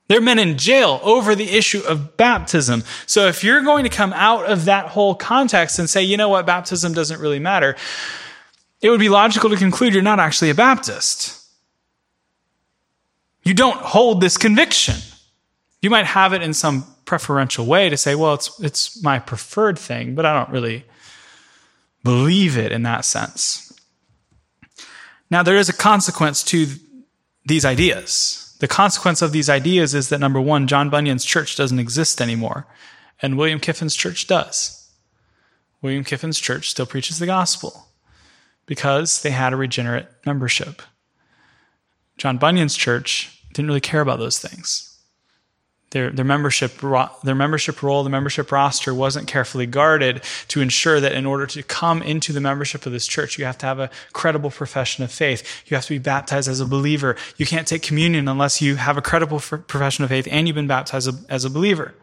There 0.09 0.17
are 0.17 0.21
men 0.21 0.39
in 0.39 0.57
jail 0.57 0.99
over 1.03 1.35
the 1.35 1.49
issue 1.49 1.81
of 1.87 2.17
baptism. 2.17 2.83
So 3.05 3.27
if 3.27 3.41
you're 3.41 3.61
going 3.61 3.85
to 3.85 3.89
come 3.89 4.11
out 4.11 4.51
of 4.51 4.65
that 4.65 4.87
whole 4.87 5.15
context 5.15 5.79
and 5.79 5.89
say, 5.89 6.03
you 6.03 6.17
know 6.17 6.27
what, 6.27 6.45
baptism 6.45 6.91
doesn't 6.91 7.21
really 7.21 7.39
matter, 7.39 7.77
it 8.81 8.89
would 8.89 8.99
be 8.99 9.07
logical 9.07 9.49
to 9.49 9.55
conclude 9.55 9.93
you're 9.93 10.03
not 10.03 10.19
actually 10.19 10.49
a 10.49 10.55
Baptist. 10.55 11.39
You 13.43 13.53
don't 13.53 13.77
hold 13.77 14.19
this 14.19 14.37
conviction. 14.37 14.95
You 15.83 15.89
might 15.89 16.05
have 16.05 16.31
it 16.31 16.41
in 16.41 16.53
some 16.53 16.85
preferential 17.03 17.65
way 17.65 17.89
to 17.89 17.97
say, 17.97 18.15
well, 18.15 18.35
it's, 18.35 18.57
it's 18.61 19.03
my 19.03 19.19
preferred 19.19 19.77
thing, 19.77 20.15
but 20.15 20.25
I 20.25 20.33
don't 20.33 20.49
really 20.49 20.85
believe 22.05 22.57
it 22.57 22.71
in 22.71 22.83
that 22.83 23.03
sense. 23.03 23.77
Now, 25.29 25.43
there 25.43 25.57
is 25.57 25.67
a 25.67 25.73
consequence 25.73 26.41
to 26.45 26.67
these 27.45 27.65
ideas. 27.65 28.55
The 28.61 28.67
consequence 28.69 29.21
of 29.21 29.33
these 29.33 29.49
ideas 29.49 29.93
is 29.93 30.07
that 30.07 30.21
number 30.21 30.39
one, 30.39 30.67
John 30.67 30.89
Bunyan's 30.89 31.25
church 31.25 31.57
doesn't 31.57 31.79
exist 31.79 32.21
anymore, 32.21 32.65
and 33.21 33.37
William 33.37 33.59
Kiffin's 33.59 33.93
church 33.93 34.25
does. 34.25 34.89
William 35.81 36.05
Kiffin's 36.05 36.39
church 36.39 36.69
still 36.69 36.85
preaches 36.85 37.19
the 37.19 37.25
gospel 37.25 37.89
because 38.65 39.21
they 39.21 39.31
had 39.31 39.51
a 39.51 39.57
regenerate 39.57 40.07
membership. 40.25 40.81
John 42.17 42.37
Bunyan's 42.37 42.77
church 42.77 43.43
didn't 43.51 43.67
really 43.67 43.81
care 43.81 43.99
about 43.99 44.19
those 44.19 44.39
things 44.39 44.92
their, 45.93 46.09
their 46.09 46.25
membership 46.25 46.81
their 47.23 47.35
membership 47.35 47.81
roll, 47.81 48.03
the 48.03 48.09
membership 48.09 48.51
roster 48.51 48.93
wasn't 48.93 49.27
carefully 49.27 49.67
guarded 49.67 50.21
to 50.49 50.59
ensure 50.59 50.99
that 50.99 51.13
in 51.13 51.25
order 51.25 51.45
to 51.45 51.63
come 51.63 52.01
into 52.01 52.33
the 52.33 52.41
membership 52.41 52.85
of 52.85 52.91
this 52.91 53.07
church, 53.07 53.37
you 53.37 53.45
have 53.45 53.59
to 53.59 53.65
have 53.67 53.79
a 53.79 53.89
credible 54.11 54.49
profession 54.49 55.03
of 55.03 55.11
faith. 55.11 55.63
You 55.67 55.75
have 55.75 55.85
to 55.85 55.93
be 55.93 55.99
baptized 55.99 56.49
as 56.49 56.59
a 56.59 56.65
believer. 56.65 57.15
You 57.37 57.45
can't 57.45 57.67
take 57.67 57.83
communion 57.83 58.27
unless 58.27 58.61
you 58.61 58.75
have 58.75 58.97
a 58.97 59.01
credible 59.01 59.39
profession 59.39 60.03
of 60.03 60.09
faith 60.09 60.27
and 60.29 60.47
you've 60.47 60.55
been 60.55 60.67
baptized 60.67 61.09
as 61.29 61.45
a 61.45 61.49
believer. 61.49 61.93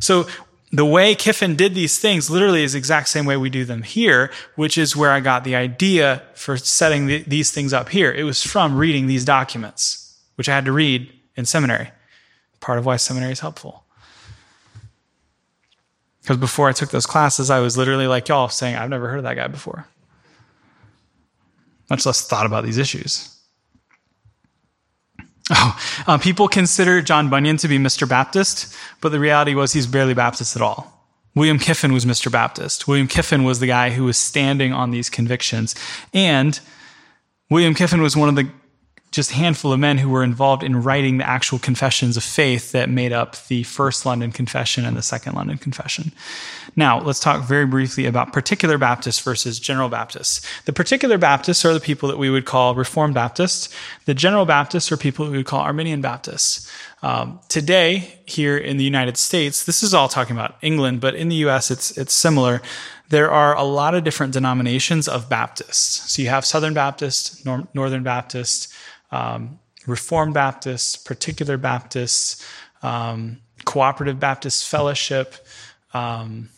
So 0.00 0.26
the 0.72 0.86
way 0.86 1.14
Kiffin 1.14 1.54
did 1.54 1.74
these 1.74 1.98
things 1.98 2.30
literally 2.30 2.64
is 2.64 2.72
the 2.72 2.78
exact 2.78 3.10
same 3.10 3.26
way 3.26 3.36
we 3.36 3.50
do 3.50 3.66
them 3.66 3.82
here, 3.82 4.32
which 4.56 4.78
is 4.78 4.96
where 4.96 5.10
I 5.10 5.20
got 5.20 5.44
the 5.44 5.54
idea 5.54 6.22
for 6.34 6.56
setting 6.56 7.06
the, 7.06 7.22
these 7.24 7.50
things 7.50 7.74
up 7.74 7.90
here. 7.90 8.10
It 8.10 8.24
was 8.24 8.42
from 8.42 8.78
reading 8.78 9.06
these 9.06 9.26
documents, 9.26 10.18
which 10.36 10.48
I 10.48 10.54
had 10.54 10.64
to 10.64 10.72
read 10.72 11.12
in 11.36 11.44
seminary 11.44 11.90
part 12.62 12.78
of 12.78 12.86
why 12.86 12.96
seminary 12.96 13.32
is 13.32 13.40
helpful. 13.40 13.84
Because 16.22 16.38
before 16.38 16.68
I 16.68 16.72
took 16.72 16.90
those 16.90 17.04
classes, 17.04 17.50
I 17.50 17.58
was 17.58 17.76
literally 17.76 18.06
like 18.06 18.28
y'all 18.28 18.48
saying, 18.48 18.76
I've 18.76 18.88
never 18.88 19.08
heard 19.08 19.18
of 19.18 19.24
that 19.24 19.34
guy 19.34 19.48
before. 19.48 19.86
Much 21.90 22.06
less 22.06 22.26
thought 22.26 22.46
about 22.46 22.64
these 22.64 22.78
issues. 22.78 23.28
Oh, 25.54 25.78
uh, 26.06 26.18
people 26.18 26.46
consider 26.46 27.02
John 27.02 27.28
Bunyan 27.28 27.56
to 27.58 27.68
be 27.68 27.76
Mr. 27.76 28.08
Baptist, 28.08 28.74
but 29.00 29.10
the 29.10 29.18
reality 29.18 29.54
was 29.54 29.72
he's 29.72 29.88
barely 29.88 30.14
Baptist 30.14 30.54
at 30.54 30.62
all. 30.62 31.06
William 31.34 31.58
Kiffin 31.58 31.92
was 31.92 32.06
Mr. 32.06 32.30
Baptist. 32.30 32.86
William 32.86 33.08
Kiffin 33.08 33.42
was 33.42 33.58
the 33.58 33.66
guy 33.66 33.90
who 33.90 34.04
was 34.04 34.16
standing 34.16 34.72
on 34.72 34.92
these 34.92 35.10
convictions. 35.10 35.74
And 36.14 36.58
William 37.50 37.74
Kiffin 37.74 38.00
was 38.00 38.16
one 38.16 38.28
of 38.28 38.36
the 38.36 38.48
just 39.12 39.32
handful 39.32 39.72
of 39.72 39.78
men 39.78 39.98
who 39.98 40.08
were 40.08 40.24
involved 40.24 40.62
in 40.62 40.82
writing 40.82 41.18
the 41.18 41.28
actual 41.28 41.58
confessions 41.58 42.16
of 42.16 42.24
faith 42.24 42.72
that 42.72 42.88
made 42.88 43.12
up 43.12 43.36
the 43.48 43.62
first 43.62 44.06
London 44.06 44.32
Confession 44.32 44.86
and 44.86 44.96
the 44.96 45.02
second 45.02 45.34
London 45.34 45.58
Confession. 45.58 46.12
Now, 46.76 46.98
let's 46.98 47.20
talk 47.20 47.44
very 47.44 47.66
briefly 47.66 48.06
about 48.06 48.32
particular 48.32 48.78
Baptists 48.78 49.20
versus 49.20 49.60
general 49.60 49.90
Baptists. 49.90 50.40
The 50.64 50.72
particular 50.72 51.18
Baptists 51.18 51.62
are 51.66 51.74
the 51.74 51.80
people 51.80 52.08
that 52.08 52.16
we 52.16 52.30
would 52.30 52.46
call 52.46 52.74
Reformed 52.74 53.14
Baptists. 53.14 53.68
The 54.06 54.14
general 54.14 54.46
Baptists 54.46 54.90
are 54.90 54.96
people 54.96 55.28
we 55.28 55.36
would 55.36 55.46
call 55.46 55.60
Arminian 55.60 56.00
Baptists. 56.00 56.70
Um, 57.02 57.40
today, 57.48 58.18
here 58.24 58.56
in 58.56 58.78
the 58.78 58.84
United 58.84 59.18
States, 59.18 59.64
this 59.64 59.82
is 59.82 59.92
all 59.92 60.08
talking 60.08 60.34
about 60.34 60.56
England, 60.62 61.02
but 61.02 61.14
in 61.14 61.28
the 61.28 61.36
U.S., 61.36 61.70
it's 61.70 61.98
it's 61.98 62.14
similar. 62.14 62.62
There 63.08 63.30
are 63.30 63.54
a 63.54 63.62
lot 63.62 63.94
of 63.94 64.04
different 64.04 64.32
denominations 64.32 65.06
of 65.06 65.28
Baptists. 65.28 66.10
So 66.10 66.22
you 66.22 66.30
have 66.30 66.46
Southern 66.46 66.72
Baptist, 66.72 67.44
Nor- 67.44 67.68
Northern 67.74 68.02
Baptist, 68.02 68.71
um, 69.12 69.58
Reformed 69.86 70.34
Baptists, 70.34 70.96
Particular 70.96 71.56
Baptists, 71.56 72.44
um, 72.82 73.38
Cooperative 73.64 74.18
Baptist 74.18 74.68
Fellowship, 74.68 75.34
um, 75.94 76.48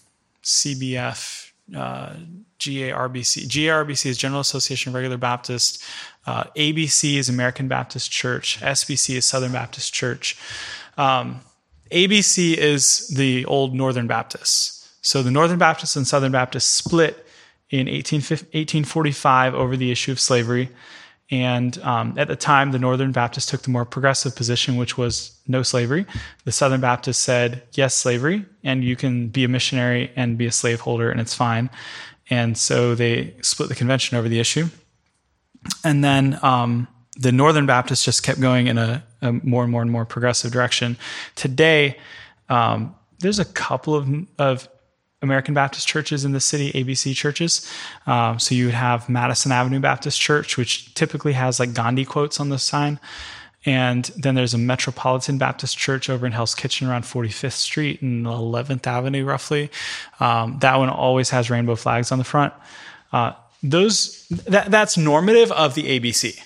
CBF, 0.42 1.52
uh, 1.74 2.14
GARBC. 2.58 3.46
GARBC 3.48 4.06
is 4.06 4.18
General 4.18 4.40
Association 4.40 4.90
of 4.90 4.94
Regular 4.94 5.16
Baptists. 5.16 5.84
Uh, 6.26 6.44
ABC 6.56 7.16
is 7.16 7.28
American 7.28 7.68
Baptist 7.68 8.10
Church. 8.10 8.60
SBC 8.60 9.16
is 9.16 9.24
Southern 9.24 9.52
Baptist 9.52 9.92
Church. 9.92 10.38
Um, 10.96 11.40
ABC 11.90 12.56
is 12.56 13.08
the 13.08 13.44
old 13.46 13.74
Northern 13.74 14.06
Baptists. 14.06 14.92
So 15.02 15.22
the 15.22 15.30
Northern 15.30 15.58
Baptists 15.58 15.96
and 15.96 16.06
Southern 16.06 16.32
Baptists 16.32 16.64
split 16.64 17.26
in 17.70 17.88
18, 17.88 18.20
1845 18.20 19.54
over 19.54 19.76
the 19.76 19.90
issue 19.90 20.12
of 20.12 20.20
slavery. 20.20 20.70
And 21.34 21.76
um, 21.78 22.14
at 22.16 22.28
the 22.28 22.36
time, 22.36 22.70
the 22.70 22.78
Northern 22.78 23.10
Baptists 23.10 23.46
took 23.46 23.62
the 23.62 23.70
more 23.70 23.84
progressive 23.84 24.36
position, 24.36 24.76
which 24.76 24.96
was 24.96 25.36
no 25.48 25.64
slavery. 25.64 26.06
The 26.44 26.52
Southern 26.52 26.80
Baptists 26.80 27.18
said, 27.18 27.64
yes, 27.72 27.92
slavery, 27.92 28.46
and 28.62 28.84
you 28.84 28.94
can 28.94 29.30
be 29.30 29.42
a 29.42 29.48
missionary 29.48 30.12
and 30.14 30.38
be 30.38 30.46
a 30.46 30.52
slaveholder, 30.52 31.10
and 31.10 31.20
it's 31.20 31.34
fine. 31.34 31.70
And 32.30 32.56
so 32.56 32.94
they 32.94 33.34
split 33.40 33.68
the 33.68 33.74
convention 33.74 34.16
over 34.16 34.28
the 34.28 34.38
issue. 34.38 34.68
And 35.82 36.04
then 36.04 36.38
um, 36.40 36.86
the 37.16 37.32
Northern 37.32 37.66
Baptists 37.66 38.04
just 38.04 38.22
kept 38.22 38.40
going 38.40 38.68
in 38.68 38.78
a, 38.78 39.02
a, 39.20 39.32
more 39.32 39.64
and 39.64 39.72
more 39.72 39.82
and 39.82 39.90
more 39.90 40.04
progressive 40.04 40.52
direction. 40.52 40.96
Today, 41.34 41.98
um, 42.48 42.94
there's 43.18 43.40
a 43.40 43.44
couple 43.44 43.96
of, 43.96 44.08
of 44.38 44.68
American 45.24 45.54
Baptist 45.54 45.88
churches 45.88 46.24
in 46.24 46.32
the 46.32 46.40
city, 46.40 46.70
ABC 46.72 47.14
churches. 47.14 47.68
Um, 48.06 48.38
so 48.38 48.54
you 48.54 48.66
would 48.66 48.74
have 48.74 49.08
Madison 49.08 49.50
Avenue 49.50 49.80
Baptist 49.80 50.20
Church, 50.20 50.56
which 50.56 50.94
typically 50.94 51.32
has 51.32 51.58
like 51.58 51.74
Gandhi 51.74 52.04
quotes 52.04 52.38
on 52.38 52.50
the 52.50 52.58
sign. 52.58 53.00
And 53.66 54.04
then 54.16 54.34
there's 54.34 54.54
a 54.54 54.58
Metropolitan 54.58 55.38
Baptist 55.38 55.78
Church 55.78 56.10
over 56.10 56.26
in 56.26 56.32
Hell's 56.32 56.54
Kitchen 56.54 56.86
around 56.86 57.02
45th 57.04 57.52
Street 57.52 58.02
and 58.02 58.26
11th 58.26 58.86
Avenue, 58.86 59.24
roughly. 59.24 59.70
Um, 60.20 60.58
that 60.60 60.76
one 60.76 60.90
always 60.90 61.30
has 61.30 61.50
rainbow 61.50 61.74
flags 61.74 62.12
on 62.12 62.18
the 62.18 62.24
front. 62.24 62.52
Uh, 63.12 63.32
those 63.62 64.26
that, 64.28 64.70
that's 64.70 64.98
normative 64.98 65.50
of 65.52 65.74
the 65.74 65.98
ABC. 65.98 66.38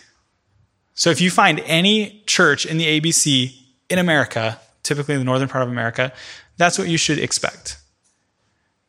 So 0.94 1.10
if 1.10 1.20
you 1.20 1.30
find 1.30 1.60
any 1.60 2.22
church 2.26 2.64
in 2.64 2.78
the 2.78 3.00
ABC 3.00 3.52
in 3.90 3.98
America, 3.98 4.60
typically 4.82 5.14
in 5.14 5.20
the 5.20 5.24
northern 5.24 5.48
part 5.48 5.62
of 5.62 5.68
America, 5.68 6.12
that's 6.56 6.78
what 6.78 6.88
you 6.88 6.96
should 6.98 7.18
expect. 7.18 7.78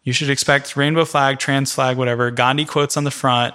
You 0.04 0.14
should 0.14 0.30
expect 0.30 0.76
rainbow 0.76 1.06
flag, 1.06 1.40
trans 1.40 1.74
flag, 1.74 1.98
whatever, 1.98 2.32
Gandhi 2.32 2.66
quotes 2.66 2.98
on 2.98 3.04
the 3.04 3.12
front, 3.12 3.54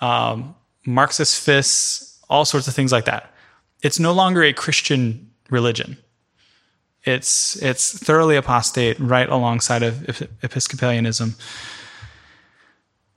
um, 0.00 0.54
Marxist 0.84 1.42
fists, 1.42 2.20
all 2.28 2.44
sorts 2.44 2.68
of 2.68 2.74
things 2.74 2.92
like 2.92 3.06
that. 3.06 3.32
It's 3.82 3.98
no 3.98 4.12
longer 4.12 4.42
a 4.42 4.52
Christian 4.52 5.30
religion. 5.50 5.96
It's 7.04 7.60
it's 7.62 7.96
thoroughly 7.96 8.36
apostate, 8.36 8.98
right 8.98 9.28
alongside 9.28 9.82
of 9.82 9.94
Episcopalianism. 10.42 11.34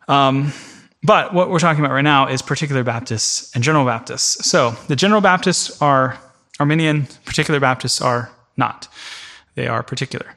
Um, 0.08 0.54
but 1.02 1.34
what 1.34 1.50
we're 1.50 1.60
talking 1.60 1.84
about 1.84 1.94
right 1.94 2.04
now 2.04 2.28
is 2.28 2.42
particular 2.42 2.84
Baptists 2.84 3.54
and 3.56 3.64
general 3.64 3.86
Baptists. 3.86 4.48
So 4.48 4.72
the 4.88 4.96
general 4.96 5.22
Baptists 5.22 5.82
are 5.82 6.20
Arminian, 6.60 7.08
particular 7.26 7.60
Baptists 7.60 8.02
are 8.02 8.30
not. 8.58 8.88
They 9.56 9.68
are 9.68 9.82
particular. 9.82 10.36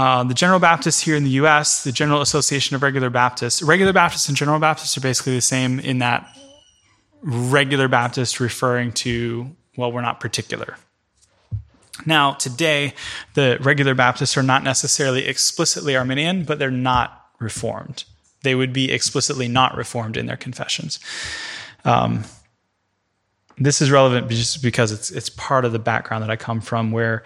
Uh, 0.00 0.24
the 0.24 0.32
General 0.32 0.58
Baptists 0.58 1.00
here 1.00 1.14
in 1.14 1.24
the 1.24 1.30
US, 1.42 1.84
the 1.84 1.92
General 1.92 2.22
Association 2.22 2.74
of 2.74 2.82
Regular 2.82 3.10
Baptists, 3.10 3.60
regular 3.60 3.92
Baptists 3.92 4.28
and 4.28 4.36
General 4.36 4.58
Baptists 4.58 4.96
are 4.96 5.02
basically 5.02 5.34
the 5.34 5.42
same 5.42 5.78
in 5.78 5.98
that 5.98 6.26
regular 7.20 7.86
Baptist 7.86 8.40
referring 8.40 8.92
to, 8.92 9.54
well, 9.76 9.92
we're 9.92 10.00
not 10.00 10.18
particular. 10.18 10.78
Now, 12.06 12.32
today, 12.32 12.94
the 13.34 13.58
regular 13.60 13.94
Baptists 13.94 14.38
are 14.38 14.42
not 14.42 14.64
necessarily 14.64 15.26
explicitly 15.26 15.94
Arminian, 15.94 16.44
but 16.44 16.58
they're 16.58 16.70
not 16.70 17.18
Reformed. 17.38 18.04
They 18.42 18.54
would 18.54 18.72
be 18.72 18.90
explicitly 18.90 19.48
not 19.48 19.76
Reformed 19.76 20.16
in 20.16 20.24
their 20.24 20.38
confessions. 20.38 20.98
Um, 21.84 22.24
this 23.58 23.82
is 23.82 23.90
relevant 23.90 24.30
just 24.30 24.62
because 24.62 24.92
it's 24.92 25.10
it's 25.10 25.28
part 25.28 25.66
of 25.66 25.72
the 25.72 25.78
background 25.78 26.22
that 26.22 26.30
I 26.30 26.36
come 26.36 26.62
from, 26.62 26.90
where 26.90 27.22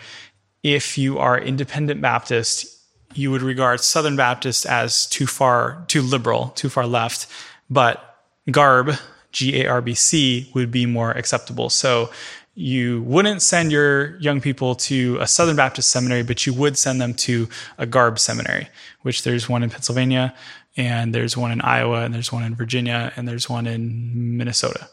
if 0.64 0.98
you 0.98 1.18
are 1.18 1.38
independent 1.38 2.00
Baptist, 2.00 2.66
you 3.14 3.30
would 3.30 3.42
regard 3.42 3.78
Southern 3.80 4.16
Baptist 4.16 4.66
as 4.66 5.06
too 5.06 5.26
far, 5.26 5.84
too 5.86 6.02
liberal, 6.02 6.48
too 6.56 6.68
far 6.68 6.86
left, 6.86 7.28
but 7.70 8.18
GARB, 8.48 8.98
G 9.30 9.60
A 9.62 9.68
R 9.68 9.80
B 9.80 9.94
C, 9.94 10.50
would 10.54 10.70
be 10.72 10.86
more 10.86 11.12
acceptable. 11.12 11.70
So 11.70 12.10
you 12.54 13.02
wouldn't 13.02 13.42
send 13.42 13.72
your 13.72 14.16
young 14.20 14.40
people 14.40 14.74
to 14.76 15.18
a 15.20 15.26
Southern 15.26 15.56
Baptist 15.56 15.90
seminary, 15.90 16.22
but 16.22 16.46
you 16.46 16.54
would 16.54 16.78
send 16.78 17.00
them 17.00 17.12
to 17.14 17.48
a 17.78 17.86
GARB 17.86 18.18
seminary, 18.18 18.68
which 19.02 19.22
there's 19.22 19.48
one 19.48 19.62
in 19.62 19.70
Pennsylvania, 19.70 20.34
and 20.76 21.14
there's 21.14 21.36
one 21.36 21.52
in 21.52 21.60
Iowa, 21.60 22.04
and 22.04 22.14
there's 22.14 22.32
one 22.32 22.42
in 22.42 22.54
Virginia, 22.54 23.12
and 23.16 23.28
there's 23.28 23.50
one 23.50 23.66
in 23.66 24.36
Minnesota. 24.36 24.88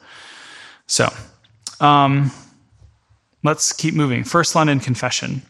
So 0.87 1.13
um, 1.79 2.31
let's 3.43 3.71
keep 3.71 3.93
moving. 3.93 4.23
First 4.25 4.53
London 4.53 4.79
Confession. 4.79 5.43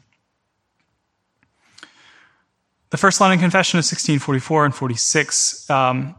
The 2.92 2.98
First 2.98 3.22
London 3.22 3.40
Confession 3.40 3.78
of 3.78 3.84
1644 3.84 4.66
and 4.66 4.76
46. 4.76 5.70
Um, 5.70 6.14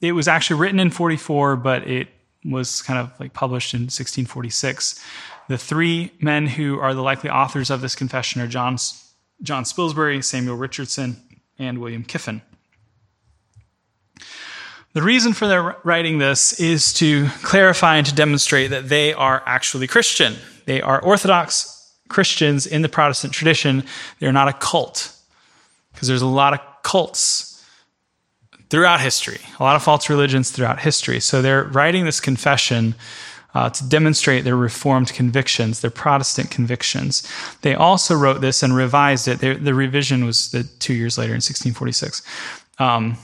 it 0.00 0.12
was 0.12 0.28
actually 0.28 0.60
written 0.60 0.78
in 0.78 0.90
44, 0.90 1.56
but 1.56 1.88
it 1.88 2.08
was 2.44 2.82
kind 2.82 3.00
of 3.00 3.12
like 3.18 3.32
published 3.32 3.74
in 3.74 3.82
1646. 3.82 5.04
The 5.48 5.58
three 5.58 6.12
men 6.20 6.46
who 6.46 6.78
are 6.78 6.94
the 6.94 7.02
likely 7.02 7.30
authors 7.30 7.68
of 7.68 7.80
this 7.80 7.96
confession 7.96 8.40
are 8.40 8.46
John, 8.46 8.76
John 9.42 9.64
Spilsbury, 9.64 10.22
Samuel 10.22 10.56
Richardson, 10.56 11.16
and 11.58 11.78
William 11.78 12.04
Kiffin. 12.04 12.42
The 14.92 15.02
reason 15.02 15.32
for 15.32 15.48
their 15.48 15.76
writing 15.82 16.18
this 16.18 16.60
is 16.60 16.92
to 16.94 17.26
clarify 17.42 17.96
and 17.96 18.06
to 18.06 18.14
demonstrate 18.14 18.70
that 18.70 18.88
they 18.88 19.12
are 19.14 19.42
actually 19.46 19.88
Christian. 19.88 20.36
They 20.66 20.80
are 20.80 21.00
Orthodox 21.00 21.92
Christians 22.08 22.66
in 22.66 22.82
the 22.82 22.88
Protestant 22.88 23.32
tradition. 23.32 23.84
They're 24.20 24.32
not 24.32 24.48
a 24.48 24.52
cult, 24.52 25.16
because 26.02 26.08
there's 26.08 26.22
a 26.22 26.26
lot 26.26 26.52
of 26.52 26.58
cults 26.82 27.64
throughout 28.70 29.00
history, 29.00 29.38
a 29.60 29.62
lot 29.62 29.76
of 29.76 29.84
false 29.84 30.10
religions 30.10 30.50
throughout 30.50 30.80
history. 30.80 31.20
So 31.20 31.40
they're 31.40 31.62
writing 31.62 32.06
this 32.06 32.18
confession 32.18 32.96
uh, 33.54 33.70
to 33.70 33.88
demonstrate 33.88 34.42
their 34.42 34.56
Reformed 34.56 35.12
convictions, 35.12 35.80
their 35.80 35.92
Protestant 35.92 36.50
convictions. 36.50 37.22
They 37.60 37.76
also 37.76 38.16
wrote 38.16 38.40
this 38.40 38.64
and 38.64 38.74
revised 38.74 39.28
it. 39.28 39.38
They, 39.38 39.54
the 39.54 39.74
revision 39.74 40.24
was 40.24 40.50
the 40.50 40.64
two 40.64 40.92
years 40.92 41.18
later 41.18 41.34
in 41.34 41.36
1646. 41.36 42.22
Um, 42.80 43.16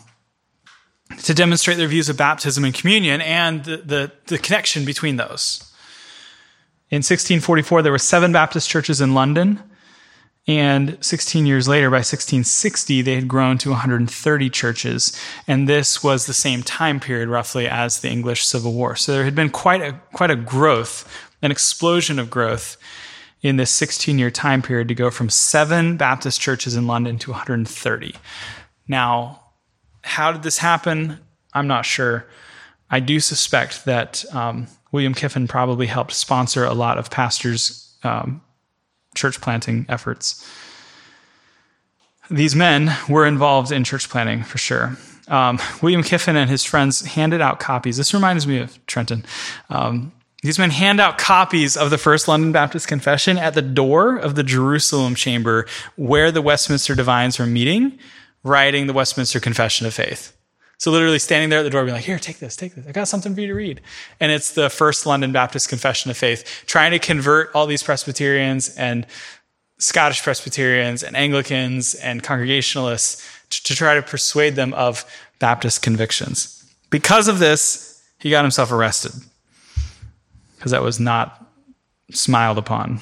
to 1.25 1.35
demonstrate 1.35 1.79
their 1.79 1.89
views 1.89 2.09
of 2.09 2.17
baptism 2.17 2.65
and 2.65 2.73
communion 2.73 3.21
and 3.23 3.65
the, 3.65 3.79
the, 3.79 4.13
the 4.27 4.39
connection 4.39 4.85
between 4.85 5.17
those. 5.17 5.65
In 6.91 6.99
1644, 6.99 7.83
there 7.83 7.91
were 7.91 7.99
seven 7.99 8.31
Baptist 8.31 8.71
churches 8.71 9.01
in 9.01 9.15
London. 9.15 9.65
And 10.49 10.97
16 11.03 11.45
years 11.45 11.69
later, 11.69 11.91
by 11.91 11.99
1660, 11.99 13.03
they 13.03 13.15
had 13.15 13.29
grown 13.29 13.59
to 13.59 13.69
130 13.69 14.51
churches. 14.51 15.13
And 15.47 15.69
this 15.69 16.03
was 16.03 16.25
the 16.25 16.33
same 16.33 16.63
time 16.63 17.01
period, 17.01 17.29
roughly, 17.29 17.69
as 17.69 18.01
the 18.01 18.09
English 18.09 18.47
Civil 18.47 18.73
War. 18.73 18.97
So 18.97 19.13
there 19.13 19.25
had 19.25 19.35
been 19.35 19.51
quite 19.51 19.83
a, 19.83 20.01
quite 20.15 20.31
a 20.31 20.37
growth, 20.37 21.07
an 21.43 21.51
explosion 21.51 22.19
of 22.19 22.31
growth 22.31 22.79
in 23.43 23.57
this 23.57 23.71
16 23.71 24.19
year 24.19 24.31
time 24.31 24.63
period 24.63 24.89
to 24.89 24.95
go 24.95 25.11
from 25.11 25.29
seven 25.29 25.99
Baptist 25.99 26.41
churches 26.41 26.75
in 26.75 26.87
London 26.87 27.19
to 27.19 27.31
130. 27.31 28.15
Now, 28.89 29.43
how 30.03 30.33
did 30.33 30.43
this 30.43 30.59
happen? 30.59 31.19
I'm 31.53 31.67
not 31.67 31.85
sure. 31.85 32.27
I 32.91 33.01
do 33.01 33.21
suspect 33.21 33.85
that 33.85 34.25
um, 34.33 34.67
William 34.93 35.13
Kiffin 35.13 35.47
probably 35.47 35.87
helped 35.87 36.13
sponsor 36.15 36.65
a 36.65 36.73
lot 36.73 36.97
of 36.97 37.11
pastors' 37.11 37.95
um, 38.03 38.41
church 39.19 39.41
planting 39.41 39.85
efforts. 39.89 40.47
These 42.31 42.55
men 42.55 42.95
were 43.09 43.27
involved 43.27 43.73
in 43.73 43.85
church 43.85 44.09
planting 44.09 44.45
for 44.45 44.59
sure. 44.59 44.97
Um, 45.29 45.59
William 45.83 46.03
Kiffin 46.03 46.37
and 46.37 46.49
his 46.49 46.65
friends 46.65 47.05
handed 47.05 47.41
out 47.41 47.61
copies. 47.61 47.97
This 47.97 48.15
reminds 48.15 48.47
me 48.47 48.59
of 48.59 48.87
Trenton. 48.87 49.25
Um, 49.69 50.13
these 50.43 50.59
men 50.59 50.71
hand 50.71 51.01
out 51.01 51.19
copies 51.19 51.77
of 51.77 51.91
the 51.91 51.99
First 51.99 52.29
London 52.29 52.53
Baptist 52.53 52.87
Confession 52.87 53.39
at 53.39 53.55
the 53.55 53.63
door 53.63 54.17
of 54.17 54.37
the 54.37 54.45
Jerusalem 54.45 55.15
chamber 55.15 55.67
where 55.97 56.31
the 56.31 56.41
Westminster 56.41 56.95
Divines 56.95 57.39
were 57.39 57.47
meeting, 57.47 57.99
writing 58.45 58.87
the 58.87 58.93
Westminster 58.93 59.41
Confession 59.41 59.87
of 59.87 59.95
Faith. 59.95 60.38
So 60.79 60.93
literally 60.93 61.19
standing 61.19 61.51
there 61.51 61.59
at 61.59 61.65
the 61.65 61.71
door, 61.71 61.85
being 61.85 61.95
like, 61.95 62.05
"Here, 62.05 62.19
take 62.19 62.39
this, 62.39 62.55
take 62.55 62.75
this. 62.75 62.87
I 62.87 62.93
got 62.93 63.09
something 63.09 63.35
for 63.35 63.41
you 63.41 63.49
to 63.49 63.55
read." 63.55 63.81
And 64.21 64.31
it's 64.31 64.53
the 64.53 64.71
First 64.71 65.07
London 65.07 65.33
Baptist 65.33 65.69
Confession 65.69 66.11
of 66.11 66.17
Faith, 66.17 66.65
trying 66.67 66.93
to 66.93 66.99
convert 66.99 67.51
all 67.55 67.67
these 67.67 67.83
Presbyterians 67.83 68.75
and 68.77 69.07
Scottish 69.79 70.23
Presbyterians 70.23 71.03
and 71.03 71.17
Anglicans 71.17 71.95
and 71.95 72.23
Congregationalists 72.23 73.29
to, 73.51 73.63
to 73.65 73.75
try 73.75 73.95
to 73.95 74.03
persuade 74.03 74.55
them 74.55 74.73
of 74.75 75.05
Baptist 75.41 75.83
convictions. 75.83 76.65
Because 76.91 77.29
of 77.29 77.39
this, 77.39 78.03
he 78.19 78.31
got 78.31 78.45
himself 78.45 78.73
arrested 78.73 79.13
because 80.57 80.73
that 80.73 80.83
was 80.83 80.99
not 80.99 81.45
smiled 82.11 82.59
upon. 82.59 83.01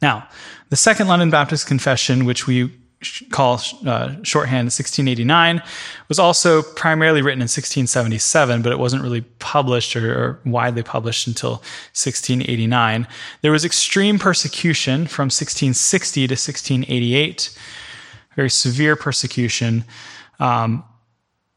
Now, 0.00 0.28
the 0.70 0.76
Second 0.76 1.08
London 1.08 1.30
Baptist 1.30 1.66
Confession, 1.66 2.24
which 2.24 2.46
we 2.46 2.77
call 3.30 3.60
uh, 3.86 4.16
shorthand 4.24 4.66
1689 4.66 5.62
was 6.08 6.18
also 6.18 6.62
primarily 6.62 7.22
written 7.22 7.38
in 7.38 7.44
1677 7.44 8.60
but 8.60 8.72
it 8.72 8.78
wasn't 8.78 9.00
really 9.00 9.20
published 9.38 9.94
or, 9.94 10.12
or, 10.12 10.40
widely 10.44 10.82
published 10.82 11.28
until 11.28 11.52
1689 11.94 13.06
there 13.42 13.52
was 13.52 13.64
extreme 13.64 14.18
persecution 14.18 15.06
from 15.06 15.26
1660 15.26 16.26
to 16.26 16.32
1688 16.32 17.56
very 18.38 18.48
severe 18.48 18.94
persecution. 18.94 19.84
Um, 20.38 20.84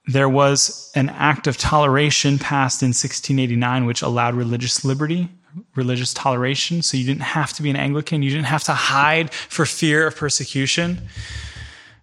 there 0.07 0.27
was 0.27 0.91
an 0.95 1.09
act 1.09 1.45
of 1.45 1.55
toleration 1.55 2.39
passed 2.39 2.81
in 2.81 2.87
1689 2.87 3.85
which 3.85 4.01
allowed 4.01 4.33
religious 4.33 4.83
liberty 4.83 5.29
religious 5.75 6.13
toleration. 6.13 6.81
So 6.81 6.97
you 6.97 7.05
didn't 7.05 7.21
have 7.21 7.53
to 7.53 7.63
be 7.63 7.69
an 7.69 7.75
Anglican. 7.75 8.23
You 8.23 8.29
didn't 8.29 8.45
have 8.45 8.63
to 8.65 8.73
hide 8.73 9.33
for 9.33 9.65
fear 9.65 10.07
of 10.07 10.15
persecution. 10.15 11.01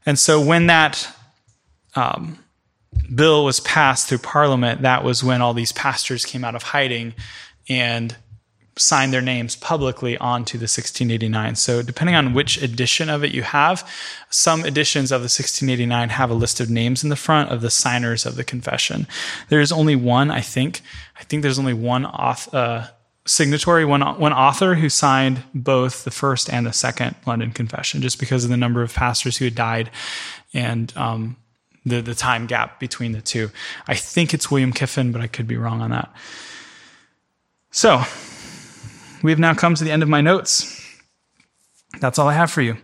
And 0.07 0.19
so 0.19 0.41
when 0.41 0.67
that 0.67 1.09
um, 1.95 2.39
bill 3.15 3.45
was 3.45 3.61
passed 3.61 4.09
through 4.09 4.19
Parliament, 4.19 4.83
that 4.83 5.05
was 5.05 5.23
when 5.23 5.43
all 5.43 5.55
these 5.55 5.73
pastors 5.73 6.25
came 6.25 6.45
out 6.45 6.55
of 6.55 6.63
hiding 6.63 7.15
and 7.69 8.17
signed 8.81 9.13
their 9.13 9.23
names 9.23 9.57
publicly 9.57 10.17
onto 10.19 10.57
the 10.57 10.63
1689. 10.63 11.57
So 11.57 11.83
depending 11.83 12.15
on 12.15 12.33
which 12.33 12.63
edition 12.63 13.09
of 13.09 13.25
it 13.25 13.33
you 13.33 13.43
have, 13.43 13.89
some 14.31 14.65
editions 14.65 15.11
of 15.11 15.21
the 15.21 15.25
1689 15.25 16.11
have 16.11 16.31
a 16.31 16.35
list 16.35 16.61
of 16.61 16.71
names 16.71 17.03
in 17.03 17.11
the 17.11 17.17
front 17.17 17.51
of 17.51 17.61
the 17.61 17.71
signers 17.71 18.25
of 18.25 18.37
the 18.37 18.45
confession. 18.45 19.07
There 19.49 19.61
is 19.61 19.73
only 19.73 19.97
one, 19.97 20.31
I 20.31 20.41
think. 20.41 20.81
I 21.19 21.25
think 21.25 21.43
there's 21.43 21.59
only 21.59 21.75
one 21.75 22.07
author, 22.07 22.57
uh, 22.57 22.87
signatory, 23.29 23.85
one, 23.85 24.01
one 24.19 24.33
author 24.33 24.75
who 24.75 24.89
signed 24.89 25.43
both 25.55 26.05
the 26.05 26.11
first 26.11 26.51
and 26.51 26.67
the 26.67 26.73
second 26.73 27.15
London 27.27 27.53
Confession, 27.53 28.01
just 28.01 28.19
because 28.19 28.45
of 28.45 28.51
the 28.51 28.57
number 28.57 28.83
of 28.83 28.95
pastors 28.95 29.37
who 29.37 29.45
had 29.45 29.55
died 29.55 29.91
and 30.55 30.97
um, 30.97 31.37
the, 31.85 32.01
the 32.01 32.15
time 32.15 32.47
gap 32.47 32.81
between 32.81 33.13
the 33.13 33.21
two. 33.21 33.51
I 33.87 33.95
think 33.95 34.33
it's 34.33 34.51
William 34.51 34.73
Kiffin, 34.73 35.13
but 35.13 35.21
I 35.21 35.27
could 35.27 35.47
be 35.47 35.57
wrong 35.57 35.81
on 35.81 35.91
that. 35.91 36.13
So, 37.71 38.03
we 39.23 39.31
have 39.31 39.39
now 39.39 39.55
come 39.55 39.75
to 39.75 39.85
the 39.85 39.91
end 39.91 40.03
of 40.03 40.09
my 40.09 40.21
notes. 40.21 40.75
That's 42.01 42.19
all 42.19 42.29
I 42.29 42.35
have 42.35 42.51
for 42.51 42.63
you. 42.63 42.79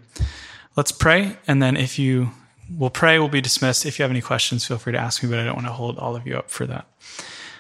Let's 0.77 0.93
pray, 0.93 1.37
and 1.47 1.63
then 1.63 1.77
if 1.77 1.99
you 1.99 2.31
will 2.77 2.91
pray, 2.91 3.19
we'll 3.19 3.29
be 3.29 3.41
dismissed. 3.41 3.87
If 3.87 3.99
you 3.99 4.03
have 4.03 4.11
any 4.11 4.21
questions, 4.21 4.65
feel 4.67 4.79
free 4.79 4.93
to 4.93 4.99
ask 4.99 5.23
me, 5.23 5.31
but 5.31 5.39
I 5.39 5.45
don't 5.45 5.55
want 5.55 5.67
to 5.67 5.73
hold 5.73 5.99
all 5.99 6.17
of 6.17 6.27
you 6.27 6.37
up 6.37 6.51
for 6.51 6.67
that. 6.67 6.87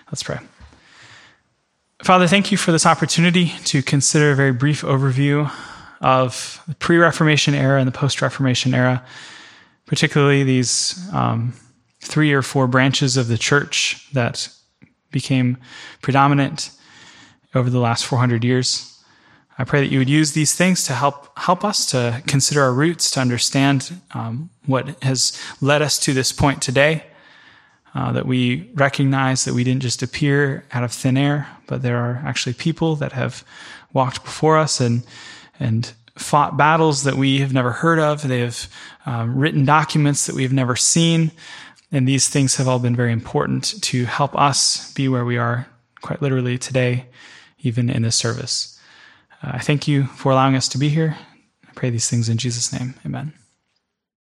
Let's 0.08 0.22
pray. 0.22 0.38
Father, 2.02 2.26
thank 2.26 2.50
you 2.50 2.58
for 2.58 2.72
this 2.72 2.86
opportunity 2.86 3.52
to 3.66 3.82
consider 3.82 4.32
a 4.32 4.34
very 4.34 4.52
brief 4.52 4.82
overview 4.82 5.50
of 6.00 6.62
the 6.66 6.74
pre 6.74 6.98
Reformation 6.98 7.54
era 7.54 7.78
and 7.78 7.86
the 7.86 7.96
post 7.96 8.20
Reformation 8.20 8.74
era, 8.74 9.02
particularly 9.86 10.42
these 10.42 11.00
um, 11.12 11.54
three 12.00 12.32
or 12.32 12.42
four 12.42 12.66
branches 12.66 13.16
of 13.16 13.28
the 13.28 13.38
church 13.38 14.08
that 14.12 14.48
became 15.12 15.56
predominant 16.02 16.72
over 17.54 17.70
the 17.70 17.78
last 17.78 18.04
400 18.04 18.42
years. 18.42 18.90
I 19.56 19.62
pray 19.62 19.80
that 19.80 19.92
you 19.92 20.00
would 20.00 20.10
use 20.10 20.32
these 20.32 20.52
things 20.52 20.82
to 20.84 20.94
help 20.94 21.38
help 21.38 21.64
us 21.64 21.86
to 21.86 22.22
consider 22.26 22.60
our 22.60 22.72
roots, 22.72 23.08
to 23.12 23.20
understand 23.20 24.00
um, 24.12 24.50
what 24.66 25.00
has 25.04 25.40
led 25.60 25.80
us 25.80 25.98
to 26.00 26.12
this 26.12 26.32
point 26.32 26.60
today, 26.60 27.04
uh, 27.94 28.12
that 28.12 28.26
we 28.26 28.70
recognize 28.74 29.44
that 29.44 29.54
we 29.54 29.64
didn't 29.64 29.82
just 29.82 30.02
appear 30.02 30.64
out 30.72 30.84
of 30.84 30.92
thin 30.92 31.16
air, 31.16 31.48
but 31.66 31.82
there 31.82 31.98
are 31.98 32.22
actually 32.24 32.54
people 32.54 32.96
that 32.96 33.12
have 33.12 33.44
walked 33.92 34.24
before 34.24 34.58
us 34.58 34.80
and 34.80 35.04
and 35.60 35.92
fought 36.16 36.56
battles 36.56 37.04
that 37.04 37.14
we 37.14 37.38
have 37.38 37.52
never 37.52 37.72
heard 37.72 37.98
of. 37.98 38.26
They 38.26 38.40
have 38.40 38.68
um, 39.06 39.36
written 39.36 39.64
documents 39.64 40.26
that 40.26 40.34
we 40.34 40.42
have 40.42 40.52
never 40.52 40.76
seen. 40.76 41.32
And 41.92 42.08
these 42.08 42.28
things 42.28 42.56
have 42.56 42.66
all 42.66 42.78
been 42.78 42.96
very 42.96 43.12
important 43.12 43.80
to 43.82 44.04
help 44.04 44.36
us 44.36 44.92
be 44.94 45.08
where 45.08 45.24
we 45.24 45.38
are, 45.38 45.66
quite 46.02 46.22
literally 46.22 46.58
today, 46.58 47.06
even 47.60 47.88
in 47.88 48.02
this 48.02 48.16
service. 48.16 48.78
Uh, 49.42 49.52
I 49.54 49.58
thank 49.58 49.86
you 49.86 50.04
for 50.06 50.32
allowing 50.32 50.56
us 50.56 50.68
to 50.70 50.78
be 50.78 50.88
here. 50.88 51.16
I 51.68 51.72
pray 51.74 51.90
these 51.90 52.08
things 52.08 52.28
in 52.28 52.38
Jesus' 52.38 52.72
name. 52.72 52.94
Amen. 53.04 53.32